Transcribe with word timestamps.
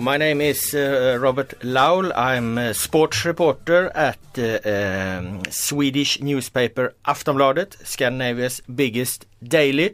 My 0.00 0.16
name 0.16 0.40
is 0.40 0.74
uh, 0.74 1.18
Robert 1.20 1.60
Laul. 1.60 2.10
I'm 2.16 2.56
a 2.56 2.72
sports 2.72 3.22
reporter 3.26 3.90
at 3.94 4.18
uh, 4.38 4.58
um, 4.64 5.42
Swedish 5.50 6.22
newspaper 6.22 6.94
Aftonbladet, 7.06 7.76
Scandinavia's 7.86 8.62
biggest 8.62 9.26
daily. 9.42 9.90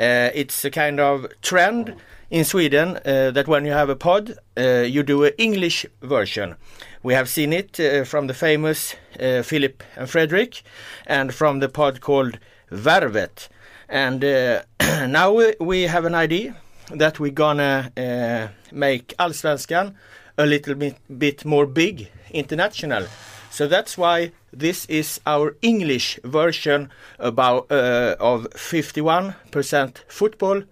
Uh, 0.00 0.30
it's 0.34 0.64
a 0.64 0.70
kind 0.70 0.98
of 0.98 1.28
trend 1.42 1.94
in 2.28 2.44
Sweden 2.44 2.96
uh, 2.96 3.30
that 3.30 3.46
when 3.46 3.64
you 3.64 3.70
have 3.70 3.88
a 3.88 3.94
pod, 3.94 4.36
uh, 4.58 4.80
you 4.80 5.04
do 5.04 5.22
an 5.22 5.32
English 5.38 5.86
version. 6.02 6.56
We 7.04 7.14
have 7.14 7.28
seen 7.28 7.52
it 7.52 7.78
uh, 7.78 8.02
from 8.02 8.26
the 8.26 8.34
famous 8.34 8.96
Philip 9.16 9.84
and 9.96 10.10
Frederick 10.10 10.62
and 11.06 11.32
from 11.32 11.60
the 11.60 11.68
pod 11.68 12.00
called 12.00 12.40
Värvet. 12.72 13.48
And 13.88 14.22
now 15.12 15.40
we 15.60 15.82
have 15.82 16.04
an 16.04 16.16
idea 16.16 16.56
that 16.90 17.18
we're 17.18 17.32
gonna 17.32 17.90
uh, 17.96 18.48
make 18.72 19.14
Allsvenskan 19.18 19.94
a 20.38 20.46
little 20.46 20.74
bit, 20.74 20.96
bit 21.18 21.44
more 21.44 21.66
big 21.66 22.08
international. 22.30 23.06
So 23.50 23.66
that's 23.66 23.96
why 23.96 24.32
this 24.52 24.84
is 24.86 25.20
our 25.26 25.56
English 25.62 26.20
version 26.24 26.90
about 27.18 27.72
uh, 27.72 28.16
of 28.20 28.46
51% 28.50 29.98
football, 30.08 30.62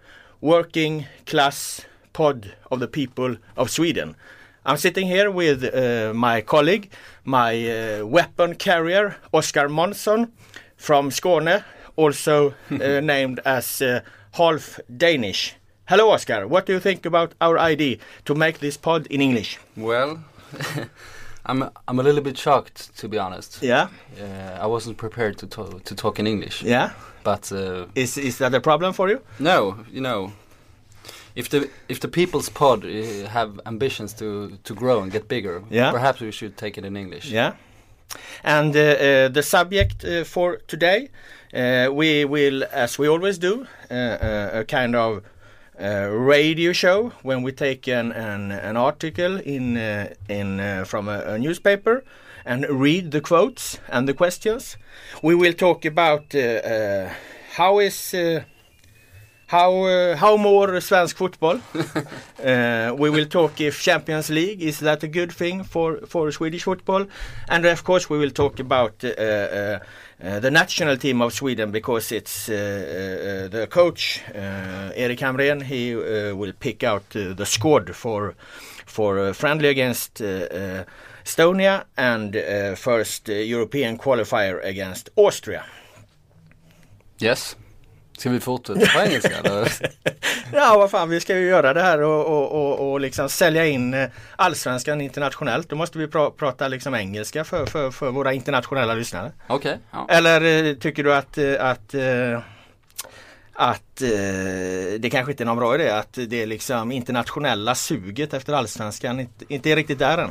working 0.41 1.07
class 1.27 1.81
pod 2.13 2.55
of 2.71 2.81
the 2.81 2.89
people 2.89 3.37
of 3.57 3.71
Sweden. 3.71 4.17
I'm 4.67 4.77
sitting 4.77 5.07
here 5.07 5.31
with 5.31 5.65
uh, 5.65 6.13
my 6.15 6.41
colleague, 6.41 6.91
my 7.25 7.55
uh, 7.99 8.07
weapon 8.07 8.55
carrier, 8.55 9.17
Oskar 9.33 9.69
Monson 9.69 10.33
from 10.77 11.11
Skåne, 11.11 11.65
also 11.97 12.55
uh, 12.71 12.77
named 13.01 13.41
as 13.45 13.83
half 14.33 14.81
Danish. 14.95 15.55
Hello, 15.87 16.11
Oscar. 16.11 16.47
What 16.49 16.67
do 16.67 16.73
you 16.73 16.81
think 16.81 17.05
about 17.07 17.35
our 17.41 17.59
idea 17.59 17.97
to 18.25 18.35
make 18.35 18.59
this 18.59 18.77
pod 18.77 19.07
in 19.11 19.21
English? 19.21 19.59
Well, 19.77 20.19
I'm 21.47 21.63
I'm 21.89 21.99
a 22.01 22.03
little 22.03 22.23
bit 22.23 22.39
shocked 22.39 22.97
to 23.01 23.09
be 23.09 23.19
honest. 23.19 23.59
Yeah, 23.63 23.89
Uh, 24.19 24.65
I 24.65 24.67
wasn't 24.67 24.97
prepared 24.97 25.37
to 25.39 25.47
to, 25.47 25.81
to 25.85 25.95
talk 25.95 26.19
in 26.19 26.27
English. 26.27 26.63
yeah. 26.63 26.91
But 27.25 27.53
uh, 27.53 27.87
Is 27.95 28.17
is 28.17 28.37
that 28.39 28.55
a 28.55 28.61
problem 28.61 28.93
for 28.95 29.09
you? 29.11 29.21
no, 29.39 29.77
you 29.93 30.01
know, 30.01 30.33
if 31.35 31.49
the 31.49 31.69
if 31.89 31.99
the 32.01 32.09
people's 32.09 32.51
pod 32.51 32.85
uh, 32.85 33.29
have 33.29 33.61
ambitions 33.67 34.15
to 34.15 34.51
to 34.65 34.75
grow 34.75 35.03
and 35.03 35.13
get 35.13 35.29
bigger, 35.29 35.63
Yeah. 35.71 35.93
perhaps 35.93 36.21
we 36.21 36.33
should 36.33 36.57
take 36.57 36.79
it 36.81 36.85
in 36.85 36.97
English. 36.97 37.31
Yeah. 37.33 37.53
And 38.45 38.77
uh, 38.77 38.81
uh, 38.81 39.29
the 39.33 39.43
subject 39.43 40.05
uh, 40.05 40.25
for 40.25 40.59
today, 40.67 41.09
uh, 41.55 41.89
we 41.93 42.25
will, 42.25 42.63
as 42.73 42.99
we 42.99 43.09
always 43.09 43.39
do, 43.39 43.67
a 43.91 44.65
kind 44.69 44.95
of 44.95 45.23
radio 45.79 46.73
show 46.73 47.13
when 47.23 47.43
we 47.43 47.53
take 47.53 47.89
an 47.89 48.13
an, 48.13 48.53
an 48.53 48.77
article 48.77 49.39
in 49.41 49.77
uh, 49.77 50.15
in 50.29 50.61
uh, 50.61 50.85
from 50.85 51.09
a, 51.09 51.19
a 51.21 51.39
newspaper 51.39 52.05
and 52.45 52.67
read 52.69 53.11
the 53.11 53.21
quotes 53.21 53.79
and 53.89 54.09
the 54.09 54.15
questions. 54.15 54.77
We 55.23 55.35
will 55.35 55.55
talk 55.55 55.85
about 55.85 56.35
uh, 56.35 56.39
uh, 56.39 57.13
how 57.57 57.79
is 57.79 58.15
uh, 58.15 58.45
how 59.47 59.85
uh, 59.85 60.17
how 60.17 60.37
more 60.37 60.69
svensk 60.81 61.17
football. 61.17 61.61
uh, 61.75 62.03
eh, 62.43 62.91
we 62.91 63.11
will 63.11 63.27
talk 63.27 63.61
if 63.61 63.83
Champions 63.83 64.31
League 64.31 64.63
is 64.63 64.81
that 64.81 65.03
a 65.03 65.09
good 65.09 65.33
thing 65.33 65.65
for 65.65 65.99
for 66.07 66.31
Swedish 66.33 66.65
football, 66.65 67.07
and 67.49 67.65
of 67.65 67.85
course 67.85 68.09
we 68.09 68.19
will 68.19 68.31
talk 68.31 68.59
about 68.59 69.05
uh, 69.05 69.79
the 70.19 70.51
national 70.51 70.97
team 70.97 71.21
of 71.23 71.33
Sweden 71.33 71.71
because 71.71 72.13
it's 72.13 72.47
the 72.47 73.67
coach 73.71 74.23
Erik 74.33 75.21
Hamrén. 75.21 75.63
He 75.63 75.95
will 75.95 76.53
pick 76.53 76.83
out 76.83 77.11
the 77.11 77.47
squad 77.47 77.95
for 77.95 78.35
for 78.87 79.35
friendly 79.35 79.69
against 79.69 80.23
Estonia 81.25 81.85
and 81.97 82.35
first 82.79 83.29
European 83.29 83.99
qualifier 83.99 84.65
against 84.65 85.11
Austria. 85.17 85.65
Yes. 87.19 87.57
Ska 88.19 88.31
vi 88.31 88.41
fortsätta 88.41 88.87
på 88.87 89.01
engelska 89.01 89.39
eller? 89.39 89.73
Ja, 90.53 90.77
vad 90.79 90.91
fan, 90.91 91.09
vi 91.09 91.21
ska 91.21 91.39
ju 91.39 91.47
göra 91.47 91.75
det 91.75 91.83
här 91.83 92.03
och, 92.03 92.27
och, 92.27 92.53
och, 92.53 92.93
och 92.93 93.01
liksom 93.01 93.29
sälja 93.29 93.67
in 93.67 93.95
eh, 93.95 94.09
allsvenskan 94.37 95.01
internationellt. 95.01 95.69
Då 95.69 95.77
måste 95.77 95.99
vi 95.99 96.07
pra, 96.07 96.31
prata 96.31 96.69
liksom 96.69 96.95
engelska 96.95 97.45
för, 97.45 97.67
för, 97.67 97.91
för 97.91 98.11
våra 98.11 98.33
internationella 98.33 98.95
lyssnare. 98.95 99.33
Okej. 99.47 99.79
ja. 99.91 100.07
Eller 100.11 100.67
eh, 100.67 100.75
tycker 100.75 101.05
du 101.05 101.15
att, 101.15 101.39
eh, 101.39 101.55
att 101.59 101.95
att 103.57 104.03
eh, 104.03 104.99
det 104.99 105.11
kanske 105.13 105.33
inte 105.33 105.43
är 105.43 105.47
någon 105.47 105.57
bra 105.57 105.75
idé 105.75 105.91
att 105.91 106.19
det 106.29 106.47
liksom 106.47 106.93
internationella 106.93 107.75
suget 107.75 108.35
efter 108.35 108.53
allsvenskan 108.53 109.21
inte, 109.21 109.45
inte 109.49 109.71
är 109.71 109.77
riktigt 109.77 109.99
där 109.99 110.19
än. 110.19 110.31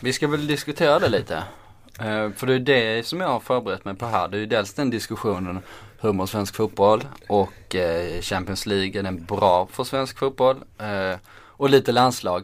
Vi 0.00 0.12
ska 0.12 0.28
väl 0.28 0.46
diskutera 0.46 0.98
det 0.98 1.08
lite. 1.08 1.42
Eh, 2.00 2.30
för 2.36 2.46
det 2.46 2.54
är 2.54 2.58
det 2.58 3.06
som 3.06 3.20
jag 3.20 3.28
har 3.28 3.40
förberett 3.40 3.84
mig 3.84 3.94
på 3.94 4.06
här. 4.06 4.28
Det 4.28 4.36
är 4.36 4.38
ju 4.40 4.46
dels 4.46 4.74
den 4.74 4.90
diskussionen 4.90 5.60
hur 6.04 6.12
mår 6.12 6.26
svensk 6.26 6.54
fotboll 6.54 7.04
och 7.26 7.74
eh, 7.74 8.20
Champions 8.20 8.66
League, 8.66 8.98
är 8.98 9.02
den 9.02 9.24
bra 9.24 9.68
för 9.72 9.84
svensk 9.84 10.18
fotboll? 10.18 10.56
Eh, 10.78 11.18
och 11.34 11.70
lite 11.70 11.92
landslag. 11.92 12.42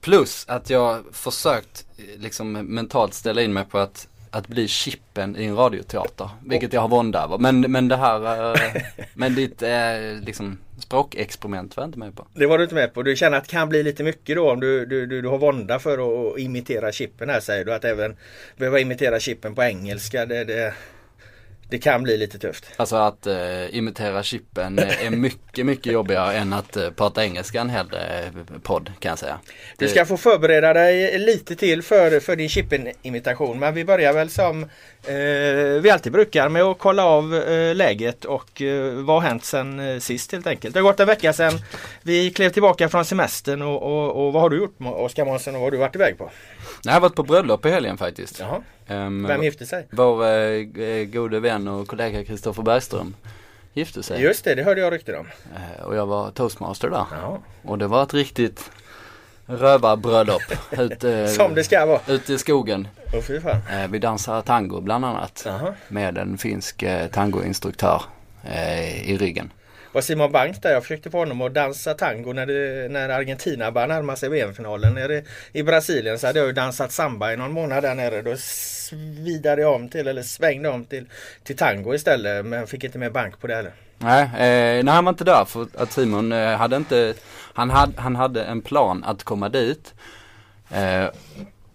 Plus 0.00 0.44
att 0.48 0.70
jag 0.70 1.04
försökt 1.12 1.86
eh, 1.98 2.20
liksom 2.20 2.52
mentalt 2.52 3.14
ställa 3.14 3.42
in 3.42 3.52
mig 3.52 3.64
på 3.64 3.78
att 3.78 4.06
att 4.32 4.48
bli 4.48 4.68
chippen 4.68 5.36
i 5.36 5.44
en 5.44 5.56
radioteater, 5.56 6.28
vilket 6.46 6.72
jag 6.72 6.80
har 6.80 6.88
vånda 6.88 7.22
över. 7.22 7.38
Men, 7.38 7.60
men 7.60 7.88
det 7.88 7.96
här, 7.96 8.56
men 9.14 9.34
ditt 9.34 9.62
liksom 10.26 10.58
språkexperiment 10.78 11.76
var 11.76 11.84
jag 11.84 11.88
inte 11.88 11.98
med 11.98 12.16
på. 12.16 12.26
Det 12.34 12.46
var 12.46 12.58
du 12.58 12.64
inte 12.64 12.74
med 12.74 12.94
på. 12.94 13.02
Du 13.02 13.16
känner 13.16 13.36
att 13.36 13.44
det 13.44 13.50
kan 13.50 13.68
bli 13.68 13.82
lite 13.82 14.02
mycket 14.02 14.36
då 14.36 14.50
om 14.50 14.60
du, 14.60 14.86
du, 14.86 15.06
du, 15.06 15.22
du 15.22 15.28
har 15.28 15.38
vånda 15.38 15.78
för 15.78 16.32
att 16.32 16.38
imitera 16.38 16.92
chippen 16.92 17.28
här 17.28 17.40
säger 17.40 17.64
du. 17.64 17.74
Att 17.74 17.84
även 17.84 18.16
behöva 18.56 18.80
imitera 18.80 19.20
chippen 19.20 19.54
på 19.54 19.62
engelska 19.62 20.26
det, 20.26 20.44
det, 20.44 20.74
det 21.70 21.78
kan 21.78 22.02
bli 22.02 22.16
lite 22.16 22.38
tufft. 22.38 22.64
Alltså 22.76 22.96
att 22.96 23.26
eh, 23.26 23.76
imitera 23.76 24.22
chippen 24.22 24.78
är 24.78 25.10
mycket, 25.10 25.66
mycket 25.66 25.92
jobbigare 25.92 26.36
än 26.36 26.52
att 26.52 26.76
eh, 26.76 26.90
prata 26.90 27.24
engelska 27.24 27.60
en 27.60 27.70
hel 27.70 27.86
eh, 27.94 28.58
podd 28.62 28.92
kan 28.98 29.08
jag 29.08 29.18
säga. 29.18 29.40
Du 29.76 29.88
ska 29.88 30.06
få 30.06 30.16
förbereda 30.16 30.72
dig 30.72 31.18
lite 31.18 31.56
till 31.56 31.82
för, 31.82 32.20
för 32.20 32.36
din 32.36 32.48
chippen-imitation. 32.48 33.58
Men 33.58 33.74
vi 33.74 33.84
börjar 33.84 34.12
väl 34.12 34.30
som 34.30 34.66
eh, 35.06 35.80
vi 35.82 35.90
alltid 35.92 36.12
brukar 36.12 36.48
med 36.48 36.62
att 36.62 36.78
kolla 36.78 37.04
av 37.04 37.34
eh, 37.34 37.74
läget 37.74 38.24
och 38.24 38.62
eh, 38.62 38.92
vad 38.92 39.22
har 39.22 39.28
hänt 39.28 39.44
sen 39.44 39.80
eh, 39.80 39.98
sist 39.98 40.32
helt 40.32 40.46
enkelt. 40.46 40.74
Det 40.74 40.80
har 40.80 40.84
gått 40.84 41.00
en 41.00 41.06
vecka 41.06 41.32
sedan 41.32 41.52
vi 42.02 42.30
klev 42.30 42.50
tillbaka 42.50 42.88
från 42.88 43.04
semestern 43.04 43.62
och, 43.62 43.82
och, 43.82 44.26
och 44.26 44.32
vad 44.32 44.42
har 44.42 44.50
du 44.50 44.56
gjort 44.58 44.74
Oskar 44.78 45.24
Månsson 45.24 45.54
och 45.54 45.60
vad 45.60 45.66
har 45.66 45.70
du 45.70 45.76
varit 45.76 45.94
iväg 45.94 46.18
på? 46.18 46.30
Jag 46.82 46.92
har 46.92 47.00
varit 47.00 47.14
på 47.14 47.22
bröllop 47.22 47.66
i 47.66 47.70
helgen 47.70 47.98
faktiskt. 47.98 48.40
Jaha. 48.40 48.62
Ehm, 48.86 49.26
Vem 49.26 49.42
gifte 49.42 49.66
sig? 49.66 49.86
Vår 49.90 50.26
eh, 50.26 50.58
g- 50.60 51.04
gode 51.04 51.40
vän 51.40 51.68
och 51.68 51.88
kollega 51.88 52.24
Kristoffer 52.24 52.62
Bergström 52.62 53.14
gifte 53.72 54.02
sig. 54.02 54.22
Just 54.22 54.44
det, 54.44 54.54
det 54.54 54.62
hörde 54.62 54.80
jag 54.80 54.92
rykten 54.92 55.14
om. 55.16 55.26
Eh, 55.54 55.84
och 55.86 55.96
jag 55.96 56.06
var 56.06 56.30
toastmaster 56.30 56.90
där. 56.90 57.04
Ja. 57.22 57.42
Och 57.62 57.78
det 57.78 57.86
var 57.86 58.02
ett 58.02 58.14
riktigt 58.14 58.70
rövarbröllop 59.50 60.42
ute, 60.70 61.28
Som 61.28 61.54
det 61.54 61.64
ska 61.64 61.86
vara. 61.86 62.00
ute 62.06 62.32
i 62.32 62.38
skogen. 62.38 62.88
Åh 63.14 63.20
fy 63.20 63.40
fan. 63.40 63.56
Eh, 63.72 63.88
vi 63.90 63.98
dansade 63.98 64.42
tango 64.42 64.80
bland 64.80 65.04
annat. 65.04 65.42
Jaha. 65.46 65.74
Med 65.88 66.18
en 66.18 66.38
finsk 66.38 66.82
eh, 66.82 67.06
tangoinstruktör 67.06 68.02
eh, 68.44 69.10
i 69.10 69.16
ryggen. 69.16 69.52
Var 69.92 70.00
Simon 70.00 70.32
Bank 70.32 70.62
där. 70.62 70.72
Jag 70.72 70.82
försökte 70.82 71.10
få 71.10 71.18
honom 71.18 71.40
att 71.40 71.54
dansa 71.54 71.94
tango 71.94 72.32
när, 72.32 72.46
det, 72.46 72.88
när 72.90 73.08
Argentina 73.08 73.70
började 73.70 73.94
närma 73.94 74.16
sig 74.16 74.28
VM-finalen 74.28 74.94
nere 74.94 75.22
i 75.52 75.62
Brasilien. 75.62 76.18
Så 76.18 76.26
hade 76.26 76.38
jag 76.38 76.46
ju 76.46 76.52
dansat 76.52 76.92
samba 76.92 77.32
i 77.32 77.36
någon 77.36 77.52
månad 77.52 77.82
där 77.82 77.94
nere. 77.94 78.22
Då 78.22 78.36
svidade 78.36 79.62
jag 79.62 79.74
om 79.74 79.88
till, 79.88 80.08
eller 80.08 80.22
svängde 80.22 80.68
om 80.68 80.84
till, 80.84 81.06
till 81.42 81.56
tango 81.56 81.94
istället. 81.94 82.46
Men 82.46 82.66
fick 82.66 82.84
inte 82.84 82.98
med 82.98 83.12
Bank 83.12 83.40
på 83.40 83.46
det 83.46 83.54
heller. 83.54 83.72
Nej, 83.98 84.22
eh, 84.22 84.84
nej 84.84 84.94
han 84.94 85.04
var 85.04 85.12
inte 85.12 85.24
där 85.24 85.44
för 85.44 85.66
att 85.76 85.92
Simon 85.92 86.32
eh, 86.32 86.56
hade 86.56 86.76
inte, 86.76 87.14
han, 87.54 87.70
hade, 87.70 88.00
han 88.00 88.16
hade 88.16 88.44
en 88.44 88.62
plan 88.62 89.04
att 89.04 89.24
komma 89.24 89.48
dit. 89.48 89.94
Eh, 90.70 91.06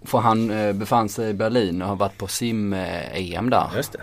för 0.05 0.17
han 0.17 0.51
eh, 0.51 0.73
befann 0.73 1.09
sig 1.09 1.29
i 1.29 1.33
Berlin 1.33 1.81
och 1.81 1.87
har 1.87 1.95
varit 1.95 2.17
på 2.17 2.27
sim-EM 2.27 3.49
där. 3.49 3.69
Just 3.75 3.91
det. 3.91 4.01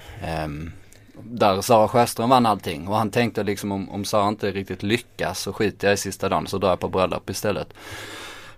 Där 1.34 1.60
Sara 1.60 1.88
Sjöström 1.88 2.30
vann 2.30 2.46
allting 2.46 2.88
och 2.88 2.96
han 2.96 3.10
tänkte 3.10 3.42
liksom 3.42 3.72
om, 3.72 3.90
om 3.90 4.04
Sara 4.04 4.28
inte 4.28 4.50
riktigt 4.50 4.82
lyckas 4.82 5.40
så 5.40 5.52
skiter 5.52 5.86
jag 5.86 5.94
i 5.94 5.96
sista 5.96 6.28
dagen 6.28 6.46
så 6.46 6.58
drar 6.58 6.68
jag 6.68 6.80
på 6.80 6.88
bröllop 6.88 7.30
istället. 7.30 7.74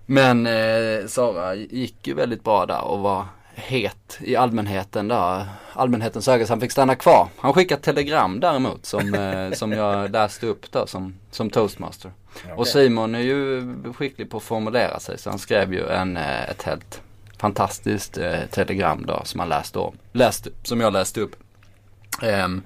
Men 0.06 0.46
eh, 0.46 1.06
Sara 1.06 1.54
gick 1.54 2.06
ju 2.06 2.14
väldigt 2.14 2.44
bra 2.44 2.66
där 2.66 2.84
och 2.84 2.98
var 2.98 3.26
het 3.54 4.18
i 4.20 4.36
allmänheten 4.36 5.08
där. 5.08 5.46
Allmänhetens 5.72 6.28
öga 6.28 6.46
så 6.46 6.52
han 6.52 6.60
fick 6.60 6.72
stanna 6.72 6.94
kvar. 6.94 7.28
Han 7.36 7.52
skickade 7.52 7.82
telegram 7.82 8.40
däremot 8.40 8.86
som, 8.86 9.14
eh, 9.14 9.50
som 9.56 9.72
jag 9.72 10.10
läste 10.10 10.46
upp 10.46 10.72
då 10.72 10.86
som, 10.86 11.14
som 11.30 11.50
toastmaster. 11.50 12.12
Okay. 12.44 12.56
Och 12.56 12.66
Simon 12.66 13.14
är 13.14 13.20
ju 13.20 13.74
skicklig 13.96 14.30
på 14.30 14.36
att 14.36 14.42
formulera 14.42 15.00
sig 15.00 15.18
så 15.18 15.30
han 15.30 15.38
skrev 15.38 15.72
ju 15.72 15.88
en, 15.88 16.16
eh, 16.16 16.50
ett 16.50 16.62
helt 16.62 17.00
fantastiskt 17.38 18.18
eh, 18.18 18.40
telegram 18.50 19.04
då 19.06 19.22
som 19.24 19.40
han 19.40 19.48
läste, 19.48 19.78
om, 19.78 19.96
läste 20.12 20.50
som 20.62 20.80
jag 20.80 20.92
läste 20.92 21.20
upp. 21.20 21.36
Um, 22.22 22.62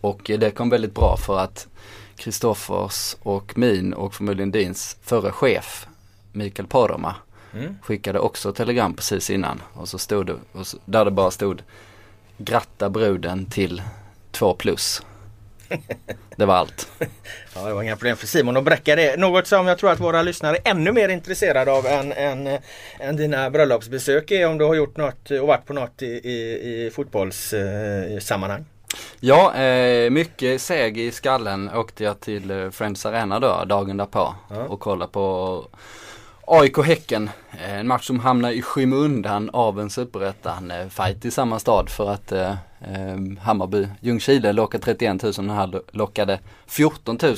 och 0.00 0.30
det 0.38 0.50
kom 0.50 0.70
väldigt 0.70 0.94
bra 0.94 1.16
för 1.16 1.38
att 1.38 1.68
Kristoffers 2.16 3.16
och 3.22 3.58
min 3.58 3.92
och 3.92 4.14
förmodligen 4.14 4.50
dins 4.50 4.96
förre 5.02 5.32
chef 5.32 5.86
Mikael 6.32 6.68
Podoma 6.68 7.14
mm. 7.54 7.76
skickade 7.82 8.18
också 8.18 8.52
telegram 8.52 8.94
precis 8.94 9.30
innan 9.30 9.62
och 9.72 9.88
så 9.88 9.98
stod 9.98 10.26
det, 10.26 10.36
och 10.52 10.66
så, 10.66 10.78
där 10.84 11.04
det 11.04 11.10
bara 11.10 11.30
stod 11.30 11.62
Gratta 12.36 12.90
bruden 12.90 13.46
till 13.46 13.82
2 14.30 14.54
plus. 14.54 15.02
Det 16.36 16.44
var 16.46 16.54
allt. 16.54 16.88
Ja, 17.54 17.66
det 17.66 17.74
var 17.74 17.82
inga 17.82 17.96
problem 17.96 18.16
för 18.16 18.26
Simon 18.26 18.56
att 18.56 18.64
bräcka 18.64 18.96
det. 18.96 19.20
Något 19.20 19.46
som 19.46 19.66
jag 19.66 19.78
tror 19.78 19.90
att 19.90 20.00
våra 20.00 20.22
lyssnare 20.22 20.56
är 20.56 20.70
ännu 20.70 20.92
mer 20.92 21.08
intresserade 21.08 21.72
av 21.72 21.86
än, 21.86 22.12
än, 22.12 22.58
än 23.00 23.16
dina 23.16 23.50
bröllopsbesök 23.50 24.30
är 24.30 24.48
om 24.48 24.58
du 24.58 24.64
har 24.64 24.74
gjort 24.74 24.96
något 24.96 25.30
och 25.30 25.46
varit 25.46 25.66
på 25.66 25.72
något 25.72 26.02
i, 26.02 26.06
i, 26.06 26.86
i 26.86 26.90
fotbollssammanhang. 26.90 28.64
Eh, 28.92 29.14
Ja, 29.20 29.54
eh, 29.54 30.10
mycket 30.10 30.60
seg 30.60 30.98
i 30.98 31.10
skallen 31.12 31.70
åkte 31.74 32.04
jag 32.04 32.20
till 32.20 32.50
eh, 32.50 32.70
Friends 32.70 33.06
Arena 33.06 33.40
då, 33.40 33.64
dagen 33.66 33.96
därpå 33.96 34.34
ja. 34.50 34.62
och 34.68 34.80
kollade 34.80 35.12
på 35.12 35.66
AIK 36.46 36.78
Häcken. 36.78 37.30
Eh, 37.52 37.78
en 37.78 37.86
match 37.86 38.06
som 38.06 38.20
hamnar 38.20 38.50
i 38.50 38.62
skymundan 38.62 39.50
av 39.52 39.80
en 39.80 39.90
superettan-fight 39.90 41.24
i 41.24 41.30
samma 41.30 41.58
stad 41.58 41.90
för 41.90 42.10
att 42.10 42.32
eh, 42.32 42.50
eh 42.80 43.38
Hammarby, 43.40 43.88
Ljungskile 44.00 44.52
lockade 44.52 44.84
31 44.84 45.22
000 45.22 45.32
och 45.48 45.54
här 45.54 45.80
lockade 45.92 46.38
14 46.66 47.18
000. 47.22 47.36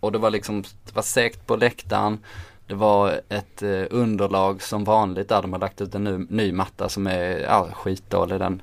Och 0.00 0.12
det 0.12 0.18
var 0.18 0.30
liksom, 0.30 0.62
det 0.62 0.94
var 0.94 1.02
segt 1.02 1.46
på 1.46 1.56
läktaren. 1.56 2.18
Det 2.66 2.74
var 2.74 3.20
ett 3.28 3.62
eh, 3.62 3.84
underlag 3.90 4.62
som 4.62 4.84
vanligt 4.84 5.28
där 5.28 5.42
de 5.42 5.52
har 5.52 5.60
lagt 5.60 5.80
ut 5.80 5.94
en 5.94 6.04
ny, 6.04 6.26
ny 6.28 6.52
matta 6.52 6.88
som 6.88 7.06
är 7.06 7.38
ja, 7.38 7.68
skitdålig 7.72 8.38
den 8.40 8.62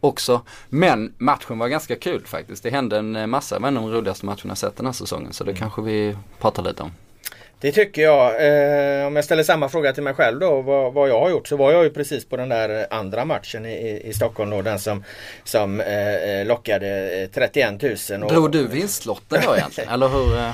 också. 0.00 0.42
Men 0.68 1.14
matchen 1.18 1.58
var 1.58 1.68
ganska 1.68 1.96
kul 1.96 2.26
faktiskt. 2.26 2.62
Det 2.62 2.70
hände 2.70 2.98
en 2.98 3.16
eh, 3.16 3.26
massa, 3.26 3.54
det 3.54 3.60
var 3.60 3.68
en 3.68 3.76
av 3.76 3.82
de 3.82 3.92
roligaste 3.92 4.26
matcherna 4.26 4.40
jag 4.44 4.58
sett 4.58 4.76
den 4.76 4.86
här 4.86 4.92
säsongen. 4.92 5.32
Så 5.32 5.44
det 5.44 5.50
mm. 5.50 5.60
kanske 5.60 5.82
vi 5.82 6.16
pratar 6.38 6.62
lite 6.62 6.82
om. 6.82 6.90
Det 7.60 7.72
tycker 7.72 8.02
jag. 8.02 8.26
Eh, 8.26 9.06
om 9.06 9.16
jag 9.16 9.24
ställer 9.24 9.42
samma 9.42 9.68
fråga 9.68 9.92
till 9.92 10.02
mig 10.02 10.14
själv 10.14 10.38
då 10.38 10.62
vad, 10.62 10.92
vad, 10.92 11.08
jag 11.08 11.20
har 11.20 11.30
gjort 11.30 11.48
så 11.48 11.56
var 11.56 11.72
jag 11.72 11.84
ju 11.84 11.90
precis 11.90 12.24
på 12.24 12.36
den 12.36 12.48
där 12.48 12.86
andra 12.90 13.24
matchen 13.24 13.66
i, 13.66 14.02
i 14.04 14.12
Stockholm 14.12 14.50
då. 14.50 14.62
Den 14.62 14.78
som, 14.78 15.04
som 15.44 15.80
eh, 15.80 16.14
eh 16.14 16.46
lockade 16.46 17.28
31 17.34 17.82
000. 18.10 18.22
Och, 18.22 18.32
Drog 18.32 18.52
du 18.52 18.66
vinstlotten 18.66 19.40
då 19.46 19.56
egentligen? 19.56 19.90
Eller 19.92 20.08
hur? 20.08 20.38
Eh? 20.38 20.50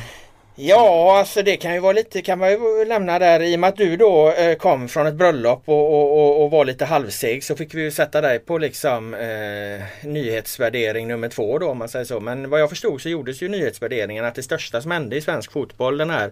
Ja, 0.59 1.19
alltså 1.19 1.43
det 1.43 1.57
kan 1.57 1.75
ju 1.75 1.81
vara 1.81 1.93
lite, 1.93 2.23
kan 2.23 2.39
man 2.39 2.51
ju 2.51 2.85
lämna 2.85 3.19
där 3.19 3.43
i 3.43 3.57
och 3.57 3.61
med 3.61 3.69
att 3.69 3.77
du 3.77 3.97
då 3.97 4.33
eh, 4.33 4.57
kom 4.57 4.89
från 4.89 5.07
ett 5.07 5.15
bröllop 5.15 5.63
och, 5.65 5.95
och, 5.95 6.19
och, 6.19 6.45
och, 6.45 6.51
var 6.51 6.65
lite 6.65 6.85
halvseg 6.85 7.45
så 7.45 7.57
fick 7.57 7.75
vi 7.75 7.83
ju 7.83 7.91
sätta 7.91 8.21
dig 8.21 8.39
på 8.39 8.59
liksom 8.59 9.15
eh, 9.15 10.07
nyhetsvärdering 10.09 11.09
nummer 11.09 11.29
två 11.29 11.59
då 11.59 11.69
om 11.69 11.79
man 11.79 11.89
säger 11.89 12.05
så. 12.05 12.21
Men 12.21 12.51
vad 12.51 12.61
jag 12.61 12.69
förstod 12.69 13.01
så 13.01 13.09
gjordes 13.09 13.43
ju 13.43 13.49
nyhetsvärderingen 13.49 14.25
att 14.25 14.35
det 14.35 14.43
största 14.43 14.81
som 14.81 14.91
hände 14.91 15.17
i 15.17 15.21
svensk 15.21 15.53
fotboll 15.53 15.99
den 15.99 16.11
här 16.11 16.31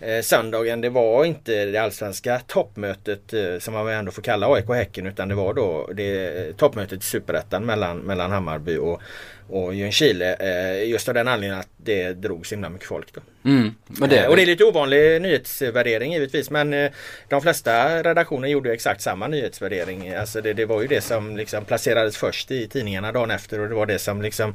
eh, 0.00 0.20
söndagen 0.22 0.80
det 0.80 0.90
var 0.90 1.24
inte 1.24 1.64
det 1.64 1.78
allsvenska 1.78 2.40
toppmötet 2.46 3.32
eh, 3.32 3.58
som 3.58 3.74
man 3.74 3.88
ändå 3.88 4.12
får 4.12 4.22
kalla 4.22 4.54
AIK 4.54 4.68
Häcken 4.68 5.06
utan 5.06 5.28
det 5.28 5.34
var 5.34 5.54
då 5.54 5.90
det 5.94 6.38
eh, 6.38 6.54
toppmötet 6.54 7.02
i 7.02 7.06
Superettan 7.06 7.66
mellan, 7.66 7.98
mellan 7.98 8.30
Hammarby 8.30 8.76
och 8.76 9.00
och 9.48 9.74
Ljungskile 9.74 10.34
eh, 10.34 10.88
just 10.88 11.08
av 11.08 11.14
den 11.14 11.28
anledningen 11.28 11.60
att 11.60 11.68
det 11.76 12.12
drog 12.12 12.46
så 12.46 12.54
himla 12.54 12.68
mycket 12.68 12.88
folk. 12.88 13.14
Då. 13.14 13.20
Mm, 13.50 13.74
det 13.86 14.18
eh, 14.18 14.28
och 14.28 14.36
det 14.36 14.42
är 14.42 14.46
lite 14.46 14.64
ovanlig 14.64 15.22
nyhetsvärdering 15.22 16.12
givetvis 16.12 16.50
men 16.50 16.72
eh, 16.72 16.90
de 17.28 17.42
flesta 17.42 18.02
redaktioner 18.02 18.48
gjorde 18.48 18.72
exakt 18.72 19.00
samma 19.00 19.28
nyhetsvärdering. 19.28 20.14
Alltså 20.14 20.40
det, 20.40 20.52
det, 20.52 20.64
var 20.64 20.82
ju 20.82 20.86
det 20.86 21.00
som 21.00 21.36
liksom 21.36 21.64
placerades 21.64 22.16
först 22.16 22.50
i 22.50 22.68
tidningarna 22.68 23.12
dagen 23.12 23.30
efter 23.30 23.60
och 23.60 23.68
det 23.68 23.74
var 23.74 23.86
det 23.86 23.98
som 23.98 24.22
liksom 24.22 24.54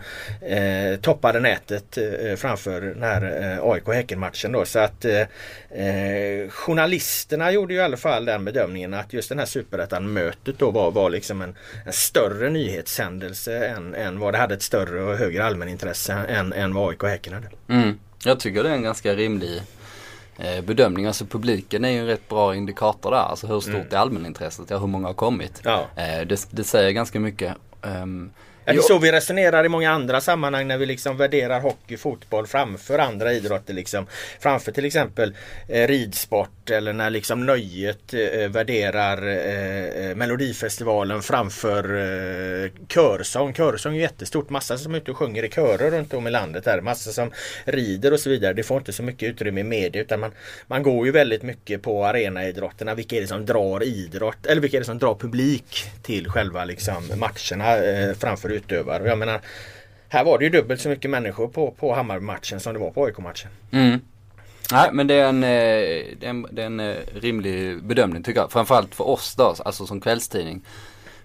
toppade 1.02 1.40
nätet 1.40 1.98
framför 2.38 2.82
den 2.82 3.04
här 3.04 3.60
AIK 3.72 3.88
Häcken-matchen 3.88 4.52
då. 4.52 4.66
Så 4.66 4.80
att 4.80 5.06
journalisterna 6.50 7.52
gjorde 7.52 7.74
ju 7.74 7.80
i 7.80 7.84
alla 7.84 7.98
fall 7.98 8.26
den 8.26 8.46
bedömningen 8.46 8.94
att 8.94 9.14
just 9.14 9.30
den 9.30 9.40
här 9.40 9.46
superettan-mötet 9.46 10.60
då 10.60 10.72
var, 10.72 10.92
var 10.92 11.10
liksom 11.10 11.42
en, 11.42 11.56
en 11.86 11.94
större 11.94 12.50
nyhetshändelse 12.50 13.66
än, 13.68 13.96
än 13.96 14.20
vad 14.20 14.34
det 14.34 14.38
hade 14.38 14.54
ett 14.54 14.62
större 14.62 14.81
och 14.86 15.18
högre 15.18 15.46
allmänintresse 15.46 16.14
än, 16.14 16.54
än 16.54 16.74
vad 16.74 16.90
AIK 16.90 17.04
Häcken 17.04 17.34
hade. 17.34 17.50
Mm. 17.68 18.00
Jag 18.24 18.40
tycker 18.40 18.64
det 18.64 18.70
är 18.70 18.74
en 18.74 18.84
ganska 18.84 19.16
rimlig 19.16 19.62
eh, 20.38 20.62
bedömning. 20.62 21.06
Alltså 21.06 21.26
publiken 21.26 21.86
är 21.86 21.90
ju 21.90 22.00
en 22.00 22.06
rätt 22.06 22.30
bra 22.30 22.56
indikator 22.56 23.12
där. 23.12 23.18
Alltså 23.18 23.48
hur 23.48 23.60
stort 23.60 23.74
mm. 23.74 23.88
är 23.92 23.98
allmänintresset? 23.98 24.70
Ja, 24.70 24.78
hur 24.78 24.88
många 24.88 25.08
har 25.08 25.14
kommit? 25.14 25.62
Ja. 25.64 25.88
Eh, 25.96 26.28
det, 26.28 26.48
det, 26.52 26.64
säger 26.64 26.92
ganska 26.92 27.20
mycket. 27.20 27.56
Um, 27.82 28.32
Ja, 28.32 28.32
det 28.66 28.72
är 28.72 28.82
så 28.82 28.98
vi 28.98 29.12
resonerar 29.12 29.66
i 29.66 29.70
många 29.70 29.92
andra 29.92 30.22
sammanhang 30.22 30.68
när 30.68 30.78
vi 30.78 30.86
liksom 30.86 31.18
värderar 31.18 31.60
hockey, 31.60 31.98
fotboll 31.98 32.48
framför 32.48 33.00
andra 33.00 33.34
idrotter. 33.34 33.74
Liksom. 33.74 34.08
Framför 34.40 34.72
till 34.72 34.86
exempel 34.86 35.36
eh, 35.68 35.88
ridsport 35.88 36.70
eller 36.70 36.94
när 36.94 37.10
liksom 37.10 37.46
nöjet 37.46 38.14
eh, 38.14 38.50
värderar 38.50 39.28
eh, 39.28 40.06
eh 40.06 40.16
Melodifestivalen 40.16 41.22
framför 41.22 41.84
eh, 42.64 42.72
körsång. 42.88 43.54
Körsång 43.54 43.96
är 43.96 44.00
jättestort. 44.00 44.50
Massa 44.50 44.78
som 44.78 44.94
är 44.94 44.98
ute 44.98 45.12
och 45.12 45.18
sjunger 45.18 45.44
i 45.44 45.50
körer 45.50 45.92
runt 45.92 46.14
om 46.14 46.28
i 46.28 46.32
landet. 46.32 46.66
Här. 46.66 46.82
Massa 46.82 47.12
som 47.12 47.32
rider 47.66 48.14
och 48.14 48.20
så 48.20 48.30
vidare. 48.30 48.54
Det 48.54 48.64
får 48.64 48.78
inte 48.78 48.94
så 48.94 49.04
mycket 49.04 49.30
utrymme 49.30 49.62
i 49.62 49.64
media 49.64 50.02
utan 50.02 50.20
man, 50.20 50.32
man 50.68 50.84
går 50.84 51.06
ju 51.06 51.12
väldigt 51.12 51.44
mycket 51.44 51.82
på 51.82 52.06
arenaidrotterna. 52.06 52.96
Vilka 52.96 53.16
är 53.16 53.22
det 53.22 53.28
som 53.28 53.46
drar 53.46 53.84
idrott? 53.84 54.46
Eller 54.46 54.62
vilka 54.62 54.78
är 54.78 54.82
det 54.82 54.86
som 54.86 55.00
drar 55.00 55.16
publik 55.16 55.86
till 56.02 56.30
själva 56.30 56.66
liksom, 56.66 57.04
matcherna 57.16 57.78
eh, 57.78 58.14
framför 58.52 58.66
utövare. 58.66 59.08
Jag 59.08 59.18
menar, 59.18 59.42
här 60.10 60.24
var 60.24 60.38
det 60.38 60.44
ju 60.44 60.50
dubbelt 60.50 60.82
så 60.82 60.90
mycket 60.90 61.12
människor 61.12 61.48
på, 61.48 61.72
på 61.72 61.94
Hammarby-matchen 61.94 62.60
som 62.60 62.74
det 62.74 62.80
var 62.80 62.92
på 62.92 63.06
AIK-matchen. 63.06 63.52
Mm. 63.72 64.00
Nej 64.72 64.90
men 64.94 65.08
det 65.08 65.14
är, 65.14 65.30
en, 65.30 65.44
eh, 65.44 65.50
det 66.20 66.26
är 66.26 66.30
en, 66.30 66.48
det 66.52 66.62
är 66.62 66.66
en 66.66 66.80
eh, 66.80 66.96
rimlig 67.16 67.84
bedömning 67.84 68.24
tycker 68.24 68.40
jag. 68.40 68.52
Framförallt 68.52 68.96
för 68.96 69.08
oss 69.08 69.36
då, 69.36 69.56
alltså 69.66 69.86
som 69.86 70.02
kvällstidning. 70.02 70.62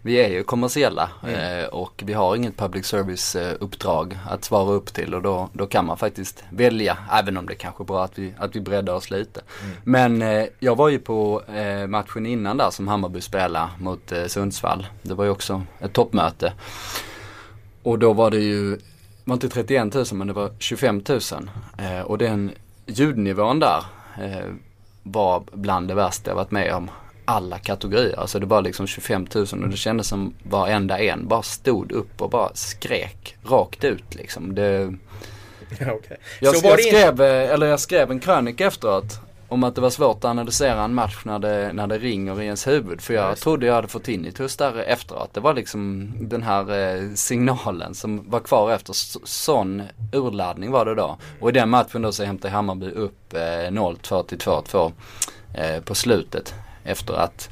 Vi 0.02 0.14
är 0.14 0.28
ju 0.28 0.44
kommersiella 0.44 1.10
mm. 1.22 1.60
eh, 1.60 1.64
och 1.64 2.02
vi 2.06 2.12
har 2.12 2.36
inget 2.36 2.56
public 2.56 2.86
service 2.86 3.36
uppdrag 3.60 4.18
att 4.30 4.44
svara 4.44 4.72
upp 4.72 4.94
till 4.94 5.14
och 5.14 5.22
då, 5.22 5.48
då 5.52 5.66
kan 5.66 5.86
man 5.86 5.96
faktiskt 5.96 6.44
välja. 6.50 6.98
Även 7.12 7.36
om 7.36 7.46
det 7.46 7.54
kanske 7.54 7.82
är 7.82 7.86
bra 7.86 8.04
att 8.04 8.18
vi, 8.18 8.34
att 8.38 8.56
vi 8.56 8.60
breddar 8.60 8.94
oss 8.94 9.10
lite. 9.10 9.40
Mm. 9.62 9.76
Men 10.20 10.48
jag 10.58 10.76
var 10.76 10.88
ju 10.88 10.98
på 10.98 11.42
matchen 11.88 12.26
innan 12.26 12.56
där 12.56 12.70
som 12.70 12.88
Hammarby 12.88 13.20
spelade 13.20 13.68
mot 13.78 14.12
Sundsvall. 14.26 14.86
Det 15.02 15.14
var 15.14 15.24
ju 15.24 15.30
också 15.30 15.62
ett 15.80 15.92
toppmöte. 15.92 16.52
Och 17.86 17.98
då 17.98 18.12
var 18.12 18.30
det 18.30 18.38
ju, 18.38 18.70
det 18.76 18.82
var 19.24 19.34
inte 19.34 19.48
31 19.48 19.94
000 19.94 20.04
men 20.12 20.26
det 20.26 20.32
var 20.32 20.50
25 20.58 21.02
000. 21.08 21.20
Eh, 21.78 22.00
och 22.00 22.18
den 22.18 22.52
ljudnivån 22.86 23.58
där 23.58 23.84
eh, 24.22 24.52
var 25.02 25.42
bland 25.52 25.88
det 25.88 25.94
värsta 25.94 26.30
jag 26.30 26.36
varit 26.36 26.50
med 26.50 26.74
om. 26.74 26.90
Alla 27.24 27.58
kategorier. 27.58 28.20
Alltså 28.20 28.38
det 28.38 28.46
var 28.46 28.62
liksom 28.62 28.86
25 28.86 29.26
000 29.34 29.46
och 29.62 29.68
det 29.68 29.76
kändes 29.76 30.08
som 30.08 30.34
varenda 30.42 30.98
en 30.98 31.28
bara 31.28 31.42
stod 31.42 31.92
upp 31.92 32.22
och 32.22 32.30
bara 32.30 32.50
skrek 32.54 33.36
rakt 33.44 33.84
ut 33.84 34.14
liksom. 34.14 34.54
Det, 34.54 34.70
Ja, 35.78 35.92
okay. 35.92 36.16
jag, 36.40 36.54
jag, 36.62 36.80
skrev, 36.80 37.20
eh, 37.20 37.50
eller 37.50 37.66
jag 37.66 37.80
skrev 37.80 38.10
en 38.10 38.20
krönika 38.20 38.66
efteråt 38.66 39.20
om 39.48 39.64
att 39.64 39.74
det 39.74 39.80
var 39.80 39.90
svårt 39.90 40.16
att 40.16 40.24
analysera 40.24 40.84
en 40.84 40.94
match 40.94 41.16
när 41.24 41.38
det, 41.38 41.72
när 41.72 41.86
det 41.86 41.98
ringer 41.98 42.42
i 42.42 42.44
ens 42.44 42.66
huvud. 42.66 43.00
För 43.00 43.14
jag 43.14 43.38
trodde 43.38 43.66
jag 43.66 43.74
hade 43.74 43.88
fått 43.88 44.04
tinnitus 44.04 44.56
där 44.56 44.78
efteråt. 44.78 45.34
Det 45.34 45.40
var 45.40 45.54
liksom 45.54 46.12
den 46.20 46.42
här 46.42 46.78
eh, 46.78 47.14
signalen 47.14 47.94
som 47.94 48.30
var 48.30 48.40
kvar 48.40 48.72
efter. 48.72 48.92
Sån 49.26 49.82
urladdning 50.12 50.70
var 50.70 50.84
det 50.84 50.94
då. 50.94 51.18
Och 51.40 51.48
i 51.48 51.52
den 51.52 51.70
matchen 51.70 52.02
då 52.02 52.12
så 52.12 52.24
hämtade 52.24 52.54
Hammarby 52.54 52.90
upp 52.90 53.34
eh, 53.34 53.38
0-2 53.38 54.22
till 54.22 54.38
2-2 54.38 54.92
eh, 55.54 55.80
på 55.82 55.94
slutet. 55.94 56.54
Efter 56.84 57.14
att 57.14 57.48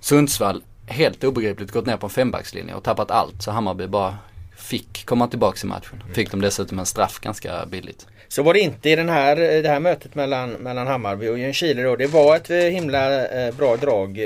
Sundsvall 0.00 0.62
helt 0.86 1.24
obegripligt 1.24 1.72
gått 1.72 1.86
ner 1.86 1.96
på 1.96 2.06
en 2.06 2.10
fembackslinje 2.10 2.74
och 2.74 2.84
tappat 2.84 3.10
allt. 3.10 3.42
Så 3.42 3.50
Hammarby 3.50 3.86
bara 3.86 4.18
fick 4.56 5.06
komma 5.06 5.28
tillbaka 5.28 5.58
i 5.62 5.66
matchen. 5.66 6.02
Fick 6.12 6.30
de 6.30 6.40
dessutom 6.40 6.78
en 6.78 6.86
straff 6.86 7.20
ganska 7.20 7.66
billigt. 7.66 8.06
Så 8.28 8.42
var 8.42 8.54
det 8.54 8.60
inte 8.60 8.90
i 8.90 8.96
den 8.96 9.08
här, 9.08 9.36
eh, 9.36 9.62
det 9.62 9.68
här 9.68 9.80
mötet 9.80 10.14
mellan, 10.14 10.50
mellan 10.50 10.86
Hammarby 10.86 11.28
och 11.28 11.38
Ljungskile 11.38 11.82
då. 11.82 11.96
Det 11.96 12.06
var 12.06 12.36
ett 12.36 12.50
eh, 12.50 12.56
himla 12.56 13.26
eh, 13.26 13.54
bra 13.54 13.76
drag 13.76 14.18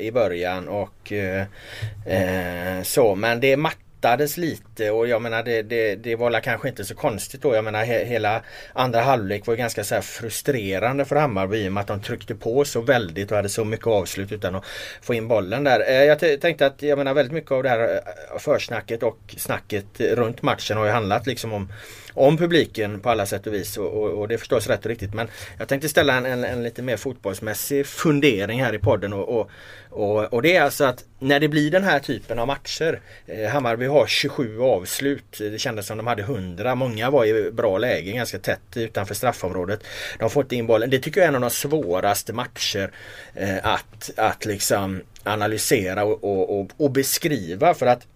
i 0.00 0.10
början 0.14 0.68
och 0.68 1.12
eh, 1.12 2.82
så 2.82 3.14
men 3.14 3.40
det 3.40 3.56
mattades 3.56 4.36
lite 4.36 4.90
och 4.90 5.08
jag 5.08 5.22
menar 5.22 5.42
det, 5.42 5.62
det, 5.62 5.94
det 5.94 6.16
var 6.16 6.40
kanske 6.40 6.68
inte 6.68 6.84
så 6.84 6.94
konstigt 6.94 7.42
då. 7.42 7.54
Jag 7.54 7.64
menar 7.64 7.84
he, 7.84 8.04
hela 8.04 8.42
andra 8.72 9.00
halvlek 9.00 9.46
var 9.46 9.54
ganska 9.54 9.84
så 9.84 10.02
frustrerande 10.02 11.04
för 11.04 11.16
Hammarby 11.16 11.58
i 11.58 11.68
och 11.68 11.72
med 11.72 11.80
att 11.80 11.86
de 11.86 12.00
tryckte 12.00 12.34
på 12.34 12.64
så 12.64 12.80
väldigt 12.80 13.30
och 13.30 13.36
hade 13.36 13.48
så 13.48 13.64
mycket 13.64 13.86
avslut 13.86 14.32
utan 14.32 14.54
att 14.54 14.64
få 15.02 15.14
in 15.14 15.28
bollen 15.28 15.64
där. 15.64 15.80
Jag 16.04 16.40
tänkte 16.40 16.66
att 16.66 16.82
jag 16.82 16.98
menar 16.98 17.14
väldigt 17.14 17.34
mycket 17.34 17.52
av 17.52 17.62
det 17.62 17.68
här 17.68 18.00
försnacket 18.38 19.02
och 19.02 19.18
snacket 19.36 20.00
runt 20.00 20.42
matchen 20.42 20.76
har 20.76 20.84
ju 20.84 20.90
handlat 20.90 21.26
liksom 21.26 21.52
om 21.52 21.68
om 22.18 22.36
publiken 22.36 23.00
på 23.00 23.10
alla 23.10 23.26
sätt 23.26 23.46
och 23.46 23.54
vis 23.54 23.76
och, 23.76 23.86
och, 23.86 24.10
och 24.10 24.28
det 24.28 24.34
är 24.34 24.38
förstås 24.38 24.66
rätt 24.66 24.84
och 24.84 24.88
riktigt. 24.88 25.14
Men 25.14 25.28
jag 25.58 25.68
tänkte 25.68 25.88
ställa 25.88 26.14
en, 26.14 26.26
en, 26.26 26.44
en 26.44 26.62
lite 26.62 26.82
mer 26.82 26.96
fotbollsmässig 26.96 27.86
fundering 27.86 28.64
här 28.64 28.74
i 28.74 28.78
podden 28.78 29.12
och, 29.12 29.38
och, 29.38 29.50
och, 29.90 30.32
och, 30.34 30.42
det 30.42 30.56
är 30.56 30.62
alltså 30.62 30.84
att 30.84 31.04
när 31.18 31.40
det 31.40 31.48
blir 31.48 31.70
den 31.70 31.84
här 31.84 31.98
typen 31.98 32.38
av 32.38 32.46
matcher 32.46 33.00
eh, 33.26 33.50
Hammarby 33.50 33.86
har 33.86 34.06
27 34.06 34.60
avslut. 34.60 35.38
Det 35.38 35.58
kändes 35.58 35.86
som 35.86 35.96
de 35.96 36.06
hade 36.06 36.22
100. 36.22 36.74
Många 36.74 37.10
var 37.10 37.24
i 37.24 37.50
bra 37.50 37.78
läge 37.78 38.12
ganska 38.12 38.38
tätt 38.38 38.76
utanför 38.76 39.14
straffområdet. 39.14 39.80
De 40.18 40.30
får 40.30 40.42
inte 40.42 40.56
in 40.56 40.66
bollen. 40.66 40.90
Det 40.90 40.98
tycker 40.98 41.20
jag 41.20 41.24
är 41.24 41.28
en 41.28 41.34
av 41.34 41.40
de 41.40 41.50
svåraste 41.50 42.32
matcher 42.32 42.90
eh, 43.34 43.56
att, 43.62 44.10
att 44.16 44.44
liksom 44.44 45.00
analysera 45.22 46.04
och, 46.04 46.60
och, 46.60 46.70
och 46.76 46.90
beskriva 46.90 47.74
för 47.74 47.86
att 47.86 48.06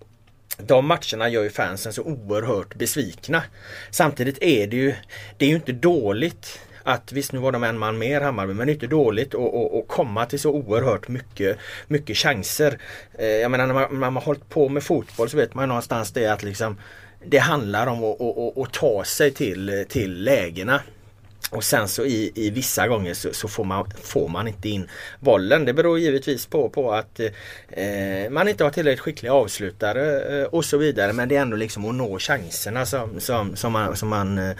de 0.66 0.86
matcherna 0.86 1.28
gör 1.28 1.42
ju 1.42 1.50
fansen 1.50 1.92
så 1.92 2.02
oerhört 2.02 2.74
besvikna. 2.74 3.42
Samtidigt 3.90 4.42
är 4.42 4.66
det 4.66 4.76
ju, 4.76 4.94
det 5.36 5.44
är 5.44 5.48
ju 5.48 5.56
inte 5.56 5.72
dåligt 5.72 6.60
att 6.82 7.12
visst 7.12 7.32
nu 7.32 7.38
var 7.38 7.52
de 7.52 7.64
en 7.64 7.78
man 7.78 7.98
mer 7.98 8.20
Hammarby 8.20 8.54
men 8.54 8.66
det 8.66 8.72
är 8.72 8.74
inte 8.74 8.86
dåligt 8.86 9.34
att, 9.34 9.88
komma 9.88 10.26
till 10.26 10.40
så 10.40 10.50
oerhört 10.50 11.08
mycket, 11.08 11.58
mycket 11.88 12.16
chanser. 12.16 12.78
Eh, 13.18 13.26
jag 13.26 13.50
menar 13.50 13.66
när 13.66 13.74
man, 13.74 13.88
när 13.90 13.98
man 13.98 14.14
har 14.14 14.22
hållit 14.22 14.48
på 14.48 14.68
med 14.68 14.82
fotboll 14.82 15.28
så 15.28 15.36
vet 15.36 15.54
man 15.54 15.68
någonstans 15.68 16.12
det 16.12 16.26
att 16.26 16.42
liksom 16.42 16.76
det 17.24 17.38
handlar 17.38 17.86
om 17.86 18.04
att, 18.04 18.20
att, 18.20 18.58
att 18.58 18.72
ta 18.72 19.04
sig 19.04 19.30
till, 19.30 19.84
till 19.88 20.24
lägena. 20.24 20.80
Och 21.50 21.64
sen 21.64 21.88
så 21.88 22.04
i, 22.04 22.32
i 22.34 22.50
vissa 22.50 22.88
gånger 22.88 23.14
så, 23.14 23.32
så, 23.32 23.48
får, 23.48 23.64
man, 23.64 23.90
får 24.02 24.28
man 24.28 24.48
inte 24.48 24.68
in 24.68 24.88
bollen. 25.20 25.64
Det 25.64 25.72
beror 25.72 25.98
givetvis 25.98 26.46
på, 26.46 26.68
på 26.68 26.92
att 26.92 27.20
eh, 27.68 28.30
man 28.30 28.48
inte 28.48 28.64
har 28.64 28.70
tillräckligt 28.70 29.00
skickliga 29.00 29.32
avslutare 29.32 30.40
eh, 30.40 30.44
och 30.44 30.64
så 30.64 30.76
vidare. 30.76 31.12
Men 31.12 31.28
det 31.28 31.36
är 31.36 31.42
ändå 31.42 31.56
liksom 31.56 31.84
att 31.84 31.94
nå 31.94 32.18
chanserna 32.18 32.86
som, 32.86 33.20
som, 33.20 33.56
som 33.56 33.72
man, 33.72 33.96
som 33.96 34.08
man 34.08 34.38
eh, 34.38 34.56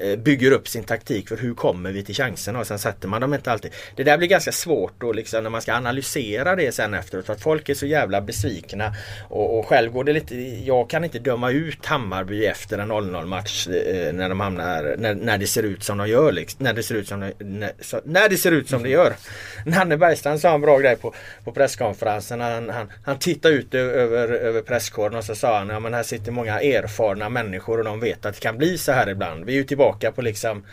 Eh, 0.00 0.16
bygger 0.16 0.52
upp 0.52 0.68
sin 0.68 0.84
taktik 0.84 1.28
för 1.28 1.36
hur 1.36 1.54
kommer 1.54 1.92
vi 1.92 2.02
till 2.02 2.14
chanserna 2.14 2.58
och 2.58 2.66
sen 2.66 2.78
sätter 2.78 3.08
man 3.08 3.20
dem 3.20 3.34
inte 3.34 3.52
alltid. 3.52 3.72
Det 3.96 4.04
där 4.04 4.18
blir 4.18 4.28
ganska 4.28 4.52
svårt 4.52 4.92
då 4.98 5.12
liksom 5.12 5.42
när 5.42 5.50
man 5.50 5.62
ska 5.62 5.74
analysera 5.74 6.56
det 6.56 6.72
sen 6.72 6.94
efteråt 6.94 7.26
för 7.26 7.32
att 7.32 7.40
folk 7.40 7.68
är 7.68 7.74
så 7.74 7.86
jävla 7.86 8.20
besvikna. 8.20 8.94
Och, 9.28 9.58
och 9.58 9.66
själv 9.66 9.92
går 9.92 10.04
det 10.04 10.12
lite, 10.12 10.36
jag 10.64 10.90
kan 10.90 11.04
inte 11.04 11.18
döma 11.18 11.50
ut 11.50 11.86
Hammarby 11.86 12.46
efter 12.46 12.78
en 12.78 12.92
0-0 12.92 13.26
match 13.26 13.68
eh, 13.68 14.12
när 14.12 14.28
de 14.28 14.40
hamnar, 14.40 14.94
när, 14.98 15.14
när 15.14 15.38
det 15.38 15.46
ser 15.46 15.62
ut 15.62 15.82
som 15.82 15.98
de 15.98 16.08
gör. 16.08 16.32
Liksom, 16.32 16.64
när 16.64 16.72
det 16.72 16.82
ser 16.82 16.94
ut 16.94 17.08
som 17.08 17.20
de, 17.20 17.32
när, 17.38 17.72
så, 17.80 18.00
när 18.04 18.28
det 18.28 18.36
ser 18.36 18.52
ut 18.52 18.68
som 18.68 18.82
det 18.82 18.88
gör. 18.88 19.14
Nanne 19.66 19.96
Bergstrand 19.96 20.40
sa 20.40 20.54
en 20.54 20.60
bra 20.60 20.78
grej 20.78 20.96
på, 20.96 21.14
på 21.44 21.52
presskonferensen. 21.52 22.40
Han, 22.40 22.70
han, 22.70 22.92
han 23.04 23.18
tittade 23.18 23.54
ut 23.54 23.74
över, 23.74 24.28
över 24.28 24.60
presskåren 24.60 25.14
och 25.14 25.24
så 25.24 25.34
sa 25.34 25.58
han 25.58 25.68
ja 25.68 25.80
men 25.80 25.94
här 25.94 26.02
sitter 26.02 26.32
många 26.32 26.60
erfarna 26.60 27.28
människor 27.28 27.78
och 27.78 27.84
de 27.84 28.00
vet 28.00 28.26
att 28.26 28.34
det 28.34 28.40
kan 28.40 28.58
bli 28.58 28.78
så 28.78 28.92
här 28.92 29.08
ibland. 29.08 29.44
Vi 29.44 29.52
är 29.52 29.56
ju 29.56 29.64
tillbaka 29.64 29.85
tillbaka 29.86 30.12
på 30.12 30.22
liksom 30.22 30.64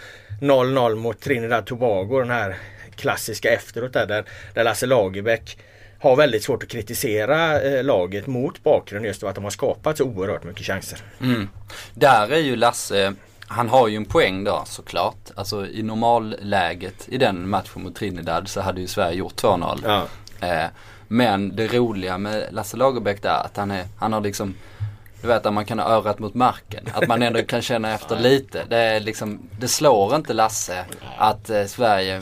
0-0 0.42 0.96
mot 0.96 1.20
Trinidad 1.20 1.66
Tobago. 1.66 2.20
Den 2.20 2.30
här 2.30 2.56
klassiska 2.96 3.50
efteråt 3.50 3.94
där, 3.94 4.08
där, 4.08 4.26
där 4.54 4.64
Lasse 4.64 4.86
Lagerbäck 4.86 5.58
har 6.00 6.16
väldigt 6.16 6.44
svårt 6.44 6.64
att 6.64 6.70
kritisera 6.70 7.62
eh, 7.62 7.84
laget 7.84 8.28
mot 8.28 8.64
bakgrund 8.64 9.06
just 9.06 9.24
av 9.24 9.30
att 9.30 9.36
de 9.36 9.44
har 9.44 9.52
skapat 9.52 9.98
så 9.98 10.04
oerhört 10.04 10.44
mycket 10.44 10.66
chanser. 10.66 11.00
Mm. 11.22 11.50
Där 11.94 12.32
är 12.32 12.40
ju 12.40 12.56
Lasse, 12.56 13.14
han 13.48 13.70
har 13.70 13.88
ju 13.88 13.98
en 13.98 14.06
poäng 14.06 14.44
då 14.44 14.64
såklart. 14.66 15.32
Alltså 15.36 15.68
i 15.68 15.84
normalläget 15.84 17.08
i 17.08 17.18
den 17.18 17.50
matchen 17.50 17.84
mot 17.84 17.96
Trinidad 17.96 18.48
så 18.48 18.62
hade 18.62 18.82
ju 18.82 18.88
Sverige 18.88 19.18
gjort 19.18 19.42
2-0. 19.42 19.80
Ja. 19.86 20.08
Eh, 20.48 20.70
men 21.08 21.56
det 21.56 21.68
roliga 21.68 22.18
med 22.18 22.48
Lasse 22.52 22.78
Lagerbäck 22.78 23.22
där 23.22 23.46
att 23.46 23.58
han, 23.58 23.72
är, 23.72 23.86
han 24.00 24.14
har 24.14 24.22
liksom 24.22 24.56
du 25.24 25.30
vet 25.30 25.46
att 25.46 25.54
man 25.54 25.66
kan 25.66 25.80
ha 25.80 25.86
örat 25.86 26.20
mot 26.20 26.34
marken. 26.34 26.86
Att 26.94 27.08
man 27.08 27.22
ändå 27.22 27.44
kan 27.44 27.62
känna 27.62 27.94
efter 27.94 28.20
lite. 28.20 28.64
Det, 28.70 28.78
är 28.78 29.00
liksom, 29.00 29.40
det 29.60 29.68
slår 29.68 30.16
inte 30.16 30.34
Lasse 30.34 30.86
att 31.18 31.50
eh, 31.50 31.66
Sverige 31.66 32.22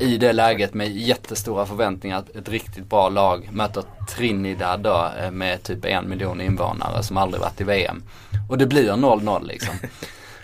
i 0.00 0.16
det 0.16 0.32
läget 0.32 0.74
med 0.74 0.96
jättestora 0.96 1.66
förväntningar, 1.66 2.24
ett 2.34 2.48
riktigt 2.48 2.90
bra 2.90 3.08
lag 3.08 3.48
möter 3.52 3.84
Trinidad 4.08 4.80
då 4.80 5.10
eh, 5.20 5.30
med 5.30 5.62
typ 5.62 5.84
en 5.84 6.08
miljon 6.08 6.40
invånare 6.40 7.02
som 7.02 7.16
aldrig 7.16 7.40
varit 7.40 7.60
i 7.60 7.64
VM. 7.64 8.02
Och 8.48 8.58
det 8.58 8.66
blir 8.66 8.92
0-0 8.92 9.46
liksom. 9.46 9.74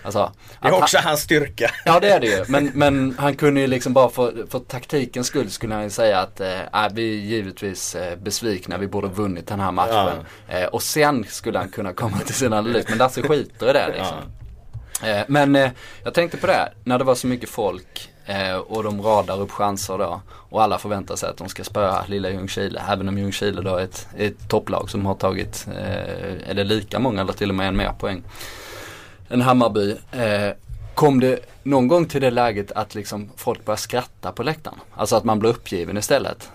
Alltså, 0.05 0.31
det 0.61 0.67
är 0.67 0.73
också 0.73 0.97
han, 0.97 1.07
hans 1.07 1.21
styrka. 1.21 1.71
Ja 1.85 1.99
det 1.99 2.09
är 2.09 2.19
det 2.19 2.27
ju. 2.27 2.45
Men, 2.47 2.71
men 2.73 3.15
han 3.19 3.35
kunde 3.35 3.61
ju 3.61 3.67
liksom 3.67 3.93
bara 3.93 4.09
för, 4.09 4.45
för 4.49 4.59
taktikens 4.59 5.27
skull 5.27 5.51
skulle 5.51 5.73
han 5.73 5.83
ju 5.83 5.89
säga 5.89 6.19
att 6.19 6.39
eh, 6.39 6.47
vi 6.93 7.13
är 7.13 7.21
givetvis 7.21 7.95
eh, 7.95 8.15
besvikna. 8.17 8.77
Vi 8.77 8.87
borde 8.87 9.07
vunnit 9.07 9.47
den 9.47 9.59
här 9.59 9.71
matchen. 9.71 10.25
Ja. 10.47 10.57
Eh, 10.57 10.65
och 10.65 10.83
sen 10.83 11.25
skulle 11.29 11.59
han 11.59 11.69
kunna 11.69 11.93
komma 11.93 12.17
till 12.17 12.35
sin 12.35 12.53
analys. 12.53 12.85
Men 12.89 12.97
Lasse 12.97 13.21
skiter 13.21 13.69
i 13.69 13.73
det 13.73 13.87
liksom. 13.87 14.17
Ja. 15.01 15.07
Eh, 15.07 15.23
men 15.27 15.55
eh, 15.55 15.71
jag 16.03 16.13
tänkte 16.13 16.37
på 16.37 16.47
det. 16.47 16.73
När 16.83 16.97
det 16.97 17.03
var 17.03 17.15
så 17.15 17.27
mycket 17.27 17.49
folk 17.49 18.09
eh, 18.25 18.55
och 18.55 18.83
de 18.83 19.01
radar 19.01 19.41
upp 19.41 19.51
chanser 19.51 19.97
då. 19.97 20.21
Och 20.27 20.63
alla 20.63 20.77
förväntar 20.77 21.15
sig 21.15 21.29
att 21.29 21.37
de 21.37 21.49
ska 21.49 21.63
spöa 21.63 22.05
lilla 22.07 22.29
Ljungskile. 22.29 22.81
Även 22.89 23.09
om 23.09 23.17
Ljungskile 23.17 23.61
då 23.61 23.75
är 23.75 23.83
ett, 23.83 24.07
ett 24.17 24.49
topplag 24.49 24.89
som 24.89 25.05
har 25.05 25.15
tagit, 25.15 25.67
eh, 25.67 26.49
eller 26.49 26.63
lika 26.63 26.99
många 26.99 27.21
eller 27.21 27.33
till 27.33 27.49
och 27.49 27.55
med 27.55 27.67
en 27.67 27.77
mer 27.77 27.91
poäng 27.99 28.23
en 29.29 29.41
Hammarby. 29.41 29.91
Eh, 30.11 30.49
kom 30.93 31.19
det 31.19 31.39
någon 31.63 31.87
gång 31.87 32.05
till 32.05 32.21
det 32.21 32.31
läget 32.31 32.71
att 32.71 32.95
liksom 32.95 33.31
folk 33.35 33.65
börjar 33.65 33.77
skratta 33.77 34.31
på 34.31 34.43
läktaren? 34.43 34.79
Alltså 34.93 35.15
att 35.15 35.23
man 35.23 35.39
blir 35.39 35.49
uppgiven 35.49 35.97
istället? 35.97 36.49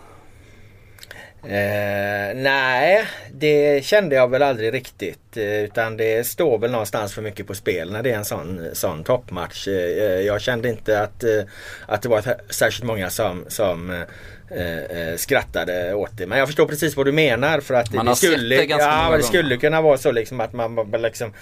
Eh, 1.43 2.37
nej, 2.37 3.07
det 3.33 3.85
kände 3.85 4.15
jag 4.17 4.29
väl 4.29 4.43
aldrig 4.43 4.75
riktigt. 4.75 5.37
Eh, 5.37 5.63
utan 5.65 5.97
det 5.97 6.27
står 6.27 6.59
väl 6.59 6.71
någonstans 6.71 7.15
för 7.15 7.23
mycket 7.23 7.47
på 7.47 7.55
spel 7.55 7.93
när 7.93 8.03
det 8.03 8.11
är 8.11 8.17
en 8.17 8.25
sån, 8.25 8.69
sån 8.73 9.05
toppmatch. 9.05 9.69
Eh, 9.69 10.21
jag 10.21 10.41
kände 10.41 10.69
inte 10.69 11.03
att, 11.03 11.25
eh, 11.25 11.43
att 11.87 12.03
det 12.03 12.09
var 12.09 12.23
särskilt 12.53 12.85
många 12.85 13.11
som, 13.11 13.45
som 13.49 13.91
eh, 13.91 15.17
skrattade 15.17 15.95
åt 15.95 16.11
det. 16.17 16.27
Men 16.27 16.39
jag 16.39 16.49
förstår 16.49 16.67
precis 16.67 16.97
vad 16.97 17.07
du 17.07 17.13
menar. 17.13 17.61
För 17.61 17.75
att 17.75 17.95
man 17.95 18.07
det, 18.07 18.17
skulle, 18.17 18.65
ja, 18.65 19.17
det 19.17 19.23
skulle 19.23 19.57
kunna 19.57 19.81
vara 19.81 19.99
så 19.99 20.13
liksom 20.13 20.41
att 20.41 20.53
man 20.53 20.91
liksom 20.93 21.33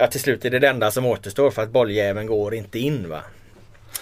ja, 0.00 0.06
till 0.06 0.20
slut 0.20 0.44
är 0.44 0.50
det 0.50 0.58
det 0.58 0.68
enda 0.68 0.90
som 0.90 1.06
återstår 1.06 1.50
för 1.50 1.62
att 1.62 1.70
bolljäveln 1.70 2.26
går 2.26 2.54
inte 2.54 2.78
in 2.78 3.08
va. 3.08 3.20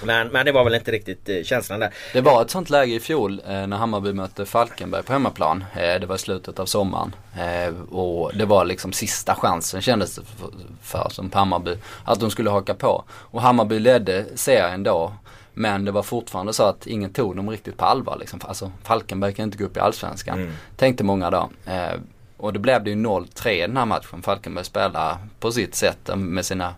Men, 0.02 0.28
men 0.28 0.46
det 0.46 0.52
var 0.52 0.64
väl 0.64 0.74
inte 0.74 0.90
riktigt 0.90 1.28
eh, 1.28 1.42
känslan 1.42 1.80
där. 1.80 1.90
Det 2.12 2.20
var 2.20 2.42
ett 2.42 2.50
sånt 2.50 2.70
läge 2.70 2.94
i 2.94 3.00
fjol 3.00 3.42
eh, 3.48 3.66
när 3.66 3.76
Hammarby 3.76 4.12
mötte 4.12 4.46
Falkenberg 4.46 5.02
på 5.02 5.12
hemmaplan. 5.12 5.64
Eh, 5.72 6.00
det 6.00 6.06
var 6.06 6.14
i 6.14 6.18
slutet 6.18 6.58
av 6.58 6.66
sommaren. 6.66 7.14
Eh, 7.38 7.74
och 7.90 8.34
det 8.34 8.44
var 8.44 8.64
liksom 8.64 8.92
sista 8.92 9.34
chansen 9.34 9.80
kändes 9.80 10.16
det 10.16 10.22
för, 10.22 10.50
för 10.82 11.08
som 11.10 11.30
på 11.30 11.38
Hammarby. 11.38 11.74
Att 12.04 12.20
de 12.20 12.30
skulle 12.30 12.50
haka 12.50 12.74
på. 12.74 13.04
Och 13.10 13.42
Hammarby 13.42 13.78
ledde 13.78 14.24
serien 14.34 14.82
då. 14.82 15.12
Men 15.54 15.84
det 15.84 15.90
var 15.90 16.02
fortfarande 16.02 16.52
så 16.52 16.62
att 16.62 16.86
ingen 16.86 17.12
tog 17.12 17.36
dem 17.36 17.50
riktigt 17.50 17.76
på 17.76 17.84
allvar. 17.84 18.16
Liksom. 18.20 18.40
Alltså 18.44 18.72
Falkenberg 18.82 19.34
kan 19.34 19.44
inte 19.44 19.58
gå 19.58 19.64
upp 19.64 19.76
i 19.76 19.80
Allsvenskan. 19.80 20.38
Mm. 20.38 20.52
Tänkte 20.76 21.04
många 21.04 21.30
då. 21.30 21.50
Och 22.38 22.52
då 22.52 22.60
blev 22.60 22.84
det 22.84 22.90
ju 22.90 22.96
0-3 22.96 23.48
i 23.48 23.60
den 23.60 23.76
här 23.76 23.86
matchen. 23.86 24.22
Falkenberg 24.22 24.64
spelar 24.64 25.18
på 25.40 25.52
sitt 25.52 25.74
sätt 25.74 26.10
med 26.16 26.46
sina 26.46 26.74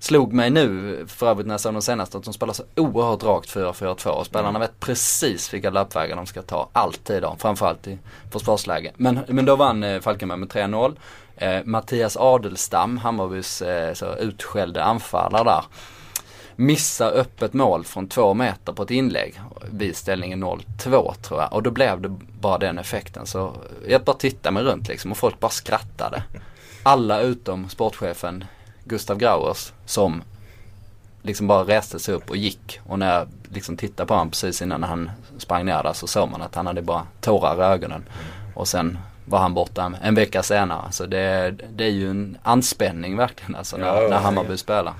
Slog 0.00 0.32
mig 0.32 0.50
nu 0.50 0.96
för 1.08 1.26
övrigt 1.26 1.46
när 1.46 1.54
jag 1.54 1.60
såg 1.60 1.72
de 1.72 1.82
senaste 1.82 2.18
att 2.18 2.24
de 2.24 2.34
spelar 2.34 2.52
så 2.52 2.62
oerhört 2.76 3.22
rakt 3.22 3.54
4-4-2 3.54 4.08
och 4.08 4.26
spelarna 4.26 4.48
mm. 4.48 4.60
vet 4.60 4.80
precis 4.80 5.54
vilka 5.54 5.70
löpvägar 5.70 6.16
de 6.16 6.26
ska 6.26 6.42
ta 6.42 6.68
alltid 6.72 7.22
då. 7.22 7.36
Framförallt 7.38 7.86
i 7.86 7.98
försvarsläge. 8.32 8.92
Men, 8.96 9.20
men 9.28 9.44
då 9.44 9.56
vann 9.56 9.82
eh, 9.82 10.00
Falkenberg 10.00 10.38
med 10.38 10.48
3-0. 10.48 10.96
Eh, 11.36 11.64
Mattias 11.64 12.16
Adelstam, 12.16 12.98
Hammarbys 12.98 13.62
eh, 13.62 13.94
så 13.94 14.14
utskällde 14.14 14.84
anfallare 14.84 15.44
där 15.44 15.64
missar 16.60 17.12
öppet 17.12 17.52
mål 17.52 17.84
från 17.84 18.08
två 18.08 18.34
meter 18.34 18.72
på 18.72 18.82
ett 18.82 18.90
inlägg 18.90 19.40
vid 19.70 19.96
ställningen 19.96 20.44
0-2 20.44 21.14
tror 21.14 21.40
jag. 21.40 21.52
Och 21.52 21.62
då 21.62 21.70
blev 21.70 22.00
det 22.00 22.08
bara 22.40 22.58
den 22.58 22.78
effekten. 22.78 23.26
Så 23.26 23.52
jag 23.88 24.02
bara 24.02 24.16
tittade 24.16 24.54
mig 24.54 24.62
runt 24.62 24.88
liksom 24.88 25.10
och 25.10 25.16
folk 25.16 25.40
bara 25.40 25.50
skrattade. 25.50 26.22
Alla 26.82 27.20
utom 27.20 27.68
sportchefen 27.68 28.44
Gustav 28.84 29.18
Grauers 29.18 29.72
som 29.86 30.22
liksom 31.22 31.46
bara 31.46 31.62
reste 31.62 31.98
sig 31.98 32.14
upp 32.14 32.30
och 32.30 32.36
gick. 32.36 32.80
Och 32.86 32.98
när 32.98 33.14
jag 33.14 33.28
liksom 33.52 33.76
tittade 33.76 34.06
på 34.06 34.14
honom 34.14 34.30
precis 34.30 34.62
innan 34.62 34.82
han 34.82 35.10
sprang 35.38 35.66
ner 35.66 35.82
där 35.82 35.92
så 35.92 36.06
såg 36.06 36.30
man 36.30 36.42
att 36.42 36.54
han 36.54 36.66
hade 36.66 36.82
bara 36.82 37.06
tårar 37.20 37.56
i 37.56 37.64
ögonen. 37.64 38.04
Och 38.54 38.68
sen 38.68 38.98
var 39.24 39.38
han 39.38 39.54
borta 39.54 39.92
en 40.02 40.14
vecka 40.14 40.42
senare. 40.42 40.92
Så 40.92 41.06
det, 41.06 41.54
det 41.70 41.84
är 41.84 41.90
ju 41.90 42.10
en 42.10 42.38
anspänning 42.42 43.16
verkligen 43.16 43.54
alltså 43.54 43.76
när, 43.76 44.02
ja, 44.02 44.08
när 44.08 44.18
Hammarby 44.18 44.50
ja. 44.50 44.56
spelar. 44.56 44.94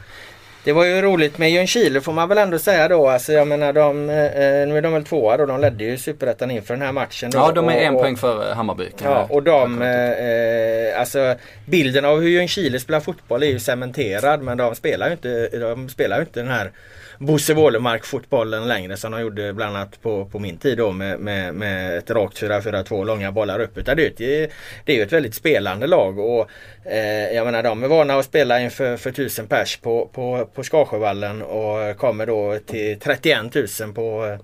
Det 0.68 0.72
var 0.72 0.84
ju 0.84 1.02
roligt 1.02 1.38
med 1.38 1.50
Ljungskile 1.50 2.00
får 2.00 2.12
man 2.12 2.28
väl 2.28 2.38
ändå 2.38 2.58
säga 2.58 2.88
då. 2.88 3.08
Alltså 3.08 3.32
jag 3.32 3.48
menar 3.48 3.72
de, 3.72 4.10
eh, 4.10 4.68
nu 4.68 4.76
är 4.76 4.82
de 4.82 4.92
väl 4.92 5.04
tvåa 5.04 5.36
då. 5.36 5.46
De 5.46 5.60
ledde 5.60 5.84
ju 5.84 5.98
Superettan 5.98 6.50
inför 6.50 6.74
den 6.74 6.82
här 6.82 6.92
matchen. 6.92 7.30
Då. 7.30 7.38
Ja, 7.38 7.52
de 7.52 7.68
är 7.68 7.76
och, 7.76 7.82
en 7.82 7.94
och, 7.94 8.00
poäng 8.00 8.16
före 8.16 8.54
Hammarby. 8.54 8.88
Ja, 9.02 9.26
och 9.30 9.42
de, 9.42 9.82
eh, 9.82 11.00
alltså 11.00 11.34
bilden 11.66 12.04
av 12.04 12.20
hur 12.20 12.28
Ljungskile 12.28 12.80
spelar 12.80 13.00
fotboll 13.00 13.42
är 13.42 13.46
ju 13.46 13.58
cementerad 13.58 14.42
men 14.42 14.58
de 14.58 14.74
spelar 14.74 15.06
ju 15.06 15.12
inte, 15.12 15.58
de 15.58 15.88
spelar 15.88 16.16
ju 16.16 16.22
inte 16.22 16.40
den 16.40 16.50
här 16.50 16.70
Bosse 17.18 17.54
Wålemark 17.54 18.04
fotbollen 18.04 18.68
längre 18.68 18.96
som 18.96 19.12
de 19.12 19.20
gjorde 19.20 19.52
bland 19.52 19.76
annat 19.76 20.02
på, 20.02 20.24
på 20.24 20.38
min 20.38 20.56
tid 20.56 20.78
då 20.78 20.92
med, 20.92 21.20
med, 21.20 21.54
med 21.54 21.98
ett 21.98 22.10
rakt 22.10 22.42
4-4-2 22.42 23.04
långa 23.04 23.32
bollar 23.32 23.60
upp. 23.60 23.78
Utan 23.78 23.96
det, 23.96 24.20
är 24.20 24.50
det 24.84 24.92
är 24.92 24.96
ju 24.96 25.02
ett 25.02 25.12
väldigt 25.12 25.34
spelande 25.34 25.86
lag 25.86 26.18
och 26.18 26.50
eh, 26.84 27.34
jag 27.34 27.44
menar 27.44 27.62
de 27.62 27.84
är 27.84 27.88
vana 27.88 28.18
att 28.18 28.24
spela 28.24 28.60
inför 28.60 28.96
för 28.96 29.10
tusen 29.10 29.46
pers 29.46 29.76
på, 29.76 30.10
på, 30.12 30.48
på 30.54 30.62
Skarsjövallen 30.62 31.42
och 31.42 31.96
kommer 31.96 32.26
då 32.26 32.58
till 32.66 32.98
31 33.00 33.54
000 33.80 33.92
på 33.94 34.38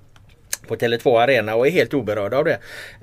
på 0.65 0.77
Tele2 0.77 1.21
Arena 1.21 1.55
och 1.55 1.67
är 1.67 1.71
helt 1.71 1.95
oberörda 1.95 2.37
av 2.37 2.45
det. 2.45 2.59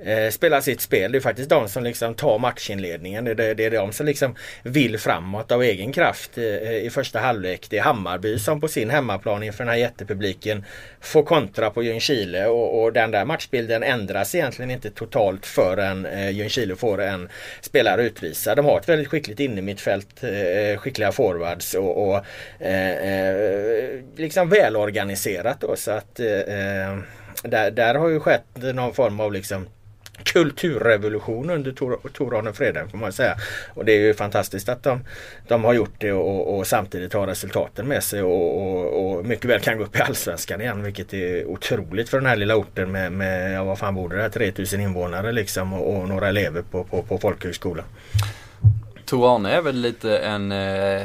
Eh, 0.05 0.29
spelar 0.29 0.61
sitt 0.61 0.81
spel. 0.81 1.11
Det 1.11 1.17
är 1.17 1.19
faktiskt 1.21 1.49
de 1.49 1.69
som 1.69 1.83
liksom 1.83 2.13
tar 2.13 2.39
matchinledningen. 2.39 3.25
Det, 3.25 3.33
det, 3.33 3.53
det 3.53 3.65
är 3.65 3.71
de 3.71 3.91
som 3.93 4.05
liksom 4.05 4.35
vill 4.63 4.97
framåt 4.97 5.51
av 5.51 5.63
egen 5.63 5.91
kraft 5.91 6.37
eh, 6.37 6.43
i 6.73 6.89
första 6.93 7.19
halvlek. 7.19 7.67
Det 7.69 7.77
är 7.77 7.81
Hammarby 7.81 8.39
som 8.39 8.61
på 8.61 8.67
sin 8.67 8.89
hemmaplan 8.89 9.43
inför 9.43 9.63
den 9.63 9.73
här 9.73 9.79
jättepubliken 9.79 10.65
får 10.99 11.23
kontra 11.23 11.69
på 11.69 11.83
Ljungskile 11.83 12.47
och, 12.47 12.83
och 12.83 12.93
den 12.93 13.11
där 13.11 13.25
matchbilden 13.25 13.83
ändras 13.83 14.35
egentligen 14.35 14.71
inte 14.71 14.89
totalt 14.89 15.45
förrän 15.45 16.05
eh, 16.05 16.29
Ljungskile 16.29 16.75
får 16.75 17.01
en 17.01 17.29
spelare 17.61 18.03
utvisad. 18.03 18.57
De 18.57 18.65
har 18.65 18.79
ett 18.79 18.89
väldigt 18.89 19.07
skickligt 19.07 19.39
innermittfält, 19.39 20.23
eh, 20.23 20.77
skickliga 20.77 21.11
forwards 21.11 21.73
och, 21.73 22.09
och 22.09 22.25
eh, 22.59 22.91
eh 22.91 24.01
liksom 24.15 24.49
välorganiserat 24.49 25.61
då 25.61 25.75
så 25.75 25.91
att 25.91 26.19
eh, 26.19 26.27
eh 26.27 26.97
där, 27.43 27.71
där 27.71 27.95
har 27.95 28.09
ju 28.09 28.19
skett 28.19 28.45
någon 28.55 28.93
form 28.93 29.19
av 29.19 29.33
liksom 29.33 29.65
kulturrevolution 30.23 31.49
under 31.49 31.71
Tor, 31.71 31.99
Tor 32.13 32.37
Arne 32.37 32.53
Fredheim 32.53 32.89
får 32.89 32.97
man 32.97 33.11
säga. 33.11 33.35
Och 33.73 33.85
det 33.85 33.91
är 33.91 33.99
ju 33.99 34.13
fantastiskt 34.13 34.69
att 34.69 34.83
de, 34.83 34.99
de 35.47 35.63
har 35.63 35.73
gjort 35.73 35.93
det 35.97 36.11
och, 36.11 36.57
och 36.57 36.67
samtidigt 36.67 37.13
har 37.13 37.27
resultaten 37.27 37.87
med 37.87 38.03
sig 38.03 38.21
och, 38.23 38.61
och, 38.61 39.17
och, 39.17 39.25
mycket 39.25 39.45
väl 39.45 39.59
kan 39.59 39.77
gå 39.77 39.83
upp 39.83 39.95
i 39.95 40.01
Allsvenskan 40.01 40.61
igen 40.61 40.83
vilket 40.83 41.13
är 41.13 41.45
otroligt 41.45 42.09
för 42.09 42.17
den 42.17 42.25
här 42.25 42.35
lilla 42.35 42.55
orten 42.55 42.91
med, 42.91 43.11
med 43.11 43.53
ja, 43.53 43.63
vad 43.63 43.79
fan 43.79 43.95
bor 43.95 44.09
det 44.09 44.15
där, 44.15 44.29
3000 44.29 44.81
invånare 44.81 45.31
liksom 45.31 45.73
och, 45.73 45.97
och 45.97 46.09
några 46.09 46.27
elever 46.27 46.61
på, 46.61 46.83
på, 46.83 47.01
på 47.01 47.17
folkhögskola. 47.17 47.83
Tor 49.05 49.35
Arne 49.35 49.51
är 49.51 49.61
väl 49.61 49.75
lite 49.75 50.17
en 50.17 50.51
eh 50.51 51.01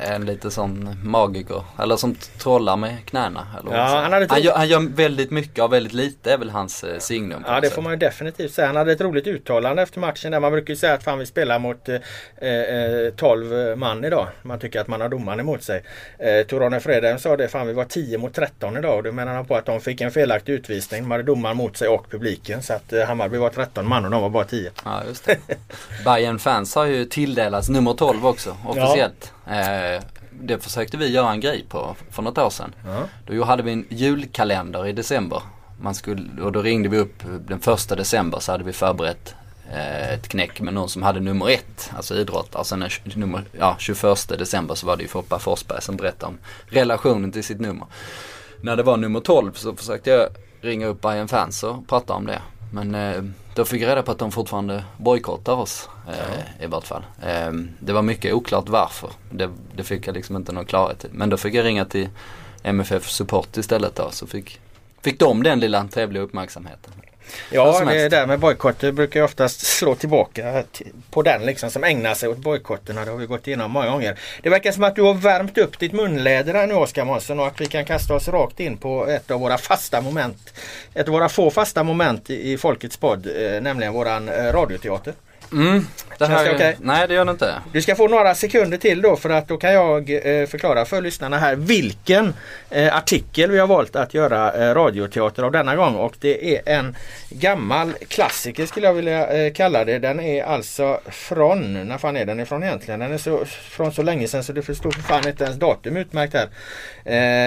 en 0.00 0.26
lite 0.26 0.50
sån 0.50 0.98
magiker. 1.02 1.62
Eller 1.78 1.96
som 1.96 2.14
trollar 2.14 2.76
med 2.76 3.06
knäna. 3.06 3.46
Eller 3.60 3.76
ja, 3.76 3.84
han, 3.84 4.12
hade 4.12 4.26
han, 4.30 4.42
gör, 4.42 4.54
han 4.54 4.68
gör 4.68 4.80
väldigt 4.80 5.30
mycket 5.30 5.64
av 5.64 5.70
väldigt 5.70 5.92
lite 5.92 6.32
är 6.32 6.38
väl 6.38 6.50
hans 6.50 6.84
eh, 6.84 6.98
signum. 6.98 7.44
Ja 7.46 7.60
det 7.60 7.70
får 7.70 7.82
man 7.82 7.92
ju 7.92 7.98
definitivt 7.98 8.52
säga. 8.52 8.66
Han 8.66 8.76
hade 8.76 8.92
ett 8.92 9.00
roligt 9.00 9.26
uttalande 9.26 9.82
efter 9.82 10.00
matchen 10.00 10.32
där 10.32 10.40
man 10.40 10.52
brukar 10.52 10.72
ju 10.72 10.76
säga 10.76 10.94
att 10.94 11.04
fan 11.04 11.18
vi 11.18 11.26
spelar 11.26 11.58
mot 11.58 11.88
eh, 11.88 12.48
eh, 12.48 13.12
12 13.16 13.78
man 13.78 14.04
idag. 14.04 14.28
Man 14.42 14.58
tycker 14.58 14.80
att 14.80 14.88
man 14.88 15.00
har 15.00 15.08
domaren 15.08 15.40
emot 15.40 15.62
sig. 15.62 15.82
Eh, 16.18 16.46
Torane 16.46 16.80
Fredheim 16.80 17.18
sa 17.18 17.36
det, 17.36 17.48
fan 17.48 17.66
vi 17.66 17.72
var 17.72 17.84
10 17.84 18.18
mot 18.18 18.34
13 18.34 18.76
idag. 18.76 18.96
Och 18.96 19.02
då 19.02 19.12
menar 19.12 19.34
han 19.34 19.46
på 19.46 19.56
att 19.56 19.66
de 19.66 19.80
fick 19.80 20.00
en 20.00 20.10
felaktig 20.10 20.52
utvisning. 20.52 21.02
De 21.02 21.10
hade 21.10 21.22
domaren 21.22 21.56
mot 21.56 21.76
sig 21.76 21.88
och 21.88 22.10
publiken. 22.10 22.62
Så 22.62 22.72
att 22.72 22.92
eh, 22.92 23.04
Hammarby 23.04 23.38
var 23.38 23.50
13 23.50 23.88
man 23.88 24.04
och 24.04 24.10
de 24.10 24.22
var 24.22 24.30
bara 24.30 24.44
10. 24.44 24.70
Ja 24.84 25.02
just 25.08 25.24
det. 25.26 25.38
Bayern 26.04 26.38
fans 26.38 26.74
har 26.74 26.84
ju 26.84 27.04
tilldelats 27.04 27.68
nummer 27.68 27.94
12 27.94 28.26
också 28.26 28.56
officiellt. 28.66 29.32
Ja. 29.32 29.37
Eh, 29.50 30.02
det 30.30 30.58
försökte 30.58 30.96
vi 30.96 31.08
göra 31.08 31.30
en 31.30 31.40
grej 31.40 31.64
på 31.68 31.96
för 32.10 32.22
något 32.22 32.38
år 32.38 32.50
sedan. 32.50 32.74
Ja. 32.86 33.02
Då 33.26 33.44
hade 33.44 33.62
vi 33.62 33.72
en 33.72 33.86
julkalender 33.88 34.86
i 34.86 34.92
december. 34.92 35.42
Man 35.80 35.94
skulle, 35.94 36.42
och 36.42 36.52
då 36.52 36.62
ringde 36.62 36.88
vi 36.88 36.98
upp 36.98 37.22
den 37.48 37.60
första 37.60 37.96
december 37.96 38.38
så 38.38 38.52
hade 38.52 38.64
vi 38.64 38.72
förberett 38.72 39.34
eh, 39.72 40.12
ett 40.12 40.28
knäck 40.28 40.60
med 40.60 40.74
någon 40.74 40.88
som 40.88 41.02
hade 41.02 41.20
nummer 41.20 41.50
ett, 41.50 41.90
alltså 41.96 42.14
idrottare. 42.14 42.64
Sen 42.64 42.88
nummer, 43.04 43.44
ja, 43.58 43.76
21 43.78 44.28
december 44.28 44.74
så 44.74 44.86
var 44.86 44.96
det 44.96 45.02
ju 45.02 45.08
Foppa 45.08 45.38
Forsberg 45.38 45.82
som 45.82 45.96
berättade 45.96 46.26
om 46.26 46.38
relationen 46.66 47.32
till 47.32 47.44
sitt 47.44 47.60
nummer. 47.60 47.86
När 48.60 48.76
det 48.76 48.82
var 48.82 48.96
nummer 48.96 49.20
12 49.20 49.52
så 49.52 49.76
försökte 49.76 50.10
jag 50.10 50.28
ringa 50.60 50.86
upp 50.86 51.00
Bayern 51.00 51.28
fans 51.28 51.62
och 51.62 51.88
prata 51.88 52.12
om 52.12 52.26
det. 52.26 52.42
Men 52.72 52.94
eh, 52.94 53.22
då 53.54 53.64
fick 53.64 53.82
jag 53.82 53.88
reda 53.88 54.02
på 54.02 54.12
att 54.12 54.18
de 54.18 54.32
fortfarande 54.32 54.84
bojkottar 54.96 55.52
oss 55.52 55.88
eh, 56.08 56.14
ja. 56.58 56.64
i 56.64 56.66
vart 56.66 56.84
fall. 56.84 57.02
Eh, 57.22 57.52
det 57.80 57.92
var 57.92 58.02
mycket 58.02 58.34
oklart 58.34 58.68
varför. 58.68 59.10
Det, 59.30 59.50
det, 59.76 59.84
fick 59.84 60.06
jag 60.06 60.14
liksom 60.14 60.36
inte 60.36 60.52
någon 60.52 60.64
klarhet 60.64 61.04
i. 61.04 61.08
Men 61.12 61.30
då 61.30 61.36
fick 61.36 61.54
jag 61.54 61.64
ringa 61.64 61.84
till 61.84 62.08
MFF 62.62 63.10
Support 63.10 63.56
istället 63.56 63.94
då. 63.94 64.10
Så 64.10 64.26
fick, 64.26 64.60
fick 65.02 65.18
de 65.18 65.42
den 65.42 65.60
lilla 65.60 65.88
trevliga 65.88 66.22
uppmärksamheten. 66.22 66.92
Ja, 67.50 67.84
det 67.84 68.08
där 68.08 68.26
med 68.26 68.38
bojkotter 68.38 68.92
brukar 68.92 69.22
oftast 69.22 69.66
slå 69.66 69.94
tillbaka 69.94 70.64
på 71.10 71.22
den 71.22 71.42
liksom 71.42 71.70
som 71.70 71.84
ägnar 71.84 72.14
sig 72.14 72.28
åt 72.28 72.38
bojkotterna. 72.38 73.04
Det 73.04 73.10
har 73.10 73.18
vi 73.18 73.26
gått 73.26 73.46
igenom 73.46 73.70
många 73.70 73.90
gånger. 73.90 74.18
Det 74.42 74.48
verkar 74.48 74.72
som 74.72 74.84
att 74.84 74.96
du 74.96 75.02
har 75.02 75.14
värmt 75.14 75.58
upp 75.58 75.78
ditt 75.78 75.92
munläder 75.92 76.54
här 76.54 76.66
nu 76.66 76.74
Oskar 76.74 77.04
Månsson 77.04 77.40
och 77.40 77.46
att 77.46 77.60
vi 77.60 77.66
kan 77.66 77.84
kasta 77.84 78.14
oss 78.14 78.28
rakt 78.28 78.60
in 78.60 78.76
på 78.76 79.06
ett 79.06 79.30
av 79.30 79.40
våra 79.40 79.58
fasta 79.58 80.00
moment. 80.00 80.54
Ett 80.94 81.08
av 81.08 81.12
våra 81.12 81.28
få 81.28 81.50
fasta 81.50 81.82
moment 81.82 82.30
i 82.30 82.58
Folkets 82.58 82.96
podd, 82.96 83.26
eh, 83.26 83.60
nämligen 83.60 83.92
våran 83.92 84.28
eh, 84.28 84.52
radioteater. 84.52 85.14
Mm, 85.52 85.86
det 86.18 86.26
här 86.26 86.44
det 86.44 86.54
okay? 86.54 86.74
Nej 86.80 87.08
det 87.08 87.14
gör 87.14 87.24
det 87.24 87.30
inte. 87.30 87.54
Du 87.72 87.82
ska 87.82 87.94
få 87.94 88.08
några 88.08 88.34
sekunder 88.34 88.78
till 88.78 89.02
då 89.02 89.16
för 89.16 89.30
att 89.30 89.48
då 89.48 89.56
kan 89.56 89.72
jag 89.72 90.10
eh, 90.10 90.46
förklara 90.46 90.84
för 90.84 91.00
lyssnarna 91.00 91.38
här 91.38 91.56
vilken 91.56 92.34
eh, 92.70 92.96
artikel 92.96 93.50
vi 93.50 93.58
har 93.58 93.66
valt 93.66 93.96
att 93.96 94.14
göra 94.14 94.52
eh, 94.52 94.74
radioteater 94.74 95.42
av 95.42 95.52
denna 95.52 95.76
gång 95.76 95.94
och 95.94 96.14
det 96.20 96.56
är 96.56 96.78
en 96.78 96.96
gammal 97.30 97.92
klassiker 98.08 98.66
skulle 98.66 98.86
jag 98.86 98.94
vilja 98.94 99.50
kalla 99.50 99.84
det. 99.84 99.98
Den 99.98 100.20
är 100.20 100.44
alltså 100.44 101.00
från, 101.06 101.88
när 101.88 101.98
fan 101.98 102.16
är 102.16 102.24
den 102.24 102.40
ifrån 102.40 102.62
egentligen? 102.62 103.00
Den 103.00 103.12
är 103.12 103.18
så, 103.18 103.44
från 103.44 103.92
så 103.92 104.02
länge 104.02 104.28
sedan 104.28 104.44
så 104.44 104.52
det 104.52 104.62
förstår 104.62 104.90
för 104.90 105.02
fan 105.02 105.28
inte 105.28 105.44
ens 105.44 105.56
datum 105.56 105.96
utmärkt 105.96 106.34
här. 106.34 106.48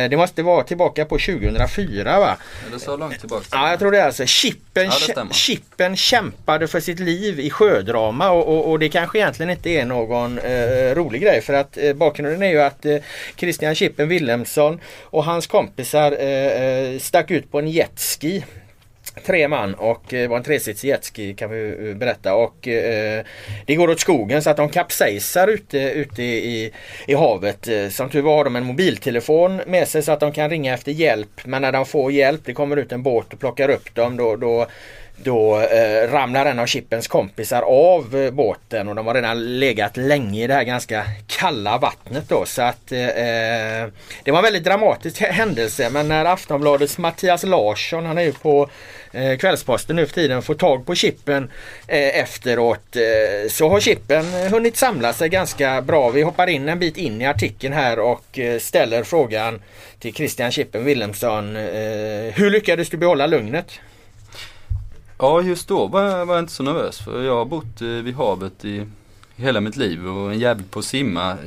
Det 0.08 0.18
måste 0.18 0.44
vara 0.44 0.64
tillbaka 0.64 1.06
på 1.06 1.18
2004 1.18 2.20
va? 2.20 2.38
Är 2.68 2.74
det 2.74 2.80
så 2.80 2.98
långt 2.98 3.20
tillbaka? 3.20 3.46
Ja 3.52 3.70
jag 3.70 3.80
tror 3.80 3.92
det 3.92 4.00
är 4.00 4.06
alltså. 4.06 4.26
Chippen, 4.26 4.86
ja, 5.16 5.28
Chippen 5.32 5.96
kämpade 5.96 6.68
för 6.68 6.80
sitt 6.80 7.00
liv 7.00 7.40
i 7.40 7.50
sjödrama 7.50 8.30
och, 8.30 8.48
och, 8.48 8.61
och, 8.70 8.80
det 8.80 8.90
kanske 8.90 9.18
egentligen 9.18 9.50
inte 9.50 9.70
är 9.70 9.86
någon 9.86 10.40
eh, 10.40 10.96
rolig 10.96 11.22
grej 11.22 11.42
för 11.42 11.54
att 11.54 11.78
eh, 11.78 11.94
bakgrunden 11.94 12.44
är 12.44 12.50
ju 12.50 12.62
att 12.62 12.86
eh, 12.86 12.98
Christian 13.36 13.76
Chippen 13.76 14.10
Wilhelmsson 14.10 14.80
och 15.02 15.24
hans 15.24 15.48
kompisar 15.48 16.12
eh, 16.12 16.62
eh 16.62 17.00
stack 17.00 17.32
ut 17.32 17.52
på 17.52 17.60
en 17.60 17.68
jetski. 17.68 18.44
Tre 19.26 19.48
man 19.48 19.74
och 19.74 20.04
det 20.10 20.28
var 20.28 20.38
en 20.38 20.44
tresitsig 20.44 20.90
jetski 20.90 21.34
kan 21.34 21.50
vi 21.50 21.90
eh, 21.90 21.96
berätta. 21.96 22.36
Och 22.36 22.68
eh, 22.68 23.26
det 23.66 23.76
går 23.76 23.90
åt 23.90 24.00
skogen 24.00 24.42
så 24.42 24.50
att 24.50 24.58
de 24.58 24.70
kapsejsar 24.70 25.48
ute, 25.48 25.78
ute 25.78 26.24
i, 26.24 26.72
i 27.08 27.14
havet. 27.14 27.68
Som 27.90 28.10
tur 28.10 28.22
var 28.22 28.36
har 28.38 28.44
de 28.44 28.56
en 28.56 28.66
mobiltelefon 28.66 29.62
med 29.68 29.88
sig 29.88 30.02
så 30.02 30.12
att 30.12 30.20
de 30.20 30.32
kan 30.32 30.50
ringa 30.50 30.74
efter 30.74 30.92
hjälp. 30.92 31.46
Men 31.46 31.62
när 31.62 31.72
de 31.72 31.86
får 31.86 32.12
hjälp, 32.12 32.42
det 32.46 32.54
kommer 32.54 32.78
ut 32.78 32.92
en 32.92 33.04
båt 33.04 33.34
och 33.34 33.40
plockar 33.40 33.70
upp 33.70 33.96
dem 33.96 34.18
då, 34.18 34.36
då 34.36 34.68
då 35.24 35.62
eh, 35.62 36.12
ramlar 36.12 36.46
en 36.46 36.60
av 36.60 36.66
Chippens 36.66 37.08
kompisar 37.08 37.62
av 37.62 38.16
eh, 38.16 38.32
båten 38.32 38.88
och 38.88 38.96
de 38.96 39.08
har 39.08 39.14
redan 39.14 39.60
legat 39.60 39.98
länge 39.98 40.44
i 40.44 40.48
det 40.48 40.54
här 40.54 40.64
ganska 40.64 41.04
kalla 41.28 41.78
vattnet 41.78 42.30
då 42.30 42.46
så 42.46 42.62
att 42.62 42.92
eh, 42.92 43.08
eh 43.08 43.88
det 44.24 44.32
var 44.32 44.38
en 44.38 44.44
väldigt 44.44 44.64
dramatisk 44.64 45.22
händelse 45.22 45.90
men 45.90 46.08
när 46.08 46.26
Aftonbladets 46.26 46.98
Mattias 46.98 47.44
Larsson, 47.44 48.06
han 48.06 48.18
är 48.18 48.22
ju 48.22 48.34
på 48.34 48.70
eh, 49.12 49.38
Kvällsposten 49.38 49.96
nu 49.96 50.06
för 50.06 50.14
tiden, 50.14 50.42
får 50.42 50.56
tag 50.56 50.86
på 50.86 50.96
Chippen 50.96 51.52
eh, 51.88 52.20
efteråt 52.20 52.96
eh, 52.96 53.50
så 53.50 53.70
har 53.70 53.80
Chippen 53.80 54.26
eh, 54.34 54.52
hunnit 54.52 54.78
samla 54.78 55.14
sig 55.14 55.30
ganska 55.30 55.82
bra. 55.82 56.10
Vi 56.10 56.22
hoppar 56.22 56.48
in 56.48 56.70
en 56.70 56.80
bit 56.80 56.98
in 56.98 57.22
i 57.22 57.26
artikeln 57.26 57.74
här 57.74 58.00
och 58.00 58.40
eh, 58.40 58.60
ställer 58.60 59.04
frågan 59.04 59.62
till 60.00 60.14
Christian 60.14 60.52
Chippen 60.52 60.86
Wilhelmsson. 60.86 61.56
Eh, 61.56 62.34
hur 62.34 62.50
lyckades 62.50 62.90
du 62.90 62.98
behålla 62.98 63.28
lugnet? 63.28 63.80
Ja 65.24 65.42
just 65.42 65.68
då 65.68 65.88
var 65.88 66.04
jag, 66.04 66.26
var 66.26 66.36
jag 66.36 66.44
inte 66.44 66.54
så 66.54 66.64
nervös 66.64 67.00
för 67.00 67.24
jag 67.24 67.36
har 67.36 67.46
bott 67.46 67.82
eh, 67.82 67.88
vid 67.88 68.16
havet 68.16 68.66
i 68.66 68.86
hela 69.36 69.62
mitt 69.62 69.76
liv 69.76 70.08
och 70.08 70.32
en 70.32 70.40
jävel 70.40 70.64
på 70.64 70.80
att 70.80 70.86
simma. 70.86 71.38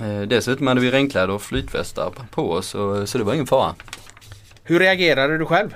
Eh, 0.00 0.08
eh, 0.08 0.22
dessutom 0.22 0.66
hade 0.66 0.80
vi 0.80 0.90
regnkläder 0.90 1.30
och 1.30 1.42
flytvästar 1.42 2.12
på 2.30 2.50
oss 2.50 2.66
så, 2.66 3.06
så 3.06 3.18
det 3.18 3.24
var 3.24 3.34
ingen 3.34 3.46
fara. 3.46 3.74
Hur 4.62 4.78
reagerade 4.78 5.38
du 5.38 5.46
själv? 5.46 5.74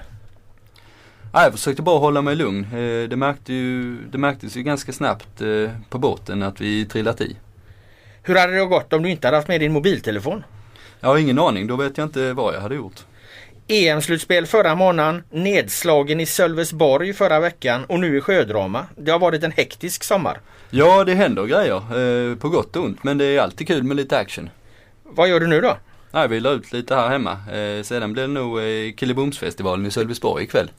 Ja, 1.33 1.43
jag 1.43 1.53
försökte 1.53 1.83
bara 1.83 1.99
hålla 1.99 2.23
mig 2.23 2.37
lugn. 2.37 2.67
Det, 3.11 3.17
märkte 3.17 3.53
ju, 3.53 3.99
det 4.11 4.19
märktes 4.19 4.57
ju 4.57 4.63
ganska 4.63 4.93
snabbt 4.93 5.43
på 5.89 5.99
båten 5.99 6.43
att 6.43 6.61
vi 6.61 6.87
trillat 6.87 7.21
i. 7.21 7.37
Hur 8.23 8.35
hade 8.35 8.59
det 8.59 8.67
gått 8.67 8.93
om 8.93 9.03
du 9.03 9.11
inte 9.11 9.27
hade 9.27 9.37
haft 9.37 9.49
med 9.49 9.61
din 9.61 9.73
mobiltelefon? 9.73 10.45
Jag 11.01 11.09
har 11.09 11.19
ingen 11.19 11.39
aning. 11.39 11.67
Då 11.67 11.77
vet 11.77 11.99
jag 11.99 12.07
inte 12.07 12.33
vad 12.33 12.55
jag 12.55 12.61
hade 12.61 12.75
gjort. 12.75 13.05
EM-slutspel 13.69 14.47
förra 14.47 14.75
månaden, 14.75 15.23
nedslagen 15.31 16.21
i 16.21 16.27
Sölvesborg 16.27 17.13
förra 17.13 17.41
veckan 17.41 17.85
och 17.85 18.01
nu 18.01 18.17
i 18.17 18.21
sjödrama. 18.21 18.87
Det 18.97 19.11
har 19.11 19.19
varit 19.19 19.45
en 19.45 19.53
hektisk 19.53 20.05
sommar. 20.05 20.41
Ja, 20.71 21.05
det 21.05 21.15
händer 21.15 21.47
grejer. 21.47 21.77
Eh, 21.77 22.37
på 22.37 22.49
gott 22.49 22.77
och 22.77 22.85
ont. 22.85 23.05
Men 23.05 23.19
det 23.19 23.25
är 23.25 23.41
alltid 23.41 23.67
kul 23.67 23.83
med 23.83 23.97
lite 23.97 24.19
action. 24.19 24.51
Vad 25.03 25.29
gör 25.29 25.41
du 25.41 25.47
nu 25.47 25.61
då? 25.61 25.77
Nej, 26.11 26.29
vi 26.29 26.41
la 26.41 26.51
ut 26.51 26.73
lite 26.73 26.95
här 26.95 27.09
hemma. 27.09 27.33
Eh, 27.33 27.83
sedan 27.83 28.13
blir 28.13 28.23
det 28.23 28.29
nog 28.29 28.59
eh, 28.59 28.93
Killebomsfestivalen 28.97 29.87
i 29.87 29.91
Sölvesborg 29.91 30.45
ikväll. 30.45 30.71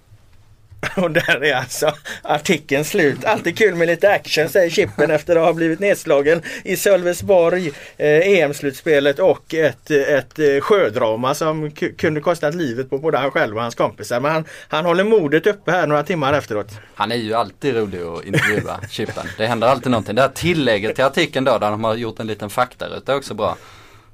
Och 0.95 1.11
där 1.11 1.43
är 1.43 1.55
alltså 1.55 1.93
artikeln 2.21 2.85
slut. 2.85 3.25
Alltid 3.25 3.57
kul 3.57 3.75
med 3.75 3.87
lite 3.87 4.11
action 4.11 4.49
säger 4.49 4.69
Chippen 4.69 5.11
efter 5.11 5.35
att 5.35 5.45
ha 5.45 5.53
blivit 5.53 5.79
nedslagen 5.79 6.41
i 6.63 6.77
Sölvesborg, 6.77 7.67
eh, 7.97 8.39
EM-slutspelet 8.39 9.19
och 9.19 9.53
ett, 9.53 9.91
ett 9.91 10.39
eh, 10.39 10.61
sjödrama 10.61 11.35
som 11.35 11.71
kunde 11.97 12.21
kostat 12.21 12.55
livet 12.55 12.89
på 12.89 12.97
både 12.97 13.17
han 13.17 13.31
själv 13.31 13.55
och 13.55 13.61
hans 13.61 13.75
kompisar. 13.75 14.19
Men 14.19 14.31
han, 14.31 14.45
han 14.67 14.85
håller 14.85 15.03
modet 15.03 15.47
uppe 15.47 15.71
här 15.71 15.87
några 15.87 16.03
timmar 16.03 16.33
efteråt. 16.33 16.71
Han 16.95 17.11
är 17.11 17.15
ju 17.15 17.33
alltid 17.33 17.75
rolig 17.75 18.01
att 18.01 18.25
intervjua, 18.25 18.79
Chippen. 18.89 19.27
Det 19.37 19.47
händer 19.47 19.67
alltid 19.67 19.91
någonting. 19.91 20.15
Det 20.15 20.21
här 20.21 20.29
tillägget 20.29 20.95
till 20.95 21.05
artikeln 21.05 21.45
då 21.45 21.57
där 21.57 21.71
de 21.71 21.83
har 21.83 21.95
gjort 21.95 22.19
en 22.19 22.27
liten 22.27 22.49
faktaruta 22.49 23.11
är 23.11 23.17
också 23.17 23.33
bra. 23.33 23.57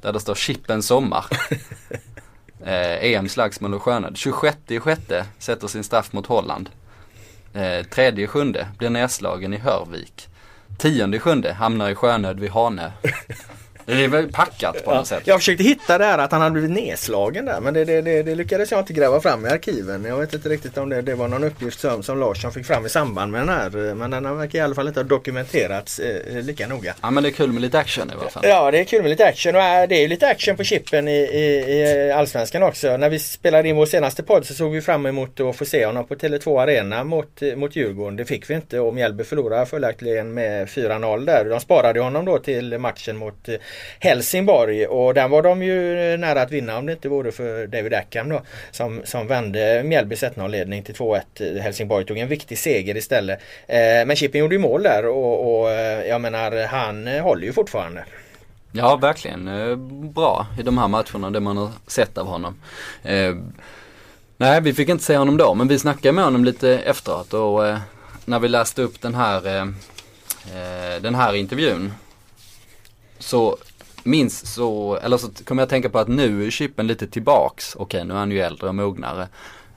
Där 0.02 0.14
det 0.14 0.20
står 0.20 0.36
Chippen 0.36 0.84
sommar. 0.84 1.26
Eh, 2.64 3.04
EM-slagsmål 3.04 3.74
och 3.74 3.82
skönad. 3.82 4.18
26 4.18 4.58
i 4.68 4.80
sjätte 4.80 5.26
sätter 5.40 5.68
sin 5.68 5.84
straff 5.84 6.14
mot 6.14 6.28
Holland. 6.28 6.70
Eh, 7.54 7.86
tredje 7.86 8.28
sjunde 8.28 8.68
blir 8.78 8.90
nedslagen 8.90 9.54
i 9.54 9.58
Hörvik. 9.58 10.28
Tionde 10.78 11.20
sjunde 11.20 11.54
hamnar 11.54 11.90
i 11.90 11.96
sjönöd 11.96 12.40
vid 12.40 12.52
Hanö. 12.52 12.92
Det 13.86 14.08
väl 14.08 14.32
packat 14.32 14.86
på 14.86 14.94
något 14.94 15.08
sätt. 15.08 15.22
Jag 15.26 15.40
försökte 15.40 15.64
hitta 15.64 15.98
det 15.98 16.06
här 16.06 16.18
att 16.18 16.32
han 16.32 16.42
hade 16.42 16.54
blivit 16.54 16.72
nedslagen 16.72 17.46
där 17.46 17.60
men 17.60 17.74
det, 17.74 17.86
det, 17.86 18.02
det, 18.02 18.24
det, 18.24 18.36
lyckades 18.36 18.72
jag 18.72 18.80
inte 18.80 18.94
gräva 18.94 19.22
fram 19.22 19.46
i 19.46 19.50
arkiven. 19.50 20.06
Jag 20.06 20.18
vet 20.18 20.34
inte 20.34 20.50
riktigt 20.50 20.78
om 20.78 20.90
det, 20.90 21.16
var 21.16 21.28
någon 21.28 21.44
uppgift 21.44 21.80
som, 21.80 22.04
som 22.04 22.20
Larsson 22.20 22.52
fick 22.52 22.66
fram 22.66 22.86
i 22.86 22.90
samband 22.90 23.32
med 23.32 23.42
den 23.42 23.50
här. 23.50 23.94
Men 23.94 24.12
den 24.12 24.38
verkar 24.38 24.60
i 24.60 24.62
alla 24.62 24.76
fall 24.76 24.88
inte 24.88 25.00
ha 25.00 25.08
dokumenterats 25.08 26.00
eh, 26.00 26.42
lika 26.42 26.68
noga. 26.68 26.96
Ja 27.02 27.12
men 27.12 27.24
det 27.24 27.30
är 27.30 27.32
kul 27.32 27.52
med 27.52 27.62
lite 27.62 27.80
action 27.80 28.10
i 28.10 28.14
alla 28.22 28.30
fall. 28.30 28.44
Ja 28.46 28.72
det 28.72 28.80
är 28.80 28.84
kul 28.84 29.02
med 29.02 29.10
lite 29.10 29.26
action 29.26 29.56
och 29.56 29.62
äh, 29.62 29.88
det 29.88 29.96
är 29.96 30.08
lite 30.08 30.28
action 30.28 30.58
på 30.58 30.64
chippen 30.64 31.08
i, 31.08 31.12
i, 31.12 31.72
i 31.72 32.12
Allsvenskan 32.12 32.64
också. 32.64 32.98
När 32.98 33.10
vi 33.10 33.20
spelade 33.20 33.70
in 33.70 33.76
vår 33.76 33.86
senaste 33.86 34.24
podd 34.24 34.46
så 34.46 34.54
såg 34.54 34.72
vi 34.72 34.82
fram 34.82 35.06
emot 35.06 35.40
att 35.40 35.56
få 35.56 35.66
se 35.66 35.86
honom 35.86 36.08
på 36.08 36.16
Tele2 36.16 36.62
Arena 36.62 37.04
mot, 37.04 37.42
mot 37.56 37.76
Djurgården. 37.76 38.16
Det 38.16 38.26
fick 38.26 38.50
vi 38.50 38.54
inte 38.54 38.80
och 38.80 38.94
Mjällby 38.94 39.24
förlorade 39.24 39.66
följaktligen 39.66 40.34
med 40.34 40.68
4-0 40.68 41.26
där. 41.26 41.46
De 41.46 41.60
sparade 41.60 42.00
honom 42.00 42.26
då 42.26 42.38
till 42.38 42.78
matchen 42.78 43.18
mot 43.18 43.50
Helsingborg 44.00 44.88
och 44.88 45.14
den 45.14 45.32
var 45.32 45.42
de 45.42 45.64
ju 45.64 45.96
nära 46.18 46.42
att 46.42 46.52
vinna 46.52 46.78
om 46.78 46.86
det 46.86 46.92
inte 46.92 47.10
vore 47.10 47.32
för 47.32 47.68
David 47.68 47.94
Ackham 47.94 48.30
då 48.30 48.42
som, 48.72 49.02
som 49.04 49.28
vände 49.28 49.84
Mjällbys 49.84 50.24
1-0 50.24 50.48
ledning 50.48 50.84
till 50.84 50.96
2-1. 50.96 51.60
Helsingborg 51.62 52.06
tog 52.06 52.18
en 52.18 52.28
viktig 52.28 52.58
seger 52.58 52.98
istället. 52.98 53.40
Eh, 53.68 53.78
men 53.78 54.16
Chippen 54.16 54.40
gjorde 54.40 54.56
ju 54.56 54.62
mål 54.62 54.84
där 54.84 55.06
och, 55.06 55.60
och 55.60 55.72
eh, 55.72 56.08
jag 56.08 56.22
menar 56.22 56.68
han 56.68 57.08
eh, 57.08 57.24
håller 57.24 57.46
ju 57.46 57.54
fortfarande. 57.54 58.06
Ja 58.72 58.96
verkligen 58.96 59.48
eh, 59.48 59.76
bra 60.16 60.48
i 60.60 60.64
de 60.64 60.78
här 60.78 60.88
matcherna 60.88 61.30
det 61.30 61.40
man 61.40 61.58
har 61.58 61.72
sett 61.88 62.18
av 62.18 62.28
honom. 62.28 62.56
Eh, 63.04 63.36
nej 64.38 64.62
vi 64.62 64.74
fick 64.74 64.90
inte 64.90 65.04
se 65.04 65.18
honom 65.18 65.38
då 65.38 65.54
men 65.54 65.68
vi 65.68 65.80
snackade 65.80 66.12
med 66.12 66.24
honom 66.24 66.46
lite 66.46 66.70
efteråt 66.70 67.34
och 67.34 67.68
eh, 67.68 67.78
när 68.26 68.40
vi 68.40 68.48
läste 68.48 68.82
upp 68.82 69.02
den 69.02 69.16
här, 69.16 69.58
eh, 69.58 71.02
den 71.02 71.16
här 71.16 71.36
intervjun 71.36 71.94
så 73.20 73.58
minns 74.04 74.54
så, 74.54 74.96
eller 74.96 75.18
så 75.18 75.30
kommer 75.46 75.62
jag 75.62 75.70
tänka 75.70 75.90
på 75.90 76.00
att 76.00 76.08
nu 76.08 76.46
är 76.46 76.50
Chippen 76.50 76.88
lite 76.88 77.08
tillbaks. 77.08 77.76
Okej, 77.76 78.06
nu 78.06 78.14
är 78.14 78.18
han 78.18 78.32
ju 78.32 78.40
äldre 78.40 78.68
och 78.68 78.76
mognare. 78.76 79.28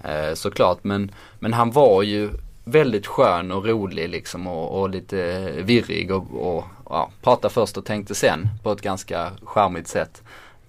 Eh, 0.05 0.35
såklart, 0.35 0.85
men, 0.85 1.11
men 1.38 1.53
han 1.53 1.70
var 1.70 2.03
ju 2.03 2.31
väldigt 2.64 3.07
skön 3.07 3.53
och 3.53 3.66
rolig 3.66 4.09
liksom 4.09 4.46
och, 4.46 4.81
och 4.81 4.90
lite 4.90 5.51
virrig 5.62 6.11
och, 6.11 6.57
och 6.57 6.64
ja, 6.90 7.11
prata 7.22 7.48
först 7.48 7.77
och 7.77 7.85
tänkte 7.85 8.14
sen 8.14 8.48
på 8.62 8.72
ett 8.72 8.83
ganska 8.83 9.31
charmigt 9.44 9.88
sätt. 9.88 10.22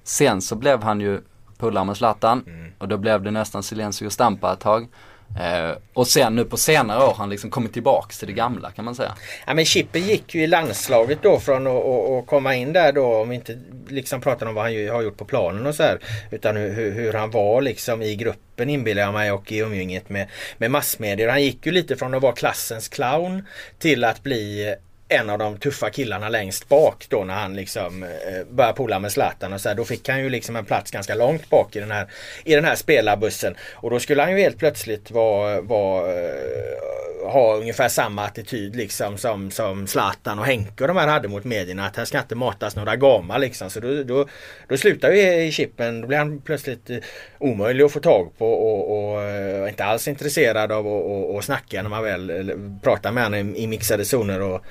Sen 0.04 0.42
så 0.42 0.56
blev 0.56 0.84
han 0.84 1.02
ju 1.02 1.22
polare 1.58 1.86
med 1.86 1.98
Zlatan 1.98 2.44
mm. 2.48 2.72
och 2.78 2.88
då 2.88 2.98
blev 2.98 3.24
det 3.24 3.32
nästan 3.32 3.64
silencio 3.64 4.10
stampa 4.10 4.54
ett 4.54 4.60
tag. 4.60 4.88
Eh, 5.38 5.78
och 5.94 6.08
sen 6.08 6.36
nu 6.36 6.46
på 6.46 6.58
senare 6.58 7.04
år 7.04 7.08
har 7.08 7.14
han 7.14 7.30
liksom 7.30 7.50
kommit 7.50 7.74
tillbaks 7.74 8.20
till 8.20 8.28
det 8.28 8.34
gamla 8.34 8.72
kan 8.72 8.86
man 8.86 8.96
säga. 8.96 9.16
Ja 9.48 9.54
men 9.54 9.66
Chippen 9.66 10.02
gick 10.02 10.36
ju 10.36 10.44
i 10.44 10.48
landslaget 10.48 11.20
då 11.22 11.40
från 11.40 11.68
att 11.68 12.28
komma 12.28 12.56
in 12.56 12.74
där 12.74 12.92
då 12.92 13.16
om 13.16 13.30
vi 13.30 13.36
inte 13.36 13.60
liksom 13.88 14.22
pratar 14.22 14.46
om 14.46 14.56
vad 14.56 14.64
han 14.64 14.90
har 14.90 15.02
gjort 15.02 15.18
på 15.18 15.26
planen 15.26 15.66
och 15.66 15.76
så 15.76 15.84
här. 15.84 16.00
Utan 16.32 16.56
hur, 16.56 16.92
hur 16.92 17.14
han 17.14 17.32
var 17.32 17.62
liksom 17.62 18.02
i 18.02 18.16
gruppen 18.16 18.70
inbillar 18.70 19.04
jag 19.04 19.14
mig 19.14 19.32
och 19.32 19.52
i 19.52 19.58
umgänget 19.58 20.10
med, 20.10 20.28
med 20.58 20.72
massmedier. 20.72 21.30
Han 21.30 21.44
gick 21.44 21.66
ju 21.66 21.72
lite 21.72 21.96
från 21.96 22.14
att 22.14 22.22
vara 22.22 22.34
klassens 22.34 22.88
clown 22.88 23.46
till 23.80 24.04
att 24.04 24.24
bli 24.24 24.76
en 25.10 25.30
av 25.30 25.40
de 25.40 25.58
tuffa 25.58 25.90
killarna 25.90 26.30
längst 26.30 26.70
bak 26.70 27.06
då 27.10 27.24
när 27.24 27.34
han 27.34 27.56
liksom 27.56 28.04
eh, 28.04 28.10
började 28.50 28.76
pola 28.76 29.00
med 29.00 29.12
Zlatan 29.12 29.54
och 29.54 29.62
så 29.62 29.70
här, 29.70 29.76
Då 29.76 29.86
fick 29.86 30.10
han 30.10 30.20
ju 30.20 30.30
liksom 30.30 30.56
en 30.56 30.66
plats 30.66 30.92
ganska 30.92 31.16
långt 31.16 31.50
bak 31.50 31.76
i 31.76 31.80
den 31.80 31.92
här, 31.92 32.08
i 32.44 32.56
den 32.56 32.66
här 32.66 32.76
spelarbussen. 32.76 33.56
Och 33.74 33.90
då 33.90 34.00
skulle 34.00 34.22
han 34.22 34.32
ju 34.32 34.38
helt 34.38 34.58
plötsligt 34.58 35.12
vara, 35.12 35.62
vara 35.62 36.14
eh, 36.14 37.30
ha 37.32 37.56
ungefär 37.56 37.90
samma 37.90 38.26
attityd 38.26 38.76
liksom 38.76 39.18
som, 39.18 39.52
som 39.52 39.88
Zlatan 39.88 40.40
och 40.40 40.46
Henke 40.46 40.84
och 40.84 40.88
de 40.88 40.98
här 40.98 41.08
hade 41.08 41.28
mot 41.28 41.44
medierna. 41.44 41.86
Att 41.86 41.96
här 41.96 42.06
ska 42.06 42.20
inte 42.20 42.36
matas 42.36 42.76
några 42.76 42.96
gamar 42.96 43.40
liksom. 43.40 43.70
Så 43.70 43.80
då, 43.80 44.04
då, 44.04 44.26
då 44.68 44.78
slutar 44.78 45.12
ju 45.12 45.52
chippen. 45.52 46.02
Då 46.02 46.08
blir 46.08 46.18
han 46.18 46.42
plötsligt 46.42 46.90
eh, 46.90 46.98
omöjlig 47.38 47.84
att 47.84 47.92
få 47.92 48.00
tag 48.00 48.38
på 48.38 48.54
och, 48.54 48.92
och, 48.92 49.62
och 49.62 49.70
inte 49.70 49.86
alls 49.86 50.08
intresserad 50.08 50.72
av 50.72 50.88
att 50.88 50.94
och, 50.94 51.36
och 51.36 51.44
snacka 51.44 51.82
när 51.82 51.90
man 51.90 52.04
väl 52.04 52.54
pratar 52.84 53.12
med 53.12 53.24
honom 53.24 53.56
i, 53.56 53.64
i 53.64 53.68
mixade 53.68 54.06
zoner. 54.06 54.42
Och, 54.42 54.66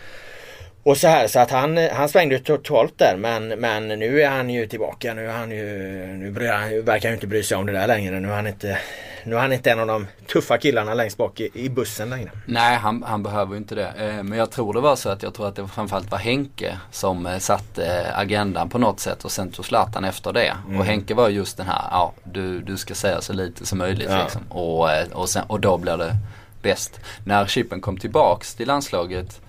och 0.88 0.96
så 0.96 1.08
här 1.08 1.26
så 1.26 1.38
att 1.38 1.50
han, 1.50 1.76
han 1.92 2.08
svängde 2.08 2.38
totalt 2.38 2.98
där 2.98 3.16
men, 3.18 3.48
men 3.48 3.88
nu 3.88 4.22
är 4.22 4.30
han 4.30 4.50
ju 4.50 4.66
tillbaka. 4.66 5.14
Nu, 5.14 5.26
är 5.26 5.32
han 5.32 5.50
ju, 5.50 5.66
nu 6.06 6.30
bryr 6.30 6.82
verkar 6.82 7.08
han 7.08 7.14
inte 7.14 7.26
bry 7.26 7.42
sig 7.42 7.56
om 7.56 7.66
det 7.66 7.72
där 7.72 7.86
längre. 7.86 8.20
Nu 8.20 8.28
är 8.28 8.34
han 8.34 8.46
inte, 8.46 8.78
nu 9.24 9.36
är 9.36 9.40
han 9.40 9.52
inte 9.52 9.70
en 9.70 9.80
av 9.80 9.86
de 9.86 10.06
tuffa 10.26 10.58
killarna 10.58 10.94
längst 10.94 11.16
bak 11.16 11.40
i, 11.40 11.50
i 11.54 11.68
bussen 11.68 12.10
längre. 12.10 12.30
Nej 12.46 12.76
han, 12.76 13.02
han 13.02 13.22
behöver 13.22 13.56
inte 13.56 13.74
det. 13.74 13.92
Eh, 13.98 14.22
men 14.22 14.38
jag 14.38 14.50
tror 14.50 14.74
det 14.74 14.80
var 14.80 14.96
så 14.96 15.08
att 15.08 15.22
jag 15.22 15.34
tror 15.34 15.48
att 15.48 15.56
det 15.56 15.68
framförallt 15.68 16.10
var 16.10 16.18
Henke 16.18 16.78
som 16.90 17.26
eh, 17.26 17.38
satte 17.38 18.12
agendan 18.14 18.68
på 18.68 18.78
något 18.78 19.00
sätt 19.00 19.24
och 19.24 19.32
sen 19.32 19.50
tog 19.50 19.64
Zlatan 19.64 20.04
efter 20.04 20.32
det. 20.32 20.56
Mm. 20.66 20.80
Och 20.80 20.84
Henke 20.84 21.14
var 21.14 21.28
just 21.28 21.56
den 21.56 21.66
här, 21.66 21.82
ja 21.90 22.12
du, 22.24 22.60
du 22.60 22.76
ska 22.76 22.94
säga 22.94 23.20
så 23.20 23.32
lite 23.32 23.66
som 23.66 23.78
möjligt 23.78 24.10
ja. 24.10 24.22
liksom. 24.22 24.42
Och, 24.48 24.92
eh, 24.92 25.08
och, 25.12 25.28
sen, 25.28 25.44
och 25.46 25.60
då 25.60 25.78
blir 25.78 25.96
det 25.96 26.16
bäst. 26.62 27.00
När 27.24 27.46
Chippen 27.46 27.80
kom 27.80 27.96
tillbaks 27.96 28.54
till 28.54 28.66
landslaget 28.66 29.40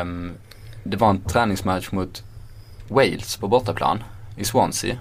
um, 0.00 0.34
det 0.82 0.96
var 0.96 1.10
en 1.10 1.20
träningsmatch 1.20 1.92
mot 1.92 2.22
Wales 2.88 3.36
på 3.36 3.48
bortaplan 3.48 4.02
i 4.36 4.44
Swansea. 4.44 4.96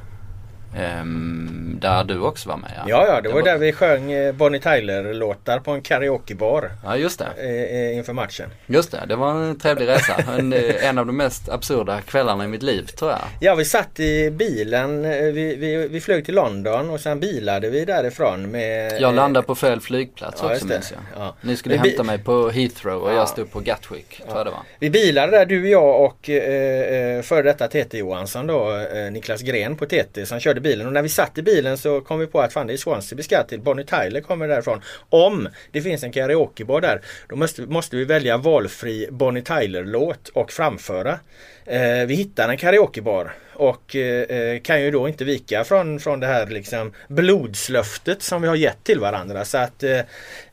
Um, 0.78 1.78
där 1.82 2.04
du 2.04 2.20
också 2.20 2.50
var 2.50 2.58
med 2.58 2.72
ja. 2.76 2.84
Ja, 2.88 3.08
ja 3.08 3.16
det, 3.16 3.22
det 3.22 3.30
var, 3.30 3.36
var, 3.36 3.46
där 3.46 3.58
vi 3.58 3.72
sjöng 3.72 4.12
eh, 4.12 4.34
Bonnie 4.34 4.60
Tyler-låtar 4.60 5.60
på 5.60 5.72
en 5.72 5.82
karaokebar. 5.82 6.72
Ja, 6.84 6.98
just 6.98 7.20
det. 7.20 7.94
inför 7.94 8.14
matchen. 8.14 8.50
Just 8.66 8.92
det, 8.92 9.04
det 9.08 9.16
var 9.16 9.32
en 9.32 9.60
trevlig 9.60 9.88
resa. 9.88 10.16
en, 10.38 10.54
eh, 10.54 10.88
en 10.90 10.98
av 10.98 11.06
de 11.06 11.18
mest 11.18 11.50
absurda 11.50 12.02
kvällarna 12.02 12.44
i 12.44 12.48
mitt 12.48 12.64
liv 12.64 12.86
tror 12.86 13.12
jag. 13.12 13.20
Ja, 13.40 13.56
vi 13.56 13.66
satt 13.66 14.00
i 14.00 14.32
bilen. 14.32 15.02
Vi, 15.34 15.56
vi, 15.56 15.88
vi 15.88 16.02
flög 16.02 16.26
till 16.26 16.36
London 16.36 16.90
och 16.90 17.00
sen 17.00 17.20
bilade 17.20 17.70
vi 17.70 17.86
därifrån 17.86 18.52
med... 18.52 19.02
Jag 19.02 19.16
landade 19.16 19.48
på 19.48 19.56
fel 19.56 19.82
flygplats 19.82 20.42
ja, 20.44 20.54
också 20.54 20.68
minns 20.68 20.92
jag. 20.92 21.24
Ja. 21.24 21.36
Ni 21.42 21.56
skulle 21.58 21.78
hämta 21.78 22.04
mig 22.04 22.18
på 22.18 22.50
Heathrow 22.50 23.02
och 23.04 23.10
ja. 23.10 23.16
jag 23.16 23.30
stod 23.30 23.52
på 23.52 23.60
Gatwick, 23.60 24.22
tror 24.26 24.38
jag 24.38 24.46
det 24.46 24.52
var. 24.52 24.62
Vi 24.80 24.90
bilade 24.90 25.32
där, 25.32 25.46
du, 25.46 25.70
jag 25.70 26.02
och 26.06 26.30
eh, 26.30 27.22
före 27.22 27.42
detta 27.42 27.68
TT 27.68 27.98
Johansson 27.98 28.48
då, 28.48 28.76
eh, 28.76 29.12
Niklas 29.12 29.42
Gren 29.42 29.76
på 29.76 29.86
TT 29.86 30.26
som 30.26 30.40
körde 30.40 30.59
bilen 30.60 30.88
och 30.88 30.94
när 30.94 31.02
vi 31.02 31.10
satt 31.10 31.38
i 31.38 31.42
bilen 31.42 31.78
så 31.78 32.02
kom 32.02 32.20
vi 32.20 32.28
på 32.28 32.42
att 32.42 32.54
fan 32.54 32.68
det 32.68 32.74
är 32.74 32.78
Swansea 32.78 33.18
vi 33.18 33.24
ska 33.24 33.44
till. 33.44 33.62
Bonnie 33.62 33.84
Tyler 33.84 34.22
kommer 34.22 34.48
därifrån. 34.48 34.82
Om 35.10 35.50
det 35.72 35.82
finns 35.82 36.04
en 36.04 36.12
karaokebar 36.12 36.82
där 36.82 37.02
då 37.30 37.36
måste, 37.36 37.62
måste 37.62 37.96
vi 37.96 38.06
välja 38.06 38.38
valfri 38.38 39.08
Bonnie 39.12 39.42
Tyler-låt 39.42 40.28
och 40.28 40.52
framföra. 40.52 41.20
Eh, 41.66 42.06
vi 42.08 42.16
hittar 42.16 42.50
en 42.50 42.58
karaokebar 42.58 43.32
och 43.54 43.96
eh, 43.96 44.22
eh 44.22 44.62
kan 44.62 44.82
ju 44.82 44.92
då 44.92 45.08
inte 45.08 45.26
vika 45.26 45.64
från, 45.64 46.00
från 46.00 46.20
det 46.20 46.28
här 46.28 46.48
liksom 46.48 46.94
blodslöftet 47.08 48.22
som 48.22 48.42
vi 48.42 48.48
har 48.48 48.56
gett 48.56 48.84
till 48.84 49.00
varandra. 49.00 49.46
Så 49.46 49.58
att 49.58 49.84
eh, 49.84 50.00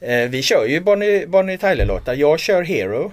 eh 0.00 0.28
vi 0.28 0.42
kör 0.42 0.66
ju 0.66 0.80
Bonnie, 0.80 1.26
Bonnie 1.26 1.58
Tyler-låtar. 1.58 2.14
Jag 2.14 2.40
kör 2.40 2.62
Hero. 2.62 3.12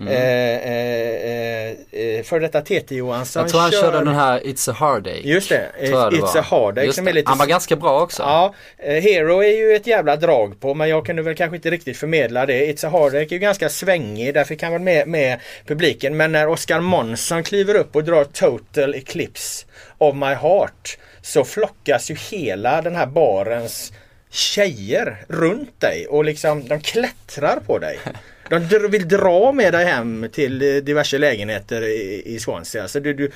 Mm. 0.00 0.08
Eh, 0.08 0.72
eh, 0.72 2.16
eh, 2.16 2.22
för 2.22 2.40
detta 2.40 2.60
TT 2.60 2.94
Johansson 2.94 3.42
Jag 3.42 3.50
tror 3.50 3.60
han 3.60 3.70
kör... 3.70 3.80
körde 3.80 3.98
den 3.98 4.14
här 4.14 4.40
It's 4.40 4.70
a 4.70 4.74
hard 4.78 5.02
day. 5.02 5.20
Just 5.24 5.48
det, 5.48 5.70
It's 5.80 6.38
a 6.38 6.44
hard 6.50 6.74
day. 6.74 6.92
Som 6.92 7.08
är 7.08 7.12
lite... 7.12 7.28
Han 7.28 7.38
var 7.38 7.46
ganska 7.46 7.76
bra 7.76 8.02
också. 8.02 8.22
Ja, 8.22 8.54
eh, 8.78 9.02
Hero 9.02 9.42
är 9.42 9.56
ju 9.56 9.76
ett 9.76 9.86
jävla 9.86 10.16
drag 10.16 10.60
på 10.60 10.74
men 10.74 10.88
jag 10.88 11.06
kunde 11.06 11.22
väl 11.22 11.34
kanske 11.34 11.56
inte 11.56 11.70
riktigt 11.70 11.96
förmedla 11.96 12.46
det. 12.46 12.72
It's 12.72 12.86
a 12.86 12.90
hard 12.90 13.12
day 13.12 13.22
är 13.22 13.32
ju 13.32 13.38
ganska 13.38 13.68
svängig 13.68 14.34
därför 14.34 14.54
kan 14.54 14.72
väl 14.72 14.80
med, 14.80 15.08
med 15.08 15.40
publiken. 15.66 16.16
Men 16.16 16.32
när 16.32 16.48
Oscar 16.48 16.80
Månsson 16.80 17.42
kliver 17.42 17.74
upp 17.74 17.96
och 17.96 18.04
drar 18.04 18.24
Total 18.24 18.94
Eclipse 18.94 19.66
of 19.98 20.14
My 20.14 20.34
Heart 20.34 20.98
så 21.22 21.44
flockas 21.44 22.10
ju 22.10 22.14
hela 22.14 22.82
den 22.82 22.96
här 22.96 23.06
barens 23.06 23.92
tjejer 24.30 25.24
runt 25.28 25.80
dig 25.80 26.06
och 26.06 26.24
liksom 26.24 26.68
de 26.68 26.80
klättrar 26.80 27.60
på 27.66 27.78
dig. 27.78 27.98
de 28.48 28.58
vill 28.88 29.08
dra 29.08 29.52
med 29.52 29.72
dig 29.72 29.84
hem 29.86 30.28
till 30.32 30.62
eh, 30.62 30.76
diverse 30.82 31.18
lägenheter 31.18 31.82
i, 31.82 32.22
i 32.26 32.38
Swansea. 32.40 32.82
Alltså 32.82 33.00
du, 33.00 33.14
du, 33.14 33.30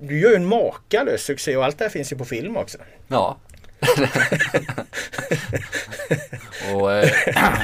du 0.00 0.20
gör 0.20 0.30
ju 0.30 0.36
en 0.36 0.46
makalös 0.46 1.22
succé 1.22 1.56
och 1.56 1.64
allt 1.64 1.78
det 1.78 1.84
här 1.84 1.90
finns 1.90 2.12
ju 2.12 2.16
på 2.16 2.24
film 2.24 2.56
också. 2.56 2.78
Ja. 3.08 3.38
och 6.74 6.92
eh, 6.92 7.10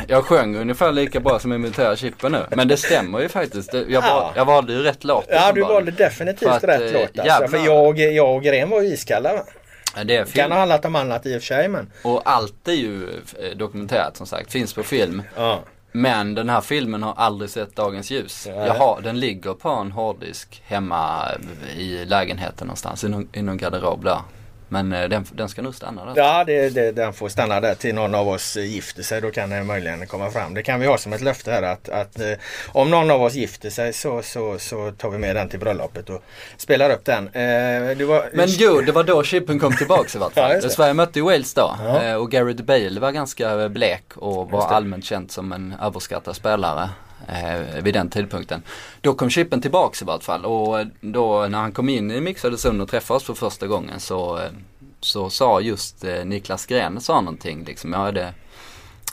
jag 0.08 0.24
sjöng 0.24 0.56
ungefär 0.56 0.92
lika 0.92 1.20
bra 1.20 1.38
som 1.38 1.52
imiterar 1.52 1.96
Chippen 1.96 2.32
nu. 2.32 2.46
Men 2.50 2.68
det 2.68 2.76
stämmer 2.76 3.20
ju 3.20 3.28
faktiskt. 3.28 3.74
Jag, 3.74 3.90
Ja. 3.90 4.00
val, 4.00 4.32
jag 4.36 4.44
valde 4.44 4.72
ju 4.72 4.82
rätt 4.82 5.04
låt. 5.04 5.26
Ja 5.28 5.52
du 5.52 5.60
valde 5.62 5.90
definitivt 5.90 6.48
att, 6.48 6.64
rätt 6.64 6.80
eh, 6.80 6.92
låt 6.92 7.02
alltså. 7.02 7.24
jävlar. 7.26 7.48
För 7.48 7.58
jag, 7.66 7.98
jag 7.98 8.36
och 8.36 8.42
Gren 8.42 8.70
var 8.70 8.82
ju 8.82 8.88
iskalla. 8.88 9.32
va? 9.34 9.44
Det 10.04 10.32
Kan 10.32 10.50
ha 10.52 10.58
handlat 10.58 10.84
om 10.84 10.96
annat 10.96 11.26
i 11.26 11.36
och 11.36 11.40
för 11.42 11.46
sig 11.46 11.68
men. 11.68 11.90
Och 12.02 12.22
allt 12.24 12.68
är 12.68 12.72
ju 12.72 13.08
eh, 13.42 13.56
dokumenterat 13.56 14.16
som 14.16 14.26
sagt. 14.26 14.52
Finns 14.52 14.74
på 14.74 14.82
film. 14.82 15.22
Ja. 15.36 15.60
Men 15.92 16.35
den 16.35 16.48
här 16.48 16.61
filmen 16.61 17.03
har 17.03 17.14
aldrig 17.16 17.50
sett 17.50 17.76
dagens 17.76 18.11
ljus. 18.11 18.46
Jag 18.46 18.74
har, 18.74 19.00
den 19.03 19.20
ligger 19.20 19.55
på 19.55 19.68
en 19.68 19.92
hårddisk 19.92 20.62
hemma 20.66 21.24
i 21.76 22.05
lägenheten 22.05 22.66
någonstans. 22.66 23.05
I 23.05 23.09
någon, 23.09 23.29
i 23.33 23.42
någon 23.42 23.57
garderob 23.57 24.05
där. 24.05 24.20
Men 24.72 24.92
eh, 24.92 25.09
den, 25.09 25.26
den 25.33 25.48
ska 25.48 25.62
nog 25.62 25.74
stanna 25.74 26.04
där. 26.04 26.12
Ja, 26.16 26.44
det, 26.44 26.68
det, 26.68 26.92
den 26.92 27.12
får 27.12 27.28
stanna 27.28 27.61
där 27.61 27.74
till 27.74 27.94
någon 27.94 28.14
av 28.14 28.28
oss 28.28 28.56
gifter 28.56 29.02
sig. 29.02 29.20
Då 29.20 29.30
kan 29.30 29.50
den 29.50 29.66
möjligen 29.66 30.06
komma 30.06 30.30
fram. 30.30 30.54
Det 30.54 30.62
kan 30.62 30.80
vi 30.80 30.87
ha 30.87 30.98
som 30.98 31.12
ett 31.12 31.20
löfte 31.20 31.50
här 31.52 31.62
att, 31.62 31.88
att 31.88 32.20
eh, 32.20 32.33
om 32.72 32.90
någon 32.90 33.11
av 33.11 33.22
oss 33.22 33.35
gifter 33.35 33.70
sig 33.70 33.92
så, 33.92 34.22
så, 34.22 34.59
så 34.59 34.90
tar 34.98 35.11
vi 35.11 35.18
med 35.18 35.37
den 35.37 35.48
till 35.48 35.59
bröllopet 35.61 36.11
och 36.11 36.22
spelar 36.56 36.90
upp 36.90 37.04
den. 37.04 37.28
Eh, 37.28 38.06
var, 38.06 38.30
Men 38.37 38.48
jo, 38.48 38.80
det 38.80 38.92
var 38.92 39.04
då 39.04 39.22
Chippen 39.22 39.59
kom 39.59 39.76
tillbaks 39.76 40.14
i 40.14 40.18
vart 40.18 40.33
Ja, 40.37 40.42
fall. 40.48 40.61
det. 40.61 40.70
Sverige 40.70 40.94
mötte 40.94 41.18
ju 41.18 41.24
Wales 41.24 41.54
då. 41.54 41.74
Ja. 41.85 42.02
Eh, 42.02 42.14
Och 42.14 42.30
Gareth 42.30 42.62
Bale 42.62 43.00
var 43.00 43.11
ganska 43.12 43.68
blek 43.68 44.04
och 44.16 44.50
var 44.50 44.68
allmänt 44.68 45.04
känd 45.04 45.30
som 45.30 45.52
en 45.52 45.74
överskattad 45.83 46.37
spelare. 46.37 46.88
Eh, 47.28 47.83
vid 47.83 47.94
den 47.94 48.11
tidpunkten. 48.11 48.62
Då 49.00 49.14
kom 49.14 49.30
Chippen 49.30 49.61
tillbaks 49.61 50.02
i 50.02 50.04
vart 50.04 50.22
fall 50.24 50.44
och 50.44 50.87
då 51.00 51.46
när 51.50 51.59
han 51.59 51.72
kom 51.72 51.88
in 51.88 52.11
i 52.11 52.20
mixade 52.20 52.59
zon 52.59 52.80
och 52.80 52.88
träffade 52.88 53.16
oss 53.16 53.24
för 53.24 53.35
första 53.35 53.66
gången 53.66 54.00
så, 54.00 54.38
eh, 54.38 54.50
så 55.00 55.30
sa 55.30 55.61
just 55.61 56.04
eh, 56.04 56.24
Niklas 56.24 56.66
Gren 56.66 57.00
sa 57.00 57.20
någonting 57.20 57.64
liksom. 57.64 57.92
Ja, 57.92 58.09
är, 58.09 58.12
det, 58.12 58.35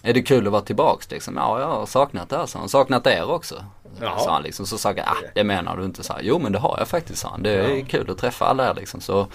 är 0.01 0.13
det 0.13 0.21
kul 0.21 0.45
att 0.47 0.51
vara 0.53 0.61
tillbaks 0.61 1.11
liksom? 1.11 1.35
Ja, 1.37 1.59
jag 1.59 1.67
har 1.67 1.85
saknat 1.85 2.29
det 2.29 2.37
här, 2.37 2.45
sa 2.45 2.59
han. 2.59 2.69
Saknat 2.69 3.07
er 3.07 3.31
också. 3.31 3.65
Jaha. 4.01 4.19
Sa 4.19 4.33
han 4.33 4.43
liksom. 4.43 4.65
Så 4.65 4.77
sa 4.77 4.89
jag, 4.89 4.99
ah 4.99 5.15
det 5.35 5.43
menar 5.43 5.77
du 5.77 5.85
inte 5.85 6.03
så 6.03 6.13
här. 6.13 6.21
Jo 6.23 6.39
men 6.39 6.51
det 6.51 6.59
har 6.59 6.75
jag 6.79 6.87
faktiskt 6.87 7.19
sa 7.21 7.29
han. 7.29 7.43
Det 7.43 7.51
är 7.51 7.75
Ja. 7.75 7.85
kul 7.89 8.11
att 8.11 8.17
träffa 8.17 8.45
alla 8.45 8.69
er 8.69 8.73
liksom. 8.73 9.01
Så, 9.01 9.27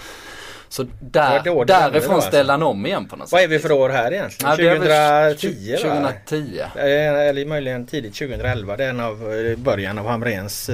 så 0.73 0.85
där, 0.99 1.65
därifrån 1.65 2.15
alltså. 2.15 2.29
ställde 2.29 2.53
han 2.53 2.63
om 2.63 2.85
igen 2.85 3.05
på 3.05 3.15
något 3.15 3.27
sätt. 3.27 3.33
vad 3.33 3.41
är 3.41 3.47
vi 3.47 3.59
för 3.59 3.71
år 3.71 3.89
här 3.89 4.13
egentligen? 4.13 4.51
Ja, 4.51 4.57
det 4.57 4.67
är 4.67 4.79
väl 4.79 5.35
2010 5.35 5.71
va? 5.71 6.09
2010. 6.11 6.59
Eh, 6.75 7.27
Eller 7.29 7.45
möjligen 7.45 7.85
tidigt 7.85 8.13
2011. 8.13 8.77
Det 8.77 8.85
är 8.85 8.89
en 8.89 8.99
av 8.99 9.33
eh, 9.33 9.57
början 9.57 9.99
av 9.99 10.07
Hamrens 10.07 10.69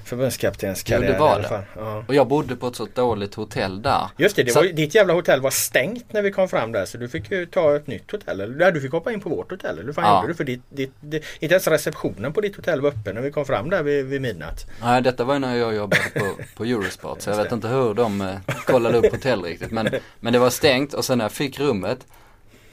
eh, 0.00 0.04
förbundskaptenskarriär. 0.04 1.06
Jo, 1.06 1.12
det 1.12 1.18
var 1.18 1.38
det. 1.38 1.62
Ja. 1.76 2.04
Och 2.08 2.14
jag 2.14 2.28
bodde 2.28 2.56
på 2.56 2.66
ett 2.66 2.76
så 2.76 2.86
dåligt 2.94 3.34
hotell 3.34 3.82
där. 3.82 4.08
Just 4.16 4.36
det, 4.36 4.42
det 4.42 4.50
Så- 4.50 4.60
var, 4.60 4.66
ditt 4.66 4.94
jävla 4.94 5.12
hotell 5.14 5.40
var 5.40 5.50
stängt 5.50 6.12
när 6.12 6.22
vi 6.22 6.30
kom 6.30 6.48
fram 6.48 6.72
där 6.72 6.84
så 6.84 6.98
du 6.98 7.08
fick 7.08 7.30
ju 7.30 7.46
ta 7.46 7.76
ett 7.76 7.86
nytt 7.86 8.10
hotell. 8.12 8.40
Eller 8.40 8.72
du 8.72 8.80
fick 8.80 8.92
hoppa 8.92 9.12
in 9.12 9.20
på 9.20 9.28
vårt 9.28 9.50
hotell. 9.50 9.78
Eller 9.78 9.92
fan 9.92 10.04
Ja. 10.04 10.16
gjorde 10.20 10.32
du? 10.32 10.36
För 10.36 10.44
ditt, 10.44 10.62
ditt, 10.68 10.92
ditt, 11.00 11.24
inte 11.40 11.54
ens 11.54 11.66
receptionen 11.68 12.32
på 12.32 12.40
ditt 12.40 12.56
hotell 12.56 12.80
var 12.80 12.88
öppen 12.90 13.14
när 13.14 13.22
vi 13.22 13.30
kom 13.30 13.44
fram 13.46 13.70
där 13.70 13.82
vid, 13.82 14.06
vid 14.06 14.20
midnatt. 14.22 14.66
Nej 14.82 15.02
detta 15.02 15.24
var 15.24 15.34
ju 15.34 15.40
när 15.40 15.56
jag 15.56 15.74
jobbade 15.74 16.02
på, 16.14 16.26
på 16.56 16.64
Eurosport 16.64 17.20
så 17.22 17.30
jag 17.30 17.36
vet 17.36 17.52
inte 17.52 17.68
hur 17.68 17.94
de 17.94 18.20
eh, 18.20 18.34
kollade 18.66 18.98
upp 18.98 19.12
hotell 19.12 19.42
riktigt. 19.42 19.70
Men, 19.70 19.88
men 20.20 20.32
det 20.32 20.38
var 20.38 20.50
stängt 20.50 20.94
och 20.94 21.04
sen 21.04 21.18
när 21.18 21.24
jag 21.24 21.32
fick 21.32 21.60
rummet 21.60 22.06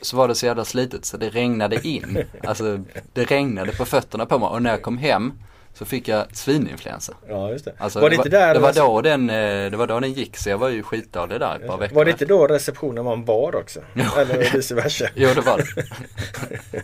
så 0.01 0.17
var 0.17 0.27
det 0.27 0.35
så 0.35 0.45
jävla 0.45 0.65
slitet 0.65 1.05
så 1.05 1.17
det 1.17 1.29
regnade 1.29 1.87
in. 1.87 2.17
Alltså 2.43 2.79
det 3.13 3.23
regnade 3.31 3.71
på 3.71 3.85
fötterna 3.85 4.25
på 4.25 4.39
mig 4.39 4.47
och 4.49 4.61
när 4.61 4.69
jag 4.69 4.81
kom 4.81 4.97
hem 4.97 5.33
så 5.77 5.85
fick 5.85 6.07
jag 6.07 6.25
svininfluensa. 6.31 7.13
Ja, 7.29 7.51
just 7.51 7.65
det. 7.65 7.73
Alltså, 7.77 7.99
var 7.99 8.09
det, 8.09 8.15
det, 8.15 8.17
inte 8.17 8.29
där 8.29 8.53
det, 8.53 8.59
var 8.59 8.73
då 8.73 9.01
den, 9.01 9.29
eh, 9.29 9.71
det 9.71 9.77
var 9.77 9.87
då 9.87 9.99
den 9.99 10.13
gick 10.13 10.37
så 10.37 10.49
jag 10.49 10.57
var 10.57 10.69
ju 10.69 10.83
skitdålig 10.83 11.39
där 11.39 11.55
ett 11.55 11.67
par 11.67 11.77
veckor. 11.77 11.95
Var 11.95 12.05
det 12.05 12.11
inte 12.11 12.25
då 12.25 12.47
receptionen 12.47 13.05
var 13.05 13.13
en 13.13 13.25
bar 13.25 13.55
också? 13.55 13.79
Eller 14.17 14.51
vice 14.53 14.75
versa? 14.75 15.05
Jo 15.15 15.29
det 15.35 15.41
var 15.41 15.57
det. 15.57 16.81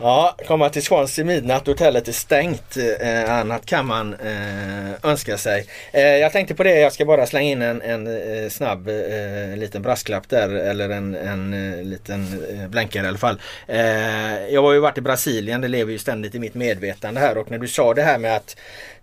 Ja, 0.00 0.36
komma 0.46 0.68
till 0.68 0.82
Swansea 0.82 1.24
midnatt, 1.24 1.66
hotellet 1.66 2.08
är 2.08 2.12
stängt. 2.12 2.76
Eh, 3.00 3.34
annat 3.34 3.66
kan 3.66 3.86
man 3.86 4.14
eh, 4.14 5.10
önska 5.10 5.38
sig. 5.38 5.66
Eh, 5.92 6.02
jag 6.02 6.32
tänkte 6.32 6.54
på 6.54 6.62
det, 6.62 6.78
jag 6.78 6.92
ska 6.92 7.04
bara 7.04 7.26
slänga 7.26 7.50
in 7.50 7.62
en, 7.62 7.82
en 7.82 8.06
eh, 8.06 8.48
snabb 8.48 8.88
eh, 8.88 9.56
liten 9.56 9.82
brasklapp 9.82 10.28
där. 10.28 10.48
Eller 10.48 10.90
en, 10.90 11.14
en 11.14 11.50
liten 11.90 12.44
blänkare 12.68 13.04
i 13.04 13.08
alla 13.08 13.18
fall. 13.18 13.40
Jag 14.50 14.62
har 14.62 14.72
ju 14.72 14.78
varit 14.78 14.98
i 14.98 15.00
Brasilien, 15.00 15.60
det 15.60 15.68
lever 15.68 15.92
ju 15.92 15.98
ständigt 15.98 16.34
i 16.34 16.38
mitt 16.38 16.54
medvetande 16.54 17.20
här. 17.20 17.38
Och 17.38 17.50
när 17.50 17.58
du 17.58 17.68
sa 17.68 17.94
det 17.94 18.01
det 18.02 18.06
här 18.06 18.18
med 18.18 18.36
att 18.36 18.56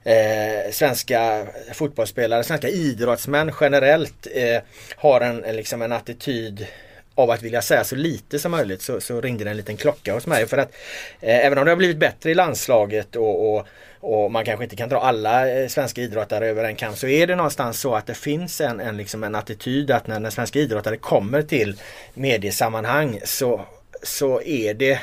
eh, 0.04 0.72
svenska 0.72 1.48
fotbollsspelare, 1.74 2.44
svenska 2.44 2.70
idrottsmän 2.70 3.52
generellt 3.62 4.28
eh, 4.34 4.62
har 4.96 5.22
en, 5.22 5.38
liksom 5.56 5.82
en 5.82 5.92
attityd 5.92 6.68
av 7.16 7.32
att 7.32 7.42
vilja 7.42 7.62
säga 7.62 7.84
så 7.84 7.96
lite 7.96 8.40
som 8.40 8.52
möjligt 8.52 8.82
så, 8.82 9.02
så 9.02 9.22
ringde 9.22 9.44
det 9.44 9.50
en 9.50 9.58
liten 9.58 9.78
klocka 9.78 10.14
hos 10.14 10.28
mig. 10.28 10.48
För 10.48 10.58
att 10.58 10.72
eh, 11.22 11.46
även 11.46 11.58
om 11.58 11.66
det 11.66 11.72
har 11.72 11.76
blivit 11.76 11.98
bättre 11.98 12.32
i 12.32 12.34
landslaget 12.34 13.16
och, 13.16 13.56
och, 13.56 13.68
och 14.00 14.32
man 14.32 14.46
kanske 14.46 14.64
inte 14.64 14.76
kan 14.76 14.90
dra 14.90 15.00
alla 15.00 15.50
eh, 15.50 15.68
svenska 15.68 16.02
idrottare 16.02 16.48
över 16.48 16.64
en 16.64 16.76
kam 16.76 16.96
så 16.96 17.08
är 17.08 17.28
det 17.28 17.36
någonstans 17.36 17.80
så 17.80 17.96
att 17.96 18.08
det 18.08 18.14
finns 18.14 18.62
en, 18.62 18.80
en, 18.80 18.98
liksom 18.98 19.24
en 19.24 19.36
attityd 19.36 19.92
att 19.92 20.08
när, 20.08 20.20
när 20.20 20.30
svenska 20.30 20.60
idrottare 20.60 20.98
kommer 20.98 21.42
till 21.42 21.82
mediesammanhang 22.14 23.20
så, 23.24 23.66
så 24.04 24.42
är 24.42 24.74
det 24.74 25.00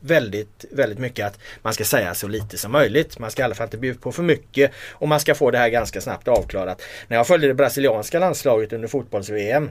väldigt, 0.00 0.64
väldigt 0.70 0.98
mycket 0.98 1.26
att 1.26 1.38
man 1.62 1.74
ska 1.74 1.84
säga 1.84 2.14
så 2.14 2.28
lite 2.28 2.58
som 2.58 2.72
möjligt. 2.72 3.18
Man 3.18 3.30
ska 3.30 3.42
i 3.42 3.44
alla 3.44 3.54
fall 3.54 3.66
inte 3.66 3.78
bjuda 3.78 4.00
på 4.00 4.12
för 4.12 4.22
mycket 4.22 4.70
och 4.90 5.08
man 5.08 5.20
ska 5.20 5.34
få 5.34 5.50
det 5.50 5.58
här 5.58 5.68
ganska 5.68 6.00
snabbt 6.00 6.28
avklarat. 6.28 6.82
När 7.08 7.16
jag 7.16 7.26
följde 7.26 7.48
det 7.48 7.54
brasilianska 7.54 8.18
landslaget 8.18 8.72
under 8.72 8.88
fotbolls-VM 8.88 9.70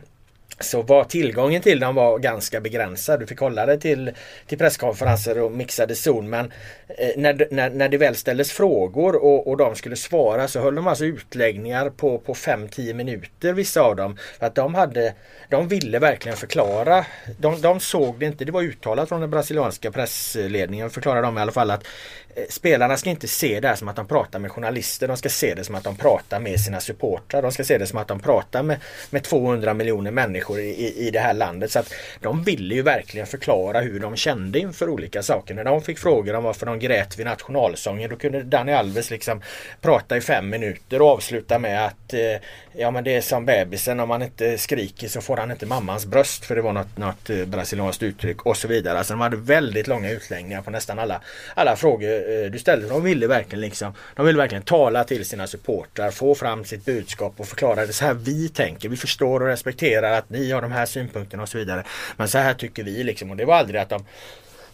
så 0.59 0.81
var 0.81 1.03
tillgången 1.03 1.61
till 1.61 1.79
dem 1.79 1.95
var 1.95 2.19
ganska 2.19 2.61
begränsad. 2.61 3.19
Du 3.19 3.27
fick 3.27 3.39
hålla 3.39 3.65
dig 3.65 3.79
till, 3.79 4.11
till 4.47 4.57
presskonferenser 4.57 5.39
och 5.39 5.51
mixade 5.51 5.95
zon. 5.95 6.29
Men 6.29 6.51
eh, 6.87 7.09
när, 7.17 7.47
när, 7.51 7.69
när 7.69 7.89
det 7.89 7.97
väl 7.97 8.15
ställdes 8.15 8.51
frågor 8.51 9.15
och, 9.15 9.47
och 9.47 9.57
de 9.57 9.75
skulle 9.75 9.95
svara 9.95 10.47
så 10.47 10.59
höll 10.59 10.75
de 10.75 10.87
alltså 10.87 11.05
utläggningar 11.05 11.89
på, 11.89 12.17
på 12.17 12.33
5-10 12.33 12.93
minuter 12.93 13.53
vissa 13.53 13.81
av 13.81 13.95
dem. 13.95 14.17
För 14.39 14.45
att 14.45 14.55
de, 14.55 14.75
hade, 14.75 15.13
de 15.49 15.67
ville 15.67 15.99
verkligen 15.99 16.37
förklara. 16.37 17.05
De, 17.39 17.61
de 17.61 17.79
såg 17.79 18.19
det 18.19 18.25
inte, 18.25 18.45
det 18.45 18.51
var 18.51 18.61
uttalat 18.61 19.09
från 19.09 19.21
den 19.21 19.29
brasilianska 19.29 19.91
pressledningen 19.91 20.89
förklarade 20.89 21.27
de 21.27 21.37
i 21.37 21.41
alla 21.41 21.51
fall 21.51 21.71
att 21.71 21.87
Eh, 22.35 22.43
spelarna 22.49 22.97
ska 22.97 23.09
inte 23.09 23.27
se 23.27 23.59
det 23.59 23.67
här 23.67 23.75
som 23.75 23.87
att 23.87 23.95
de 23.95 24.07
pratar 24.07 24.39
med 24.39 24.51
journalister. 24.51 25.07
De 25.07 25.17
ska 25.17 25.29
se 25.29 25.55
det 25.55 25.63
som 25.63 25.75
att 25.75 25.83
de 25.83 25.95
pratar 25.95 26.39
med 26.39 26.59
sina 26.59 26.79
supportrar. 26.79 27.41
De 27.41 27.51
ska 27.51 27.63
se 27.63 27.77
det 27.77 27.85
som 27.85 27.99
att 27.99 28.07
de 28.07 28.19
pratar 28.19 28.63
med, 28.63 28.77
med 29.09 29.23
200 29.23 29.73
miljoner 29.73 30.11
människor 30.11 30.59
i, 30.59 31.07
i, 31.07 31.11
det 31.11 31.19
här 31.19 31.33
landet. 31.33 31.71
Så 31.71 31.79
att 31.79 31.93
de 32.19 32.43
ville 32.43 32.75
ju 32.75 32.81
verkligen 32.81 33.27
förklara 33.27 33.81
hur 33.81 33.99
de 33.99 34.15
kände 34.15 34.59
inför 34.59 34.89
olika 34.89 35.23
saker. 35.23 35.53
När 35.53 35.63
de 35.63 35.81
fick 35.81 35.99
frågor 35.99 36.35
om 36.35 36.43
varför 36.43 36.65
de 36.65 36.79
grät 36.79 37.19
vid 37.19 37.25
nationalsången 37.25 38.09
då 38.09 38.15
kunde 38.15 38.43
Dani 38.43 38.73
Alves 38.73 39.09
liksom 39.09 39.41
prata 39.81 40.17
i 40.17 40.21
fem 40.21 40.49
minuter 40.49 41.01
och 41.01 41.07
avsluta 41.07 41.59
med 41.59 41.85
att 41.85 42.13
eh, 42.13 42.19
ja 42.73 42.91
men 42.91 43.03
det 43.03 43.15
är 43.15 43.21
som 43.21 43.45
bebisen 43.45 43.99
om 43.99 44.07
man 44.07 44.21
inte 44.21 44.57
skriker 44.57 45.07
så 45.07 45.21
får 45.21 45.37
han 45.37 45.51
inte 45.51 45.65
mammans 45.65 46.05
bröst 46.05 46.45
för 46.45 46.55
det 46.55 46.61
var 46.61 46.73
något, 46.73 46.97
något 46.97 47.29
eh, 47.29 47.45
brasilianskt 47.45 48.03
uttryck 48.03 48.45
och 48.45 48.57
så 48.57 48.67
vidare. 48.67 48.97
Alltså 48.97 49.13
de 49.13 49.21
hade 49.21 49.37
väldigt 49.37 49.87
långa 49.87 50.11
utläggningar 50.11 50.61
på 50.61 50.71
nästan 50.71 50.99
alla, 50.99 51.21
alla 51.55 51.75
frågor 51.75 52.18
Eh, 52.19 52.51
du 52.51 52.59
ställde. 52.59 52.87
De 52.87 53.03
ville 53.03 53.27
verkligen 53.27 53.61
liksom 53.61 53.93
de 54.15 54.25
ville 54.25 54.37
verkligen 54.37 54.63
tala 54.63 55.03
till 55.03 55.25
sina 55.25 55.47
supportrar, 55.47 56.11
få 56.11 56.35
fram 56.35 56.65
sitt 56.65 56.85
budskap 56.85 57.33
och 57.37 57.47
förklara 57.47 57.85
det 57.85 57.93
så 57.93 58.05
här 58.05 58.13
vi 58.13 58.49
tänker. 58.49 58.89
Vi 58.89 58.97
förstår 58.97 59.39
och 59.39 59.47
respekterar 59.47 60.11
att 60.11 60.29
ni 60.29 60.51
har 60.51 60.61
de 60.61 60.71
här 60.71 60.85
synpunkterna 60.85 61.43
och 61.43 61.49
så 61.49 61.57
vidare. 61.57 61.83
Men 62.17 62.27
så 62.27 62.37
här 62.37 62.53
tycker 62.53 62.83
vi 62.83 63.03
liksom 63.03 63.31
och 63.31 63.37
det 63.37 63.45
var 63.45 63.55
aldrig 63.55 63.81
att 63.81 63.89
de 63.89 64.05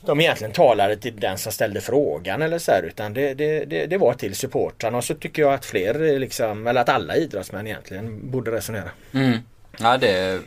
de 0.06 0.22
egentligen 0.22 0.54
talade 0.54 0.98
till 0.98 1.20
den 1.20 1.38
som 1.38 1.52
ställde 1.52 1.82
frågan 1.82 2.42
eller 2.42 2.60
så 2.60 2.72
här 2.72 2.84
utan 2.84 3.14
det, 3.14 3.34
det, 3.34 3.66
det, 3.66 3.86
det 3.86 3.98
var 3.98 4.14
till 4.14 4.36
supportrarna 4.36 4.98
och 4.98 5.04
så 5.04 5.14
tycker 5.14 5.42
jag 5.42 5.54
att 5.54 5.66
fler 5.66 6.04
eh, 6.04 6.20
liksom, 6.20 6.68
eller 6.68 6.82
att 6.82 6.90
alla 6.90 7.16
idrottsmän 7.16 7.68
egentligen 7.68 8.32
borde 8.32 8.52
resonera. 8.52 8.90
Mm. 9.12 9.38
Ja 9.80 9.98
det, 9.98 10.40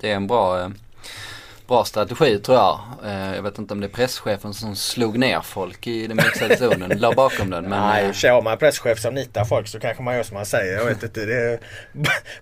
det 0.00 0.10
är 0.10 0.16
en 0.16 0.26
bra, 0.26 0.60
eh, 0.60 0.68
bra 1.66 1.84
strategi 1.84 2.38
tror 2.38 2.58
jag. 2.58 2.80
Eh, 3.04 3.34
Jag 3.34 3.42
vet 3.42 3.58
inte 3.58 3.74
om 3.74 3.80
det 3.80 3.86
är 3.86 3.88
presschefen 3.88 4.54
som 4.54 4.76
slog 4.76 5.18
ner 5.18 5.40
folk 5.40 5.86
i 5.86 6.06
den 6.06 6.16
mixade 6.16 6.56
zonen, 6.56 6.98
la 6.98 7.12
bakom 7.12 7.50
den. 7.50 7.64
Men, 7.68 7.80
Nej, 7.80 8.12
eh, 8.24 8.34
har 8.34 8.42
man 8.42 8.58
presschef 8.58 8.98
som 8.98 9.14
nitar 9.14 9.44
folk 9.44 9.68
så 9.68 9.80
kanske 9.80 10.02
man 10.02 10.14
gör 10.16 10.22
som 10.22 10.34
man 10.34 10.46
säger. 10.46 10.76
Jag 10.78 10.84
vet 10.84 11.02
inte. 11.02 11.24
Det 11.26 11.34
är, 11.52 11.58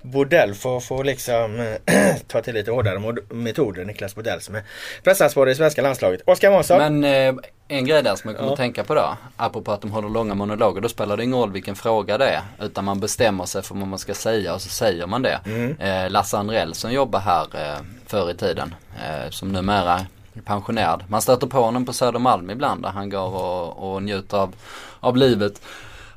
Bordell 0.03 0.55
får, 0.55 0.81
får 0.81 1.05
liksom 1.05 1.61
eh, 1.87 2.17
ta 2.29 2.41
till 2.43 2.55
lite 2.55 2.71
hårdare 2.71 3.17
metoder. 3.31 3.85
Niklas 3.85 4.15
Bordell 4.15 4.41
som 4.41 4.55
är 4.55 4.63
pressansvarig 5.05 5.53
i 5.53 5.55
svenska 5.55 5.83
landslaget. 5.83 6.21
Oskar 6.27 6.51
Månsson. 6.51 7.01
Men 7.01 7.05
eh, 7.05 7.43
en 7.79 7.85
grej 7.87 8.03
där 8.03 8.17
som 8.17 8.31
jag 8.31 8.37
kommer 8.37 8.49
Ja. 8.49 8.53
att 8.53 8.59
tänka 8.59 8.85
på 8.85 8.95
då. 8.95 9.17
Apropå 9.37 9.73
att 9.73 9.81
de 9.81 9.91
håller 9.91 10.09
långa 10.09 10.35
monologer. 10.35 10.81
Då 10.81 10.89
spelar 10.89 11.17
det 11.17 11.25
ingen 11.25 11.39
roll 11.39 11.53
vilken 11.53 11.75
fråga 11.77 12.19
det 12.19 12.29
är. 12.29 12.43
Utan 12.61 12.85
man 12.85 13.01
bestämmer 13.01 13.45
sig 13.45 13.63
för 13.63 13.75
vad 13.75 13.89
man 13.89 13.99
ska 13.99 14.15
säga 14.15 14.55
och 14.55 14.63
så 14.63 14.69
säger 14.69 15.07
man 15.07 15.23
det. 15.23 15.41
Mm. 15.45 15.77
Eh, 15.81 16.11
Lasse 16.11 16.39
Andrell 16.39 16.75
som 16.75 16.93
jobbar 16.93 17.21
här 17.21 17.47
eh, 17.55 17.81
förr 18.07 18.31
i 18.31 18.35
tiden. 18.35 18.75
Eh, 19.05 19.31
som 19.31 19.53
numera 19.53 20.01
pensionerad. 20.45 21.05
Man 21.09 21.23
stöter 21.23 21.47
på 21.47 21.63
honom 21.63 21.87
på 21.87 21.93
Södermalm 21.93 22.51
ibland 22.51 22.83
där 22.83 22.91
han 22.91 23.11
går 23.11 23.35
och, 23.35 23.95
och 23.95 24.03
njuter 24.03 24.37
av, 24.37 24.55
av 25.01 25.17
livet. 25.17 25.61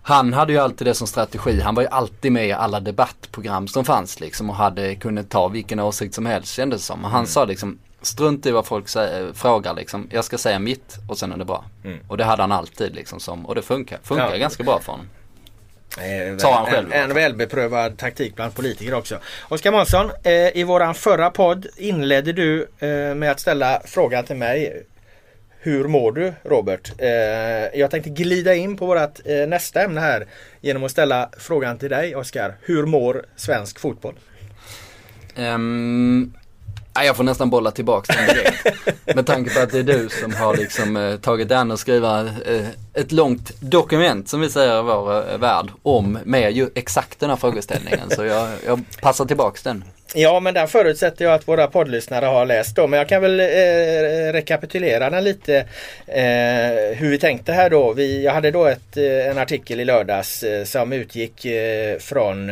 Han 0.02 0.34
hade 0.34 0.54
ju 0.54 0.60
alltid 0.60 0.88
det 0.88 0.94
som 0.94 1.08
strategi. 1.08 1.62
Han 1.62 1.76
var 1.76 1.84
ju 1.84 1.90
alltid 1.90 2.32
med 2.32 2.48
i 2.48 2.52
alla 2.52 2.80
debattprogram 2.80 3.68
som 3.68 3.86
fanns 3.86 4.20
liksom 4.20 4.50
och 4.50 4.56
hade 4.56 4.96
kunnat 4.96 5.30
ta 5.30 5.48
vilken 5.48 5.80
åsikt 5.80 6.16
som 6.16 6.26
helst 6.26 6.54
kändes 6.54 6.86
som. 6.86 7.06
Och 7.06 7.10
han 7.10 7.20
mm. 7.20 7.28
sa 7.28 7.46
liksom 7.46 7.80
strunt 8.06 8.46
i 8.46 8.52
vad 8.52 8.66
folk 8.66 8.88
säger, 8.88 9.34
frågar 9.34 9.74
liksom. 9.74 10.10
Jag 10.12 10.26
ska 10.26 10.38
säga 10.38 10.60
mitt 10.60 10.98
och 11.10 11.18
sen 11.18 11.32
är 11.32 11.38
det 11.38 11.46
bra. 11.46 11.66
Mm. 11.84 12.00
Och 12.08 12.18
det 12.18 12.24
hade 12.24 12.44
han 12.44 12.52
alltid 12.52 12.96
liksom 12.96 13.20
som, 13.20 13.46
och 13.46 13.56
det 13.56 13.62
funkar, 13.62 14.00
funkar 14.04 14.32
ja. 14.32 14.38
ganska 14.38 14.64
bra 14.64 14.80
för 14.80 14.92
honom. 14.92 15.08
Eh. 15.98 16.76
En, 16.78 16.92
en 16.92 17.14
välbeprövad 17.14 17.98
taktik 17.98 18.36
bland 18.36 18.56
politiker 18.56 18.94
också. 18.94 19.20
Oskar 19.50 19.72
Månsson, 19.72 20.12
eh, 20.24 20.58
i 20.58 20.64
våran 20.64 20.96
förra 20.96 21.30
podd 21.30 21.68
inledde 21.78 22.34
du 22.34 22.68
eh, 22.80 23.16
med 23.16 23.32
att 23.32 23.40
ställa 23.40 23.82
frågan 23.86 24.24
till 24.26 24.36
mig. 24.36 24.86
Hur 25.60 25.88
mår 25.88 26.12
du 26.12 26.34
Robert? 26.44 26.92
Eh, 26.98 27.10
jag 27.80 27.92
tänkte 27.92 28.10
glida 28.10 28.56
in 28.56 28.78
på 28.78 28.86
vårat 28.86 29.22
nästa 29.48 29.82
ämne 29.82 30.02
här 30.02 30.28
genom 30.62 30.84
att 30.84 30.92
ställa 30.92 31.30
frågan 31.38 31.78
till 31.78 31.90
dig 31.90 32.16
Oskar. 32.16 32.56
Hur 32.62 32.86
mår 32.86 33.26
svensk 33.36 33.80
fotboll? 33.80 34.16
Um, 35.38 36.34
jag 37.04 37.18
får 37.18 37.24
nästan 37.24 37.50
bolla 37.50 37.72
tillbaka 37.72 38.14
den 38.14 38.36
direkt. 38.36 38.66
Med 39.16 39.26
tanke 39.26 39.54
på 39.54 39.60
att 39.60 39.72
det 39.72 39.80
är 39.80 39.84
du 39.84 40.10
som 40.10 40.34
har 40.34 40.58
liksom 40.58 40.98
eh, 40.98 41.16
tagit 41.16 41.52
an 41.52 41.72
och 41.72 41.80
skriva 41.80 42.20
eh, 42.22 42.68
ett 42.94 43.12
långt 43.12 43.62
dokument 43.62 44.30
som 44.30 44.42
vi 44.42 44.50
säger 44.50 44.80
i 44.80 44.84
vår 44.84 45.32
eh, 45.32 45.38
värld 45.38 45.72
om 45.84 46.20
med 46.26 46.52
ju 46.52 46.70
exakt 46.76 47.20
den 47.20 47.30
här 47.30 47.38
frågeställningen. 47.38 48.10
Så 48.10 48.26
jag, 48.26 48.50
jag 48.66 48.82
passar 49.02 49.26
tillbaks 49.26 49.64
den. 49.64 49.84
Ja 50.14 50.40
men 50.40 50.54
den 50.54 50.68
förutsätter 50.68 51.26
jag 51.26 51.34
att 51.34 51.48
våra 51.48 51.68
poddlyssnare 51.68 52.26
har 52.26 52.46
läst 52.46 52.76
då. 52.76 52.88
Men 52.88 52.98
jag 52.98 53.10
kan 53.10 53.22
väl 53.22 53.40
eh, 53.40 54.34
rekapitulera 54.34 55.10
den 55.10 55.24
lite 55.24 55.58
eh, 56.08 56.96
hur 56.98 57.10
vi 57.10 57.18
tänkte 57.18 57.52
här 57.52 57.70
då. 57.70 57.94
Vi, 57.94 58.24
jag 58.24 58.34
hade 58.34 58.52
då 58.52 58.66
ett, 58.66 58.98
eh, 58.98 59.30
en 59.30 59.38
artikel 59.38 59.80
i 59.80 59.86
lördags 59.86 60.44
eh, 60.44 60.64
som 60.64 60.94
utgick 60.94 61.46
eh, 61.46 62.00
från 62.00 62.52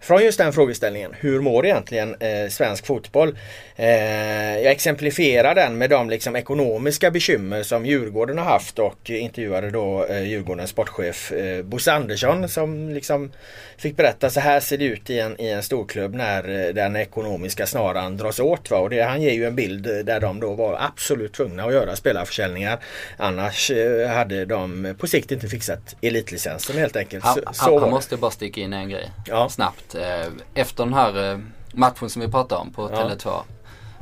från 0.00 0.24
just 0.24 0.38
den 0.38 0.52
frågeställningen. 0.52 1.14
Hur 1.20 1.40
mår 1.40 1.66
egentligen 1.66 2.14
eh, 2.20 2.48
svensk 2.48 2.86
fotboll? 2.86 3.38
Eh, 3.76 4.58
jag 4.58 4.72
exemplifierar 4.72 5.54
den 5.54 5.78
med 5.78 5.90
de 5.90 6.10
liksom, 6.10 6.36
ekonomiska 6.36 7.10
bekymmer 7.10 7.62
som 7.62 7.86
Djurgården 7.86 8.38
har 8.38 8.44
haft 8.44 8.78
och 8.78 9.10
intervjuade 9.10 9.70
då 9.70 10.04
eh, 10.04 10.22
Djurgårdens 10.22 10.70
sportchef 10.70 11.32
eh, 11.32 11.62
Bosse 11.62 11.92
Andersson 11.92 12.48
som 12.48 12.88
liksom 12.88 13.32
fick 13.76 13.96
berätta 13.96 14.30
så 14.30 14.40
här 14.40 14.60
ser 14.60 14.78
det 14.78 14.84
ut 14.84 15.10
i 15.10 15.18
en, 15.18 15.40
i 15.40 15.48
en 15.48 15.62
storklubb 15.62 16.14
när 16.14 16.66
eh, 16.68 16.74
den 16.74 16.96
ekonomiska 16.96 17.66
snaran 17.66 18.16
dras 18.16 18.40
åt. 18.40 18.70
Va? 18.70 18.78
Och 18.78 18.90
det, 18.90 19.02
han 19.02 19.22
ger 19.22 19.32
ju 19.32 19.46
en 19.46 19.54
bild 19.54 19.82
där 19.82 20.20
de 20.20 20.40
då 20.40 20.54
var 20.54 20.76
absolut 20.80 21.32
tvungna 21.32 21.64
att 21.64 21.72
göra 21.72 21.96
spelarförsäljningar. 21.96 22.78
Annars 23.16 23.70
eh, 23.70 24.08
hade 24.08 24.44
de 24.44 24.94
på 24.98 25.06
sikt 25.06 25.32
inte 25.32 25.48
fixat 25.48 25.96
elitlicensen 26.02 26.78
helt 26.78 26.96
enkelt. 26.96 27.24
Han, 27.24 27.34
så, 27.34 27.42
så 27.52 27.80
han 27.80 27.90
måste 27.90 28.16
bara 28.16 28.30
sticka 28.30 28.60
in 28.60 28.72
en 28.72 28.88
grej 28.88 29.10
ja. 29.26 29.48
snabbt. 29.48 29.87
Eh, 29.94 30.26
efter 30.54 30.84
den 30.84 30.94
här 30.94 31.40
matchen 31.72 32.10
som 32.10 32.22
vi 32.22 32.28
pratade 32.28 32.60
om 32.60 32.72
på 32.72 32.88
Tele2 32.88 33.20
ja. 33.24 33.44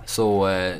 Så 0.06 0.48
eh, 0.48 0.74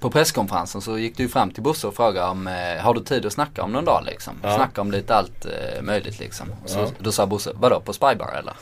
på 0.00 0.10
presskonferensen 0.10 0.80
så 0.80 0.98
gick 0.98 1.16
du 1.16 1.28
fram 1.28 1.50
till 1.50 1.62
Bosse 1.62 1.86
och 1.86 1.96
frågade 1.96 2.26
om 2.26 2.46
eh, 2.46 2.82
har 2.82 2.94
du 2.94 3.00
tid 3.00 3.26
att 3.26 3.32
snacka 3.32 3.62
om 3.62 3.72
någon 3.72 3.84
dag 3.84 4.02
liksom? 4.06 4.34
Ja. 4.42 4.56
Snacka 4.56 4.80
om 4.80 4.90
lite 4.90 5.14
allt 5.14 5.46
eh, 5.46 5.82
möjligt 5.82 6.18
liksom. 6.18 6.46
Så, 6.66 6.78
ja. 6.78 6.90
Då 6.98 7.12
sa 7.12 7.26
Bosse, 7.26 7.50
vadå 7.54 7.80
på 7.80 7.92
Spybar 7.92 8.38
eller? 8.38 8.54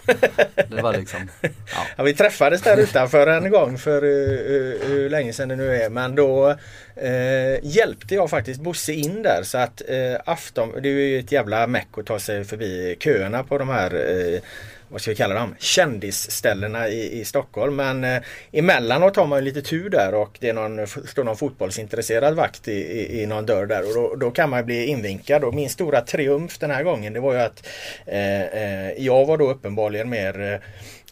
det 0.76 0.82
var 0.82 0.92
liksom, 0.92 1.30
ja. 1.40 1.48
ja. 1.96 2.04
Vi 2.04 2.14
träffades 2.14 2.62
där 2.62 2.76
utanför 2.76 3.26
en 3.26 3.50
gång 3.50 3.78
för 3.78 4.04
uh, 4.04 4.88
hur 4.88 5.10
länge 5.10 5.32
sedan 5.32 5.48
det 5.48 5.56
nu 5.56 5.76
är. 5.76 5.90
Men 5.90 6.14
då 6.14 6.48
uh, 6.50 7.58
hjälpte 7.62 8.14
jag 8.14 8.30
faktiskt 8.30 8.60
Bosse 8.60 8.92
in 8.92 9.22
där 9.22 9.42
så 9.42 9.58
att 9.58 9.82
uh, 9.90 10.16
afton, 10.24 10.72
det 10.82 10.88
är 10.88 10.92
ju 10.92 11.18
ett 11.18 11.32
jävla 11.32 11.66
meck 11.66 11.88
att 11.96 12.06
ta 12.06 12.18
sig 12.18 12.44
förbi 12.44 12.96
köerna 13.00 13.42
på 13.42 13.58
de 13.58 13.68
här 13.68 13.90
vad 14.88 15.00
ska 15.00 15.10
vi 15.10 15.16
kalla 15.16 15.34
dem, 15.34 15.54
kändisställena 15.58 16.88
i, 16.88 17.20
i 17.20 17.24
Stockholm. 17.24 17.76
Men 17.76 18.04
eh, 18.04 18.22
emellanåt 18.52 19.16
har 19.16 19.26
man 19.26 19.44
lite 19.44 19.62
tur 19.62 19.90
där 19.90 20.14
och 20.14 20.36
det 20.40 20.48
är 20.48 20.52
någon, 20.52 20.86
står 20.86 21.24
någon 21.24 21.36
fotbollsintresserad 21.36 22.34
vakt 22.34 22.68
i, 22.68 22.72
i, 22.72 23.22
i 23.22 23.26
någon 23.26 23.46
dörr 23.46 23.66
där 23.66 23.88
och 23.88 23.94
då, 23.94 24.14
då, 24.16 24.30
kan 24.30 24.50
man 24.50 24.66
bli 24.66 24.86
invinkad. 24.86 25.44
Och 25.44 25.54
min 25.54 25.70
stora 25.70 26.00
triumf 26.00 26.58
den 26.58 26.70
här 26.70 26.82
gången 26.82 27.12
det 27.12 27.20
var 27.20 27.32
ju 27.34 27.40
att 27.40 27.66
eh, 28.06 28.42
eh, 28.42 28.92
jag 28.98 29.26
var 29.26 29.38
då 29.38 29.50
uppenbarligen 29.50 30.08
mer 30.08 30.40
eh, 30.52 30.58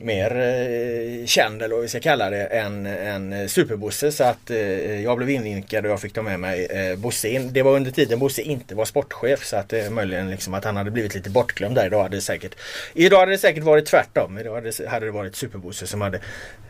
mer 0.00 0.36
eh, 0.36 1.26
känd 1.26 1.62
eller 1.62 1.74
vad 1.74 1.82
vi 1.82 1.88
ska 1.88 2.00
kalla 2.00 2.30
det 2.30 2.44
än, 2.44 2.86
än 2.86 3.48
Superbosse 3.48 4.12
så 4.12 4.24
att 4.24 4.50
eh, 4.50 5.02
jag 5.02 5.16
blev 5.16 5.30
invinkad 5.30 5.84
och 5.86 5.90
jag 5.92 6.00
fick 6.00 6.12
ta 6.12 6.22
med 6.22 6.40
mig 6.40 6.66
eh, 6.66 6.96
Bosse 6.98 7.28
in. 7.28 7.52
Det 7.52 7.62
var 7.62 7.76
under 7.76 7.90
tiden 7.90 8.18
Bosse 8.18 8.42
inte 8.42 8.74
var 8.74 8.84
sportchef 8.84 9.44
så 9.44 9.56
att 9.56 9.72
eh, 9.72 9.90
möjligen 9.90 10.30
liksom 10.30 10.54
att 10.54 10.64
han 10.64 10.76
hade 10.76 10.90
blivit 10.90 11.14
lite 11.14 11.30
bortglömd 11.30 11.74
där. 11.74 11.86
Idag 11.86 12.02
hade 12.02 12.16
det 12.16 12.20
säkert, 12.20 12.54
idag 12.94 13.18
hade 13.18 13.32
det 13.32 13.38
säkert 13.38 13.64
varit 13.64 13.86
tvärtom. 13.86 14.38
Idag 14.38 14.54
hade 14.54 14.70
det, 14.70 14.88
hade 14.88 15.06
det 15.06 15.12
varit 15.12 15.36
Superbosse 15.36 15.86
som 15.86 16.00
hade 16.00 16.20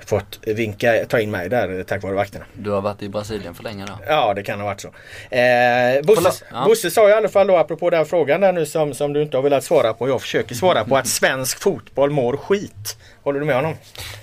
fått 0.07 0.39
vinka, 0.47 1.05
ta 1.09 1.21
in 1.21 1.31
mig 1.31 1.49
där 1.49 1.83
tack 1.83 2.03
vare 2.03 2.15
vakterna. 2.15 2.45
Du 2.53 2.71
har 2.71 2.81
varit 2.81 3.03
i 3.03 3.09
Brasilien 3.09 3.55
för 3.55 3.63
länge 3.63 3.87
då? 3.87 3.93
Ja 4.07 4.35
det 4.35 4.43
kan 4.43 4.61
ha 4.61 4.67
varit 4.67 4.81
så. 4.81 4.89
Eh, 5.37 6.03
Bosse, 6.03 6.45
ja. 6.51 6.65
Bosse 6.65 6.91
sa 6.91 7.09
i 7.09 7.13
alla 7.13 7.29
fall 7.29 7.47
då 7.47 7.57
apropå 7.57 7.91
den 7.91 8.07
frågan 8.07 8.41
där 8.41 8.53
nu 8.53 8.67
som, 8.67 8.95
som 8.95 9.13
du 9.13 9.23
inte 9.23 9.37
har 9.37 9.43
velat 9.43 9.65
svara 9.65 9.93
på. 9.93 10.09
Jag 10.09 10.21
försöker 10.21 10.55
svara 10.55 10.85
på 10.85 10.97
att 10.97 11.07
svensk 11.17 11.61
fotboll 11.61 12.11
mår 12.11 12.37
skit. 12.37 12.97
Håller 13.27 13.41
du 13.41 13.47
med 13.47 13.57
honom? 13.57 13.75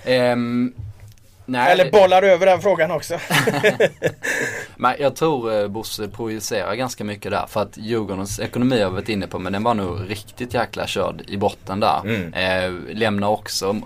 Um, 0.06 0.74
nej, 1.46 1.72
Eller 1.72 1.90
bollar 1.90 2.22
du 2.22 2.30
över 2.32 2.46
den 2.46 2.60
frågan 2.60 2.90
också? 2.90 3.18
men 4.76 4.94
jag 4.98 5.16
tror 5.16 5.60
eh, 5.60 5.68
Bosse 5.68 6.08
projicerar 6.08 6.74
ganska 6.74 7.04
mycket 7.04 7.30
där. 7.30 7.46
För 7.48 7.62
att 7.62 7.76
Djurgårdens 7.76 8.40
ekonomi 8.40 8.82
har 8.82 8.90
vi 8.90 8.94
varit 8.94 9.08
inne 9.08 9.26
på 9.26 9.38
men 9.38 9.52
den 9.52 9.62
var 9.62 9.74
nog 9.74 10.10
riktigt 10.10 10.54
jäkla 10.54 10.86
körd 10.86 11.22
i 11.28 11.36
botten 11.36 11.80
där. 11.80 12.00
Mm. 12.04 12.34
Eh, 12.34 12.94
lämnar 12.94 13.28
också 13.28 13.76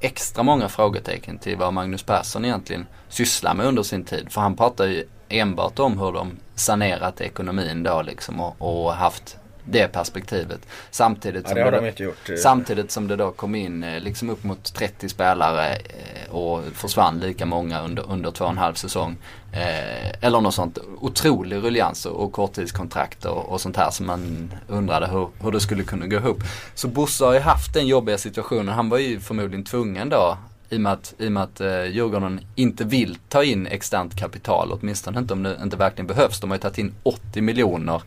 extra 0.00 0.42
många 0.42 0.68
frågetecken 0.68 1.38
till 1.38 1.56
vad 1.56 1.72
Magnus 1.72 2.02
Persson 2.02 2.44
egentligen 2.44 2.86
sysslar 3.08 3.54
med 3.54 3.66
under 3.66 3.82
sin 3.82 4.04
tid. 4.04 4.26
För 4.30 4.40
han 4.40 4.56
pratar 4.56 4.86
ju 4.86 5.04
enbart 5.28 5.78
om 5.78 5.98
hur 5.98 6.12
de 6.12 6.36
sanerat 6.54 7.20
ekonomin 7.20 7.82
då 7.82 8.02
liksom 8.02 8.40
och, 8.40 8.56
och 8.58 8.92
haft 8.92 9.38
det 9.66 9.88
perspektivet. 9.88 10.60
Samtidigt, 10.90 11.44
ja, 11.44 11.48
som, 11.48 11.58
det 11.58 11.80
det 11.80 12.04
då, 12.26 12.36
samtidigt 12.36 12.90
som 12.90 13.08
det 13.08 13.16
då 13.16 13.30
kom 13.30 13.54
in 13.54 13.84
eh, 13.84 14.00
liksom 14.00 14.30
upp 14.30 14.44
mot 14.44 14.74
30 14.74 15.08
spelare 15.08 15.74
eh, 15.74 16.34
och 16.34 16.64
försvann 16.74 17.20
lika 17.20 17.46
många 17.46 17.82
under, 17.82 18.10
under 18.10 18.30
två 18.30 18.44
och 18.44 18.50
en 18.50 18.58
halv 18.58 18.74
säsong. 18.74 19.16
Eh, 19.52 20.10
eller 20.20 20.40
något 20.40 20.54
sånt. 20.54 20.78
Otrolig 21.00 21.56
ruljans 21.56 22.06
och, 22.06 22.32
korttidskontrakt 22.32 23.24
och, 23.24 23.52
och, 23.52 23.60
sånt 23.60 23.76
här 23.76 23.90
som 23.90 24.06
man 24.06 24.52
undrade 24.68 25.06
hur, 25.06 25.28
hur 25.40 25.52
det 25.52 25.60
skulle 25.60 25.82
kunna 25.82 26.06
gå 26.06 26.16
ihop. 26.16 26.42
Så 26.74 26.88
Bosse 26.88 27.24
har 27.24 27.34
ju 27.34 27.40
haft 27.40 27.74
den 27.74 27.86
jobbiga 27.86 28.18
situationen. 28.18 28.68
Han 28.68 28.88
var 28.88 28.98
ju 28.98 29.20
förmodligen 29.20 29.64
tvungen 29.64 30.08
då 30.08 30.36
i 30.70 30.76
och 30.76 30.80
med 30.80 30.92
att, 30.92 31.14
i 31.18 31.28
och 31.28 31.40
att 31.40 31.60
eh, 31.60 31.84
Djurgården 31.84 32.40
inte 32.54 32.84
vill 32.84 33.18
ta 33.28 33.44
in 33.44 33.66
externt 33.66 34.16
kapital, 34.16 34.72
åtminstone 34.72 35.18
inte 35.18 35.32
om 35.32 35.42
det 35.42 35.58
inte 35.62 35.76
verkligen 35.76 36.06
behövs. 36.06 36.40
De 36.40 36.50
har 36.50 36.56
ju 36.56 36.60
tagit 36.60 36.78
in 36.78 36.94
80 37.02 37.40
miljoner 37.40 38.02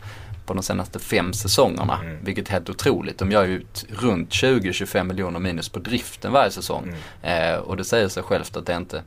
på 0.50 0.54
de 0.54 0.64
senaste 0.64 1.00
fem 1.00 1.34
säsongerna. 1.34 2.00
Mm. 2.04 2.18
Vilket 2.24 2.48
är 2.48 2.52
helt 2.52 2.70
otroligt. 2.70 3.18
De 3.18 3.32
gör 3.32 3.46
ju 3.46 3.66
runt 3.90 4.30
20-25 4.30 5.04
miljoner 5.04 5.40
minus 5.40 5.70
på 5.70 5.80
driften 5.80 6.32
varje 6.32 6.52
säsong. 6.52 6.94
Mm. 7.24 7.54
Eh, 7.54 7.60
och 7.60 7.78
det 7.78 7.84
säger 7.84 8.08
sig 8.08 8.24
självt 8.24 8.58
att 8.58 8.66
det 8.66 8.76
inte 8.76 9.04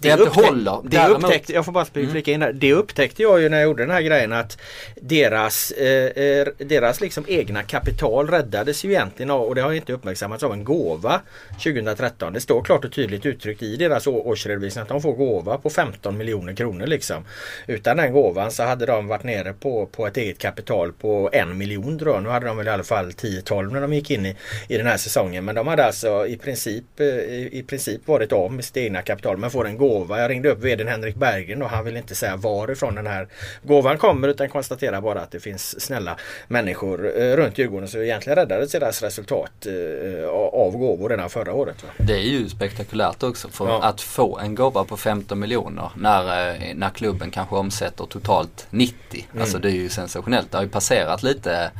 det, 0.00 0.16
det 0.16 0.28
håller. 0.28 0.80
Det 0.84 1.08
upptäckte, 1.08 1.52
jag 1.52 1.64
får 1.64 1.72
bara 1.72 1.86
mm. 1.94 2.10
flika 2.10 2.32
in 2.32 2.40
där. 2.40 2.52
Det 2.52 2.72
upptäckte 2.72 3.22
jag 3.22 3.40
ju 3.40 3.48
när 3.48 3.56
jag 3.56 3.64
gjorde 3.64 3.82
den 3.82 3.90
här 3.90 4.02
grejen 4.02 4.32
att 4.32 4.58
deras, 5.00 5.70
eh, 5.70 5.88
eh 5.88 6.46
deras 6.58 7.00
liksom 7.00 7.24
egna 7.28 7.62
kapital 7.62 8.28
räddades 8.28 8.84
ju 8.84 8.90
egentligen 8.90 9.30
av, 9.30 9.42
och 9.42 9.54
det 9.54 9.60
har 9.60 9.72
inte 9.72 9.92
uppmärksammats 9.92 10.42
av 10.42 10.52
en 10.52 10.64
gåva 10.64 11.20
2013. 11.62 12.32
Det 12.32 12.40
står 12.40 12.62
klart 12.62 12.84
och 12.84 12.92
tydligt 12.92 13.26
uttryckt 13.26 13.62
i 13.62 13.76
deras 13.76 14.06
årsredovisning 14.06 14.82
att 14.82 14.88
de 14.88 15.02
får 15.02 15.12
gåva 15.12 15.58
på 15.58 15.70
15 15.70 16.16
miljoner 16.16 16.54
kronor 16.54 16.86
liksom. 16.86 17.24
Utan 17.66 17.96
den 17.96 18.12
gåvan 18.12 18.52
så 18.52 18.62
hade 18.62 18.86
de 18.86 19.06
varit 19.06 19.24
nere 19.24 19.52
på, 19.52 19.86
på 19.86 20.06
ett 20.06 20.16
eget 20.16 20.38
kapital 20.38 20.92
på 20.92 21.30
en 21.32 21.58
miljon 21.58 21.98
tror 21.98 22.14
jag. 22.14 22.22
Nu 22.22 22.28
hade 22.28 22.46
de 22.46 22.56
väl 22.56 22.66
i 22.66 22.70
alla 22.70 22.82
fall 22.82 23.10
10-12 23.10 23.72
när 23.72 23.80
de 23.80 23.92
gick 23.92 24.10
in 24.10 24.26
i, 24.26 24.36
i 24.68 24.76
den 24.76 24.86
här 24.86 24.96
säsongen. 24.96 25.44
Men 25.44 25.54
de 25.54 25.66
hade 25.66 25.84
alltså 25.84 26.26
i 26.26 26.36
princip, 26.36 27.00
eh, 27.00 27.06
i, 27.06 27.48
i 27.52 27.62
princip 27.62 28.08
varit 28.08 28.32
av 28.32 28.52
med 28.52 28.64
sitt 28.64 28.76
egna 28.76 29.02
kapital 29.02 29.36
men 29.36 29.50
får 29.50 29.66
en 29.66 29.76
gåva 29.76 29.87
gåva. 29.88 30.20
Jag 30.20 30.30
ringde 30.30 30.50
upp 30.50 30.58
vdn 30.58 30.88
Henrik 30.88 31.16
Berggren 31.16 31.62
och 31.62 31.70
han 31.70 31.84
vill 31.84 31.96
inte 31.96 32.14
säga 32.14 32.36
varifrån 32.36 32.94
den 32.94 33.06
här 33.06 33.28
gåvan 33.62 33.98
kommer 33.98 34.28
utan 34.28 34.48
konstaterar 34.48 35.00
bara 35.00 35.20
att 35.20 35.30
det 35.30 35.40
finns 35.40 35.80
snälla 35.80 36.16
människor 36.48 37.20
eh, 37.20 37.36
runt 37.36 37.58
Djurgården. 37.58 37.88
Så 37.88 37.98
egentligen 37.98 38.36
räddades 38.36 38.72
deras 38.72 39.02
resultat 39.02 39.66
eh, 39.66 40.28
av 40.52 40.72
gåvor 40.76 41.08
redan 41.08 41.30
förra 41.30 41.54
året. 41.54 41.84
Det 41.96 42.12
är 42.12 42.22
ju 42.22 42.48
spektakulärt 42.48 43.22
också 43.22 43.48
för 43.48 43.68
ja. 43.68 43.82
att 43.82 44.00
få 44.00 44.38
en 44.38 44.54
gåva 44.54 44.84
på 44.84 44.96
15 44.96 45.38
miljoner 45.38 45.90
när, 45.96 46.50
eh, 46.50 46.74
när 46.74 46.90
klubben 46.90 47.30
kanske 47.30 47.56
omsätter 47.56 48.04
totalt 48.06 48.66
90. 48.70 49.26
Mm. 49.30 49.42
Alltså 49.42 49.58
det 49.58 49.68
är 49.68 49.72
ju 49.72 49.88
sensationellt. 49.88 50.50
Det 50.50 50.56
har 50.56 50.64
ju 50.64 50.70
passerat 50.70 51.22
lite 51.22 51.70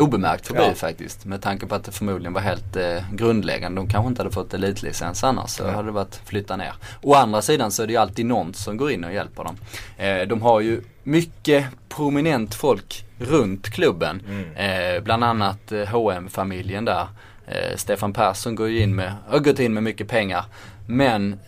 obemärkt 0.00 0.46
förbi 0.46 0.60
Ja. 0.68 0.74
faktiskt. 0.74 1.24
Med 1.24 1.42
tanke 1.42 1.66
på 1.66 1.74
att 1.74 1.84
det 1.84 1.92
förmodligen 1.92 2.32
var 2.32 2.40
helt 2.40 2.76
eh, 2.76 2.98
grundläggande. 3.12 3.80
De 3.80 3.88
kanske 3.88 4.08
inte 4.08 4.22
hade 4.22 4.34
fått 4.34 4.54
elitlicens 4.54 5.24
annars. 5.24 5.50
Så 5.50 5.62
Ja. 5.62 5.70
hade 5.70 5.88
det 5.88 5.92
varit 5.92 6.20
flytta 6.24 6.56
ner. 6.56 6.72
Å 7.02 7.14
andra 7.14 7.42
sidan 7.42 7.70
så 7.70 7.82
är 7.82 7.86
det 7.86 7.92
ju 7.92 7.98
alltid 7.98 8.26
någon 8.26 8.54
som 8.54 8.76
går 8.76 8.90
in 8.90 9.04
och 9.04 9.12
hjälper 9.12 9.44
dem. 9.44 9.56
Eh, 9.96 10.28
de 10.28 10.42
har 10.42 10.60
ju 10.60 10.82
mycket 11.02 11.66
prominent 11.88 12.54
folk 12.54 13.04
runt 13.18 13.70
klubben. 13.70 14.22
Eh, 14.56 15.02
bland 15.02 15.24
annat 15.24 15.72
eh, 15.72 15.78
hm 15.80 16.28
familjen 16.28 16.84
där. 16.84 17.06
Eh, 17.46 17.76
Stefan 17.76 18.12
Persson 18.12 18.54
går 18.54 18.68
ju 18.68 18.80
in 18.82 18.94
med, 18.94 19.14
har 19.28 19.38
gått 19.38 19.58
in 19.58 19.74
med 19.74 19.82
mycket 19.82 20.08
pengar. 20.08 20.44
Men 20.86 21.38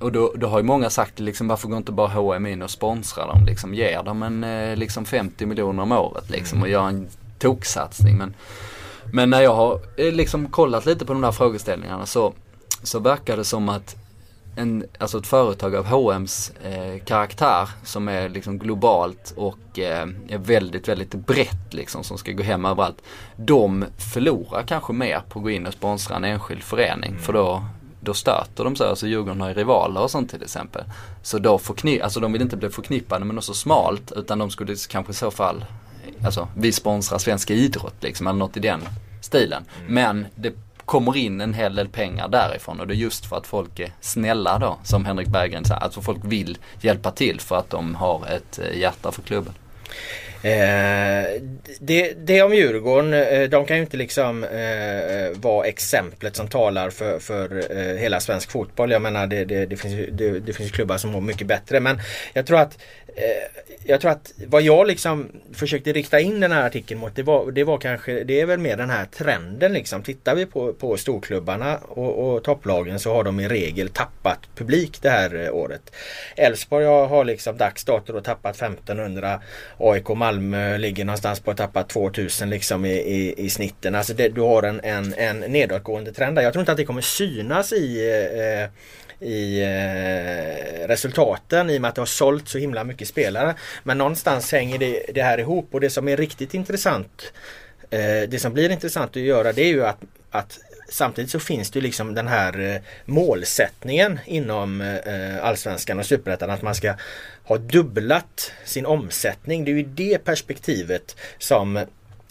och 0.00 0.12
då, 0.12 0.32
då 0.36 0.46
har 0.46 0.58
ju 0.58 0.64
många 0.64 0.90
sagt 0.90 1.18
liksom 1.20 1.48
varför 1.48 1.68
går 1.68 1.76
inte 1.76 1.92
bara 1.92 2.08
H&M 2.08 2.46
in 2.46 2.62
och 2.62 2.70
sponsrar 2.70 3.26
dem 3.26 3.44
liksom. 3.46 3.74
Ger 3.74 4.02
dem 4.02 4.22
en 4.22 4.44
eh, 4.44 4.76
liksom 4.76 5.04
50 5.04 5.46
miljoner 5.46 5.82
om 5.82 5.92
året 5.92 6.30
liksom 6.30 6.62
och 6.62 6.68
gör 6.68 6.88
en 6.88 7.08
toksatsning. 7.38 8.16
Men, 8.16 8.34
men 9.12 9.30
när 9.30 9.40
jag 9.40 9.54
har 9.54 9.80
eh, 9.96 10.12
liksom 10.12 10.48
kollat 10.48 10.86
lite 10.86 11.04
på 11.04 11.12
de 11.12 11.22
där 11.22 11.32
frågeställningarna 11.32 12.06
så, 12.06 12.32
så 12.82 12.98
verkar 12.98 13.36
det 13.36 13.44
som 13.44 13.68
att 13.68 13.96
en, 14.56 14.84
alltså 14.98 15.18
ett 15.18 15.26
företag 15.26 15.76
av 15.76 15.86
H&M's 15.86 16.52
eh, 16.64 17.04
karaktär 17.04 17.68
som 17.84 18.08
är 18.08 18.28
liksom 18.28 18.58
globalt 18.58 19.34
och 19.36 19.78
eh, 19.78 20.08
är 20.28 20.38
väldigt, 20.38 20.88
väldigt 20.88 21.14
brett 21.14 21.74
liksom 21.74 22.04
som 22.04 22.18
ska 22.18 22.32
gå 22.32 22.42
hem 22.42 22.64
överallt. 22.64 23.02
De 23.36 23.84
förlorar 23.98 24.62
kanske 24.62 24.92
mer 24.92 25.22
på 25.28 25.38
att 25.38 25.42
gå 25.42 25.50
in 25.50 25.66
och 25.66 25.72
sponsra 25.72 26.16
en 26.16 26.24
enskild 26.24 26.62
förening 26.62 27.18
för 27.18 27.32
då 27.32 27.62
då 28.00 28.14
stöter 28.14 28.64
de 28.64 28.76
sig, 28.76 28.88
alltså 28.88 29.06
Djurgården 29.06 29.40
har 29.40 29.48
ju 29.48 29.54
rivaler 29.54 30.02
och 30.02 30.10
sånt 30.10 30.30
till 30.30 30.42
exempel. 30.42 30.84
Så 31.22 31.38
då 31.38 31.58
förkni- 31.58 32.02
alltså 32.02 32.20
de 32.20 32.32
vill 32.32 32.42
inte 32.42 32.56
bli 32.56 32.70
förknippade 32.70 33.24
med 33.24 33.34
något 33.34 33.44
så 33.44 33.54
smalt 33.54 34.12
utan 34.16 34.38
de 34.38 34.50
skulle 34.50 34.76
kanske 34.88 35.12
i 35.12 35.14
så 35.14 35.30
fall, 35.30 35.64
alltså 36.24 36.48
vi 36.56 36.72
sponsrar 36.72 37.18
svensk 37.18 37.50
idrott 37.50 37.94
liksom 38.00 38.26
eller 38.26 38.38
något 38.38 38.56
i 38.56 38.60
den 38.60 38.80
stilen. 39.20 39.64
Men 39.88 40.26
det 40.34 40.52
kommer 40.86 41.16
in 41.16 41.40
en 41.40 41.54
hel 41.54 41.74
del 41.74 41.88
pengar 41.88 42.28
därifrån 42.28 42.80
och 42.80 42.86
det 42.86 42.94
är 42.94 42.96
just 42.96 43.26
för 43.26 43.36
att 43.36 43.46
folk 43.46 43.78
är 43.78 43.92
snälla 44.00 44.58
då, 44.58 44.78
som 44.84 45.04
Henrik 45.04 45.28
Berggren 45.28 45.64
säger, 45.64 45.80
alltså 45.80 46.00
folk 46.00 46.20
vill 46.24 46.58
hjälpa 46.80 47.10
till 47.10 47.40
för 47.40 47.56
att 47.56 47.70
de 47.70 47.94
har 47.94 48.26
ett 48.26 48.58
eh, 48.58 48.78
hjärta 48.78 49.12
för 49.12 49.22
klubben. 49.22 49.52
Eh, 50.42 51.40
det, 51.80 52.12
det 52.26 52.42
om 52.42 52.54
Djurgården, 52.54 53.12
eh, 53.12 53.42
de 53.48 53.66
kan 53.66 53.76
ju 53.76 53.82
inte 53.82 53.96
liksom 53.96 54.44
eh, 54.44 55.40
vara 55.40 55.66
exemplet 55.66 56.36
som 56.36 56.48
talar 56.48 56.90
för, 56.90 57.18
för 57.18 57.78
eh, 57.78 57.96
hela 57.96 58.20
svensk 58.20 58.50
fotboll. 58.50 58.90
Jag 58.90 59.02
menar 59.02 59.26
det, 59.26 59.44
det, 59.44 59.66
det, 59.66 59.76
finns 59.76 59.94
ju, 59.94 60.10
det, 60.40 60.52
finns 60.52 60.70
klubbar 60.70 60.98
som 60.98 61.10
mår 61.10 61.20
mycket 61.20 61.46
bättre 61.46 61.80
men 61.80 62.00
jag 62.32 62.46
tror 62.46 62.60
att 62.60 62.78
Eh, 63.18 63.62
jag 63.84 64.00
tror 64.00 64.10
att 64.10 64.32
vad 64.46 64.62
jag 64.62 64.86
liksom 64.86 65.28
försökte 65.52 65.92
rikta 65.92 66.20
in 66.20 66.40
den 66.40 66.52
här 66.52 66.66
artikeln 66.66 67.00
mot 67.00 67.16
det 67.16 67.22
var, 67.22 67.50
det 67.50 67.64
var 67.64 67.78
kanske, 67.78 68.24
det 68.24 68.40
är 68.40 68.46
väl 68.46 68.58
mer 68.58 68.76
den 68.76 68.90
här 68.90 69.04
trenden 69.04 69.72
liksom. 69.72 70.02
Tittar 70.02 70.34
vi 70.34 70.46
på, 70.46 70.72
på 70.72 70.96
storklubbarna 70.96 71.76
och, 71.76 72.34
och 72.34 72.44
topplagen 72.44 73.00
så 73.00 73.14
har 73.14 73.24
de 73.24 73.40
i 73.40 73.48
regel 73.48 73.88
tappat 73.88 74.38
publik 74.54 75.02
det 75.02 75.10
här 75.10 75.44
eh, 75.44 75.54
året. 75.54 75.92
Elfsborg 76.36 76.84
har, 76.84 77.24
liksom 77.24 77.56
dags 77.56 77.84
dato 77.84 78.12
då 78.12 78.20
tappat 78.20 78.56
1500. 78.56 79.40
AIK 79.78 80.08
Malmö 80.08 80.78
ligger 80.78 81.04
någonstans 81.04 81.40
på 81.40 81.50
att 81.50 81.56
tappa 81.56 81.82
2000 81.82 82.50
liksom 82.50 82.84
i, 82.84 82.92
i, 82.92 83.34
i 83.36 83.50
snitten. 83.50 83.94
Alltså 83.94 84.14
det, 84.14 84.28
du 84.28 84.40
har 84.40 84.62
en, 84.62 84.80
en, 84.80 85.14
en 85.14 85.40
nedåtgående 85.40 86.12
trend 86.12 86.36
där. 86.36 86.42
Jag 86.42 86.52
tror 86.52 86.60
inte 86.60 86.72
att 86.72 86.78
det 86.78 86.84
kommer 86.84 87.00
synas 87.00 87.72
i 87.72 88.10
eh, 88.10 88.62
eh 88.62 88.70
i 89.20 89.62
eh, 89.62 90.88
resultaten 90.88 91.70
i 91.70 91.76
och 91.76 91.82
med 91.82 91.88
att 91.88 91.94
det 91.94 92.00
har 92.00 92.06
sålt 92.06 92.48
så 92.48 92.58
himla 92.58 92.84
mycket 92.84 93.08
spelare. 93.08 93.54
Men 93.82 93.98
någonstans 93.98 94.52
hänger 94.52 94.78
det, 94.78 95.06
det 95.14 95.22
här 95.22 95.38
ihop 95.38 95.68
och 95.70 95.80
det 95.80 95.90
som 95.90 96.08
är 96.08 96.16
riktigt 96.16 96.54
intressant 96.54 97.32
eh, 97.90 98.28
Det 98.28 98.40
som 98.40 98.52
blir 98.52 98.70
intressant 98.70 99.10
att 99.10 99.22
göra 99.22 99.52
det 99.52 99.62
är 99.62 99.68
ju 99.68 99.86
att, 99.86 100.00
att 100.30 100.58
Samtidigt 100.88 101.30
så 101.30 101.40
finns 101.40 101.70
det 101.70 101.80
liksom 101.80 102.14
den 102.14 102.28
här 102.28 102.60
eh, 102.60 102.80
målsättningen 103.04 104.18
inom 104.24 104.80
eh, 104.80 105.44
Allsvenskan 105.44 105.98
och 105.98 106.06
Superettan 106.06 106.50
att 106.50 106.62
man 106.62 106.74
ska 106.74 106.94
ha 107.44 107.58
dubblat 107.58 108.52
sin 108.64 108.86
omsättning. 108.86 109.64
Det 109.64 109.70
är 109.70 109.74
ju 109.74 109.82
det 109.82 110.24
perspektivet 110.24 111.16
som 111.38 111.84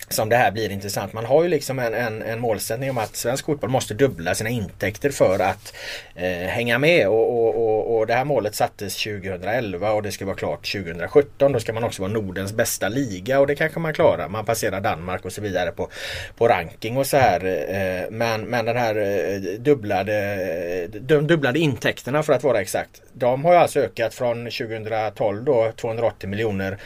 som 0.10 0.30
det 0.30 0.36
här 0.36 0.52
blir 0.52 0.72
intressant. 0.72 1.14
Man 1.14 1.26
har 1.26 1.44
ju 1.44 1.50
liksom 1.50 1.80
en, 1.80 1.94
en, 1.94 2.22
en 2.22 2.40
målsättning 2.40 2.90
om 2.90 2.98
att 2.98 3.16
svensk 3.16 3.46
fotboll 3.46 3.70
måste 3.70 3.94
dubbla 3.94 4.36
sina 4.36 4.50
intäkter 4.50 5.10
för 5.10 5.40
att 5.40 5.74
eh, 6.16 6.48
hänga 6.48 6.80
med 6.80 7.08
och, 7.08 7.30
och, 7.30 7.56
och, 7.56 7.98
och 7.98 8.08
det 8.08 8.14
här 8.14 8.26
målet 8.26 8.56
sattes 8.56 9.04
2011 9.04 9.92
och 9.92 10.04
det 10.04 10.12
ska 10.12 10.26
vara 10.26 10.36
klart 10.36 10.72
2017. 10.72 11.52
Då 11.52 11.60
ska 11.60 11.74
man 11.74 11.84
också 11.84 12.02
vara 12.02 12.12
Nordens 12.12 12.54
bästa 12.54 12.90
liga 12.90 13.40
och 13.40 13.48
det 13.48 13.56
kanske 13.56 13.80
man 13.80 13.94
klarar. 13.94 14.30
Man 14.30 14.46
passerar 14.46 14.82
Danmark 14.82 15.26
och 15.26 15.32
så 15.32 15.42
vidare 15.42 15.72
på, 15.72 15.90
på 16.38 16.48
ranking 16.48 16.98
och 16.98 17.08
så 17.08 17.18
här. 17.18 17.46
Eh, 17.70 18.12
men, 18.12 18.42
men 18.42 18.66
den 18.66 18.78
här 18.78 18.96
eh, 18.96 19.60
dubblade, 19.60 20.88
de 20.88 21.28
dubblade 21.28 21.60
intäkterna 21.60 22.24
för 22.24 22.34
att 22.34 22.44
vara 22.44 22.62
exakt. 22.62 23.02
De 23.14 23.46
har 23.46 23.54
ju 23.54 23.60
alltså 23.60 23.80
ökat 23.80 24.14
från 24.14 24.46
2012 24.46 25.44
då 25.44 25.72
280 25.76 26.30
miljoner 26.30 26.78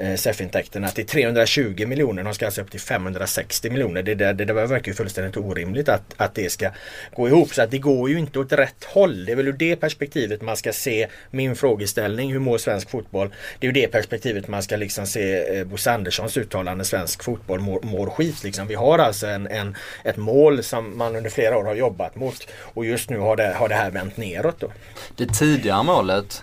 eh, 0.00 0.14
SEF-intäkterna 0.14 0.88
till 0.88 1.06
320 1.06 1.86
miljoner. 1.86 2.22
De 2.22 2.34
ska 2.34 2.46
alltså 2.46 2.65
upp 2.66 2.70
till 2.70 2.80
560 2.80 3.70
miljoner. 3.70 4.02
Det, 4.02 4.14
där, 4.14 4.34
det 4.34 4.44
det 4.44 4.52
verkar 4.52 4.88
ju 4.90 4.94
fullständigt 4.94 5.36
orimligt 5.36 5.88
att, 5.88 6.14
att 6.16 6.34
det 6.34 6.50
ska 6.50 6.70
gå 7.16 7.28
ihop. 7.28 7.54
Så 7.54 7.62
att 7.62 7.70
det 7.70 7.78
går 7.78 8.10
ju 8.10 8.18
inte 8.18 8.38
åt 8.38 8.52
rätt 8.52 8.84
håll. 8.84 9.24
Det 9.24 9.32
är 9.32 9.36
väl 9.36 9.48
ur 9.48 9.52
det 9.52 9.76
perspektivet 9.76 10.42
man 10.42 10.56
ska 10.56 10.72
se 10.72 11.06
min 11.30 11.56
frågeställning. 11.56 12.32
Hur 12.32 12.38
mår 12.38 12.58
svensk 12.58 12.90
fotboll? 12.90 13.34
Det 13.58 13.66
är 13.66 13.68
ur 13.68 13.74
det 13.74 13.88
perspektivet 13.88 14.48
man 14.48 14.62
ska 14.62 14.76
liksom 14.76 15.06
se 15.06 15.58
eh, 15.58 15.64
Bosse 15.64 15.92
Anderssons 15.92 16.36
uttalande. 16.36 16.84
Svensk 16.84 17.24
fotboll 17.24 17.60
mår, 17.60 17.80
mår 17.82 18.10
skit. 18.10 18.44
Liksom. 18.44 18.66
Vi 18.66 18.74
har 18.74 18.98
alltså 18.98 19.26
en, 19.26 19.46
en, 19.46 19.76
ett 20.04 20.16
mål 20.16 20.62
som 20.62 20.98
man 20.98 21.16
under 21.16 21.30
flera 21.30 21.58
år 21.58 21.64
har 21.64 21.74
jobbat 21.74 22.16
mot. 22.16 22.48
Och 22.74 22.84
just 22.84 23.10
nu 23.10 23.18
har 23.18 23.36
det, 23.36 23.54
har 23.54 23.68
det 23.68 23.74
här 23.74 23.90
vänt 23.90 24.16
neråt. 24.16 24.60
Då. 24.60 24.72
Det 25.16 25.26
tidigare 25.26 25.82
målet 25.82 26.42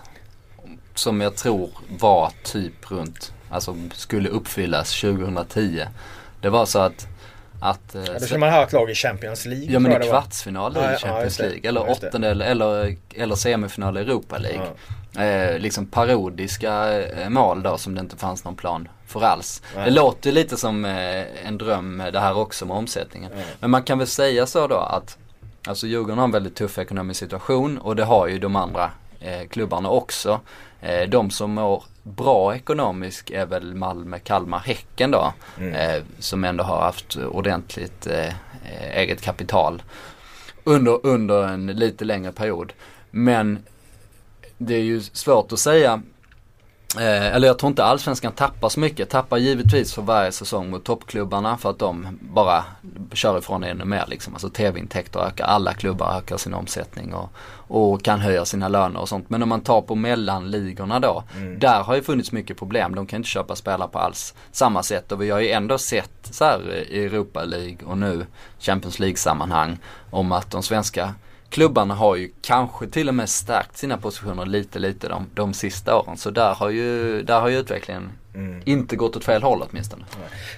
som 0.94 1.20
jag 1.20 1.36
tror 1.36 1.70
var 1.88 2.32
typ 2.42 2.90
runt, 2.90 3.32
alltså 3.54 3.76
skulle 3.92 4.28
uppfyllas 4.28 5.00
2010. 5.00 5.84
Det 6.40 6.48
var 6.50 6.66
så 6.66 6.78
att 6.78 7.06
att, 7.60 7.94
eh, 7.94 8.02
Ja, 8.06 8.12
då 8.12 8.26
ska 8.26 8.38
man 8.38 8.52
ha 8.52 8.62
ett 8.62 8.72
lag 8.72 8.90
i 8.90 8.94
Champions 8.94 9.46
League. 9.46 9.72
Ja 9.72 9.78
men 9.78 10.02
i 10.02 10.08
kvartsfinal 10.08 10.72
Ja, 10.76 10.82
ja, 10.82 10.90
i 10.90 10.92
ja, 10.92 10.98
Champions 10.98 11.36
det. 11.36 11.42
League 11.48 11.68
eller 11.68 11.80
Ja, 11.80 11.92
åttondel 11.92 12.42
eller, 12.42 12.96
eller 13.14 13.34
semifinal 13.34 13.98
i 13.98 14.00
Europa 14.00 14.38
League. 14.38 14.66
Eh, 15.18 15.58
liksom 15.58 15.86
parodiska 15.86 17.02
eh, 17.02 17.28
mål 17.28 17.62
då 17.62 17.78
som 17.78 17.94
det 17.94 18.00
inte 18.00 18.16
fanns 18.16 18.44
någon 18.44 18.56
plan 18.56 18.88
för 19.06 19.22
alls. 19.22 19.62
Det 19.74 19.90
låter 19.90 20.32
lite 20.32 20.56
som 20.56 20.84
eh, 20.84 21.46
en 21.46 21.58
dröm 21.58 22.00
eh, 22.00 22.06
det 22.12 22.20
här 22.20 22.36
också 22.36 22.66
med 22.66 22.76
omsättningen. 22.76 23.30
Men 23.60 23.70
man 23.70 23.82
kan 23.82 23.98
väl 23.98 24.06
säga 24.06 24.46
så 24.46 24.66
då 24.66 24.76
att 24.76 25.18
Alltså 25.66 25.86
Djurgården 25.86 26.18
har 26.18 26.24
en 26.24 26.30
väldigt 26.30 26.56
tuff 26.56 26.78
ekonomisk 26.78 27.20
situation 27.20 27.78
och 27.78 27.96
det 27.96 28.04
har 28.04 28.26
ju 28.26 28.38
de 28.38 28.56
andra 28.56 28.90
klubbarna 29.50 29.90
också. 29.90 30.40
Eh, 30.80 31.08
de 31.08 31.30
som 31.30 31.54
mår 31.54 31.84
bra 32.02 32.56
ekonomiskt 32.56 33.30
är 33.30 33.46
väl 33.46 33.74
Malmö, 33.74 34.18
Kalmar, 34.18 34.58
Häcken 34.58 35.10
då. 35.10 35.32
Mm. 35.58 35.74
Eh, 35.74 36.02
som 36.18 36.44
ändå 36.44 36.64
har 36.64 36.80
haft 36.80 37.16
ordentligt 37.16 38.06
eh, 38.06 38.28
eh, 38.64 38.96
eget 38.96 39.22
kapital 39.22 39.82
under, 40.64 41.06
under 41.06 41.48
en 41.48 41.66
lite 41.66 42.04
längre 42.04 42.32
period. 42.32 42.72
Men 43.10 43.58
det 44.58 44.74
är 44.74 44.82
ju 44.82 45.00
svårt 45.00 45.52
att 45.52 45.58
säga 45.58 46.02
Eh, 46.96 47.34
eller 47.34 47.46
jag 47.46 47.58
tror 47.58 47.70
inte 47.70 47.84
allsvenskan 47.84 48.32
tappar 48.32 48.68
så 48.68 48.80
mycket. 48.80 49.10
Tappar 49.10 49.36
givetvis 49.36 49.94
för 49.94 50.02
varje 50.02 50.32
säsong 50.32 50.70
mot 50.70 50.84
toppklubbarna 50.84 51.56
för 51.56 51.70
att 51.70 51.78
de 51.78 52.18
bara 52.20 52.64
kör 53.12 53.38
ifrån 53.38 53.64
ännu 53.64 53.84
mer 53.84 54.04
liksom. 54.08 54.34
Alltså 54.34 54.48
tv-intäkter 54.48 55.20
ökar, 55.20 55.44
alla 55.44 55.74
klubbar 55.74 56.16
ökar 56.18 56.36
sin 56.36 56.54
omsättning 56.54 57.14
och, 57.14 57.30
och 57.68 58.02
kan 58.02 58.20
höja 58.20 58.44
sina 58.44 58.68
löner 58.68 59.00
och 59.00 59.08
sånt. 59.08 59.30
Men 59.30 59.42
om 59.42 59.48
man 59.48 59.60
tar 59.60 59.82
på 59.82 59.94
mellanligorna 59.94 61.00
då, 61.00 61.24
där 61.58 61.82
har 61.82 61.94
ju 61.94 62.02
funnits 62.02 62.32
mycket 62.32 62.58
problem. 62.58 62.94
De 62.94 63.06
kan 63.06 63.16
inte 63.16 63.28
köpa 63.28 63.56
spelare 63.56 63.88
på 63.88 63.98
alls 63.98 64.34
samma 64.52 64.82
sätt 64.82 65.12
och 65.12 65.22
vi 65.22 65.30
har 65.30 65.40
ju 65.40 65.50
ändå 65.50 65.78
sett 65.78 66.10
så 66.30 66.44
här 66.44 66.74
i 66.90 67.04
Europa 67.04 67.44
League 67.44 67.78
och 67.86 67.98
nu 67.98 68.26
Champions 68.58 68.98
League 68.98 69.16
sammanhang 69.16 69.78
om 70.10 70.32
att 70.32 70.50
de 70.50 70.62
svenska 70.62 71.14
klubbarna 71.54 71.94
har 71.94 72.16
ju 72.16 72.30
kanske 72.42 72.86
till 72.86 73.08
och 73.08 73.14
med 73.14 73.28
stärkt 73.28 73.76
sina 73.76 73.98
positioner 73.98 74.46
lite 74.46 74.78
lite 74.78 75.08
de, 75.08 75.26
de 75.34 75.54
sista 75.54 75.96
åren. 75.96 76.16
Så 76.16 76.30
där 76.30 76.54
har 76.54 76.70
ju, 76.70 77.22
där 77.22 77.40
har 77.40 77.48
ju 77.48 77.58
utvecklingen 77.58 78.12
inte 78.64 78.96
gått 78.96 79.16
åt 79.16 79.24
fel 79.24 79.42
håll 79.42 79.64
åtminstone. 79.70 80.04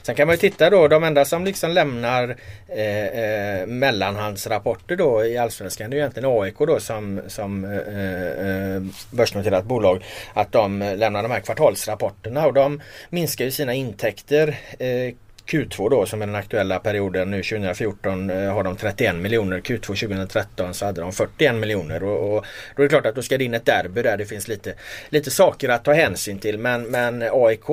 Sen 0.03 0.15
kan 0.15 0.27
man 0.27 0.35
ju 0.35 0.39
titta 0.39 0.71
då, 0.71 0.89
de 0.89 1.05
enda 1.05 1.25
som 1.25 1.45
liksom 1.45 1.71
lämnar 1.71 2.37
eh, 2.69 3.07
eh, 3.07 3.67
mellanhandsrapporter 3.67 4.97
då 4.97 5.25
i 5.25 5.39
Allsvenskan 5.39 5.91
det 5.91 5.95
är 5.95 5.97
ju 5.97 6.01
egentligen 6.01 6.31
AIK 6.31 6.59
då 6.59 6.81
som, 6.81 7.21
som 7.29 7.65
eh, 7.65 7.71
eh, 7.71 8.83
börsnoterat 9.11 9.65
bolag. 9.65 10.05
Att 10.35 10.53
de 10.53 10.79
lämnar 10.97 11.23
de 11.23 11.31
här 11.31 11.41
kvartalsrapporterna 11.41 12.47
och 12.47 12.53
de 12.53 12.81
minskar 13.11 13.45
ju 13.45 13.51
sina 13.51 13.75
intäkter 13.75 14.59
eh, 14.79 15.15
Q2 15.47 15.91
då 15.91 16.07
som 16.07 16.23
är 16.23 16.27
den 16.27 16.35
aktuella 16.35 16.79
perioden 16.79 17.31
nu 17.31 17.43
2014 17.43 18.31
eh, 18.31 18.55
har 18.55 18.65
de 18.65 18.77
31 18.77 19.15
miljoner. 19.15 19.61
Q2 19.61 19.81
2013 19.81 20.75
så 20.75 20.85
hade 20.85 21.01
de 21.01 21.13
41 21.13 21.55
miljoner. 21.55 22.03
Och, 22.03 22.37
och, 22.37 22.45
då 22.77 22.83
är 22.83 22.85
det 22.85 22.89
klart 22.89 23.07
att 23.07 23.15
då 23.15 23.23
ska 23.23 23.39
det 23.39 23.45
in 23.45 23.55
ett 23.55 23.65
derby 23.65 24.03
där 24.03 24.17
det 24.17 24.27
finns 24.27 24.49
lite, 24.49 24.75
lite 25.09 25.31
saker 25.31 25.69
att 25.69 25.85
ta 25.85 25.93
hänsyn 25.93 26.39
till. 26.39 26.59
Men, 26.59 26.83
men 26.83 27.25
AIK 27.33 27.71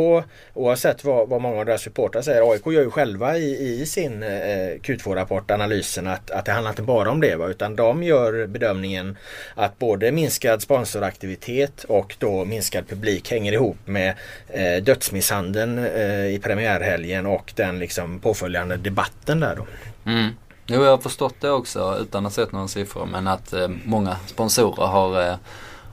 oavsett 0.54 1.04
vad, 1.04 1.30
vad 1.30 1.42
många 1.42 1.60
av 1.60 1.66
deras 1.66 1.82
supportrar 1.82 2.22
säger. 2.22 2.52
AIK 2.52 2.66
gör 2.66 2.82
ju 2.82 2.92
själva 2.92 3.38
i, 3.38 3.82
i 3.82 3.86
sin 3.86 4.24
eh, 4.24 4.30
Q2-rapport 4.82 5.52
analysen 5.52 6.08
att, 6.08 6.32
att 6.32 6.46
det 6.46 6.52
handlar 6.52 6.72
inte 6.72 6.82
bara 6.82 7.12
om 7.12 7.22
det. 7.22 7.36
Va, 7.36 7.48
utan 7.48 7.76
de 7.76 8.04
gör 8.04 8.48
bedömningen 8.48 9.18
att 9.56 9.80
både 9.80 10.12
minskad 10.12 10.62
sponsoraktivitet 10.62 11.84
och 11.84 12.16
då 12.20 12.46
minskad 12.46 12.88
publik 12.88 13.32
hänger 13.32 13.54
ihop 13.54 13.78
med 13.86 14.14
eh, 14.48 14.84
dödsmisshandeln 14.84 15.80
eh, 15.80 16.26
i 16.26 16.40
premiärhelgen 16.44 17.26
och 17.26 17.54
den 17.66 17.80
liksom 17.80 18.20
påföljande 18.20 18.78
debatten 18.78 19.40
där 19.40 19.56
då. 19.56 19.66
Mm. 20.12 20.30
Jo, 20.68 20.84
jag 20.84 20.92
har 20.92 20.98
förstått 20.98 21.36
det 21.40 21.50
också 21.50 21.98
utan 22.02 22.26
att 22.26 22.34
sett 22.34 22.52
några 22.52 22.68
siffror 22.68 23.06
men 23.06 23.28
att 23.28 23.54
eh, 23.54 23.68
många 23.86 24.18
sponsorer 24.26 24.88
har, 24.88 25.30
eh, 25.30 25.36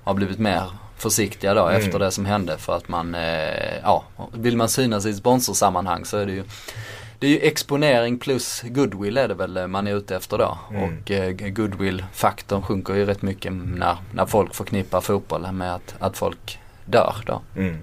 har 0.04 0.14
blivit 0.14 0.38
mer 0.38 0.62
försiktiga 0.96 1.54
då 1.54 1.66
mm. 1.66 1.80
efter 1.80 1.98
det 1.98 2.10
som 2.10 2.24
hände 2.24 2.58
för 2.58 2.76
att 2.76 2.88
man, 2.88 3.14
eh, 3.14 3.78
ja, 3.82 4.04
vill 4.32 4.56
man 4.56 4.68
synas 4.68 5.06
i 5.06 5.14
sponsorsammanhang 5.14 6.04
så 6.04 6.16
är 6.16 6.26
det 6.26 6.32
ju 6.32 6.44
det 7.18 7.26
är 7.26 7.30
ju 7.30 7.38
exponering 7.38 8.18
plus 8.18 8.62
goodwill 8.64 9.16
är 9.16 9.28
det 9.28 9.34
väl 9.34 9.66
man 9.66 9.86
är 9.86 9.94
ute 9.94 10.16
efter 10.16 10.38
då. 10.38 10.58
Mm. 10.70 10.82
Och 10.82 11.10
eh, 11.10 11.30
goodwill-faktorn 11.30 12.62
sjunker 12.62 12.94
ju 12.94 13.04
rätt 13.04 13.22
mycket 13.22 13.52
när, 13.52 13.96
när 14.14 14.26
folk 14.26 14.54
förknippar 14.54 15.00
fotbollen 15.00 15.56
med 15.56 15.74
att, 15.74 15.94
att 15.98 16.16
folk 16.16 16.58
dör 16.84 17.14
då. 17.26 17.42
Mm. 17.56 17.78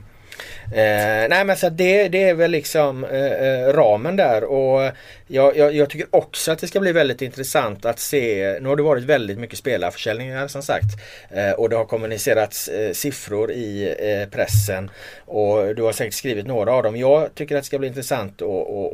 Eh, 0.71 1.29
nej 1.29 1.45
men 1.45 1.57
så 1.57 1.69
det, 1.69 2.07
det 2.07 2.23
är 2.23 2.33
väl 2.33 2.51
liksom 2.51 3.03
eh, 3.03 3.31
eh, 3.31 3.73
ramen 3.73 4.15
där 4.15 4.43
och 4.43 4.91
jag, 5.27 5.57
jag, 5.57 5.75
jag, 5.75 5.89
tycker 5.89 6.07
också 6.11 6.51
att 6.51 6.59
det 6.59 6.67
ska 6.67 6.79
bli 6.79 6.91
väldigt 6.91 7.21
intressant 7.21 7.85
att 7.85 7.99
se. 7.99 8.57
Nu 8.61 8.69
har 8.69 8.75
det 8.75 8.83
varit 8.83 9.03
väldigt 9.03 9.38
mycket 9.38 9.59
spelarförsäljningar 9.59 10.47
som 10.47 10.61
sagt 10.61 10.85
eh, 11.31 11.51
och 11.51 11.69
det 11.69 11.75
har 11.75 11.85
kommunicerats 11.85 12.67
eh, 12.67 12.91
siffror 12.93 13.51
i 13.51 13.95
eh, 13.99 14.29
pressen 14.29 14.91
och 15.25 15.75
du 15.75 15.83
har 15.83 15.91
säkert 15.91 16.13
skrivit 16.13 16.47
några 16.47 16.73
av 16.73 16.83
dem. 16.83 16.95
Jag 16.97 17.35
tycker 17.35 17.55
att 17.55 17.63
det 17.63 17.67
ska 17.67 17.79
bli 17.79 17.88
intressant 17.88 18.41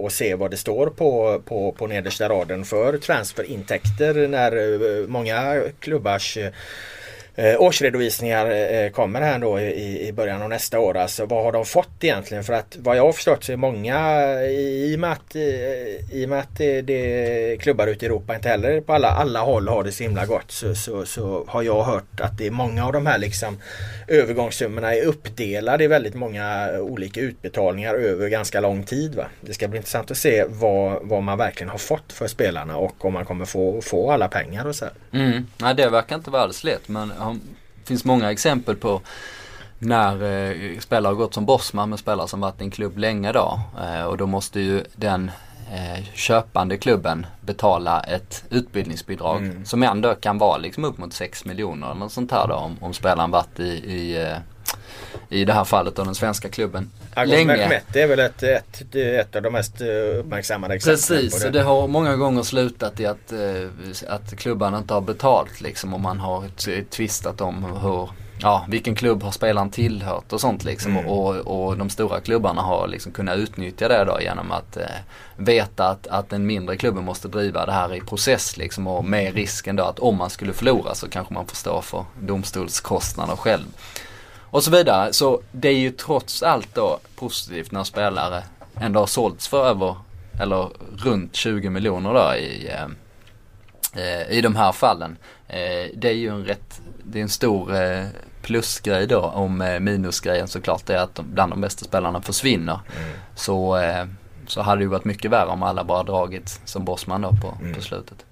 att 0.06 0.14
se 0.14 0.36
vad 0.36 0.52
det 0.52 0.58
står 0.58 0.88
på, 0.88 1.42
på, 1.46 1.72
på 1.72 1.88
nedersta 1.88 2.30
raden 2.30 2.66
för 2.66 2.98
transferintäkter 2.98 4.28
när 4.28 4.52
eh, 4.52 5.08
många 5.08 5.62
klubbars 5.80 6.38
eh, 7.36 7.62
årsredovisningar 7.62 8.46
eh, 8.46 8.58
eh, 8.58 8.92
kommer 8.92 9.22
här 9.22 9.40
då 9.40 9.60
i, 9.60 10.08
i 10.08 10.14
början 10.14 10.42
av 10.42 10.50
nästa 10.50 10.80
år. 10.80 10.98
Alltså 10.98 11.26
vad 11.26 11.44
har 11.44 11.52
de 11.52 11.66
fått 11.66 12.04
egentligen? 12.04 12.44
För 12.44 12.54
att 12.54 12.78
vad 12.80 12.98
jag 12.98 13.06
har 13.06 13.14
förstått 13.14 13.44
så 13.44 13.52
är 13.52 13.58
många 13.58 14.34
i 14.44 14.96
och 14.96 15.00
med 15.00 15.12
att, 15.12 15.36
i, 15.36 16.00
i 16.12 16.26
och 16.26 16.30
med 16.30 16.40
att 16.40 16.58
det, 16.58 16.82
det 16.82 17.58
klubbar 17.62 17.88
ute 17.88 18.06
i 18.06 18.08
Europa 18.08 18.36
inte 18.36 18.50
heller 18.50 18.82
på 18.82 18.94
alla, 18.94 19.08
alla 19.08 19.40
håll 19.40 19.68
har 19.68 19.84
det 19.84 19.92
så 19.92 20.04
himla 20.04 20.26
gott 20.26 20.52
så, 20.52 20.76
så, 20.76 21.06
så 21.06 21.46
har 21.48 21.62
jag 21.62 21.84
hört 21.84 22.20
att 22.20 22.38
det 22.38 22.48
är 22.48 22.52
många 22.52 22.86
av 22.86 22.94
de 22.94 23.06
här 23.06 23.18
liksom 23.18 23.58
övergångssummorna 24.08 24.96
är 24.96 25.06
uppdelade 25.06 25.84
i 25.84 25.88
väldigt 25.88 26.16
många 26.16 26.70
olika 26.80 27.22
utbetalningar 27.22 27.94
över 27.94 28.30
ganska 28.30 28.60
lång 28.60 28.84
tid. 28.84 29.16
Va? 29.16 29.26
Det 29.42 29.54
ska 29.54 29.68
bli 29.68 29.78
intressant 29.78 30.12
att 30.12 30.18
se 30.18 30.46
vad, 30.48 31.00
vad 31.02 31.24
man 31.24 31.38
verkligen 31.38 31.70
har 31.70 31.78
fått 31.78 32.14
för 32.14 32.28
spelarna 32.28 32.78
och 32.78 33.06
om 33.06 33.14
man 33.14 33.26
kommer 33.26 33.46
få, 33.46 33.82
få 33.82 34.12
alla 34.12 34.28
pengar 34.28 34.66
och 34.66 34.76
så. 34.76 34.86
Mm. 35.12 35.48
Nej, 35.58 35.76
det 35.76 35.90
verkar 35.90 36.16
inte 36.16 36.30
vara 36.30 36.42
alls 36.42 36.64
lätt 36.64 36.88
men 36.88 37.12
det 37.32 37.88
finns 37.88 38.06
många 38.06 38.32
exempel 38.32 38.76
på 38.76 39.02
när 39.80 40.24
eh, 40.24 40.80
spelare 40.80 41.12
har 41.12 41.16
gått 41.16 41.34
som 41.34 41.46
bossman 41.46 41.90
med 41.90 42.00
spelare 42.00 42.28
som 42.28 42.40
varit 42.40 42.62
i 42.62 42.64
en 42.64 42.72
klubb 42.72 42.98
länge 42.98 43.32
då. 43.32 43.60
Eh, 43.82 44.04
och 44.04 44.18
då 44.18 44.28
måste 44.28 44.60
ju 44.60 44.84
den 44.96 45.32
eh, 45.72 46.04
köpande 46.14 46.78
klubben 46.78 47.26
betala 47.42 48.00
ett 48.00 48.44
utbildningsbidrag 48.50 49.38
mm. 49.38 49.66
som 49.66 49.84
ändå 49.84 50.16
kan 50.16 50.38
vara 50.38 50.58
liksom 50.58 50.86
upp 50.86 50.98
mot 50.98 51.14
6 51.14 51.46
miljoner 51.46 51.88
eller 51.88 52.00
något 52.00 52.12
sånt 52.12 52.32
här 52.32 52.48
då 52.48 52.56
om, 52.56 52.78
om 52.82 52.94
spelaren 52.94 53.32
varit 53.32 53.60
i, 53.60 53.64
i 53.70 54.22
eh, 54.22 54.38
i 55.30 55.46
det 55.46 55.54
här 55.54 55.64
fallet 55.64 56.00
av 56.00 56.06
den 56.06 56.16
svenska 56.16 56.50
klubben. 56.50 56.90
Länge. 57.26 57.46
Mehmet 57.46 57.96
är 57.96 58.08
väl 58.08 58.20
ett, 58.20 58.44
ett, 58.44 58.96
ett 58.96 59.36
av 59.36 59.42
de 59.42 59.54
mest 59.54 59.82
eh, 59.82 59.88
uppmärksammade 60.20 60.76
exemplen 60.76 61.20
Precis, 61.20 61.42
det. 61.42 61.50
det 61.50 61.62
har 61.62 61.88
många 61.88 62.16
gånger 62.16 62.44
slutat 62.44 63.00
i 63.00 63.06
att, 63.06 63.32
eh, 63.32 64.08
att 64.08 64.36
klubbarna 64.38 64.78
inte 64.78 64.94
har 64.94 65.02
betalt 65.02 65.62
liksom 65.62 65.94
och 65.94 66.00
man 66.00 66.20
har 66.20 66.44
tvistat 66.90 67.42
om 67.42 67.64
hur 67.64 68.10
ja, 68.44 68.66
vilken 68.70 68.96
klubb 68.96 69.24
har 69.24 69.32
spelaren 69.32 69.70
tillhört 69.70 70.34
och 70.34 70.42
sånt 70.42 70.64
liksom. 70.64 70.92
Mm. 70.92 71.08
Och, 71.08 71.36
och 71.36 71.78
de 71.78 71.90
stora 71.90 72.20
klubbarna 72.20 72.62
har 72.62 72.88
liksom 72.88 73.12
kunnat 73.12 73.38
utnyttja 73.38 73.88
det 73.88 74.06
då 74.06 74.22
genom 74.22 74.52
att 74.52 74.78
eh, 74.78 74.84
veta 75.38 75.88
att, 75.88 76.08
att 76.08 76.30
den 76.30 76.46
mindre 76.46 76.78
klubben 76.78 77.04
måste 77.04 77.28
driva 77.28 77.66
det 77.66 77.72
här 77.72 77.96
i 77.96 78.02
process 78.02 78.58
liksom. 78.58 78.88
Och 78.88 79.06
med 79.06 79.34
risken 79.34 79.76
då 79.76 79.84
att 79.84 80.00
om 80.00 80.18
man 80.18 80.30
skulle 80.30 80.54
förlora 80.54 80.96
så 80.96 81.10
kanske 81.10 81.34
man 81.34 81.46
får 81.46 81.56
stå 81.56 81.82
för 81.82 82.06
domstolskostnader 82.20 83.36
själv. 83.36 83.66
Och 84.54 84.64
så 84.64 84.72
vidare. 84.72 85.14
Så 85.14 85.42
det 85.52 85.68
är 85.68 85.78
ju 85.78 85.92
trots 85.92 86.44
allt 86.44 86.76
då 86.76 87.00
positivt 87.16 87.72
när 87.72 87.84
spelare 87.84 88.44
ändå 88.80 89.00
har 89.00 89.08
sålts 89.08 89.48
för 89.48 89.66
över, 89.66 89.96
eller 90.40 90.70
runt 90.98 91.36
20 91.36 91.70
miljoner 91.70 92.14
då 92.14 92.36
i, 92.36 92.72
eh, 93.94 94.32
i 94.38 94.42
de 94.42 94.56
här 94.56 94.72
fallen. 94.72 95.18
Eh, 95.48 95.92
det 95.96 96.10
är 96.10 96.14
ju 96.14 96.30
en 96.30 96.46
rätt, 96.46 96.82
det 97.04 97.20
är 97.20 97.24
en 97.24 97.30
stor 97.30 97.76
eh, 97.76 98.06
plusgrej 98.42 99.08
då 99.08 99.20
om 99.20 99.62
eh, 99.62 99.80
minusgrejen 99.80 100.48
såklart 100.48 100.90
är 100.90 100.98
att 100.98 101.20
bland 101.20 101.52
de 101.52 101.62
bästa 101.62 101.86
spelarna 101.86 102.22
försvinner. 102.22 102.80
Mm. 102.98 103.10
Så, 103.36 103.78
eh, 103.78 104.06
så 104.48 104.62
hade 104.62 104.80
det 104.80 104.84
ju 104.84 104.90
varit 104.90 105.06
mycket 105.06 105.32
värre 105.32 105.50
om 105.50 105.64
alla 105.64 105.84
bara 105.84 106.04
dragit 106.04 106.62
som 106.66 106.86
bossman 106.86 107.22
då 107.22 107.30
på, 107.30 107.58
mm. 107.62 107.74
på 107.74 107.82
slutet. 107.82 108.26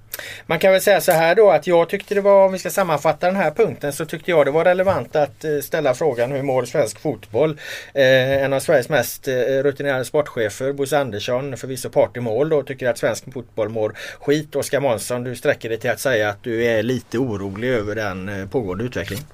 Man 0.46 0.60
kan 0.60 0.72
väl 0.72 0.82
säga 0.82 1.02
så 1.02 1.12
här 1.12 1.36
då 1.36 1.52
att 1.52 1.68
jag 1.68 1.90
tyckte 1.90 2.16
det 2.16 2.22
var, 2.22 2.46
om 2.46 2.52
vi 2.52 2.60
ska 2.60 2.70
sammanfatta 2.70 3.28
den 3.28 3.36
här 3.36 3.52
punkten, 3.52 3.94
så 3.94 4.06
tyckte 4.06 4.32
jag 4.32 4.46
det 4.46 4.52
var 4.52 4.66
relevant 4.66 5.16
att 5.16 5.44
eh, 5.44 5.60
ställa 5.60 5.94
frågan 5.94 6.32
hur 6.32 6.42
mår 6.42 6.66
svensk 6.66 7.00
fotboll? 7.00 7.60
Eh, 7.94 8.44
en 8.44 8.54
av 8.54 8.60
Sveriges 8.60 8.90
mest 8.90 9.28
eh, 9.28 9.34
rutinerade 9.34 10.06
sportchefer, 10.06 10.74
Bosse 10.74 11.00
Andersson, 11.00 11.58
förvisso 11.58 11.90
part 11.90 12.18
i 12.18 12.20
mål 12.20 12.50
då, 12.50 12.64
tycker 12.64 12.90
att 12.90 12.98
svensk 12.98 13.34
fotboll 13.34 13.70
mår 13.70 13.96
skit. 14.20 14.56
Oskar 14.56 14.80
Månsson, 14.80 15.24
du 15.24 15.36
sträcker 15.36 15.70
dig 15.70 15.78
till 15.78 15.90
att 15.90 16.00
säga 16.00 16.30
att 16.30 16.44
du 16.44 16.66
är 16.66 16.84
lite 16.84 17.18
orolig 17.18 17.70
över 17.70 17.96
den 17.96 18.30
eh, 18.30 18.48
pågående 18.48 18.84
utvecklingen. 18.84 19.26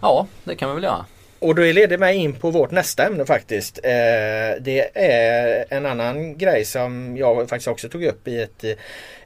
Ja, 0.00 0.26
det 0.44 0.56
kan 0.56 0.68
man 0.68 0.76
väl 0.76 0.84
göra. 0.84 1.04
Och 1.44 1.54
det 1.54 1.72
leder 1.72 1.98
mig 1.98 2.16
in 2.16 2.34
på 2.34 2.50
vårt 2.50 2.70
nästa 2.70 3.06
ämne 3.06 3.26
faktiskt. 3.26 3.78
Eh, 3.82 3.90
det 4.60 4.90
är 4.94 5.64
en 5.68 5.86
annan 5.86 6.38
grej 6.38 6.64
som 6.64 7.16
jag 7.16 7.48
faktiskt 7.48 7.68
också 7.68 7.88
tog 7.88 8.04
upp 8.04 8.28
i 8.28 8.42
ett, 8.42 8.64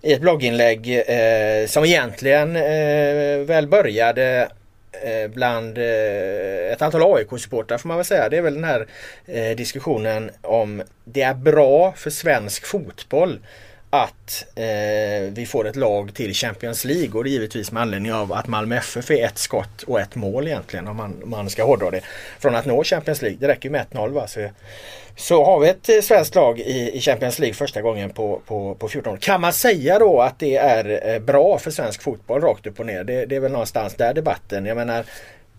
i 0.02 0.12
ett 0.12 0.20
blogginlägg 0.20 1.04
eh, 1.06 1.66
som 1.66 1.84
egentligen 1.84 2.56
eh, 2.56 3.38
väl 3.46 3.66
började 3.66 4.48
eh, 4.92 5.30
bland 5.30 5.78
eh, 5.78 6.72
ett 6.72 6.82
antal 6.82 7.02
AIK-supportrar 7.02 7.78
får 7.78 7.88
man 7.88 7.96
väl 7.96 8.06
säga. 8.06 8.28
Det 8.28 8.36
är 8.36 8.42
väl 8.42 8.54
den 8.54 8.64
här 8.64 8.86
eh, 9.26 9.56
diskussionen 9.56 10.30
om 10.42 10.82
det 11.04 11.22
är 11.22 11.34
bra 11.34 11.92
för 11.96 12.10
svensk 12.10 12.66
fotboll 12.66 13.40
att 13.90 14.44
eh, 14.54 15.32
vi 15.32 15.46
får 15.46 15.66
ett 15.66 15.76
lag 15.76 16.14
till 16.14 16.34
Champions 16.34 16.84
League 16.84 17.10
och 17.12 17.24
det 17.24 17.30
är 17.30 17.32
givetvis 17.32 17.72
med 17.72 17.82
anledning 17.82 18.12
av 18.12 18.32
att 18.32 18.46
Malmö 18.46 18.76
FF 18.76 19.10
är 19.10 19.24
ett 19.24 19.38
skott 19.38 19.82
och 19.82 20.00
ett 20.00 20.14
mål 20.14 20.46
egentligen 20.46 20.88
om 20.88 20.96
man, 20.96 21.22
man 21.24 21.50
ska 21.50 21.64
hårdra 21.64 21.90
det. 21.90 22.00
Från 22.38 22.54
att 22.54 22.66
nå 22.66 22.84
Champions 22.84 23.22
League. 23.22 23.38
Det 23.40 23.48
räcker 23.48 23.70
med 23.70 23.86
1-0 23.90 24.08
va. 24.08 24.26
Så, 24.26 24.48
så 25.16 25.44
har 25.44 25.60
vi 25.60 25.68
ett 25.68 25.88
eh, 25.88 26.00
svenskt 26.00 26.34
lag 26.34 26.60
i, 26.60 26.96
i 26.96 27.00
Champions 27.00 27.38
League 27.38 27.54
första 27.54 27.82
gången 27.82 28.10
på, 28.10 28.40
på, 28.46 28.74
på 28.74 28.88
14 28.88 29.12
år. 29.12 29.16
Kan 29.16 29.40
man 29.40 29.52
säga 29.52 29.98
då 29.98 30.20
att 30.20 30.38
det 30.38 30.56
är 30.56 31.14
eh, 31.14 31.18
bra 31.18 31.58
för 31.58 31.70
svensk 31.70 32.02
fotboll 32.02 32.40
rakt 32.40 32.66
upp 32.66 32.80
och 32.80 32.86
ner? 32.86 33.04
Det, 33.04 33.26
det 33.26 33.36
är 33.36 33.40
väl 33.40 33.52
någonstans 33.52 33.94
där 33.94 34.14
debatten. 34.14 34.66
Jag 34.66 34.76
menar 34.76 35.04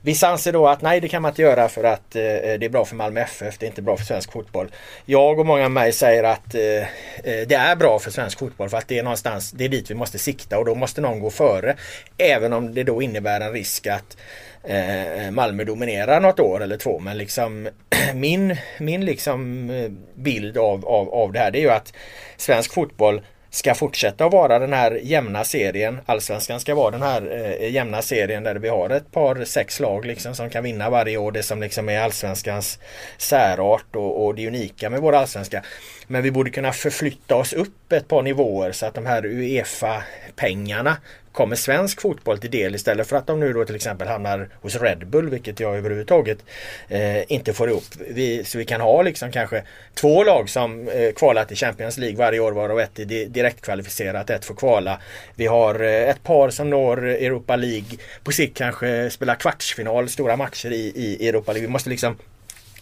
Vissa 0.02 0.28
anser 0.28 0.54
då 0.54 0.68
att 0.68 0.82
nej 0.82 1.00
det 1.00 1.08
kan 1.08 1.22
man 1.22 1.32
inte 1.32 1.42
göra 1.42 1.70
för 1.70 1.84
att 1.84 2.16
eh, 2.16 2.22
det 2.22 2.66
är 2.66 2.70
bra 2.70 2.86
för 2.86 2.96
Malmö 2.96 3.22
FF, 3.22 3.58
det 3.58 3.66
är 3.66 3.68
inte 3.68 3.82
bra 3.82 3.98
för 3.98 4.06
svensk 4.06 4.32
fotboll. 4.32 4.68
Jag 5.06 5.40
och 5.40 5.46
många 5.46 5.62
med 5.62 5.72
mig 5.72 5.92
säger 5.92 6.24
att 6.24 6.56
eh, 6.56 6.62
eh, 6.62 7.48
det 7.48 7.56
är 7.56 7.76
bra 7.76 8.00
för 8.00 8.12
svensk 8.12 8.40
fotboll 8.40 8.70
för 8.70 8.78
att 8.78 8.88
det 8.88 9.00
är 9.00 9.04
någonstans, 9.04 9.52
det 9.52 9.66
är 9.66 9.70
dit 9.70 9.92
vi 9.92 9.96
måste 9.96 10.20
sikta 10.20 10.60
och 10.60 10.66
då 10.66 10.76
måste 10.76 11.02
någon 11.02 11.20
gå 11.20 11.30
före. 11.30 11.76
Även 12.18 12.54
om 12.54 12.74
det 12.74 12.84
då 12.84 13.02
innebär 13.02 13.42
en 13.42 13.52
risk 13.52 13.88
att 13.88 14.18
eh, 14.64 15.32
Malmö 15.32 15.64
dominerar 15.64 16.20
något 16.20 16.40
år 16.40 16.64
eller 16.64 16.78
två. 16.78 17.00
Men 17.00 17.18
liksom 17.18 17.70
min, 18.14 18.58
min 18.78 19.06
liksom 19.06 19.70
eh, 19.70 19.92
bild 20.16 20.58
av, 20.58 20.86
av, 20.86 21.10
av 21.10 21.32
det 21.32 21.40
här 21.40 21.52
det 21.52 21.60
är 21.60 21.64
ju 21.64 21.70
att 21.70 21.94
svensk 22.38 22.74
fotboll 22.74 23.22
ska 23.50 23.76
fortsätta 23.76 24.26
att 24.26 24.34
vara 24.34 24.60
den 24.60 24.74
här 24.74 25.00
jämna 25.04 25.44
serien. 25.44 26.00
Allsvenskan 26.06 26.60
ska 26.60 26.76
vara 26.76 26.92
den 26.92 27.02
här 27.02 27.56
eh, 27.62 27.72
jämna 27.72 28.02
serien 28.02 28.44
där 28.44 28.56
vi 28.56 28.70
har 28.70 28.90
ett 28.90 29.12
par 29.12 29.46
sex 29.46 29.80
lag 29.80 30.06
liksom 30.06 30.36
som 30.36 30.50
kan 30.50 30.64
vinna 30.64 30.90
varje 30.90 31.18
år. 31.18 31.32
Det 31.32 31.44
som 31.44 31.62
liksom 31.62 31.90
är 31.90 32.00
allsvenskans 32.00 32.80
särart 33.18 33.96
och, 33.96 34.26
och 34.26 34.36
det 34.36 34.48
unika 34.48 34.90
med 34.90 35.02
vår 35.02 35.16
allsvenska. 35.16 35.64
Men 36.08 36.24
vi 36.24 36.32
borde 36.32 36.50
kunna 36.50 36.72
förflytta 36.72 37.36
oss 37.36 37.54
upp 37.54 37.92
ett 37.92 38.08
par 38.08 38.22
nivåer 38.22 38.72
så 38.72 38.86
att 38.86 38.94
de 38.94 39.06
här 39.06 39.26
Uefa-pengarna 39.26 40.98
kommer 41.40 41.56
svensk 41.56 42.02
fotboll 42.02 42.38
till 42.38 42.52
del 42.52 42.76
istället 42.76 43.08
för 43.08 43.16
att 43.16 43.28
de 43.28 43.40
nu 43.40 43.54
då 43.54 43.66
till 43.66 43.76
exempel 43.76 44.08
hamnar 44.08 44.50
hos 44.62 44.76
Red 44.76 45.08
Bull 45.08 45.30
vilket 45.30 45.60
jag 45.60 45.78
överhuvudtaget 45.78 46.38
eh, 46.88 47.32
inte 47.32 47.54
får 47.54 47.70
ihop. 47.70 47.84
Vi, 48.10 48.44
så 48.44 48.58
vi 48.58 48.66
kan 48.66 48.82
ha 48.82 49.02
liksom 49.02 49.32
kanske 49.32 49.64
två 49.94 50.24
lag 50.24 50.50
som 50.50 50.88
eh, 50.88 51.12
kvalar 51.12 51.46
till 51.46 51.58
Champions 51.58 51.98
League 51.98 52.18
varje 52.18 52.40
år 52.40 52.52
varav 52.52 52.80
ett 52.80 53.00
är 53.00 53.06
direktkvalificerat, 53.06 54.30
ett 54.30 54.46
får 54.46 54.56
kvala. 54.56 55.00
Vi 55.36 55.46
har 55.46 55.84
eh, 55.84 56.10
ett 56.10 56.24
par 56.24 56.50
som 56.50 56.70
når 56.70 57.06
Europa 57.08 57.56
League 57.56 57.98
på 58.24 58.32
sikt 58.32 58.58
kanske 58.58 59.10
spelar 59.10 59.36
kvartsfinal, 59.36 60.10
stora 60.10 60.36
matcher 60.36 60.72
i, 60.72 60.92
i 60.96 61.28
Europa 61.30 61.52
League. 61.52 61.68
Vi 61.68 61.72
måste 61.72 61.90
liksom 61.90 62.18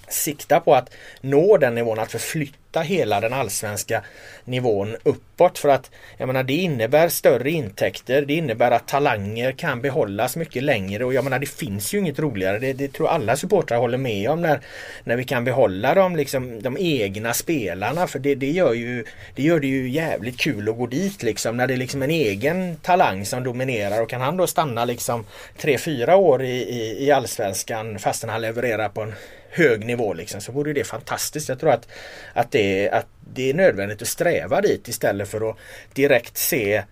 sikta 0.08 0.60
på 0.60 0.76
att 0.76 0.94
nå 1.22 1.58
den 1.58 1.76
nivån, 1.76 2.00
att 2.00 2.12
förflytta 2.12 2.67
hela 2.76 3.22
den 3.22 3.34
allsvenska 3.34 4.04
nivån 4.46 4.96
uppåt. 5.04 5.58
För 5.58 5.70
att 5.70 5.92
jag 6.18 6.28
menar 6.28 6.44
det 6.44 6.54
innebär 6.54 7.10
större 7.10 7.52
intäkter, 7.52 8.22
det 8.22 8.34
innebär 8.34 8.72
att 8.72 8.88
talanger 8.88 9.52
kan 9.52 9.82
behållas 9.82 10.36
mycket 10.36 10.64
längre 10.64 11.06
och 11.06 11.14
jag 11.14 11.24
menar 11.24 11.40
det 11.40 11.50
finns 11.50 11.94
ju 11.94 12.00
inget 12.00 12.20
roligare. 12.20 12.60
Det, 12.60 12.74
det 12.74 12.88
tror 12.88 13.08
alla 13.08 13.36
supportrar 13.36 13.78
håller 13.78 13.98
med 13.98 14.30
om 14.30 14.42
när, 14.42 14.62
när 15.04 15.16
vi 15.16 15.24
kan 15.24 15.44
behålla 15.44 15.96
dem, 15.96 16.16
liksom, 16.16 16.62
de 16.62 16.78
egna 16.80 17.34
spelarna. 17.34 18.08
För 18.08 18.20
det, 18.20 18.36
det, 18.36 18.52
gör 18.52 18.74
ju, 18.74 19.06
det 19.36 19.44
gör 19.44 19.60
det 19.60 19.68
ju 19.68 19.90
jävligt 19.90 20.40
kul 20.40 20.70
att 20.70 20.78
gå 20.78 20.88
dit 20.88 21.24
liksom. 21.24 21.58
När 21.58 21.68
det 21.68 21.74
är 21.74 21.78
liksom 21.78 22.02
en 22.02 22.12
egen 22.12 22.76
talang 22.76 23.26
som 23.26 23.44
dominerar 23.44 24.02
och 24.02 24.10
kan 24.10 24.22
han 24.22 24.38
då 24.38 24.48
stanna 24.48 24.86
liksom 24.86 25.26
3-4 25.60 26.14
år 26.14 26.44
i, 26.44 26.58
i, 26.58 27.06
i 27.06 27.12
allsvenskan 27.12 28.00
fastän 28.00 28.30
han 28.30 28.42
levererar 28.42 28.90
på 28.90 29.02
en 29.02 29.14
hög 29.58 29.86
nivå 29.86 30.14
liksom, 30.14 30.42
så 30.42 30.52
vore 30.52 30.74
det 30.74 30.84
fantastiskt. 30.84 31.50
Jag 31.50 31.60
tror 31.60 31.72
att, 31.72 31.88
att, 32.34 32.52
det, 32.52 32.67
att 32.92 33.08
det 33.34 33.50
är 33.50 33.54
nödvändigt 33.54 34.02
att 34.02 34.08
sträva 34.08 34.62
dit 34.62 34.88
istället 34.88 35.28
för 35.28 35.50
att 35.50 35.58
direkt 35.94 36.38
se 36.38 36.84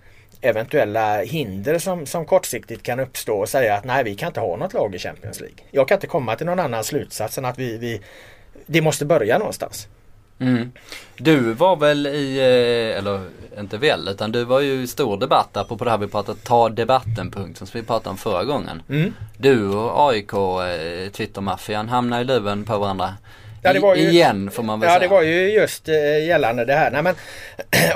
eventuella 0.41 1.21
hinder 1.21 1.80
som, 1.80 2.05
som 2.05 2.26
kortsiktigt 2.26 2.84
kan 2.84 2.99
uppstå 2.99 3.39
och 3.39 3.49
säga 3.49 3.76
att 3.76 3.86
nej 3.86 4.03
vi 4.03 4.15
kan 4.15 4.28
inte 4.28 4.39
ha 4.39 4.57
något 4.57 4.73
lag 4.73 4.95
i 4.95 4.99
Champions 4.99 5.39
League. 5.39 5.57
Jag 5.71 5.88
kan 5.88 5.95
inte 5.95 6.07
komma 6.07 6.36
till 6.36 6.45
någon 6.45 6.59
annan 6.59 6.84
slutsats 6.84 7.38
än 7.38 7.45
att 7.45 7.59
vi, 7.59 7.78
vi 7.78 8.01
det 8.65 8.82
måste 8.82 9.05
börja 9.05 9.38
någonstans. 9.38 9.88
Mm. 10.39 10.71
Du 11.17 11.53
var 11.53 11.76
väl 11.76 12.07
i, 12.07 12.38
eh, 12.38 12.97
eller 12.97 13.21
inte 13.59 13.78
väl, 13.78 14.07
utan 14.07 14.32
du 14.32 14.43
var 14.43 14.59
ju 14.59 14.82
i 14.82 14.88
stor 14.88 15.17
debatt 15.17 15.57
apropå 15.57 15.86
det 15.86 15.91
här 15.91 15.97
vi 15.97 16.07
pratade 16.07 16.39
ta 16.39 16.69
debatten-punkten 16.69 17.67
som 17.67 17.80
vi 17.80 17.88
pratade 17.88 18.09
om 18.09 18.17
förra 18.17 18.43
gången. 18.43 18.82
Mm. 18.89 19.13
Du 19.38 19.69
och 19.69 20.09
AIK, 20.09 20.34
eh, 20.34 21.11
Twittermaffian, 21.11 21.89
hamnade 21.89 22.21
i 22.21 22.26
luven 22.26 22.65
på 22.65 22.78
varandra. 22.78 23.13
Ja, 23.66 23.74
det 23.74 23.80
var 23.80 23.95
ju, 23.95 24.09
igen 24.09 24.51
får 24.51 24.63
man 24.63 24.80
väl 24.80 24.88
ja, 24.88 24.93
säga. 24.93 25.03
Ja 25.03 25.09
det 25.09 25.16
var 25.16 25.22
ju 25.22 25.51
just 25.51 25.89
eh, 25.89 26.26
gällande 26.26 26.66
det 26.66 26.74
här. 26.74 26.91
Nej, 26.91 27.03
men, 27.03 27.16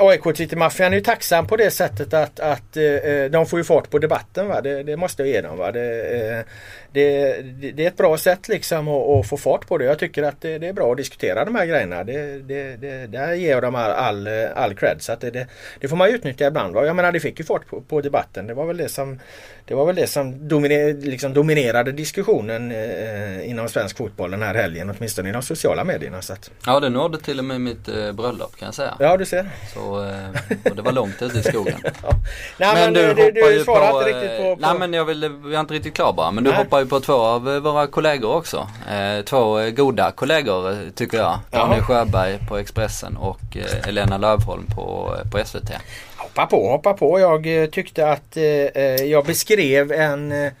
AIK 0.00 0.22
Twittermaffian 0.22 0.92
är 0.92 0.96
ju 0.96 1.02
tacksam 1.02 1.46
på 1.46 1.56
det 1.56 1.70
sättet 1.70 2.14
att, 2.14 2.40
att 2.40 2.76
eh, 2.76 3.24
de 3.30 3.46
får 3.46 3.58
ju 3.58 3.64
fart 3.64 3.90
på 3.90 3.98
debatten. 3.98 4.48
Va? 4.48 4.60
Det, 4.60 4.82
det 4.82 4.96
måste 4.96 5.22
jag 5.22 5.28
ge 5.28 5.40
dem. 5.40 5.58
Va? 5.58 5.72
Det, 5.72 6.00
eh, 6.38 6.44
det, 6.92 7.42
det, 7.72 7.84
är 7.84 7.88
ett 7.88 7.96
bra 7.96 8.18
sätt 8.18 8.48
liksom 8.48 8.88
att, 8.88 9.08
att, 9.08 9.28
få 9.28 9.36
fart 9.36 9.66
på 9.66 9.78
det. 9.78 9.84
Jag 9.84 9.98
tycker 9.98 10.22
att 10.22 10.40
det, 10.40 10.58
det, 10.58 10.68
är 10.68 10.72
bra 10.72 10.90
att 10.90 10.96
diskutera 10.96 11.44
de 11.44 11.54
här 11.54 11.66
grejerna. 11.66 12.04
Det, 12.04 12.38
det, 12.38 12.76
det, 12.76 13.06
där 13.06 13.34
ger 13.34 13.50
jag 13.50 13.62
dem 13.62 13.74
all, 13.74 13.90
all, 13.90 14.28
all 14.54 14.74
cred. 14.74 14.96
Så 14.98 15.16
det, 15.20 15.46
det, 15.80 15.88
får 15.88 15.96
man 15.96 16.08
utnyttja 16.08 16.46
ibland. 16.46 16.74
Va? 16.74 16.86
Jag 16.86 16.96
menar 16.96 17.12
det 17.12 17.20
fick 17.20 17.38
ju 17.38 17.44
fart 17.44 17.66
på, 17.66 17.80
på 17.80 18.00
debatten. 18.00 18.46
Det 18.46 18.54
var 18.54 18.66
väl 18.66 18.76
det 18.76 18.88
som, 18.88 19.20
det 19.64 19.74
var 19.74 19.86
väl 19.86 19.96
det 19.96 20.06
som 20.06 20.48
dominer, 20.48 20.92
liksom 20.92 21.34
dominerade 21.34 21.92
diskussionen 21.92 22.72
eh, 22.72 23.50
inom 23.50 23.68
svensk 23.68 23.96
fotboll 23.96 24.30
den 24.30 24.42
här 24.42 24.54
helgen. 24.54 24.94
Åtminstone 24.96 25.28
i 25.28 25.32
de 25.32 25.42
sociala 25.42 25.59
medierna. 25.84 26.22
Så 26.22 26.32
att. 26.32 26.50
Ja 26.66 26.80
det 26.80 26.88
nådde 26.88 27.18
till 27.18 27.38
och 27.38 27.44
med 27.44 27.60
mitt 27.60 27.88
eh, 27.88 28.12
bröllop 28.12 28.56
kan 28.56 28.66
jag 28.66 28.74
säga. 28.74 28.96
Ja 28.98 29.16
du 29.16 29.26
ser. 29.26 29.50
Så, 29.74 30.04
eh, 30.04 30.70
och 30.70 30.76
det 30.76 30.82
var 30.82 30.92
långt 30.92 31.22
ute 31.22 31.38
i 31.38 31.42
skogen. 31.42 31.80
ja. 32.02 32.10
Nej, 32.56 32.74
men, 32.74 32.92
men 32.92 32.94
du, 32.94 33.14
du, 33.14 33.30
du, 33.30 33.58
du 33.58 33.64
svarade 33.64 34.10
inte 34.10 34.20
riktigt 34.20 34.38
på, 34.38 34.56
på... 34.56 34.60
Nej 34.60 34.78
men 34.78 34.92
jag, 34.92 35.04
vill, 35.04 35.22
jag 35.22 35.54
är 35.54 35.60
inte 35.60 35.74
riktigt 35.74 35.94
klar 35.94 36.12
bara. 36.12 36.30
Men 36.30 36.44
du 36.44 36.52
hoppar 36.52 36.80
ju 36.80 36.86
på 36.86 37.00
två 37.00 37.12
av 37.12 37.44
våra 37.44 37.86
kollegor 37.86 38.34
också. 38.34 38.68
Eh, 38.90 39.24
två 39.24 39.70
goda 39.70 40.10
kollegor 40.10 40.90
tycker 40.94 41.18
jag. 41.18 41.38
Daniel 41.50 41.82
Sjöberg 41.82 42.38
på 42.48 42.58
Expressen 42.58 43.16
och 43.16 43.56
eh, 43.56 43.88
Elena 43.88 44.18
Lövholm 44.18 44.66
på, 44.66 45.16
på 45.32 45.44
SVT. 45.44 45.70
Hoppa 46.16 46.46
på, 46.46 46.68
hoppa 46.68 46.92
på. 46.92 47.20
Jag 47.20 47.62
eh, 47.62 47.66
tyckte 47.66 48.10
att 48.10 48.36
eh, 48.36 48.44
eh, 48.44 48.82
jag 49.04 49.24
beskrev 49.26 49.92
en 49.92 50.32
eh, 50.32 50.52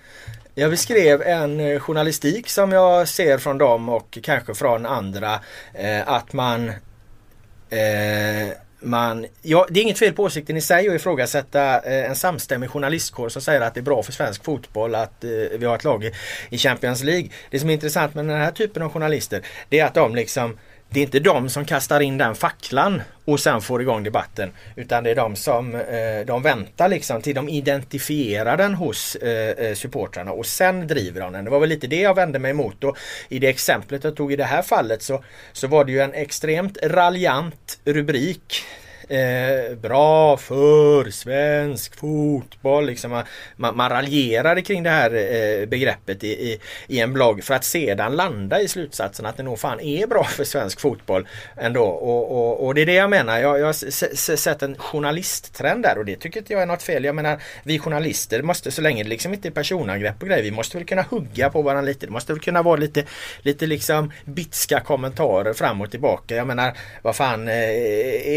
jag 0.60 0.70
beskrev 0.70 1.22
en 1.22 1.60
eh, 1.60 1.80
journalistik 1.80 2.48
som 2.48 2.72
jag 2.72 3.08
ser 3.08 3.38
från 3.38 3.58
dem 3.58 3.88
och 3.88 4.18
kanske 4.22 4.54
från 4.54 4.86
andra. 4.86 5.40
Eh, 5.74 6.08
att 6.08 6.32
man 6.32 6.68
eh, 7.70 8.56
man, 8.82 9.26
ja, 9.42 9.66
det 9.70 9.80
är 9.80 9.84
inget 9.84 9.98
fel 9.98 10.12
på 10.12 10.22
åsikten 10.22 10.56
i 10.56 10.60
sig 10.60 10.88
att 10.88 10.94
ifrågasätta 10.94 11.80
eh, 11.80 12.10
en 12.10 12.16
samstämmig 12.16 12.70
journalistkår 12.70 13.28
som 13.28 13.42
säger 13.42 13.60
att 13.60 13.74
det 13.74 13.80
är 13.80 13.82
bra 13.82 14.02
för 14.02 14.12
svensk 14.12 14.44
fotboll 14.44 14.94
att 14.94 15.24
eh, 15.24 15.30
vi 15.58 15.66
har 15.66 15.74
ett 15.74 15.84
lag 15.84 16.04
i, 16.04 16.12
i 16.50 16.58
Champions 16.58 17.02
League. 17.02 17.28
Det 17.50 17.58
som 17.58 17.70
är 17.70 17.74
intressant 17.74 18.14
med 18.14 18.24
den 18.24 18.40
här 18.40 18.50
typen 18.50 18.82
av 18.82 18.92
journalister 18.92 19.42
det 19.68 19.78
är 19.78 19.84
att 19.84 19.94
de 19.94 20.14
liksom 20.14 20.58
det 20.92 21.00
är 21.00 21.04
inte 21.04 21.20
de 21.20 21.48
som 21.48 21.64
kastar 21.64 22.00
in 22.00 22.18
den 22.18 22.34
facklan 22.34 23.02
och 23.24 23.40
sen 23.40 23.60
får 23.60 23.82
igång 23.82 24.02
debatten. 24.02 24.52
Utan 24.76 25.04
det 25.04 25.10
är 25.10 25.14
de 25.14 25.36
som 25.36 25.74
eh, 25.74 26.26
de 26.26 26.42
väntar 26.42 26.88
liksom 26.88 27.22
till 27.22 27.34
de 27.34 27.48
identifierar 27.48 28.56
den 28.56 28.74
hos 28.74 29.16
eh, 29.16 29.66
eh, 29.66 29.74
supportrarna 29.74 30.32
och 30.32 30.46
sen 30.46 30.86
driver 30.86 31.20
de 31.20 31.32
den. 31.32 31.44
Det 31.44 31.50
var 31.50 31.60
väl 31.60 31.68
lite 31.68 31.86
det 31.86 32.00
jag 32.00 32.14
vände 32.14 32.38
mig 32.38 32.50
emot. 32.50 32.84
Och 32.84 32.96
I 33.28 33.38
det 33.38 33.48
exemplet 33.48 34.04
jag 34.04 34.16
tog 34.16 34.32
i 34.32 34.36
det 34.36 34.44
här 34.44 34.62
fallet 34.62 35.02
så, 35.02 35.24
så 35.52 35.66
var 35.66 35.84
det 35.84 35.92
ju 35.92 36.00
en 36.00 36.14
extremt 36.14 36.78
raljant 36.82 37.80
rubrik 37.84 38.64
eh, 39.10 39.76
bra 39.76 40.36
för 40.36 41.10
svensk 41.10 41.96
fotboll. 41.96 42.86
Liksom 42.86 43.22
man, 43.56 43.76
man, 43.76 43.90
raljerade 43.90 44.62
kring 44.62 44.82
det 44.82 44.90
här 44.90 45.14
eh, 45.14 45.66
begreppet 45.66 46.24
i, 46.24 46.28
i, 46.28 46.60
i, 46.86 47.00
en 47.00 47.12
blogg 47.12 47.44
för 47.44 47.54
att 47.54 47.64
sedan 47.64 48.16
landa 48.16 48.60
i 48.60 48.68
slutsatsen 48.68 49.26
att 49.26 49.36
det 49.36 49.42
nog 49.42 49.58
fan 49.58 49.80
är 49.80 50.06
bra 50.06 50.24
för 50.24 50.44
svensk 50.44 50.80
fotboll 50.80 51.28
ändå. 51.56 51.84
Och, 51.84 52.32
och, 52.32 52.66
och 52.66 52.74
det 52.74 52.82
är 52.82 52.86
det 52.86 52.94
jag 52.94 53.10
menar. 53.10 53.38
Jag, 53.38 53.58
jag 53.58 53.66
har 53.66 54.36
sett 54.36 54.62
en 54.62 54.78
journalisttrend 54.78 55.82
där 55.82 55.98
och 55.98 56.04
det 56.04 56.16
tycker 56.16 56.40
inte 56.40 56.52
jag 56.52 56.62
är 56.62 56.66
något 56.66 56.82
fel. 56.82 57.04
Jag 57.04 57.14
menar 57.14 57.42
vi 57.62 57.78
journalister 57.78 58.42
måste 58.42 58.70
så 58.70 58.82
länge 58.82 59.02
det 59.02 59.08
liksom 59.08 59.34
inte 59.34 59.48
är 59.48 59.52
personangrepp 59.52 60.22
och 60.22 60.28
grejer. 60.28 60.42
Vi 60.42 60.50
måste 60.50 60.76
väl 60.76 60.86
kunna 60.86 61.02
hugga 61.02 61.50
på 61.50 61.62
varandra 61.62 61.88
lite. 61.88 62.06
Det 62.06 62.12
måste 62.12 62.32
väl 62.32 62.42
kunna 62.42 62.62
vara 62.62 62.76
lite, 62.76 63.04
lite 63.42 63.66
liksom 63.66 64.12
bitska 64.24 64.80
kommentarer 64.80 65.52
fram 65.52 65.80
och 65.80 65.90
tillbaka. 65.90 66.36
Jag 66.36 66.46
menar 66.46 66.76
vad 67.02 67.16
fan 67.16 67.48
eh, 67.48 67.70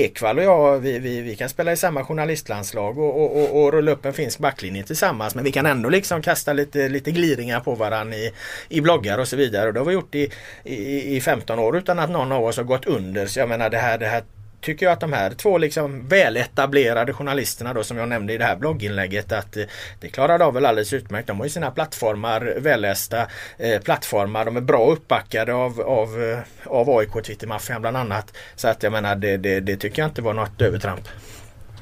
Ekvall 0.04 0.38
och 0.38 0.44
jag 0.44 0.63
vi, 0.72 1.00
vi, 1.00 1.22
vi 1.22 1.36
kan 1.36 1.50
spela 1.50 1.72
i 1.72 1.78
samma 1.78 2.04
journalistlandslag 2.04 2.98
och, 2.98 3.24
och, 3.24 3.42
och, 3.42 3.64
och 3.64 3.74
rulla 3.74 3.92
upp 3.92 4.06
en 4.06 4.14
finsk 4.14 4.40
backlinje 4.40 4.84
tillsammans. 4.84 5.36
Men 5.36 5.44
vi 5.44 5.52
kan 5.52 5.66
ändå 5.66 5.90
liksom 5.90 6.22
kasta 6.22 6.54
lite, 6.54 6.90
lite 6.90 7.12
gliringar 7.12 7.60
på 7.60 7.76
varandra 7.76 8.18
i, 8.18 8.32
i 8.70 8.82
bloggar 8.82 9.18
och 9.18 9.28
så 9.28 9.36
vidare. 9.36 9.68
Och 9.68 9.74
det 9.74 9.80
har 9.80 9.86
vi 9.86 9.94
gjort 9.94 10.16
i, 10.16 10.32
i, 10.64 11.16
i 11.16 11.22
15 11.22 11.60
år 11.60 11.78
utan 11.78 12.00
att 12.00 12.10
någon 12.10 12.32
av 12.32 12.44
oss 12.44 12.58
har 12.58 12.64
gått 12.64 12.86
under. 12.86 13.26
Så 13.26 13.40
jag 13.40 13.50
menar 13.50 13.70
det 13.70 13.78
här, 13.78 13.98
det 13.98 14.08
här 14.08 14.24
tycker 14.64 14.86
jag 14.86 14.94
att 14.94 15.00
de 15.00 15.14
här 15.14 15.30
två 15.30 15.58
liksom 15.58 16.08
väletablerade 16.08 17.14
journalisterna 17.14 17.74
då 17.74 17.84
som 17.84 17.98
jag 17.98 18.10
nämnde 18.10 18.34
i 18.34 18.38
det 18.38 18.46
här 18.46 18.56
blogginlägget 18.56 19.32
att 19.32 19.58
eh, 19.58 19.64
det 20.00 20.08
klarar 20.08 20.40
de 20.40 20.54
väl 20.54 20.66
alldeles 20.66 20.94
utmärkt. 20.94 21.28
De 21.28 21.38
har 21.38 21.46
ju 21.46 21.50
sina 21.50 21.72
plattformar, 21.72 22.54
vällästa 22.58 23.28
eh, 23.58 23.82
plattformar. 23.82 24.46
De 24.46 24.58
är 24.58 24.62
bra 24.62 24.92
uppbackade 24.92 25.54
av, 25.54 25.82
av, 25.82 26.24
eh, 26.24 26.40
av 26.66 26.90
AIK 26.90 27.24
Twittermaffian 27.26 27.82
bland 27.82 27.98
annat. 27.98 28.34
Så 28.56 28.68
att 28.68 28.84
jag 28.84 28.92
menar 28.92 29.16
det, 29.16 29.38
det, 29.38 29.60
det 29.60 29.78
tycker 29.78 30.02
jag 30.02 30.10
inte 30.10 30.22
var 30.22 30.34
något 30.34 30.62
övertramp. 30.62 31.08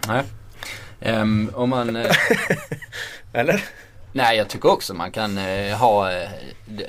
Nej. 0.07 0.23
Um, 0.99 1.51
om 1.55 1.69
man... 1.69 1.95
Uh... 1.95 2.11
Eller? 3.34 3.63
Nej 4.11 4.38
jag 4.38 4.49
tycker 4.49 4.71
också 4.71 4.93
man 4.93 5.11
kan 5.11 5.38
uh, 5.38 5.73
ha 5.73 6.11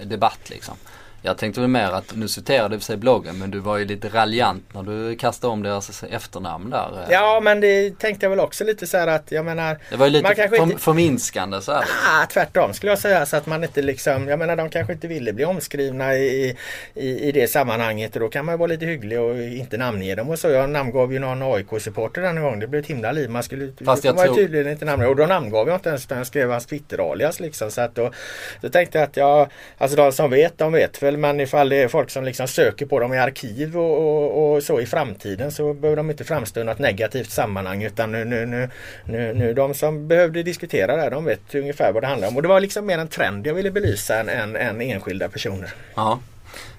debatt 0.04 0.50
liksom. 0.50 0.76
Jag 1.24 1.38
tänkte 1.38 1.60
väl 1.60 1.70
mer 1.70 1.90
att, 1.90 2.16
nu 2.16 2.28
citerade 2.28 2.76
du 2.76 2.80
sig 2.80 2.96
bloggen 2.96 3.38
men 3.38 3.50
du 3.50 3.58
var 3.58 3.78
ju 3.78 3.84
lite 3.84 4.08
raljant 4.08 4.64
när 4.74 4.82
du 4.82 5.16
kastade 5.16 5.52
om 5.52 5.62
deras 5.62 6.04
efternamn 6.04 6.70
där. 6.70 7.06
Ja 7.10 7.40
men 7.42 7.60
det 7.60 7.98
tänkte 7.98 8.26
jag 8.26 8.30
väl 8.30 8.40
också 8.40 8.64
lite 8.64 8.86
så 8.86 8.96
här 8.96 9.06
att 9.06 9.32
jag 9.32 9.44
menar. 9.44 9.78
Det 9.90 9.96
var 9.96 10.06
ju 10.06 10.12
lite 10.12 10.48
för, 10.48 10.62
inte... 10.62 10.78
förminskande 10.78 11.60
så 11.60 11.72
här. 11.72 11.82
Ah, 11.82 12.26
tvärtom 12.26 12.74
skulle 12.74 12.92
jag 12.92 12.98
säga 12.98 13.26
så 13.26 13.36
att 13.36 13.46
man 13.46 13.64
inte 13.64 13.82
liksom, 13.82 14.28
jag 14.28 14.38
menar 14.38 14.56
de 14.56 14.70
kanske 14.70 14.92
inte 14.92 15.08
ville 15.08 15.32
bli 15.32 15.44
omskrivna 15.44 16.14
i, 16.14 16.56
i, 16.94 17.28
i 17.28 17.32
det 17.32 17.50
sammanhanget 17.50 18.14
och 18.14 18.20
då 18.20 18.28
kan 18.28 18.44
man 18.44 18.58
vara 18.58 18.66
lite 18.66 18.86
hygglig 18.86 19.20
och 19.20 19.38
inte 19.38 19.76
namnge 19.76 20.14
dem 20.14 20.30
och 20.30 20.38
så. 20.38 20.48
Jag 20.48 20.70
namngav 20.70 21.12
ju 21.12 21.18
någon 21.18 21.42
AIK-supporter 21.42 22.22
den 22.22 22.42
gång. 22.42 22.60
Det 22.60 22.66
blev 22.66 22.82
ett 22.82 22.90
himla 22.90 23.12
liv. 23.12 23.30
Man 23.30 23.42
skulle 23.42 23.72
Fast 23.84 24.04
jag 24.04 24.18
tror... 24.18 24.34
tydligen 24.34 24.72
inte 24.72 24.84
namnge 24.84 25.06
och 25.06 25.16
då 25.16 25.26
namngav 25.26 25.68
jag 25.68 25.76
inte 25.76 25.88
ens 25.88 26.04
utan 26.04 26.18
jag 26.18 26.26
skrev 26.26 26.50
hans 26.50 26.66
Twitter-alias 26.66 27.40
liksom. 27.40 27.70
Så 27.70 27.80
att 27.80 27.94
då, 27.94 28.12
då 28.60 28.68
tänkte 28.68 28.98
jag 28.98 29.08
att 29.08 29.16
jag, 29.16 29.48
alltså 29.78 29.96
de 29.96 30.12
som 30.12 30.30
vet 30.30 30.58
de 30.58 30.72
vet 30.72 31.02
väl 31.02 31.11
exempel 31.12 31.16
men 31.16 31.40
ifall 31.40 31.68
det 31.68 31.82
är 31.82 31.88
folk 31.88 32.10
som 32.10 32.24
liksom 32.24 32.48
söker 32.48 32.86
på 32.86 33.00
dem 33.00 33.14
i 33.14 33.18
arkiv 33.18 33.76
och, 33.76 33.98
och, 33.98 34.54
och 34.54 34.62
så 34.62 34.80
i 34.80 34.86
framtiden 34.86 35.52
så 35.52 35.74
behöver 35.74 35.96
de 35.96 36.10
inte 36.10 36.24
framstå 36.24 36.60
i 36.60 36.64
något 36.64 36.78
negativt 36.78 37.30
sammanhang 37.30 37.82
utan 37.84 38.12
nu, 38.12 38.24
nu, 38.24 38.46
nu, 38.46 38.68
nu, 39.04 39.32
nu 39.34 39.54
de 39.54 39.74
som 39.74 40.08
behövde 40.08 40.42
diskutera 40.42 40.96
det 40.96 41.02
här 41.02 41.10
de 41.10 41.24
vet 41.24 41.54
ungefär 41.54 41.92
vad 41.92 42.02
det 42.02 42.08
handlar 42.08 42.28
om. 42.28 42.36
Och 42.36 42.42
det 42.42 42.48
var 42.48 42.60
liksom 42.60 42.86
mer 42.86 42.98
en 42.98 43.08
trend 43.08 43.46
jag 43.46 43.54
ville 43.54 43.70
belysa 43.70 44.20
än, 44.20 44.28
än, 44.28 44.56
än 44.56 44.80
enskilda 44.80 45.28
personer. 45.28 45.70
Ja. 45.94 46.18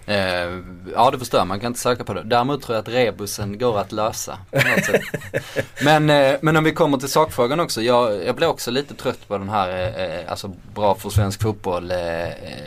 Eh, 0.06 0.60
ja 0.96 1.12
det 1.12 1.20
förstår 1.20 1.46
man 1.46 1.60
kan 1.60 1.68
inte 1.68 1.80
söka 1.80 2.04
på 2.04 2.14
det. 2.14 2.24
Däremot 2.24 2.62
tror 2.62 2.76
jag 2.76 2.82
att 2.82 2.94
rebusen 2.94 3.58
går 3.58 3.80
att 3.80 3.92
lösa. 3.92 4.38
Men, 5.84 6.10
eh, 6.10 6.36
men 6.42 6.58
om 6.58 6.64
vi 6.64 6.72
kommer 6.72 6.98
till 6.98 7.10
sakfrågan 7.10 7.60
också. 7.60 7.82
Jag, 7.82 8.26
jag 8.26 8.36
blir 8.36 8.48
också 8.48 8.72
lite 8.72 8.94
trött 8.94 9.28
på 9.28 9.38
den 9.38 9.50
här 9.50 9.94
eh, 10.00 10.32
alltså 10.32 10.52
bra 10.76 10.96
för 10.96 11.10
svensk 11.10 11.42
fotboll 11.42 11.92
eh, 11.92 11.98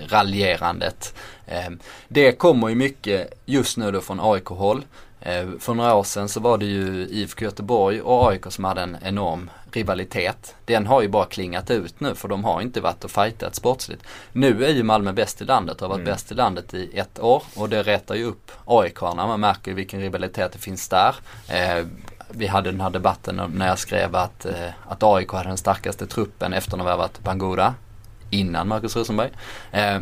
raljerandet. 0.09 1.15
Eh, 1.47 1.71
det 2.09 2.33
kommer 2.33 2.69
ju 2.69 2.75
mycket 2.75 3.33
just 3.45 3.77
nu 3.77 3.91
då 3.91 4.01
från 4.01 4.21
AIK-håll. 4.21 4.85
Eh, 5.21 5.47
för 5.59 5.75
några 5.75 5.95
år 5.95 6.05
sedan 6.05 6.29
så 6.29 6.41
var 6.41 6.59
det 6.59 6.67
ju 6.67 7.07
IFK 7.11 7.45
Göteborg 7.45 8.01
och 8.01 8.29
AIK 8.31 8.47
som 8.49 8.65
hade 8.65 8.81
en 8.81 8.97
enorm 9.03 9.51
rivalitet. 9.73 10.55
Den 10.65 10.87
har 10.87 11.03
ju 11.03 11.09
bara 11.09 11.25
klingat 11.25 11.71
ut 11.71 12.01
nu 12.01 12.15
för 12.15 12.29
de 12.29 12.45
har 12.45 12.61
inte 12.61 12.81
varit 12.81 13.05
och 13.05 13.11
fightat 13.11 13.55
sportsligt. 13.55 14.03
Nu 14.33 14.65
är 14.65 14.71
ju 14.71 14.83
Malmö 14.83 15.13
bäst 15.13 15.43
i 15.43 15.45
landet 15.45 15.77
och 15.77 15.83
har 15.83 15.89
varit 15.89 16.07
mm. 16.07 16.13
bäst 16.13 16.33
i 16.33 16.35
landet 16.35 16.75
i 16.75 16.99
ett 16.99 17.19
år 17.19 17.43
och 17.57 17.69
det 17.69 17.83
rättar 17.83 18.15
ju 18.15 18.25
upp 18.25 18.53
AIK-arna. 18.65 19.27
Man 19.27 19.41
märker 19.41 19.71
ju 19.71 19.75
vilken 19.75 20.01
rivalitet 20.01 20.53
det 20.53 20.59
finns 20.59 20.89
där. 20.89 21.15
Eh, 21.49 21.87
vi 22.29 22.47
hade 22.47 22.71
den 22.71 22.81
här 22.81 22.91
debatten 22.91 23.43
när 23.55 23.67
jag 23.67 23.79
skrev 23.79 24.17
att, 24.17 24.47
eh, 24.47 24.71
att 24.89 25.03
AIK 25.03 25.33
hade 25.33 25.49
den 25.49 25.57
starkaste 25.57 26.07
truppen 26.07 26.53
efter 26.53 26.77
vi 26.77 26.83
har 26.83 26.97
varit 26.97 27.21
Bangura 27.21 27.75
innan 28.31 28.69
Marcus 28.69 28.97
Rosenberg. 28.97 29.31
Eh, 29.73 29.99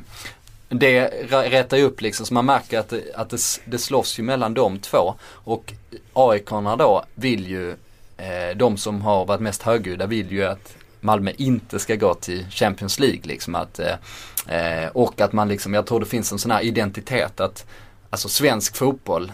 det 0.79 1.09
rätar 1.31 1.77
ju 1.77 1.83
upp 1.83 2.01
liksom 2.01 2.27
så 2.27 2.35
man 2.35 2.47
märker 2.47 2.79
att, 2.79 2.89
det, 2.89 3.15
att 3.15 3.31
det, 3.31 3.39
det 3.65 3.79
slåss 3.79 4.19
ju 4.19 4.23
mellan 4.23 4.55
de 4.55 4.79
två. 4.79 5.15
Och 5.25 5.73
aik 6.13 6.49
då 6.79 7.05
vill 7.15 7.47
ju, 7.47 7.71
eh, 8.17 8.57
de 8.57 8.77
som 8.77 9.03
har 9.03 9.25
varit 9.25 9.41
mest 9.41 9.63
högljudda 9.63 10.07
vill 10.07 10.33
ju 10.33 10.45
att 10.45 10.77
Malmö 11.01 11.33
inte 11.37 11.79
ska 11.79 11.95
gå 11.95 12.15
till 12.15 12.47
Champions 12.51 13.01
League 13.01 13.21
liksom. 13.23 13.55
Att, 13.55 13.79
eh, 13.79 13.97
eh, 14.57 14.89
och 14.89 15.21
att 15.21 15.33
man 15.33 15.49
liksom, 15.49 15.75
jag 15.75 15.87
tror 15.87 16.01
det 16.01 16.07
finns 16.07 16.33
en 16.33 16.39
sån 16.39 16.51
här 16.51 16.63
identitet 16.63 17.41
att, 17.41 17.67
alltså 18.11 18.29
svensk 18.29 18.77
fotboll 18.77 19.33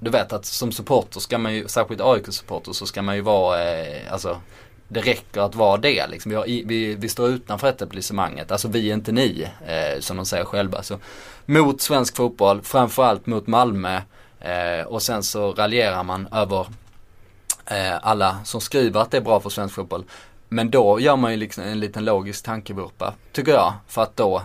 du 0.00 0.10
vet 0.10 0.32
att 0.32 0.44
som 0.44 0.72
supporter 0.72 1.20
ska 1.20 1.38
man 1.38 1.54
ju, 1.54 1.68
särskilt 1.68 2.00
AIK-supporter 2.00 2.72
så 2.72 2.86
ska 2.86 3.02
man 3.02 3.16
ju 3.16 3.20
vara, 3.20 3.70
eh, 3.70 4.12
alltså 4.12 4.40
det 4.88 5.00
räcker 5.00 5.40
att 5.40 5.54
vara 5.54 5.76
det. 5.76 6.06
Liksom. 6.06 6.30
Vi, 6.30 6.36
har, 6.36 6.44
vi, 6.44 6.94
vi 6.94 7.08
står 7.08 7.28
utanför 7.28 7.68
etablissemanget, 7.68 8.52
alltså 8.52 8.68
vi 8.68 8.90
är 8.90 8.94
inte 8.94 9.12
ni, 9.12 9.48
eh, 9.66 10.00
som 10.00 10.16
de 10.16 10.26
säger 10.26 10.44
själva. 10.44 10.82
Så, 10.82 10.98
mot 11.46 11.80
svensk 11.80 12.16
fotboll, 12.16 12.62
framförallt 12.62 13.26
mot 13.26 13.46
Malmö 13.46 14.00
eh, 14.40 14.86
och 14.86 15.02
sen 15.02 15.22
så 15.22 15.52
raljerar 15.52 16.02
man 16.04 16.28
över 16.32 16.66
eh, 17.66 17.96
alla 18.02 18.38
som 18.44 18.60
skriver 18.60 19.00
att 19.00 19.10
det 19.10 19.16
är 19.16 19.20
bra 19.22 19.40
för 19.40 19.50
svensk 19.50 19.74
fotboll. 19.74 20.04
Men 20.48 20.70
då 20.70 21.00
gör 21.00 21.16
man 21.16 21.30
ju 21.30 21.36
liksom 21.36 21.64
en 21.64 21.80
liten 21.80 22.04
logisk 22.04 22.44
tankevurpa, 22.44 23.14
tycker 23.32 23.52
jag. 23.52 23.72
För 23.88 24.02
att 24.02 24.16
då 24.16 24.42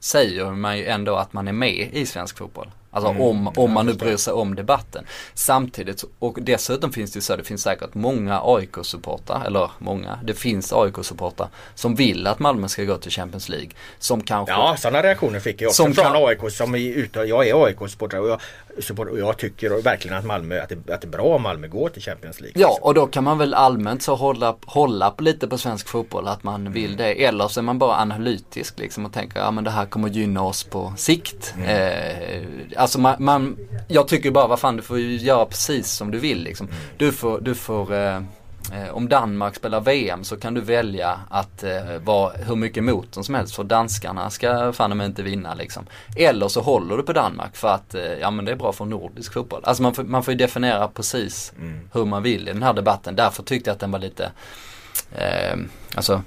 säger 0.00 0.50
man 0.50 0.78
ju 0.78 0.86
ändå 0.86 1.16
att 1.16 1.32
man 1.32 1.48
är 1.48 1.52
med 1.52 1.88
i 1.92 2.06
svensk 2.06 2.38
fotboll. 2.38 2.70
Alltså 2.94 3.10
mm, 3.10 3.22
om, 3.22 3.52
om 3.56 3.72
man 3.72 3.86
nu 3.86 3.92
bryr 3.92 4.16
sig 4.16 4.32
om 4.32 4.54
debatten. 4.54 5.04
Samtidigt, 5.34 6.04
och 6.18 6.38
dessutom 6.42 6.92
finns 6.92 7.12
det 7.12 7.16
ju 7.16 7.20
så, 7.20 7.36
det 7.36 7.44
finns 7.44 7.62
säkert 7.62 7.94
många 7.94 8.40
AIK-supportrar, 8.44 9.46
eller 9.46 9.70
många, 9.78 10.18
det 10.24 10.34
finns 10.34 10.72
AIK-supportrar 10.72 11.48
som 11.74 11.94
vill 11.94 12.26
att 12.26 12.38
Malmö 12.38 12.68
ska 12.68 12.84
gå 12.84 12.96
till 12.96 13.10
Champions 13.10 13.48
League. 13.48 13.70
Som 13.98 14.20
kanske... 14.20 14.52
Ja, 14.52 14.76
sådana 14.78 15.02
reaktioner 15.02 15.40
fick 15.40 15.60
jag 15.60 15.68
också 15.68 15.82
som 15.82 15.94
från 15.94 16.04
kan... 16.04 16.16
AIK 16.16 16.52
som 16.52 16.74
är 16.74 16.78
ute, 16.78 17.18
jag 17.18 17.48
är 17.48 17.64
AIK-supporter 17.64 18.20
och 18.20 18.28
jag, 18.28 18.40
och 18.96 19.18
jag 19.18 19.38
tycker 19.38 19.82
verkligen 19.82 20.16
att 20.16 20.24
Malmö, 20.24 20.62
att 20.62 20.68
det, 20.68 20.92
att 20.92 21.00
det 21.00 21.06
är 21.06 21.10
bra 21.10 21.22
om 21.22 21.42
Malmö 21.42 21.68
går 21.68 21.88
till 21.88 22.02
Champions 22.02 22.40
League. 22.40 22.62
Ja, 22.62 22.78
och 22.82 22.94
då 22.94 23.06
kan 23.06 23.24
man 23.24 23.38
väl 23.38 23.54
allmänt 23.54 24.02
så 24.02 24.14
hålla, 24.14 24.56
hålla 24.64 25.14
lite 25.18 25.48
på 25.48 25.58
svensk 25.58 25.88
fotboll, 25.88 26.28
att 26.28 26.42
man 26.42 26.72
vill 26.72 26.94
mm. 26.94 26.96
det. 26.96 27.24
Eller 27.24 27.48
så 27.48 27.60
är 27.60 27.62
man 27.62 27.78
bara 27.78 27.96
analytisk 27.96 28.78
liksom 28.78 29.06
och 29.06 29.12
tänker, 29.12 29.40
ja 29.40 29.50
men 29.50 29.64
det 29.64 29.70
här 29.70 29.86
kommer 29.86 30.08
gynna 30.08 30.42
oss 30.42 30.64
på 30.64 30.92
sikt. 30.96 31.54
Mm. 31.56 31.68
Eh, 31.68 32.48
alltså 32.76 33.00
man, 33.00 33.16
man, 33.18 33.56
jag 33.88 34.08
tycker 34.08 34.30
bara 34.30 34.46
vad 34.46 34.60
fan 34.60 34.76
du 34.76 34.82
får 34.82 34.98
göra 34.98 35.46
precis 35.46 35.90
som 35.90 36.10
du 36.10 36.18
vill 36.18 36.42
liksom. 36.42 36.66
Mm. 36.66 36.78
Du 36.96 37.12
får, 37.12 37.40
du 37.40 37.54
får 37.54 37.94
eh 37.94 38.20
om 38.92 39.08
Danmark 39.08 39.56
spelar 39.56 39.80
VM 39.80 40.24
så 40.24 40.36
kan 40.36 40.54
du 40.54 40.60
välja 40.60 41.20
att 41.30 41.62
eh, 41.62 41.98
vara 42.04 42.32
hur 42.32 42.56
mycket 42.56 42.78
emot 42.78 43.12
dem 43.12 43.24
som 43.24 43.34
helst 43.34 43.54
för 43.56 43.64
danskarna 43.64 44.30
ska 44.30 44.72
fan 44.72 45.00
inte 45.00 45.22
vinna 45.22 45.54
liksom. 45.54 45.86
Eller 46.16 46.48
så 46.48 46.60
håller 46.60 46.96
du 46.96 47.02
på 47.02 47.12
Danmark 47.12 47.56
för 47.56 47.68
att 47.68 47.94
eh, 47.94 48.02
ja 48.02 48.30
men 48.30 48.44
det 48.44 48.52
är 48.52 48.56
bra 48.56 48.72
för 48.72 48.84
nordisk 48.84 49.32
fotboll. 49.32 49.60
Alltså 49.64 49.82
man 49.82 49.94
får, 49.94 50.04
man 50.04 50.22
får 50.22 50.32
ju 50.32 50.38
definiera 50.38 50.88
precis 50.88 51.52
mm. 51.58 51.88
hur 51.92 52.04
man 52.04 52.22
vill 52.22 52.48
i 52.48 52.52
den 52.52 52.62
här 52.62 52.72
debatten. 52.72 53.16
Därför 53.16 53.42
tyckte 53.42 53.70
jag 53.70 53.74
att 53.74 53.80
den 53.80 53.90
var 53.90 53.98
lite, 53.98 54.32
eh, 55.14 55.56
alltså 55.94 56.22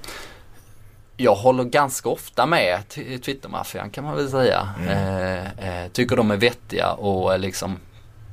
jag 1.16 1.34
håller 1.34 1.64
ganska 1.64 2.08
ofta 2.08 2.46
med 2.46 2.88
Twittermaffian 3.24 3.90
kan 3.90 4.04
man 4.04 4.16
väl 4.16 4.30
säga. 4.30 4.68
Mm. 4.78 4.88
Eh, 4.88 5.82
eh, 5.82 5.88
tycker 5.88 6.16
de 6.16 6.30
är 6.30 6.36
vettiga 6.36 6.92
och 6.92 7.40
liksom 7.40 7.78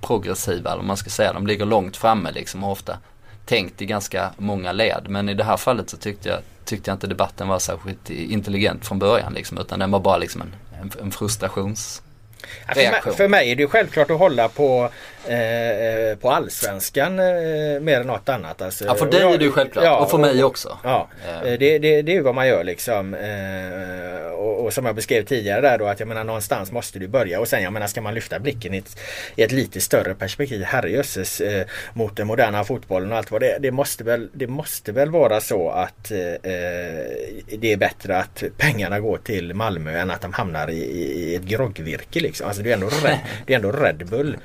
progressiva 0.02 0.72
eller 0.72 0.84
man 0.84 0.98
ska 0.98 1.10
säga. 1.10 1.34
De 1.34 1.48
ligger 1.48 1.66
långt 1.66 1.98
framme 1.98 2.32
liksom 2.32 2.64
och 2.64 2.72
ofta 2.72 2.98
tänkt 3.46 3.82
i 3.82 3.86
ganska 3.86 4.32
många 4.38 4.72
led. 4.72 5.06
Men 5.10 5.30
i 5.30 5.34
det 5.34 5.44
här 5.44 5.58
fallet 5.58 5.90
så 5.90 5.98
tyckte 5.98 6.30
jag, 6.30 6.40
tyckte 6.66 6.90
jag 6.90 6.96
inte 6.96 7.08
debatten 7.08 7.48
var 7.48 7.60
särskilt 7.60 8.10
intelligent 8.10 8.86
från 8.86 9.00
början 9.00 9.34
liksom. 9.34 9.58
Utan 9.58 9.80
den 9.80 9.92
var 9.92 10.00
bara 10.00 10.18
liksom 10.18 10.42
en, 10.42 10.56
en, 10.82 10.92
en 11.02 11.12
frustrations 11.12 12.02
för, 12.74 12.92
mig, 12.92 13.16
för 13.16 13.28
mig 13.28 13.52
är 13.52 13.56
det 13.56 13.68
självklart 13.68 14.12
att 14.12 14.20
hålla 14.20 14.50
på, 14.50 14.90
eh, 15.28 16.10
eh, 16.10 16.18
på 16.18 16.32
allsvenskan 16.32 17.20
eh, 17.20 17.80
mer 17.82 18.02
än 18.02 18.08
något 18.08 18.30
annat. 18.30 18.62
Alltså, 18.62 18.86
ja 18.86 18.96
för 18.96 19.06
dig 19.06 19.22
är 19.22 19.38
det 19.38 19.46
ju 19.46 19.52
självklart 19.52 19.86
ja, 19.86 19.98
och 19.98 20.12
för 20.12 20.18
mig 20.18 20.44
också. 20.44 20.78
Ja, 20.84 21.08
eh. 21.28 21.42
det, 21.44 21.78
det, 21.78 22.02
det 22.02 22.12
är 22.12 22.16
ju 22.16 22.22
vad 22.22 22.36
man 22.36 22.48
gör 22.48 22.64
liksom. 22.64 23.14
Eh, 23.14 24.32
och, 24.32 24.66
och, 24.66 24.74
som 24.74 24.86
jag 24.86 24.96
beskrev 24.96 25.26
tidigare 25.26 25.62
där 25.62 25.78
då 25.78 25.86
att 25.86 26.00
jag 26.00 26.08
menar 26.08 26.24
någonstans 26.24 26.72
måste 26.72 27.00
du 27.00 27.08
börja 27.08 27.40
och 27.40 27.48
sen 27.48 27.64
jag 27.64 27.74
menar 27.74 27.88
ska 27.88 28.02
man 28.02 28.14
lyfta 28.14 28.40
blicken 28.40 28.74
i 28.74 28.78
ett, 28.78 28.98
i 29.36 29.44
ett 29.44 29.52
lite 29.52 29.82
större 29.82 30.16
perspektiv. 30.16 30.64
Herrejösses 30.64 31.42
eh, 31.42 31.66
mot 31.94 32.18
den 32.18 32.28
moderna 32.28 32.64
fotbollen 32.64 33.12
och 33.12 33.18
allt 33.18 33.32
vad 33.32 33.42
det 33.42 33.52
är. 33.52 33.60
Det 33.60 33.72
måste 33.72 34.04
väl, 34.04 34.30
det 34.34 34.48
måste 34.48 34.92
väl 34.92 35.10
vara 35.10 35.42
så 35.42 35.70
att 35.70 36.12
eh, 36.12 36.18
det 37.58 37.74
är 37.74 37.78
bättre 37.78 38.18
att 38.18 38.44
pengarna 38.58 39.00
går 39.00 39.18
till 39.18 39.54
Malmö 39.54 40.00
än 40.00 40.12
att 40.12 40.22
de 40.22 40.34
hamnar 40.34 40.70
i, 40.70 40.78
i 40.78 41.36
ett 41.36 41.44
groggvirke. 41.44 42.20
Liksom. 42.20 42.48
Alltså 42.48 42.64
det 42.64 42.70
är 42.70 42.74
ändå 42.74 42.88
Red, 42.88 43.18
det 43.46 43.54
är 43.54 43.58
ändå 43.58 43.72
Red 43.72 44.08
Bull 44.10 44.38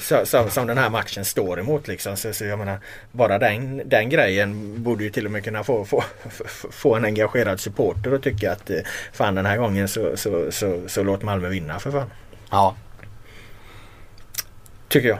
så, 0.00 0.26
som, 0.26 0.50
som 0.50 0.66
den 0.66 0.78
här 0.78 0.90
matchen 0.90 1.24
står 1.24 1.60
emot. 1.60 1.88
Liksom. 1.88 2.16
Så, 2.16 2.32
så 2.32 2.44
jag 2.44 2.58
menar, 2.58 2.78
bara 3.12 3.38
den, 3.38 3.82
den 3.84 4.08
grejen 4.08 4.82
borde 4.82 5.04
ju 5.04 5.10
till 5.10 5.26
och 5.26 5.32
med 5.32 5.44
kunna 5.44 5.64
få, 5.64 5.84
få, 5.84 6.04
få 6.70 6.94
en 6.94 7.04
engagerad 7.04 7.60
supporter 7.60 8.12
att 8.12 8.22
tycka 8.22 8.52
att 8.52 8.70
eh, 8.70 8.80
fan 9.12 9.34
den 9.34 9.46
här 9.46 9.56
gången 9.56 9.88
så, 9.88 10.16
så, 10.16 10.52
så, 10.52 10.80
så 10.86 11.02
låt 11.02 11.22
Malmö 11.22 11.48
vinna 11.48 11.78
för 11.78 11.90
fan. 11.90 12.10
Ja. 12.50 12.76
Tycker 14.88 15.08
jag. 15.08 15.18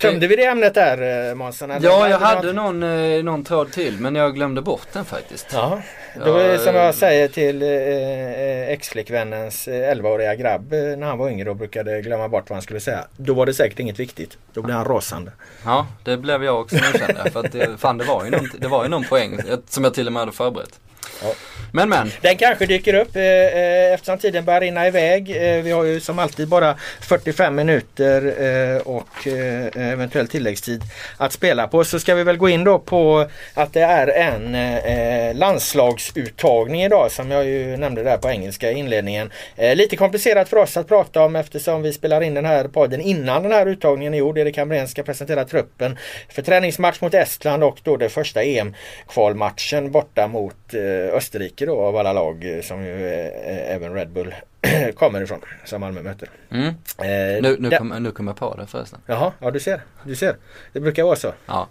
Tömde 0.00 0.26
vi 0.26 0.36
det 0.36 0.44
ämnet 0.44 0.74
där 0.74 1.28
eh, 1.30 1.34
Månsson? 1.34 1.70
Ja, 1.80 2.08
jag 2.08 2.18
hade 2.18 2.52
någon, 2.52 2.82
eh, 2.82 3.24
någon 3.24 3.44
tråd 3.44 3.72
till 3.72 4.00
men 4.00 4.14
jag 4.14 4.34
glömde 4.34 4.62
bort 4.62 4.86
den 4.92 5.04
faktiskt. 5.04 5.46
Ja, 5.52 5.82
det 6.14 6.30
var 6.30 6.56
som 6.56 6.74
jag 6.74 6.94
säger 6.94 7.28
till 7.28 7.62
eh, 7.62 8.72
ex-flickvännens 8.72 9.68
11-åriga 9.68 10.34
grabb 10.34 10.72
när 10.72 11.06
han 11.06 11.18
var 11.18 11.30
yngre 11.30 11.50
och 11.50 11.56
brukade 11.56 12.02
glömma 12.02 12.28
bort 12.28 12.50
vad 12.50 12.56
han 12.56 12.62
skulle 12.62 12.80
säga. 12.80 13.04
Då 13.16 13.34
var 13.34 13.46
det 13.46 13.54
säkert 13.54 13.78
inget 13.78 13.98
viktigt. 13.98 14.38
Då 14.52 14.62
blev 14.62 14.76
han 14.76 14.84
rasande. 14.84 15.32
Ja, 15.64 15.86
det 16.04 16.16
blev 16.16 16.44
jag 16.44 16.60
också 16.60 16.76
nu 16.76 16.98
kände. 16.98 17.30
För 17.30 17.40
att 17.40 17.52
det, 17.52 17.80
fan 17.80 17.98
det 17.98 18.04
var, 18.04 18.24
ju 18.24 18.30
någon, 18.30 18.50
det 18.58 18.68
var 18.68 18.82
ju 18.82 18.88
någon 18.88 19.04
poäng 19.04 19.40
som 19.68 19.84
jag 19.84 19.94
till 19.94 20.06
och 20.06 20.12
med 20.12 20.20
hade 20.20 20.32
förberett. 20.32 20.80
Ja. 21.22 21.34
Men 21.72 21.88
men. 21.88 22.12
Den 22.20 22.36
kanske 22.36 22.66
dyker 22.66 22.94
upp 22.94 23.16
eh, 23.16 23.22
eh, 23.22 23.94
eftersom 23.94 24.18
tiden 24.18 24.44
börjar 24.44 24.60
rinna 24.60 24.86
iväg. 24.86 25.30
Eh, 25.30 25.62
vi 25.62 25.70
har 25.70 25.84
ju 25.84 26.00
som 26.00 26.18
alltid 26.18 26.48
bara 26.48 26.76
45 27.00 27.54
minuter 27.54 28.26
eh, 28.26 28.80
och 28.80 29.26
eh, 29.26 29.92
eventuell 29.92 30.28
tilläggstid 30.28 30.82
att 31.16 31.32
spela 31.32 31.68
på. 31.68 31.84
Så 31.84 32.00
ska 32.00 32.14
vi 32.14 32.24
väl 32.24 32.36
gå 32.36 32.48
in 32.48 32.64
då 32.64 32.78
på 32.78 33.26
att 33.54 33.72
det 33.72 33.80
är 33.80 34.06
en 34.06 34.54
eh, 34.54 35.34
landslagsuttagning 35.34 36.82
idag 36.82 37.12
som 37.12 37.30
jag 37.30 37.46
ju 37.46 37.76
nämnde 37.76 38.02
där 38.02 38.16
på 38.16 38.28
engelska 38.28 38.70
i 38.70 38.74
inledningen. 38.74 39.32
lite 39.74 39.96
komplicerat 39.96 40.48
för 40.48 40.56
oss 40.56 40.76
att 40.76 40.88
prata 40.88 41.22
om 41.22 41.36
eftersom 41.36 41.82
vi 41.82 41.92
spelar 41.92 42.20
in 42.20 42.34
den 42.34 42.44
här 42.44 42.68
podden 42.68 43.00
innan 43.00 43.42
den 43.42 43.52
här 43.52 43.66
uttagningen 43.66 44.14
är 44.14 44.18
gjord. 44.18 44.38
Erik 44.38 44.58
Hamrén 44.58 44.88
ska 44.88 45.02
presentera 45.02 45.44
truppen 45.44 45.98
för 46.28 46.42
träningsmatch 46.42 47.00
mot 47.00 47.14
Estland 47.14 47.64
och 47.64 47.78
då 47.82 47.96
det 47.96 48.08
första 48.08 48.42
EM-kvalmatchen 48.42 49.90
borta 49.90 50.28
mot 50.28 50.74
Österrike 51.10 51.66
då 51.66 51.80
av 51.80 51.96
alla 51.96 52.12
lag 52.12 52.56
eh, 52.56 52.62
som 52.62 52.84
ju 52.84 53.06
eh, 53.06 53.74
även 53.74 53.94
Red 53.94 54.10
Bull 54.10 54.34
kommer 54.94 55.22
ifrån 55.22 55.40
som 55.64 55.80
Malmö 55.80 56.02
möter. 56.02 56.30
Mm. 56.50 56.66
Eh, 56.66 57.42
nu, 57.42 57.56
nu, 57.58 57.70
kom, 57.70 57.88
nu 57.88 58.10
kom 58.10 58.26
jag 58.26 58.36
på 58.36 58.54
det 58.54 58.66
förresten. 58.66 59.00
Jaha, 59.06 59.32
ja 59.40 59.50
du 59.50 59.60
ser. 59.60 59.82
Du 60.04 60.16
ser. 60.16 60.36
Det 60.72 60.80
brukar 60.80 61.02
vara 61.02 61.16
så. 61.16 61.32
Ja. 61.46 61.68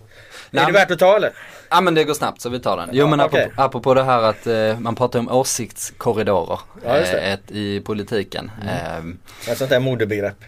Är 0.51 0.65
det 0.65 0.71
värt 0.71 0.91
att 0.91 0.99
ta 0.99 1.15
eller? 1.15 1.31
Ja 1.69 1.81
men 1.81 1.93
det 1.93 2.03
går 2.03 2.13
snabbt 2.13 2.41
så 2.41 2.49
vi 2.49 2.59
tar 2.59 2.77
den. 2.77 2.89
Jo 2.91 3.07
men 3.07 3.21
okay. 3.21 3.43
apropå, 3.43 3.61
apropå 3.61 3.93
det 3.93 4.03
här 4.03 4.23
att 4.23 4.47
eh, 4.47 4.79
man 4.79 4.95
pratar 4.95 5.19
om 5.19 5.29
åsiktskorridorer 5.29 6.59
ja, 6.85 6.97
eh, 6.97 7.33
ett, 7.33 7.51
i 7.51 7.79
politiken. 7.79 8.51
Mm. 8.61 9.19
Eh, 9.45 9.51
ett 9.51 9.57
sånt 9.57 9.69
där 9.69 9.79
modebegrepp. 9.79 10.43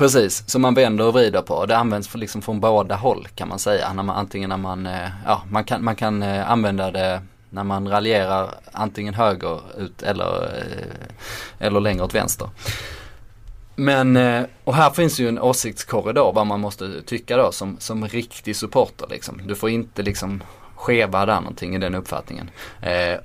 Precis, 0.00 0.48
som 0.50 0.62
man 0.62 0.74
vänder 0.74 1.06
och 1.06 1.12
vrider 1.12 1.42
på. 1.42 1.66
Det 1.66 1.76
används 1.76 2.08
för, 2.08 2.18
liksom 2.18 2.42
från 2.42 2.60
båda 2.60 2.94
håll 2.94 3.28
kan 3.34 3.48
man 3.48 3.58
säga. 3.58 3.92
När 3.92 4.02
man, 4.02 4.16
antingen 4.16 4.50
när 4.50 4.56
man, 4.56 4.86
eh, 4.86 5.08
ja 5.26 5.42
man 5.50 5.64
kan, 5.64 5.84
man 5.84 5.96
kan 5.96 6.22
eh, 6.22 6.50
använda 6.50 6.90
det 6.90 7.22
när 7.50 7.64
man 7.64 7.88
raljerar 7.88 8.54
antingen 8.72 9.14
höger 9.14 9.60
ut 9.78 10.02
eller, 10.02 10.44
eh, 10.44 11.66
eller 11.66 11.80
längre 11.80 12.04
åt 12.04 12.14
vänster. 12.14 12.50
Men, 13.74 14.16
eh, 14.16 14.42
och 14.64 14.74
här 14.74 14.90
finns 14.90 15.20
ju 15.20 15.28
en 15.28 15.38
åsiktskorridor 15.38 16.32
vad 16.32 16.46
man 16.46 16.60
måste 16.60 17.02
tycka 17.02 17.36
då 17.36 17.52
som, 17.52 17.76
som 17.78 18.08
riktig 18.08 18.56
supporter 18.56 19.06
liksom. 19.10 19.40
Du 19.46 19.54
får 19.54 19.70
inte 19.70 20.02
liksom 20.02 20.42
skeva 20.74 21.26
där 21.26 21.40
någonting 21.40 21.74
i 21.74 21.78
den 21.78 21.94
uppfattningen. 21.94 22.50
Eh, 22.82 23.18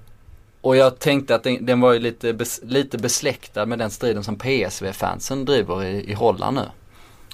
och 0.61 0.76
jag 0.76 0.99
tänkte 0.99 1.36
att 1.36 1.43
den, 1.43 1.65
den 1.65 1.82
var 1.82 1.93
ju 1.93 1.99
lite, 1.99 2.34
bes, 2.34 2.59
lite 2.63 2.97
besläktad 2.97 3.65
med 3.65 3.80
den 3.80 3.91
striden 3.91 4.23
som 4.23 4.36
PSV-fansen 4.36 5.45
driver 5.45 5.84
i, 5.84 6.11
i 6.11 6.13
Holland 6.13 6.57
nu. 6.57 6.65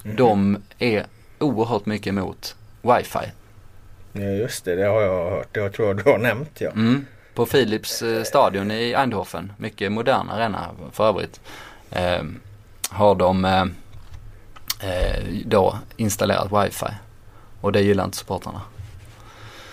Mm. 0.04 0.16
De 0.16 0.58
är 0.80 1.06
oerhört 1.40 1.86
mycket 1.86 2.08
emot 2.08 2.56
wifi. 2.82 3.32
Ja 4.14 4.22
just 4.22 4.66
det, 4.66 4.76
det 4.76 4.86
har 4.86 5.02
jag 5.02 5.30
hört. 5.30 5.48
Det 5.52 5.70
tror 5.70 5.88
jag 5.88 5.98
du 5.98 6.12
har 6.12 6.18
nämnt 6.18 6.62
ja. 6.62 6.70
Mm. 6.70 7.06
På 7.34 7.46
Philips 7.46 8.02
eh, 8.02 8.24
stadion 8.24 8.72
i 8.72 8.92
Eindhoven, 8.98 9.54
mycket 9.58 9.92
modern 9.92 10.30
arena 10.30 10.70
för 10.92 11.08
övrigt. 11.08 11.42
Eh, 11.92 12.24
har 12.90 13.16
de 13.16 13.46
eh, 13.46 13.62
eh, 14.90 15.24
då 15.46 15.80
installerat 15.98 16.52
wifi. 16.52 16.94
Och 17.62 17.72
det 17.72 17.82
gillar 17.82 18.04
inte 18.06 18.18
supportrarna. 18.18 18.62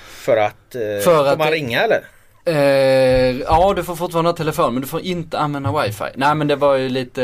För 0.07 0.37
att, 0.37 0.75
eh, 0.75 0.81
för 0.81 1.01
får 1.01 1.29
att 1.29 1.39
man 1.39 1.51
ringa 1.51 1.81
eller? 1.83 2.01
Eh, 2.49 3.37
ja 3.41 3.73
du 3.77 3.85
får 3.85 3.97
fortfarande 3.97 4.31
ha 4.31 4.37
telefon 4.37 4.75
men 4.75 4.81
du 4.81 4.89
får 4.89 5.01
inte 5.01 5.39
använda 5.39 5.83
wifi. 5.83 6.05
Nej 6.15 6.35
men 6.35 6.49
det 6.49 6.57
var 6.57 6.75
ju 6.75 6.89
lite 6.89 7.23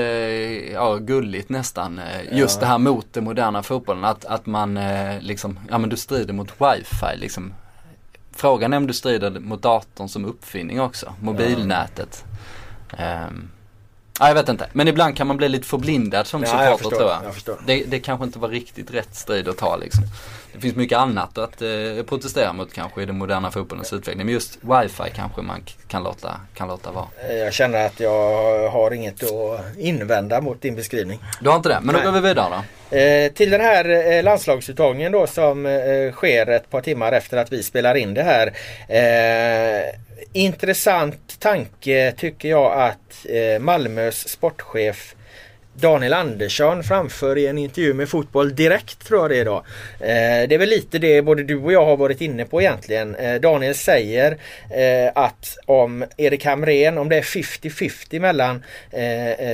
ja, 0.72 0.96
gulligt 0.96 1.48
nästan. 1.48 1.98
Eh, 1.98 2.38
just 2.38 2.56
ja. 2.56 2.60
det 2.60 2.66
här 2.66 2.78
mot 2.78 3.06
den 3.12 3.24
moderna 3.24 3.62
fotbollen. 3.62 4.04
Att, 4.04 4.24
att 4.24 4.46
man 4.46 4.76
eh, 4.76 5.20
liksom, 5.20 5.58
ja 5.70 5.78
men 5.78 5.90
du 5.90 5.96
strider 5.96 6.32
mot 6.34 6.48
wifi 6.50 7.16
liksom. 7.16 7.54
Frågan 8.36 8.72
är 8.72 8.76
om 8.76 8.86
du 8.86 8.92
strider 8.92 9.30
mot 9.30 9.62
datorn 9.62 10.08
som 10.08 10.24
uppfinning 10.24 10.80
också. 10.80 11.14
Mobilnätet. 11.20 12.24
Ja. 12.98 13.26
Um, 13.26 13.50
Ja, 14.20 14.28
jag 14.28 14.34
vet 14.34 14.48
inte. 14.48 14.68
Men 14.72 14.88
ibland 14.88 15.16
kan 15.16 15.26
man 15.26 15.36
bli 15.36 15.48
lite 15.48 15.66
förblindad 15.66 16.26
som 16.26 16.42
ja, 16.42 16.48
supporter 16.48 16.96
tror 16.96 17.10
jag. 17.10 17.24
jag 17.24 17.34
förstår. 17.34 17.56
Det, 17.66 17.84
det 17.84 18.00
kanske 18.00 18.26
inte 18.26 18.38
var 18.38 18.48
riktigt 18.48 18.90
rätt 18.90 19.16
strid 19.16 19.48
att 19.48 19.58
ta 19.58 19.76
liksom. 19.76 20.04
Det 20.54 20.60
finns 20.60 20.76
mycket 20.76 20.98
annat 20.98 21.38
att 21.38 21.62
eh, 21.62 21.68
protestera 22.06 22.52
mot 22.52 22.72
kanske 22.72 23.02
i 23.02 23.06
den 23.06 23.18
moderna 23.18 23.50
fotbollens 23.50 23.92
utveckling. 23.92 24.26
Men 24.26 24.34
just 24.34 24.58
wifi 24.60 25.10
kanske 25.14 25.42
man 25.42 25.64
kan 25.88 26.02
låta, 26.02 26.40
kan 26.54 26.68
låta 26.68 26.92
vara. 26.92 27.06
Jag 27.34 27.52
känner 27.52 27.86
att 27.86 28.00
jag 28.00 28.70
har 28.70 28.90
inget 28.90 29.22
att 29.22 29.78
invända 29.78 30.40
mot 30.40 30.62
din 30.62 30.74
beskrivning. 30.74 31.18
Du 31.40 31.48
har 31.48 31.56
inte 31.56 31.68
det? 31.68 31.80
Men 31.82 31.94
Nej. 31.94 32.04
då 32.04 32.10
går 32.10 32.20
vi 32.20 32.28
vidare 32.28 32.48
då. 32.90 32.96
Eh, 32.96 33.32
till 33.32 33.50
den 33.50 33.60
här 33.60 34.12
eh, 34.12 34.22
landslagsuttagningen 34.22 35.12
då 35.12 35.26
som 35.26 35.66
eh, 35.66 36.12
sker 36.12 36.46
ett 36.46 36.70
par 36.70 36.80
timmar 36.80 37.12
efter 37.12 37.36
att 37.36 37.52
vi 37.52 37.62
spelar 37.62 37.94
in 37.94 38.14
det 38.14 38.22
här. 38.22 38.52
Eh, 38.88 39.94
intressant 40.32 41.40
tanke 41.40 42.14
tycker 42.16 42.48
jag 42.48 42.72
att 42.72 43.26
eh, 43.28 43.60
Malmös 43.60 44.28
sportchef 44.28 45.14
Daniel 45.80 46.12
Andersson 46.12 46.84
framför 46.84 47.38
i 47.38 47.46
en 47.46 47.58
intervju 47.58 47.94
med 47.94 48.08
Fotboll 48.08 48.54
Direkt 48.54 49.06
tror 49.06 49.20
jag 49.20 49.30
det 49.30 49.36
är 49.36 49.40
idag. 49.40 49.64
Eh, 50.00 50.48
det 50.48 50.54
är 50.54 50.58
väl 50.58 50.68
lite 50.68 50.98
det 50.98 51.22
både 51.22 51.42
du 51.42 51.56
och 51.56 51.72
jag 51.72 51.84
har 51.84 51.96
varit 51.96 52.20
inne 52.20 52.44
på 52.44 52.60
egentligen. 52.60 53.14
Eh, 53.14 53.40
Daniel 53.40 53.74
säger 53.74 54.38
eh, 54.70 55.12
att 55.14 55.56
om 55.66 56.04
Erik 56.16 56.44
Hamrén, 56.44 56.98
om 56.98 57.08
det 57.08 57.16
är 57.16 57.22
50-50 57.22 58.20
mellan 58.20 58.62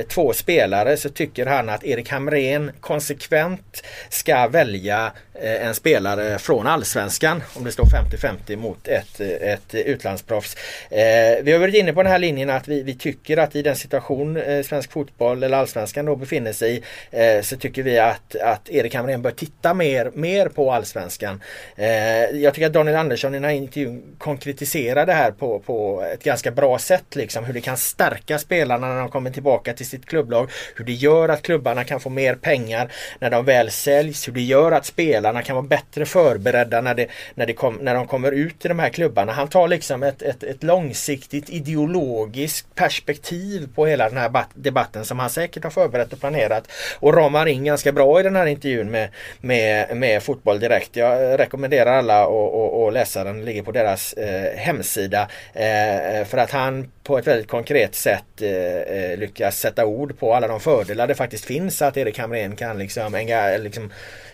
två 0.07 0.33
spelare 0.33 0.97
så 0.97 1.09
tycker 1.09 1.45
han 1.45 1.69
att 1.69 1.83
Erik 1.83 2.09
Hamrén 2.09 2.71
konsekvent 2.79 3.83
ska 4.09 4.47
välja 4.47 5.11
Eh, 5.41 5.67
en 5.67 5.75
spelare 5.75 6.39
från 6.39 6.67
Allsvenskan 6.67 7.43
om 7.53 7.63
det 7.63 7.71
står 7.71 7.85
50-50 7.85 8.55
mot 8.55 8.87
ett, 8.87 9.19
eh, 9.19 9.53
ett 9.53 9.75
utlandsproffs. 9.75 10.55
Eh, 10.89 11.43
vi 11.43 11.51
har 11.51 11.59
varit 11.59 11.75
inne 11.75 11.93
på 11.93 12.03
den 12.03 12.11
här 12.11 12.19
linjen 12.19 12.49
att 12.49 12.67
vi, 12.67 12.83
vi 12.83 12.93
tycker 12.93 13.37
att 13.37 13.55
i 13.55 13.61
den 13.61 13.75
situation 13.75 14.41
svensk 14.63 14.91
fotboll 14.91 15.43
eller 15.43 15.57
Allsvenskan 15.57 16.05
då 16.05 16.15
befinner 16.15 16.53
sig 16.53 16.75
i 16.75 16.81
eh, 17.11 17.41
så 17.41 17.57
tycker 17.57 17.83
vi 17.83 17.99
att, 17.99 18.35
att 18.35 18.69
Erik 18.69 18.95
Hamrén 18.95 19.21
bör 19.21 19.31
titta 19.31 19.73
mer, 19.73 20.11
mer 20.13 20.49
på 20.49 20.71
Allsvenskan. 20.71 21.41
Eh, 21.75 21.89
jag 22.23 22.53
tycker 22.53 22.67
att 22.67 22.73
Daniel 22.73 22.97
Andersson 22.97 23.33
i 23.33 23.37
den 23.37 23.43
här 23.43 23.51
intervjun 23.51 24.15
konkretiserar 24.17 25.05
det 25.05 25.13
här 25.13 25.31
på, 25.31 25.59
på 25.59 26.03
ett 26.13 26.23
ganska 26.23 26.51
bra 26.51 26.79
sätt. 26.79 27.15
Liksom, 27.15 27.45
hur 27.45 27.53
det 27.53 27.61
kan 27.61 27.77
stärka 27.77 28.39
spelarna 28.39 28.87
när 28.87 28.99
de 28.99 29.09
kommer 29.09 29.31
tillbaka 29.31 29.73
till 29.73 29.85
sitt 29.85 30.05
klubblag. 30.05 30.51
Hur 30.75 30.85
det 30.85 30.93
gör 30.93 31.29
att 31.29 31.41
klubbarna 31.41 31.83
kan 31.83 31.99
få 31.99 32.09
mer 32.09 32.35
pengar 32.35 32.91
när 33.19 33.29
de 33.29 33.45
väl 33.45 33.71
säljs. 33.71 34.27
Hur 34.27 34.33
det 34.33 34.41
gör 34.41 34.71
att 34.71 34.85
spelarna 34.85 35.30
kan 35.43 35.55
vara 35.55 35.67
bättre 35.67 36.05
förberedda 36.05 36.81
när, 36.81 36.95
det, 36.95 37.07
när, 37.35 37.45
det 37.45 37.53
kom, 37.53 37.75
när 37.75 37.95
de 37.95 38.07
kommer 38.07 38.31
ut 38.31 38.65
i 38.65 38.67
de 38.67 38.79
här 38.79 38.89
klubbarna. 38.89 39.31
Han 39.31 39.47
tar 39.47 39.67
liksom 39.67 40.03
ett, 40.03 40.21
ett, 40.21 40.43
ett 40.43 40.63
långsiktigt 40.63 41.49
ideologiskt 41.49 42.75
perspektiv 42.75 43.69
på 43.75 43.85
hela 43.85 44.09
den 44.09 44.17
här 44.17 44.45
debatten 44.53 45.05
som 45.05 45.19
han 45.19 45.29
säkert 45.29 45.63
har 45.63 45.71
förberett 45.71 46.13
och 46.13 46.19
planerat 46.19 46.71
och 46.99 47.13
ramar 47.13 47.45
in 47.45 47.63
ganska 47.63 47.91
bra 47.91 48.19
i 48.19 48.23
den 48.23 48.35
här 48.35 48.45
intervjun 48.45 48.91
med, 48.91 49.09
med, 49.39 49.97
med 49.97 50.23
Fotboll 50.23 50.59
Direkt. 50.59 50.95
Jag 50.95 51.39
rekommenderar 51.39 51.97
alla 51.97 52.23
att 52.23 52.93
läsa 52.93 53.23
den, 53.23 53.35
Den 53.35 53.45
ligger 53.45 53.63
på 53.63 53.71
deras 53.71 54.13
eh, 54.13 54.57
hemsida. 54.57 55.27
Eh, 55.53 56.25
för 56.25 56.37
att 56.37 56.51
han 56.51 56.91
på 57.03 57.17
ett 57.17 57.27
väldigt 57.27 57.47
konkret 57.47 57.95
sätt 57.95 58.41
eh, 58.41 58.51
eh 58.51 59.17
lyckas 59.17 59.59
sätta 59.59 59.85
ord 59.85 60.19
på 60.19 60.33
alla 60.33 60.47
de 60.47 60.59
fördelar 60.59 61.07
det 61.07 61.15
faktiskt 61.15 61.45
finns 61.45 61.81
att 61.81 61.97
Erik 61.97 62.19
Hamrén 62.19 62.55
kan 62.55 62.77
liksom, 62.77 63.27
liksom 63.59 63.91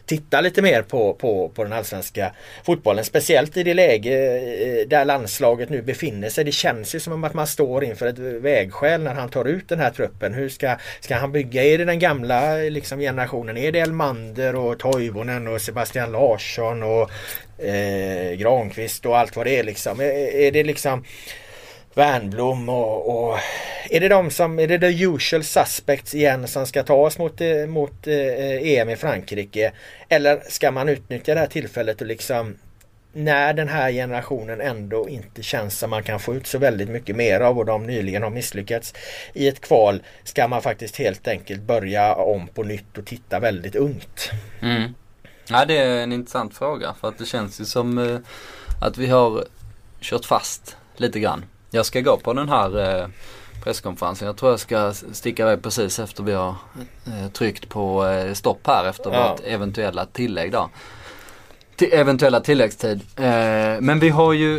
titta 0.08 0.42
lite 0.42 0.62
mer 0.62 0.82
på, 0.82 1.14
på, 1.14 1.50
på 1.50 1.64
den 1.64 1.74
allsvenska 1.74 2.32
fotbollen. 2.64 3.06
Speciellt 3.06 3.58
i 3.58 3.64
det 3.64 3.74
läge 3.74 4.38
eh, 4.38 4.88
där 4.88 5.06
landslaget 5.06 5.70
nu 5.70 5.82
befinner 5.82 6.30
sig. 6.30 6.44
Det 6.44 6.52
känns 6.52 6.96
ju 6.96 7.00
som 7.00 7.24
att 7.24 7.34
man 7.34 7.48
står 7.48 7.84
inför 7.84 8.08
ett 8.08 8.20
vägskäl 8.20 9.04
när 9.04 9.14
han 9.14 9.30
tar 9.30 9.46
ut 9.46 9.70
den 9.70 9.80
här 9.80 9.90
truppen. 9.92 10.34
Hur 10.34 10.50
ska, 10.50 10.76
ska 11.00 11.16
han 11.16 11.32
bygga? 11.32 11.64
Är 11.64 11.78
det 11.78 11.86
den 11.86 12.00
gamla 12.00 12.56
liksom, 12.56 13.00
generationen? 13.00 13.58
Är 13.58 13.72
det 13.72 13.80
Elmander 13.80 14.56
och 14.56 14.80
Toivonen 14.80 15.48
och 15.48 15.62
Sebastian 15.62 16.12
Larsson 16.12 16.84
och 16.84 17.12
eh, 17.66 18.34
Granqvist 18.34 19.06
och 19.06 19.18
allt 19.18 19.36
vad 19.36 19.46
det 19.46 19.60
är 19.60 19.64
liksom? 19.64 20.00
Är, 20.00 20.36
är 20.36 20.52
det 20.52 20.64
liksom 20.64 21.04
Wernbloom 21.98 22.70
och, 22.70 23.30
och, 23.30 23.40
är 23.90 24.00
det 24.00 24.08
de 24.08 24.32
som, 24.32 24.60
är 24.60 24.68
det 24.68 24.80
the 24.80 25.04
usual 25.04 25.44
suspects 25.44 26.16
igen 26.16 26.48
som 26.48 26.68
ska 26.68 26.84
ta 26.84 26.94
oss 26.94 27.18
mot, 27.18 27.42
eh, 27.42 27.66
mot 27.68 28.08
eh, 28.08 28.78
EM 28.78 28.90
i 28.90 28.96
Frankrike? 28.96 29.72
Eller 30.10 30.42
ska 30.48 30.72
man 30.72 30.90
utnyttja 30.90 31.34
det 31.34 31.40
här 31.40 31.48
tillfället 31.48 32.02
och 32.02 32.08
liksom 32.08 32.56
när 33.14 33.54
den 33.54 33.68
här 33.68 33.92
generationen 33.92 34.62
ändå 34.62 35.10
inte 35.10 35.44
känns 35.44 35.80
som 35.80 35.90
man 35.90 36.04
kan 36.04 36.20
få 36.20 36.36
ut 36.36 36.48
så 36.48 36.58
väldigt 36.58 36.90
mycket 36.90 37.16
mer 37.16 37.40
av 37.40 37.58
och 37.58 37.66
de 37.66 37.88
nyligen 37.88 38.24
har 38.24 38.30
misslyckats 38.30 38.94
i 39.34 39.48
ett 39.48 39.62
kval 39.62 40.04
ska 40.24 40.48
man 40.48 40.62
faktiskt 40.62 40.96
helt 40.96 41.28
enkelt 41.28 41.62
börja 41.62 42.16
om 42.16 42.48
på 42.48 42.64
nytt 42.64 42.98
och 42.98 43.06
titta 43.06 43.40
väldigt 43.40 43.76
ungt. 43.76 44.32
Mm. 44.62 44.94
Ja 45.50 45.66
det 45.66 45.78
är 45.78 46.04
en 46.04 46.14
intressant 46.14 46.58
fråga 46.58 46.96
för 47.02 47.08
att 47.08 47.18
det 47.18 47.26
känns 47.26 47.62
ju 47.62 47.66
som 47.66 47.98
eh, 47.98 48.18
att 48.82 48.98
vi 48.98 49.08
har 49.08 49.46
kört 50.02 50.26
fast 50.26 50.78
lite 50.98 51.20
grann. 51.20 51.46
Jag 51.72 51.86
ska 51.86 52.02
gå 52.02 52.18
på 52.18 52.34
den 52.34 52.50
här 52.50 53.00
eh, 53.02 53.08
presskonferensen. 53.64 54.26
Jag 54.26 54.38
tror 54.38 54.52
jag 54.52 54.60
ska 54.60 54.94
sticka 54.94 55.44
iväg 55.44 55.64
precis 55.64 56.00
efter 56.00 56.24
vi 56.24 56.34
har 56.34 56.56
eh, 57.08 57.32
tryckt 57.34 57.70
på 57.70 58.08
eh, 58.08 58.34
stopp 58.34 58.68
här 58.68 58.90
efter 58.90 59.14
ja. 59.14 59.32
vårt 59.32 59.42
eventuella 59.46 60.06
tillägg 60.06 60.52
då. 60.52 60.70
Till 61.76 61.94
eventuella 61.94 62.40
tilläggstid. 62.40 63.02
Eh, 63.16 63.26
men 63.80 64.00
vi 64.00 64.10
har 64.10 64.34
ju 64.34 64.58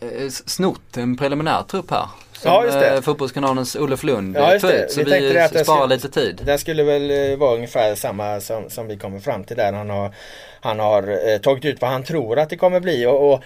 eh, 0.00 0.28
snott 0.28 0.96
en 0.96 1.16
preliminär 1.16 1.62
trupp 1.62 1.90
här. 1.90 2.06
Som 2.32 2.52
ja, 2.52 2.64
just 2.64 2.80
det. 2.80 2.94
Eh, 2.94 3.00
fotbollskanalens 3.00 3.76
Olof 3.76 4.02
Lund 4.02 4.36
ja, 4.36 4.52
just 4.52 4.66
det. 4.66 4.92
Så 4.92 5.04
vi, 5.04 5.48
vi 5.52 5.64
sparar 5.64 5.86
lite 5.86 6.08
tid. 6.08 6.42
Det 6.44 6.58
skulle 6.58 6.82
väl 6.82 7.36
vara 7.38 7.54
ungefär 7.54 7.94
samma 7.94 8.40
som, 8.40 8.70
som 8.70 8.88
vi 8.88 8.96
kommer 8.96 9.20
fram 9.20 9.44
till 9.44 9.56
där. 9.56 9.72
Han 9.72 9.90
har 9.90 10.14
han 10.60 10.78
har 10.78 11.32
eh, 11.32 11.38
tagit 11.38 11.64
ut 11.64 11.80
vad 11.80 11.90
han 11.90 12.02
tror 12.02 12.38
att 12.38 12.50
det 12.50 12.56
kommer 12.56 12.80
bli. 12.80 13.06
Och, 13.06 13.32
och 13.32 13.42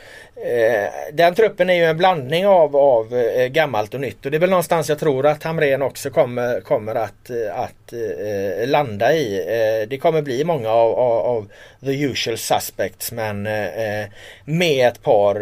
eh, 0.46 0.88
Den 1.12 1.34
truppen 1.34 1.70
är 1.70 1.74
ju 1.74 1.84
en 1.84 1.98
blandning 1.98 2.46
av, 2.46 2.76
av 2.76 3.14
eh, 3.14 3.46
gammalt 3.46 3.94
och 3.94 4.00
nytt. 4.00 4.24
Och 4.24 4.30
det 4.30 4.36
är 4.36 4.40
väl 4.40 4.50
någonstans 4.50 4.88
jag 4.88 4.98
tror 4.98 5.26
att 5.26 5.42
Hamrén 5.42 5.82
också 5.82 6.10
kommer, 6.10 6.60
kommer 6.60 6.94
att, 6.94 7.30
eh, 7.30 7.60
att 7.60 7.92
eh, 7.92 8.68
landa 8.68 9.12
i. 9.12 9.38
Eh, 9.38 9.88
det 9.88 9.98
kommer 9.98 10.22
bli 10.22 10.44
många 10.44 10.70
av, 10.70 10.92
av, 10.92 11.26
av 11.26 11.48
the 11.80 12.02
usual 12.02 12.38
suspects 12.38 13.12
men 13.12 13.46
eh, 13.46 13.66
eh, 13.66 14.06
med 14.44 14.88
ett 14.88 15.02
par 15.02 15.34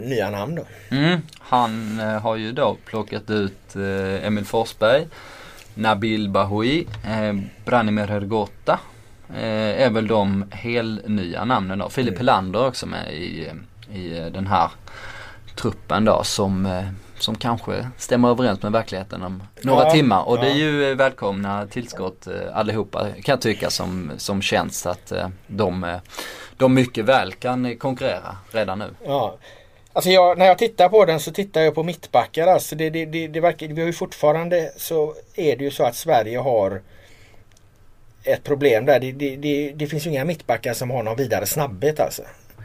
nya 0.00 0.30
namn. 0.30 0.54
Då. 0.54 0.96
Mm. 0.96 1.20
Han 1.38 1.98
har 2.22 2.36
ju 2.36 2.52
då 2.52 2.76
plockat 2.84 3.30
ut 3.30 3.76
Emil 4.24 4.44
Forsberg 4.44 5.06
Nabil 5.78 6.28
Bahoui, 6.28 6.86
eh, 7.06 7.34
Branimir 7.64 8.06
Hergota 8.06 8.80
eh, 9.34 9.82
är 9.82 9.90
väl 9.90 10.06
de 10.06 10.44
helt 10.50 11.08
nya 11.08 11.44
namnen 11.44 11.78
då. 11.78 11.88
Filip 11.88 12.14
mm. 12.14 12.18
Helander 12.18 12.66
också 12.66 12.86
med 12.86 13.14
i, 13.14 13.50
i 13.92 14.30
den 14.32 14.46
här 14.46 14.70
truppen 15.56 16.04
då 16.04 16.24
som, 16.24 16.66
eh, 16.66 16.84
som 17.18 17.34
kanske 17.34 17.88
stämmer 17.96 18.28
överens 18.28 18.62
med 18.62 18.72
verkligheten 18.72 19.22
om 19.22 19.42
några 19.62 19.84
ja, 19.84 19.90
timmar. 19.90 20.28
Och 20.28 20.38
ja. 20.38 20.42
det 20.42 20.50
är 20.50 20.54
ju 20.54 20.94
välkomna 20.94 21.66
tillskott 21.66 22.26
eh, 22.26 22.56
allihopa 22.56 23.06
kan 23.10 23.32
jag 23.32 23.40
tycka 23.40 23.70
som, 23.70 24.12
som 24.16 24.42
känns 24.42 24.86
att 24.86 25.12
eh, 25.12 25.28
de, 25.46 25.98
de 26.56 26.74
mycket 26.74 27.04
väl 27.04 27.32
kan 27.32 27.76
konkurrera 27.76 28.36
redan 28.50 28.78
nu. 28.78 28.90
Ja. 29.06 29.38
Alltså 29.92 30.10
jag, 30.10 30.38
när 30.38 30.46
jag 30.46 30.58
tittar 30.58 30.88
på 30.88 31.04
den 31.04 31.20
så 31.20 31.32
tittar 31.32 31.60
jag 31.60 31.74
på 31.74 31.82
mittbackar. 31.82 32.46
Alltså 32.46 32.76
det, 32.76 32.90
det, 32.90 33.06
det, 33.06 33.28
det 33.28 33.40
verkar, 33.40 33.66
vi 33.66 33.80
har 33.80 33.86
ju 33.86 33.92
fortfarande 33.92 34.72
så 34.76 35.14
är 35.34 35.56
det 35.56 35.64
ju 35.64 35.70
så 35.70 35.84
att 35.84 35.96
Sverige 35.96 36.38
har 36.38 36.82
ett 38.24 38.44
problem 38.44 38.84
där. 38.86 39.00
Det, 39.00 39.12
det, 39.12 39.36
det, 39.36 39.72
det 39.76 39.86
finns 39.86 40.06
ju 40.06 40.10
inga 40.10 40.24
mittbackar 40.24 40.74
som 40.74 40.90
har 40.90 41.02
någon 41.02 41.16
vidare 41.16 41.46
snabbhet 41.46 42.00
alltså. 42.00 42.22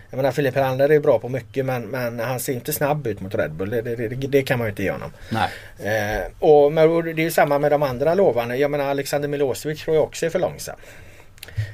Jag 0.09 0.17
menar 0.17 0.31
Filip 0.31 0.55
Helander 0.55 0.89
är 0.89 0.99
bra 0.99 1.19
på 1.19 1.29
mycket 1.29 1.65
men, 1.65 1.83
men 1.83 2.19
han 2.19 2.39
ser 2.39 2.53
inte 2.53 2.73
snabb 2.73 3.07
ut 3.07 3.19
mot 3.19 3.35
Red 3.35 3.51
Bull. 3.51 3.69
Det, 3.69 3.81
det, 3.81 3.95
det, 3.95 4.27
det 4.27 4.43
kan 4.43 4.59
man 4.59 4.67
ju 4.67 4.69
inte 4.69 4.83
ge 4.83 4.91
honom. 4.91 5.11
Nej. 5.29 5.49
Eh, 5.79 6.23
och, 6.39 6.73
men, 6.73 7.05
det 7.05 7.21
är 7.21 7.25
ju 7.25 7.31
samma 7.31 7.59
med 7.59 7.71
de 7.71 7.83
andra 7.83 8.13
lovande. 8.13 8.55
Jag 8.55 8.71
menar 8.71 8.85
Alexander 8.85 9.29
Milosevic 9.29 9.83
tror 9.83 9.95
jag 9.95 10.03
också 10.03 10.25
är 10.25 10.29
för 10.29 10.39
långsam. 10.39 10.75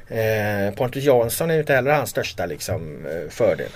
Eh, 0.07 0.73
Pontus 0.75 1.03
Jansson 1.03 1.49
är 1.49 1.53
ju 1.53 1.59
inte 1.59 1.73
heller 1.73 1.91
hans 1.91 2.09
största 2.09 2.45
liksom, 2.45 3.05
eh, 3.05 3.29
fördel. 3.29 3.69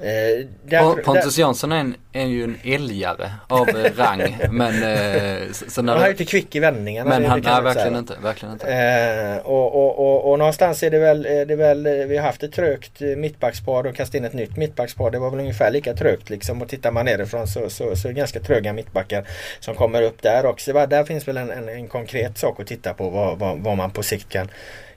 Eh, 0.00 0.46
där, 0.64 1.02
Pontus 1.02 1.36
där, 1.36 1.42
Jansson 1.42 1.72
är, 1.72 1.76
en, 1.76 1.94
är 2.12 2.26
ju 2.26 2.44
en 2.44 2.58
älgare 2.64 3.30
av 3.48 3.68
eh, 3.68 3.92
rang. 3.96 4.36
men, 4.50 4.82
eh, 4.82 5.52
så 5.68 5.82
när 5.82 5.96
han 5.96 6.04
är 6.04 6.10
inte 6.10 6.24
kvick 6.24 6.54
i 6.54 6.60
vändningarna. 6.60 7.10
Men 7.10 7.24
han, 7.24 7.40
nej, 7.40 7.62
verkligen 7.62 7.96
inte, 7.96 8.14
verkligen 8.22 8.52
inte. 8.52 8.72
Eh, 8.72 9.46
och, 9.46 9.74
och, 9.74 9.98
och, 9.98 10.30
och, 10.30 10.38
någonstans 10.38 10.82
är 10.82 10.90
det 10.90 10.98
väl, 10.98 11.22
det 11.22 11.56
väl, 11.56 11.84
vi 11.84 12.16
har 12.16 12.24
haft 12.24 12.42
ett 12.42 12.52
trögt 12.52 13.00
mittbackspar 13.00 13.86
och 13.86 13.94
kastat 13.94 14.14
in 14.14 14.24
ett 14.24 14.32
nytt 14.32 14.56
mittbackspar. 14.56 15.10
Det 15.10 15.18
var 15.18 15.30
väl 15.30 15.40
ungefär 15.40 15.70
lika 15.70 15.94
trögt 15.94 16.30
liksom. 16.30 16.62
Och 16.62 16.68
tittar 16.68 16.90
man 16.90 17.04
nerifrån 17.04 17.46
så, 17.46 17.70
så, 17.70 17.96
så 17.96 18.08
är 18.08 18.12
det 18.12 18.18
ganska 18.18 18.40
tröga 18.40 18.72
mittbackar 18.72 19.28
som 19.60 19.74
kommer 19.74 20.02
upp 20.02 20.22
där 20.22 20.46
också. 20.46 20.72
Där 20.72 21.04
finns 21.04 21.28
väl 21.28 21.36
en, 21.36 21.50
en, 21.50 21.68
en 21.68 21.88
konkret 21.88 22.38
sak 22.38 22.60
att 22.60 22.66
titta 22.66 22.94
på 22.94 23.10
vad, 23.10 23.38
vad, 23.38 23.58
vad 23.58 23.76
man 23.76 23.90
på 23.90 24.02
sikt 24.02 24.28
kan, 24.28 24.48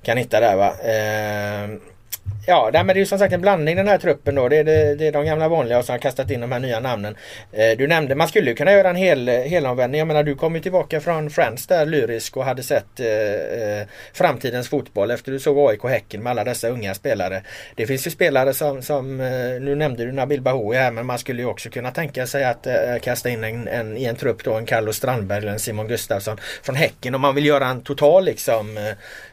kan 0.03 0.17
hitta 0.17 0.39
där 0.39 0.55
va. 0.55 0.67
Eh, 0.67 1.91
Ja, 2.47 2.69
nej, 2.73 2.83
men 2.83 2.87
det 2.87 2.97
är 2.97 3.01
ju 3.01 3.05
som 3.05 3.19
sagt 3.19 3.33
en 3.33 3.41
blandning 3.41 3.75
den 3.75 3.87
här 3.87 3.97
truppen 3.97 4.35
då. 4.35 4.49
Det 4.49 4.57
är, 4.57 4.63
det, 4.63 4.95
det 4.95 5.07
är 5.07 5.11
de 5.11 5.25
gamla 5.25 5.47
vanliga 5.47 5.83
som 5.83 5.93
har 5.93 5.99
kastat 5.99 6.31
in 6.31 6.41
de 6.41 6.51
här 6.51 6.59
nya 6.59 6.79
namnen. 6.79 7.15
Eh, 7.51 7.77
du 7.77 7.87
nämnde, 7.87 8.15
man 8.15 8.27
skulle 8.27 8.49
ju 8.49 8.55
kunna 8.55 8.71
göra 8.71 8.89
en 8.89 8.95
hel, 8.95 9.29
eh, 9.29 9.35
helomvändning. 9.35 9.99
Jag 9.99 10.07
menar 10.07 10.23
du 10.23 10.35
kom 10.35 10.55
ju 10.55 10.61
tillbaka 10.61 11.01
från 11.01 11.29
Friends 11.29 11.67
där 11.67 11.85
lyrisk 11.85 12.37
och 12.37 12.45
hade 12.45 12.63
sett 12.63 12.99
eh, 12.99 13.07
eh 13.07 13.87
framtidens 14.13 14.69
fotboll 14.69 15.11
efter 15.11 15.31
du 15.31 15.39
såg 15.39 15.69
AIK 15.69 15.83
Häcken 15.83 16.23
med 16.23 16.31
alla 16.31 16.43
dessa 16.43 16.69
unga 16.69 16.93
spelare. 16.93 17.41
Det 17.75 17.87
finns 17.87 18.07
ju 18.07 18.11
spelare 18.11 18.53
som, 18.53 18.81
som 18.81 19.19
eh, 19.19 19.27
nu 19.61 19.75
nämnde 19.75 20.05
du 20.05 20.11
Nabil 20.11 20.41
Bahoui 20.41 20.77
här 20.77 20.91
men 20.91 21.05
man 21.05 21.19
skulle 21.19 21.41
ju 21.41 21.47
också 21.47 21.69
kunna 21.69 21.91
tänka 21.91 22.27
sig 22.27 22.43
att 22.43 22.67
eh, 22.67 22.73
kasta 23.01 23.29
in 23.29 23.43
en, 23.43 23.67
en, 23.67 23.97
i 23.97 24.05
en 24.05 24.15
trupp 24.15 24.43
då 24.43 24.53
en 24.53 24.65
Carlos 24.65 24.95
Strandberg 24.95 25.37
eller 25.37 25.51
en 25.51 25.59
Simon 25.59 25.87
Gustafsson 25.87 26.37
från 26.63 26.75
Häcken 26.75 27.15
om 27.15 27.21
man 27.21 27.35
vill 27.35 27.45
göra 27.45 27.67
en 27.67 27.81
total 27.81 28.25
liksom 28.25 28.77
eh, 28.77 28.83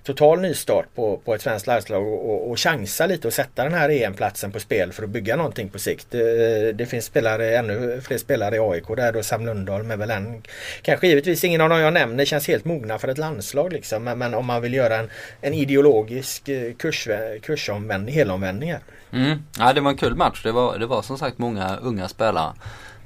total 0.03 0.41
nystart 0.41 0.87
på, 0.95 1.17
på 1.25 1.35
ett 1.35 1.43
svenskt 1.43 1.67
landslag 1.67 2.07
och, 2.07 2.31
och, 2.31 2.51
och 2.51 2.59
chansa 2.79 3.07
lite 3.07 3.29
och 3.29 3.35
sätta 3.35 3.65
den 3.65 3.75
här 3.75 3.89
EM-platsen 3.89 4.53
på 4.53 4.61
spel 4.61 4.93
för 4.93 5.03
att 5.03 5.11
bygga 5.11 5.37
någonting 5.37 5.69
på 5.69 5.79
sikt. 5.79 6.07
Det, 6.11 6.73
det 6.73 6.87
finns 6.87 7.05
spelare, 7.05 7.59
ännu 7.59 8.01
fler 8.01 8.19
spelare 8.19 8.57
i 8.57 8.59
AIK 8.59 8.87
där 8.97 9.13
då 9.13 9.23
Sam 9.23 9.47
Lundahl 9.47 9.91
är 9.91 9.97
väl 9.97 10.11
en 10.11 10.43
Kanske 10.83 11.09
givetvis 11.09 11.45
ingen 11.45 11.61
av 11.61 11.69
dem 11.69 11.81
jag 11.81 11.93
nämner 11.93 12.25
känns 12.25 12.49
helt 12.49 12.65
mogna 12.65 12.99
för 12.99 13.09
ett 13.09 13.19
landslag 13.19 13.73
liksom. 13.73 14.05
Men, 14.05 14.19
men 14.19 14.35
om 14.35 14.47
man 14.47 14.63
vill 14.63 14.75
göra 14.75 14.97
en, 14.97 15.11
en 15.41 15.55
ideologisk 15.55 16.49
eh, 16.49 16.73
kurs, 16.75 17.09
kursomvändning, 17.43 18.15
helomvändning 18.15 18.73
här. 18.73 18.81
Mm. 19.13 19.39
Ja 19.59 19.73
det 19.73 19.81
var 19.81 19.91
en 19.91 19.97
kul 19.97 20.15
match. 20.15 20.43
Det 20.43 20.53
var, 20.53 20.79
det 20.79 20.87
var 20.87 21.03
som 21.03 21.19
sagt 21.19 21.39
många 21.39 21.77
unga 21.77 22.09
spelare. 22.09 22.53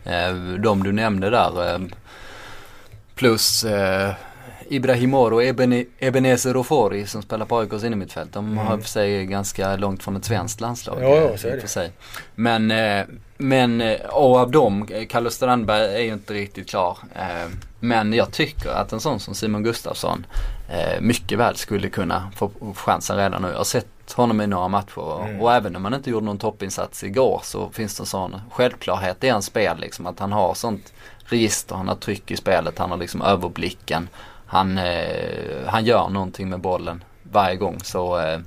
Eh, 0.04 0.34
de 0.34 0.82
du 0.82 0.92
nämnde 0.92 1.30
där. 1.30 1.74
Eh, 1.74 1.80
plus 3.14 3.64
eh, 3.64 4.12
Ibrahimor 4.72 5.32
och 5.32 5.42
Ebenezer 5.98 6.56
Ofori 6.56 7.06
som 7.06 7.22
spelar 7.22 7.46
på 7.46 7.58
AIKs 7.58 7.84
innermittfält. 7.84 8.32
De 8.32 8.58
har 8.58 8.66
mm. 8.66 8.82
för 8.82 8.88
sig 8.88 9.26
ganska 9.26 9.76
långt 9.76 10.02
från 10.02 10.16
ett 10.16 10.24
svenskt 10.24 10.60
landslag. 10.60 10.98
Ja, 11.02 11.16
ja 11.16 11.36
så 11.36 11.48
är 11.48 11.56
det. 11.56 11.68
Sig. 11.68 11.92
Men, 12.34 12.70
eh, 12.70 13.04
men 13.36 13.80
eh, 13.80 14.00
och 14.00 14.36
av 14.36 14.50
dem, 14.50 14.88
Carlos 15.08 15.34
Strandberg 15.34 15.94
är 15.94 16.00
ju 16.00 16.12
inte 16.12 16.34
riktigt 16.34 16.68
klar. 16.70 16.98
Eh, 17.14 17.50
men 17.80 18.12
jag 18.12 18.32
tycker 18.32 18.70
att 18.70 18.92
en 18.92 19.00
sån 19.00 19.20
som 19.20 19.34
Simon 19.34 19.62
Gustafsson 19.62 20.26
mycket 21.00 21.38
väl 21.38 21.56
skulle 21.56 21.88
kunna 21.88 22.30
få 22.36 22.50
chansen 22.74 23.16
redan 23.16 23.42
nu. 23.42 23.48
Jag 23.48 23.56
har 23.56 23.64
sett 23.64 24.12
honom 24.12 24.40
i 24.40 24.46
några 24.46 24.68
matcher 24.68 25.24
mm. 25.24 25.40
och 25.40 25.52
även 25.52 25.76
om 25.76 25.84
han 25.84 25.94
inte 25.94 26.10
gjorde 26.10 26.26
någon 26.26 26.38
toppinsats 26.38 27.04
igår 27.04 27.40
så 27.44 27.70
finns 27.70 27.96
det 27.96 28.02
en 28.02 28.06
sån 28.06 28.40
självklarhet 28.50 29.24
i 29.24 29.28
hans 29.28 29.46
spel 29.46 29.78
liksom 29.80 30.06
att 30.06 30.18
han 30.18 30.32
har 30.32 30.54
sånt 30.54 30.92
register, 31.24 31.74
han 31.74 31.88
har 31.88 31.94
tryck 31.94 32.30
i 32.30 32.36
spelet, 32.36 32.78
han 32.78 32.90
har 32.90 32.98
liksom 32.98 33.22
överblicken 33.22 34.08
han, 34.52 34.78
eh, 34.78 35.66
han 35.66 35.84
gör 35.84 36.08
någonting 36.08 36.48
med 36.48 36.60
bollen 36.60 37.04
varje 37.22 37.56
gång. 37.56 37.78
Så 37.84 38.18
eh, 38.18 38.40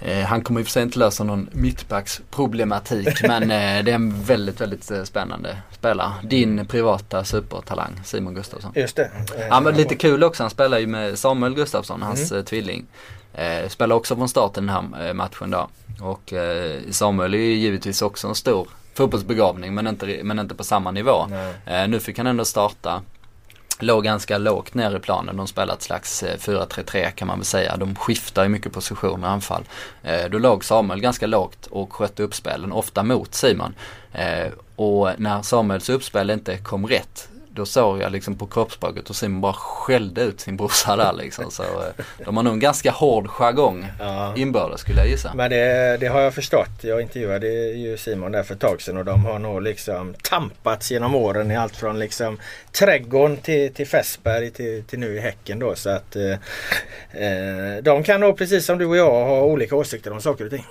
eh 0.00 0.24
han 0.24 0.42
kommer 0.42 0.60
i 0.60 0.62
och 0.62 0.66
för 0.66 0.72
sig 0.72 0.82
inte 0.82 0.98
lösa 0.98 1.24
någon 1.24 1.48
mittbacksproblematik 1.52 3.22
men 3.28 3.48
det 3.48 3.54
är 3.54 3.88
en 3.88 4.22
väldigt, 4.22 4.60
väldigt 4.60 4.90
spännande 5.04 5.56
spelare. 5.70 6.12
Din 6.22 6.66
privata 6.66 7.24
supertalang 7.24 8.00
Simon 8.04 8.34
Gustafsson. 8.34 8.72
Just 8.74 8.96
det. 8.96 9.10
Ja 9.48 9.60
men 9.60 9.74
lite 9.74 9.94
kul 9.94 10.24
också, 10.24 10.42
han 10.42 10.50
spelar 10.50 10.78
ju 10.78 10.86
med 10.86 11.18
Samuel 11.18 11.54
Gustafsson, 11.54 12.02
hans 12.02 12.32
mm. 12.32 12.44
tvilling. 12.44 12.86
Spelar 13.68 13.96
också 13.96 14.16
från 14.16 14.28
starten 14.28 14.66
den 14.66 14.76
här 14.94 15.12
matchen 15.14 15.50
då. 15.50 15.68
Och 16.00 16.32
Samuel 16.90 17.34
är 17.34 17.38
ju 17.38 17.54
givetvis 17.54 18.02
också 18.02 18.28
en 18.28 18.34
stor 18.34 18.68
fotbollsbegåvning 18.94 19.74
men 19.74 19.86
inte, 19.86 20.20
men 20.22 20.38
inte 20.38 20.54
på 20.54 20.64
samma 20.64 20.90
nivå. 20.90 21.26
Eh, 21.66 21.88
nu 21.88 22.00
fick 22.00 22.18
han 22.18 22.26
ändå 22.26 22.44
starta 22.44 23.02
låg 23.82 24.04
ganska 24.04 24.38
lågt 24.38 24.74
ner 24.74 24.96
i 24.96 24.98
planen. 24.98 25.36
De 25.36 25.46
spelade 25.46 25.72
ett 25.72 25.82
slags 25.82 26.22
eh, 26.22 26.38
4-3-3 26.38 27.10
kan 27.10 27.28
man 27.28 27.38
väl 27.38 27.44
säga. 27.44 27.76
De 27.76 27.96
skiftar 27.96 28.42
ju 28.42 28.48
mycket 28.48 28.72
position 28.72 29.24
och 29.24 29.30
anfall. 29.30 29.62
Eh, 30.02 30.30
då 30.30 30.38
låg 30.38 30.64
Samuel 30.64 31.00
ganska 31.00 31.26
lågt 31.26 31.66
och 31.66 31.92
skötte 31.92 32.22
uppspelen, 32.22 32.72
ofta 32.72 33.02
mot 33.02 33.34
Simon. 33.34 33.74
Eh, 34.12 34.52
och 34.76 35.08
när 35.16 35.42
Samuels 35.42 35.88
uppspel 35.88 36.30
inte 36.30 36.56
kom 36.56 36.86
rätt 36.86 37.28
då 37.54 37.66
såg 37.66 38.00
jag 38.00 38.12
liksom 38.12 38.36
på 38.36 38.46
kroppsspråket 38.46 39.10
och 39.10 39.16
Simon 39.16 39.40
bara 39.40 39.52
skällde 39.52 40.20
ut 40.22 40.40
sin 40.40 40.56
brorsa 40.56 40.96
där 40.96 41.12
liksom. 41.12 41.50
Så 41.50 41.62
eh, 41.62 42.04
de 42.24 42.36
har 42.36 42.44
nog 42.44 42.52
en 42.52 42.60
ganska 42.60 42.90
hård 42.90 43.28
jargong 43.28 43.86
ja. 43.98 44.34
inbördes 44.36 44.80
skulle 44.80 44.98
jag 44.98 45.08
gissa. 45.08 45.34
Men 45.34 45.50
det, 45.50 45.96
det, 46.00 46.06
har 46.06 46.20
jag 46.20 46.34
förstått. 46.34 46.70
Jag 46.80 47.00
intervjuade 47.00 47.48
ju 47.48 47.96
Simon 47.96 48.32
där 48.32 48.42
för 48.42 48.54
ett 48.54 48.60
tag 48.60 48.82
sedan 48.82 48.96
och 48.96 49.04
de 49.04 49.24
har 49.24 49.38
nog 49.38 49.62
liksom 49.62 50.14
tampats 50.22 50.90
genom 50.90 51.14
åren 51.14 51.50
i 51.50 51.56
allt 51.56 51.76
från 51.76 51.98
liksom 51.98 52.38
trädgården 52.72 53.36
till, 53.36 53.74
till 53.74 53.86
Fässberg 53.86 54.50
till, 54.50 54.84
till 54.84 54.98
nu 54.98 55.16
i 55.16 55.20
Häcken 55.20 55.58
då. 55.58 55.74
Så 55.74 55.90
att 55.90 56.16
eh, 56.16 56.30
eh, 57.22 57.82
de 57.82 58.02
kan 58.02 58.20
nog 58.20 58.38
precis 58.38 58.66
som 58.66 58.78
du 58.78 58.86
och 58.86 58.96
jag 58.96 59.24
ha 59.24 59.40
olika 59.40 59.76
åsikter 59.76 60.12
om 60.12 60.20
saker 60.20 60.44
och 60.44 60.50
ting. 60.50 60.64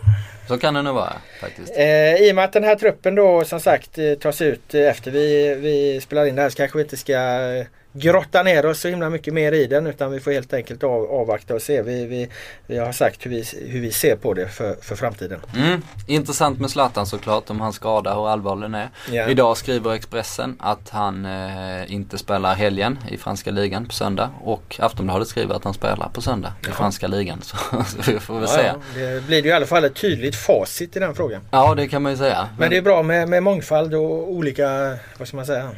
Så 0.50 0.58
kan 0.58 0.74
det 0.74 0.82
nog 0.82 0.96
vara 0.96 1.14
faktiskt. 1.42 1.74
Eh, 1.78 2.16
I 2.16 2.32
och 2.32 2.36
med 2.36 2.46
att 2.46 2.54
den 2.54 2.64
här 2.64 2.76
truppen 2.76 3.16
då 3.16 3.46
som 3.46 3.60
sagt 3.60 3.98
eh, 3.98 4.14
tas 4.14 4.42
ut 4.42 4.74
efter 4.74 5.12
vi, 5.12 5.56
vi 5.56 6.02
spelar 6.02 6.26
in 6.26 6.36
det 6.36 6.42
här 6.42 6.50
så 6.50 6.56
kanske 6.70 6.78
vi 6.78 6.84
inte 6.84 6.98
ska 6.98 7.14
eh, 7.14 7.66
grotta 7.94 8.44
ner 8.44 8.66
oss 8.66 8.80
så 8.80 8.88
himla 8.88 9.10
mycket 9.10 9.34
mer 9.34 9.52
i 9.52 9.68
den 9.68 9.88
utan 9.88 10.12
vi 10.12 10.20
får 10.20 10.32
helt 10.32 10.54
enkelt 10.54 10.84
av, 10.84 11.12
avvakta 11.12 11.56
och 11.56 11.62
se. 11.62 11.82
Vi, 11.82 12.06
vi, 12.06 12.30
vi 12.68 12.78
har 12.78 12.92
sagt 12.92 13.26
hur 13.26 13.30
vi, 13.32 13.44
hur 13.68 13.82
vi 13.82 13.92
ser 13.92 14.16
på 14.16 14.34
det 14.34 14.48
för, 14.48 14.76
för 14.82 14.96
framtiden. 14.96 15.40
Mm. 15.56 15.82
Intressant 16.08 16.60
med 16.60 16.70
Zlatan 16.70 17.06
såklart 17.06 17.50
om 17.50 17.62
hans 17.62 17.76
skada, 17.76 18.14
hur 18.14 18.30
allvarlig 18.30 18.64
den 18.64 18.76
är. 18.76 18.90
Yeah. 19.12 19.32
Idag 19.32 19.58
skriver 19.58 19.94
Expressen 19.94 20.58
att 20.60 20.90
han 20.90 21.26
eh, 21.26 21.94
inte 21.94 22.18
spelar 22.18 22.56
helgen 22.56 23.00
i 23.10 23.18
franska 23.18 23.52
ligan 23.52 23.86
på 23.86 23.94
söndag 23.94 24.30
och 24.44 24.76
Aftonbladet 24.80 25.28
skriver 25.28 25.56
att 25.56 25.64
han 25.64 25.74
spelar 25.74 26.10
på 26.14 26.22
söndag 26.22 26.54
i 26.70 26.72
franska 26.72 27.08
ligan. 27.08 27.42
Så, 27.50 27.58
så 27.84 28.12
vi 28.12 28.20
får 28.20 28.34
väl 28.34 28.44
ja, 28.44 28.56
se. 28.56 28.62
Ja. 29.00 29.06
Det 29.06 29.28
blir 29.28 29.44
ju 29.44 29.50
i 29.50 29.52
alla 29.52 29.66
fall 29.66 29.84
ett 29.84 29.96
tydligt 29.96 30.36
facit 30.36 30.96
i 30.96 31.00
den 31.00 31.16
frågan. 31.16 31.42
Ja 31.52 31.76
det 31.76 31.88
kan 31.88 32.02
man 32.02 32.12
ju 32.12 32.18
säga. 32.18 32.38
Men, 32.42 32.60
Men 32.60 32.70
det 32.70 32.78
är 32.78 32.82
bra 32.82 33.04
med, 33.04 33.30
med 33.30 33.44
mångfald 33.44 33.94
och 33.94 34.32
olika, 34.32 34.98
vad 35.18 35.28
ska 35.28 35.38
man 35.38 35.46
säga, 35.46 35.72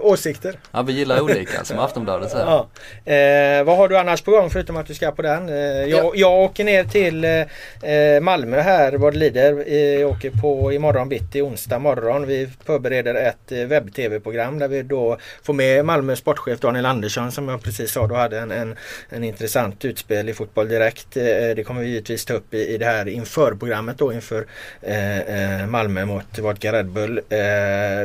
åsikter. 0.00 0.58
Ja 0.72 0.82
vi 0.82 0.92
gillar 0.92 1.20
olika 1.30 1.64
som 1.64 1.78
Aftonbladet 1.78 2.30
säger. 2.30 2.46
Ja. 2.46 2.68
Eh, 3.12 3.64
vad 3.64 3.76
har 3.76 3.88
du 3.88 3.98
annars 3.98 4.22
på 4.22 4.30
gång 4.30 4.50
förutom 4.50 4.76
att 4.76 4.86
du 4.86 4.94
ska 4.94 5.10
på 5.10 5.22
den? 5.22 5.48
Eh, 5.48 5.54
jag, 5.54 5.90
ja. 5.90 6.12
jag 6.14 6.32
åker 6.32 6.64
ner 6.64 6.84
till 6.84 7.24
eh, 7.24 8.20
Malmö 8.20 8.60
här 8.60 8.92
vad 8.92 9.12
det 9.12 9.18
lider. 9.18 9.64
Eh, 9.66 10.00
jag 10.00 10.10
åker 10.10 10.30
på 10.30 10.72
imorgon 10.72 11.08
bitti, 11.08 11.42
onsdag 11.42 11.78
morgon. 11.78 12.26
Vi 12.26 12.48
förbereder 12.64 13.14
ett 13.14 13.52
eh, 13.52 13.58
webb-tv-program 13.58 14.58
där 14.58 14.68
vi 14.68 14.82
då 14.82 15.18
får 15.42 15.54
med 15.54 15.84
Malmö 15.84 16.16
sportchef 16.16 16.60
Daniel 16.60 16.86
Andersson 16.86 17.32
som 17.32 17.48
jag 17.48 17.62
precis 17.62 17.92
sa 17.92 18.06
då 18.06 18.14
hade 18.14 18.38
en, 18.38 18.50
en, 18.50 18.76
en 19.08 19.24
intressant 19.24 19.84
utspel 19.84 20.28
i 20.28 20.34
Fotboll 20.34 20.68
Direkt. 20.68 21.16
Eh, 21.16 21.22
det 21.56 21.64
kommer 21.66 21.80
vi 21.80 21.88
givetvis 21.88 22.24
ta 22.24 22.34
upp 22.34 22.54
i, 22.54 22.74
i 22.74 22.78
det 22.78 22.86
här 22.86 23.08
inför-programmet 23.08 23.98
då 23.98 24.12
inför 24.12 24.46
eh, 24.82 25.66
Malmö 25.66 26.04
mot 26.04 26.38
Vodka 26.38 26.72
Red 26.72 26.86
Bull. 26.86 27.20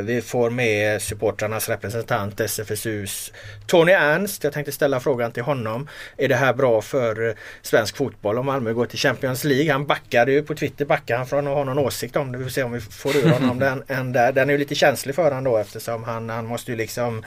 vi 0.02 0.22
får 0.24 0.50
med 0.50 1.02
supportrarnas 1.02 1.68
representant 1.68 2.40
SFSU 2.40 3.01
hus. 3.02 3.32
Tony 3.66 3.92
Ernst, 3.92 4.44
jag 4.44 4.52
tänkte 4.52 4.72
ställa 4.72 5.00
frågan 5.00 5.32
till 5.32 5.42
honom. 5.42 5.88
Är 6.16 6.28
det 6.28 6.34
här 6.34 6.54
bra 6.54 6.82
för 6.82 7.28
eh, 7.28 7.34
svensk 7.62 7.96
fotboll 7.96 8.38
om 8.38 8.46
Malmö 8.46 8.72
går 8.72 8.86
till 8.86 8.98
Champions 8.98 9.44
League? 9.44 9.72
Han 9.72 9.86
backade 9.86 10.32
ju 10.32 10.42
på 10.42 10.54
Twitter 10.54 10.84
backade 10.84 11.18
han 11.18 11.26
från 11.26 11.46
att 11.46 11.54
ha 11.54 11.64
någon 11.64 11.78
åsikt 11.78 12.16
om 12.16 12.32
det. 12.32 12.38
Vi 12.38 12.44
får 12.44 12.50
se 12.50 12.62
om 12.62 12.72
vi 12.72 12.80
får 12.80 13.16
ur 13.16 13.28
honom 13.28 13.58
den, 13.58 13.82
en 13.88 14.12
där. 14.12 14.32
Den 14.32 14.48
är 14.48 14.52
ju 14.52 14.58
lite 14.58 14.74
känslig 14.74 15.14
för 15.14 15.24
honom 15.24 15.44
då 15.44 15.56
eftersom 15.56 16.04
han, 16.04 16.30
han 16.30 16.46
måste 16.46 16.70
ju 16.70 16.76
liksom 16.76 17.24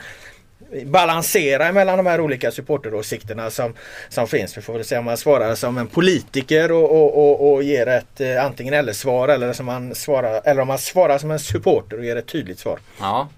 balansera 0.84 1.72
mellan 1.72 1.96
de 1.96 2.06
här 2.06 2.20
olika 2.20 2.50
supporteråsikterna 2.50 3.50
som, 3.50 3.74
som 4.08 4.26
finns. 4.26 4.58
Vi 4.58 4.62
får 4.62 4.72
väl 4.72 4.84
se 4.84 4.98
om 4.98 5.06
han 5.06 5.16
svarar 5.16 5.54
som 5.54 5.78
en 5.78 5.86
politiker 5.86 6.72
och, 6.72 6.90
och, 6.90 7.18
och, 7.18 7.52
och 7.52 7.62
ger 7.62 7.86
ett 7.86 8.20
eh, 8.20 8.44
antingen 8.44 8.74
eller 8.74 8.92
svar 8.92 9.28
eller, 9.28 9.52
som 9.52 9.68
han 9.68 9.94
svarar, 9.94 10.40
eller 10.44 10.62
om 10.62 10.68
han 10.68 10.78
svarar 10.78 11.18
som 11.18 11.30
en 11.30 11.38
supporter 11.38 11.98
och 11.98 12.04
ger 12.04 12.16
ett 12.16 12.26
tydligt 12.26 12.58
svar. 12.58 12.78
Ja, 13.00 13.28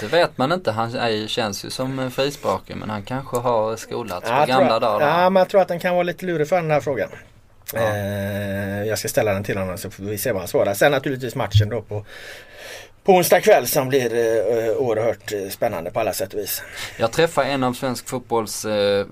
Det 0.00 0.06
vet 0.06 0.38
man 0.38 0.52
inte. 0.52 0.70
Han 0.70 0.94
är, 0.94 1.26
känns 1.26 1.64
ju 1.64 1.70
som 1.70 2.10
frispråkig 2.10 2.76
men 2.76 2.90
han 2.90 3.02
kanske 3.02 3.36
har 3.36 3.76
skolats 3.76 4.26
Ja, 4.30 4.40
på 4.40 4.46
gamla 4.46 4.74
att- 4.76 4.82
dagar. 4.82 5.22
Ja, 5.22 5.30
men 5.30 5.40
jag 5.40 5.48
tror 5.48 5.60
att 5.60 5.68
den 5.68 5.80
kan 5.80 5.94
vara 5.94 6.02
lite 6.02 6.26
lurig 6.26 6.48
för 6.48 6.56
den 6.56 6.70
här 6.70 6.80
frågan. 6.80 7.08
Ja. 7.74 7.80
Eh, 7.80 8.84
jag 8.84 8.98
ska 8.98 9.08
ställa 9.08 9.32
den 9.32 9.44
till 9.44 9.58
honom 9.58 9.78
så 9.78 9.90
får 9.90 10.04
vi 10.04 10.18
se 10.18 10.32
vad 10.32 10.40
han 10.42 10.48
svarar. 10.48 10.74
Sen 10.74 10.92
naturligtvis 10.92 11.34
matchen 11.34 11.68
då 11.68 11.82
på, 11.82 12.04
på 13.04 13.12
onsdag 13.12 13.40
kväll 13.40 13.66
som 13.66 13.88
blir 13.88 14.14
eh, 14.14 14.70
oerhört 14.76 15.32
eh, 15.32 15.48
spännande 15.50 15.90
på 15.90 16.00
alla 16.00 16.12
sätt 16.12 16.32
och 16.34 16.38
vis. 16.40 16.62
Jag 16.98 17.12
träffade 17.12 17.46
en 17.48 17.64
av 17.64 17.72
svensk 17.72 18.08
fotbolls, 18.08 18.64
eh, 18.64 19.06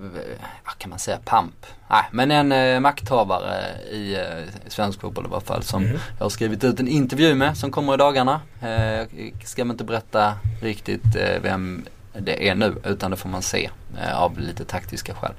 kan 0.77 0.89
man 0.89 0.99
säga, 0.99 1.19
pamp. 1.25 1.65
Nej, 1.91 2.03
men 2.11 2.31
en 2.31 2.51
eh, 2.51 2.79
makthavare 2.79 3.65
i 3.91 4.15
eh, 4.15 4.21
svensk 4.67 5.01
fotboll 5.01 5.25
i 5.25 5.27
alla 5.31 5.41
fall 5.41 5.63
som 5.63 5.83
Mhm. 5.83 5.97
jag 6.17 6.25
har 6.25 6.29
skrivit 6.29 6.63
ut 6.63 6.79
en 6.79 6.87
intervju 6.87 7.35
med 7.35 7.57
som 7.57 7.71
kommer 7.71 7.93
i 7.93 7.97
dagarna. 7.97 8.41
Eh, 8.61 8.69
jag 8.93 9.07
ska 9.43 9.61
inte 9.61 9.83
berätta 9.83 10.33
riktigt 10.61 11.15
eh, 11.15 11.41
vem 11.41 11.85
det 12.19 12.47
är 12.49 12.55
nu 12.55 12.75
utan 12.85 13.11
det 13.11 13.17
får 13.17 13.29
man 13.29 13.41
se 13.41 13.69
eh, 14.03 14.21
av 14.21 14.39
lite 14.39 14.65
taktiska 14.65 15.13
skäl. 15.15 15.31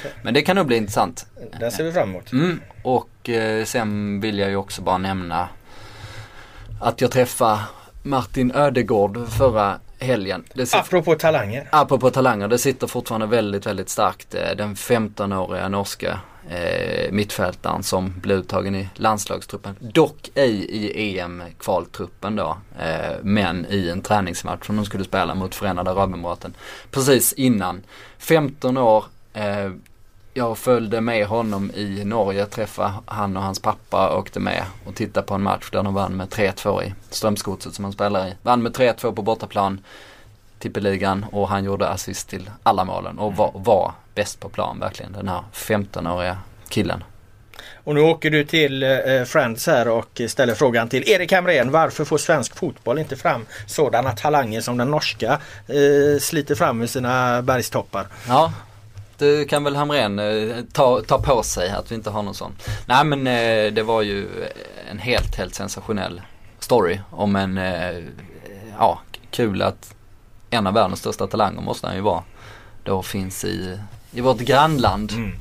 Okej. 0.00 0.12
Men 0.22 0.34
det 0.34 0.42
kan 0.42 0.56
nog 0.56 0.66
bli 0.66 0.76
intressant. 0.76 1.26
Den 1.60 1.70
ser 1.70 1.84
vi 1.84 1.92
fram 1.92 2.08
emot. 2.10 2.32
Mm, 2.32 2.60
och 2.82 3.28
eh, 3.28 3.64
sen 3.64 4.20
vill 4.20 4.38
jag 4.38 4.50
ju 4.50 4.56
också 4.56 4.82
bara 4.82 4.98
nämna 4.98 5.48
att 6.80 7.00
jag 7.00 7.10
träffade 7.10 7.60
Martin 8.02 8.52
Ödegård 8.54 9.28
förra 9.28 9.78
helgen. 10.00 10.44
Det 10.54 10.66
sitter, 10.66 10.78
Apropå 10.78 11.14
talanger. 11.14 11.68
apropå 11.72 12.10
talanger, 12.10 12.48
det 12.48 12.58
sitter 12.58 12.86
fortfarande 12.86 13.26
väldigt, 13.26 13.66
väldigt 13.66 13.88
starkt. 13.88 14.34
Eh, 14.34 14.56
Den 14.56 14.74
15-åriga 14.74 15.68
norska 15.68 16.20
eh, 16.50 17.12
mittfältaren 17.12 17.82
som 17.82 18.14
blev 18.20 18.38
uttagen 18.38 18.74
i 18.74 18.88
landslagstruppen. 18.94 19.76
Dock 19.80 20.30
ej 20.34 20.50
i 20.70 21.18
EM-kvaltruppen 21.18 22.36
då. 22.36 22.56
Eh, 22.80 23.16
men 23.22 23.66
i 23.70 23.88
en 23.90 24.02
träningsmatch 24.02 24.66
som 24.66 24.76
de 24.76 24.84
skulle 24.84 25.04
spela 25.04 25.34
mot 25.34 25.54
Förenade 25.54 25.90
Arabemiraten. 25.90 26.54
Precis 26.90 27.32
innan. 27.32 27.82
15 28.18 28.76
år. 28.76 29.04
Eh, 29.34 29.70
jag 30.34 30.58
följde 30.58 31.00
med 31.00 31.26
honom 31.26 31.70
i 31.74 32.04
Norge, 32.04 32.46
träffade 32.46 32.92
han 33.06 33.36
och 33.36 33.42
hans 33.42 33.60
pappa 33.60 34.16
åkte 34.16 34.40
med 34.40 34.64
och 34.86 34.94
tittade 34.94 35.26
på 35.26 35.34
en 35.34 35.42
match 35.42 35.70
där 35.72 35.82
de 35.82 35.94
vann 35.94 36.16
med 36.16 36.28
3-2 36.28 36.82
i 36.82 36.94
Strömsgodset 37.10 37.74
som 37.74 37.84
han 37.84 37.92
spelar 37.92 38.28
i. 38.28 38.34
Vann 38.42 38.62
med 38.62 38.72
3-2 38.72 39.14
på 39.14 39.22
bortaplan, 39.22 39.80
tippeligan 40.58 41.26
och 41.32 41.48
han 41.48 41.64
gjorde 41.64 41.88
assist 41.88 42.28
till 42.28 42.50
alla 42.62 42.84
målen 42.84 43.18
och 43.18 43.36
var, 43.36 43.52
var 43.54 43.92
bäst 44.14 44.40
på 44.40 44.48
plan 44.48 44.78
verkligen. 44.80 45.12
Den 45.12 45.28
här 45.28 45.42
15-åriga 45.52 46.38
killen. 46.68 47.04
Och 47.84 47.94
nu 47.94 48.00
åker 48.00 48.30
du 48.30 48.44
till 48.44 48.82
eh, 48.82 49.24
Friends 49.26 49.66
här 49.66 49.88
och 49.88 50.20
ställer 50.28 50.54
frågan 50.54 50.88
till 50.88 51.10
Erik 51.10 51.32
Hamrén. 51.32 51.70
Varför 51.70 52.04
får 52.04 52.18
svensk 52.18 52.56
fotboll 52.56 52.98
inte 52.98 53.16
fram 53.16 53.46
sådana 53.66 54.12
talanger 54.12 54.60
som 54.60 54.76
den 54.76 54.90
norska 54.90 55.40
eh, 55.66 56.20
sliter 56.20 56.54
fram 56.54 56.78
med 56.78 56.90
sina 56.90 57.42
bergstoppar? 57.42 58.06
Ja, 58.28 58.52
det 59.20 59.44
kan 59.44 59.64
väl 59.64 59.76
Hamrén 59.76 60.18
eh, 60.18 60.64
ta, 60.72 61.02
ta 61.02 61.22
på 61.22 61.42
sig 61.42 61.70
att 61.70 61.90
vi 61.90 61.94
inte 61.94 62.10
har 62.10 62.22
någon 62.22 62.34
sån. 62.34 62.52
Nej 62.86 63.04
men 63.04 63.26
eh, 63.26 63.72
det 63.72 63.82
var 63.82 64.02
ju 64.02 64.42
eh, 64.42 64.90
en 64.90 64.98
helt, 64.98 65.36
helt 65.36 65.54
sensationell 65.54 66.22
story 66.58 66.98
om 67.10 67.36
en, 67.36 67.56
ja, 68.78 69.00
kul 69.30 69.62
att 69.62 69.94
en 70.50 70.66
av 70.66 70.74
världens 70.74 71.00
största 71.00 71.26
talanger 71.26 71.62
måste 71.62 71.86
han 71.86 71.96
ju 71.96 72.02
vara. 72.02 72.22
Då 72.84 73.02
finns 73.02 73.44
i, 73.44 73.78
i 74.12 74.20
vårt 74.20 74.38
grannland. 74.38 75.12
Mm. 75.12 75.32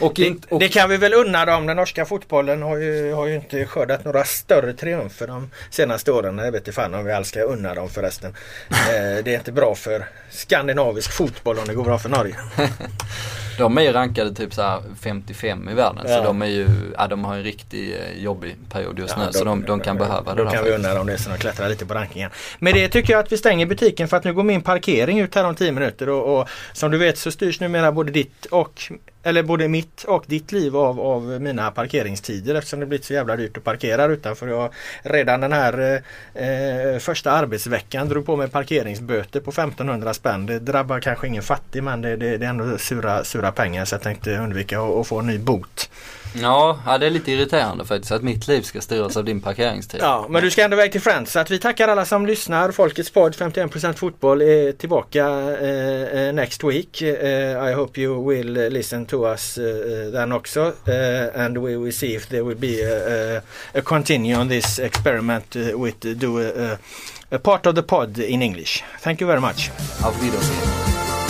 Det, 0.00 0.18
in, 0.18 0.42
och 0.48 0.60
det 0.60 0.68
kan 0.68 0.88
vi 0.90 0.96
väl 0.96 1.14
unna 1.14 1.44
dem. 1.44 1.66
Den 1.66 1.76
norska 1.76 2.04
fotbollen 2.04 2.62
har 2.62 2.76
ju, 2.76 3.12
har 3.12 3.26
ju 3.26 3.34
inte 3.34 3.66
skördat 3.66 4.04
några 4.04 4.24
större 4.24 4.72
triumfer 4.72 5.26
de 5.26 5.50
senaste 5.70 6.12
åren. 6.12 6.38
Jag 6.38 6.52
vet 6.52 6.60
inte 6.60 6.72
fan 6.72 6.94
om 6.94 7.04
vi 7.04 7.12
alls 7.12 7.28
ska 7.28 7.40
unna 7.40 7.74
dem 7.74 7.88
förresten. 7.88 8.34
Eh, 8.86 9.24
det 9.24 9.34
är 9.34 9.38
inte 9.38 9.52
bra 9.52 9.74
för 9.74 10.04
skandinavisk 10.30 11.12
fotboll 11.12 11.58
om 11.58 11.64
det 11.66 11.74
går 11.74 11.84
bra 11.84 11.98
för 11.98 12.08
Norge. 12.08 12.36
de 13.58 13.78
är 13.78 13.82
ju 13.82 13.92
rankade 13.92 14.34
typ 14.34 14.54
så 14.54 14.62
här 14.62 14.82
55 15.00 15.68
i 15.68 15.74
världen. 15.74 16.04
Ja. 16.08 16.16
Så 16.16 16.24
de 16.24 16.42
är 16.42 16.46
ju, 16.46 16.68
ja, 16.98 17.06
de 17.06 17.24
har 17.24 17.34
en 17.36 17.42
riktigt 17.42 17.96
eh, 17.96 18.22
jobbig 18.22 18.56
period 18.72 18.98
just 18.98 19.14
Ja, 19.16 19.26
nu. 19.26 19.32
så 19.32 19.44
de, 19.44 19.62
de 19.62 19.80
kan 19.80 19.96
behöva 19.96 20.34
det 20.34 20.44
Då 20.44 20.50
kan 20.50 20.64
vi 20.64 20.70
unna 20.70 20.94
dem 20.94 21.06
det 21.06 21.18
så 21.18 21.30
de 21.30 21.38
klättrar 21.38 21.68
lite 21.68 21.86
på 21.86 21.94
rankingen. 21.94 22.30
Med 22.58 22.74
det 22.74 22.88
tycker 22.88 23.12
jag 23.12 23.20
att 23.20 23.32
vi 23.32 23.36
stänger 23.36 23.66
butiken 23.66 24.08
för 24.08 24.16
att 24.16 24.24
nu 24.24 24.34
går 24.34 24.42
min 24.42 24.62
parkering 24.62 25.20
ut 25.20 25.34
här 25.34 25.44
om 25.44 25.54
10 25.54 25.72
minuter. 25.72 26.08
Och, 26.08 26.40
och 26.40 26.48
som 26.72 26.90
du 26.90 26.98
vet 26.98 27.18
så 27.18 27.30
styrs 27.30 27.60
numera 27.60 27.92
både 27.92 28.12
ditt 28.12 28.46
och 28.46 28.92
eller 29.26 29.42
både 29.42 29.68
mitt 29.68 30.04
och 30.04 30.24
ditt 30.26 30.52
liv 30.52 30.76
av, 30.76 31.00
av 31.00 31.22
mina 31.40 31.70
parkeringstider 31.70 32.54
eftersom 32.54 32.80
det 32.80 32.86
blivit 32.86 33.04
så 33.04 33.12
jävla 33.12 33.36
dyrt 33.36 33.56
att 33.56 33.64
parkera 33.64 34.04
utanför. 34.04 34.48
Jag 34.48 34.70
redan 35.02 35.40
den 35.40 35.52
här 35.52 36.02
eh, 36.34 36.48
eh, 36.48 36.98
första 36.98 37.30
arbetsveckan 37.30 38.08
drog 38.08 38.26
på 38.26 38.36
mig 38.36 38.48
parkeringsböter 38.48 39.40
på 39.40 39.50
1500 39.50 40.14
spänn. 40.14 40.46
Det 40.46 40.58
drabbar 40.58 41.00
kanske 41.00 41.26
ingen 41.26 41.42
fattig 41.42 41.82
men 41.82 42.02
det, 42.02 42.16
det, 42.16 42.36
det 42.36 42.46
är 42.46 42.50
ändå 42.50 42.78
sura, 42.78 43.24
sura 43.24 43.52
pengar 43.52 43.84
så 43.84 43.94
jag 43.94 44.02
tänkte 44.02 44.38
undvika 44.38 44.80
att, 44.80 44.94
att 44.94 45.06
få 45.06 45.18
en 45.18 45.26
ny 45.26 45.38
bot. 45.38 45.88
Ja, 46.42 46.78
ja, 46.86 46.98
det 46.98 47.06
är 47.06 47.10
lite 47.10 47.32
irriterande 47.32 47.84
faktiskt 47.84 48.12
att 48.12 48.22
mitt 48.22 48.48
liv 48.48 48.62
ska 48.62 48.80
styras 48.80 49.16
av 49.16 49.24
din 49.24 49.40
parkeringstid. 49.40 50.00
Ja, 50.02 50.26
men 50.28 50.42
du 50.42 50.50
ska 50.50 50.64
ändå 50.64 50.76
iväg 50.76 50.92
till 50.92 51.00
Friends. 51.00 51.32
Så 51.32 51.38
att 51.38 51.50
vi 51.50 51.58
tackar 51.58 51.88
alla 51.88 52.04
som 52.04 52.26
lyssnar. 52.26 52.70
Folkets 52.70 53.10
podd 53.10 53.34
51% 53.34 53.92
fotboll 53.92 54.42
är 54.42 54.72
tillbaka 54.72 55.26
eh, 55.60 56.20
eh, 56.20 56.34
next 56.34 56.64
week. 56.64 57.02
Eh, 57.02 57.70
I 57.70 57.72
hope 57.72 58.00
you 58.00 58.28
will 58.28 58.52
listen 58.52 59.06
to 59.06 59.15
us 59.24 59.58
eh, 59.58 60.10
then 60.10 60.32
also. 60.32 60.74
Eh, 60.86 61.30
and 61.34 61.58
we 61.58 61.76
will 61.76 61.92
see 61.92 62.14
if 62.14 62.28
there 62.28 62.44
will 62.44 62.54
be 62.58 62.80
a, 62.80 63.38
a, 63.38 63.42
a 63.74 63.82
continue 63.82 64.34
on 64.34 64.48
this 64.48 64.78
experiment 64.78 65.56
uh, 65.56 65.78
with 65.78 66.04
uh, 66.04 66.14
do 66.14 66.38
a, 66.38 66.72
a, 66.72 66.78
a 67.32 67.38
part 67.38 67.66
of 67.66 67.74
the 67.74 67.82
pod 67.82 68.18
in 68.18 68.42
English. 68.42 68.82
Thank 68.98 69.20
you 69.20 69.26
very 69.26 69.40
much. 69.40 69.70
Auf 70.02 70.20
Wiedersehen. 70.20 71.25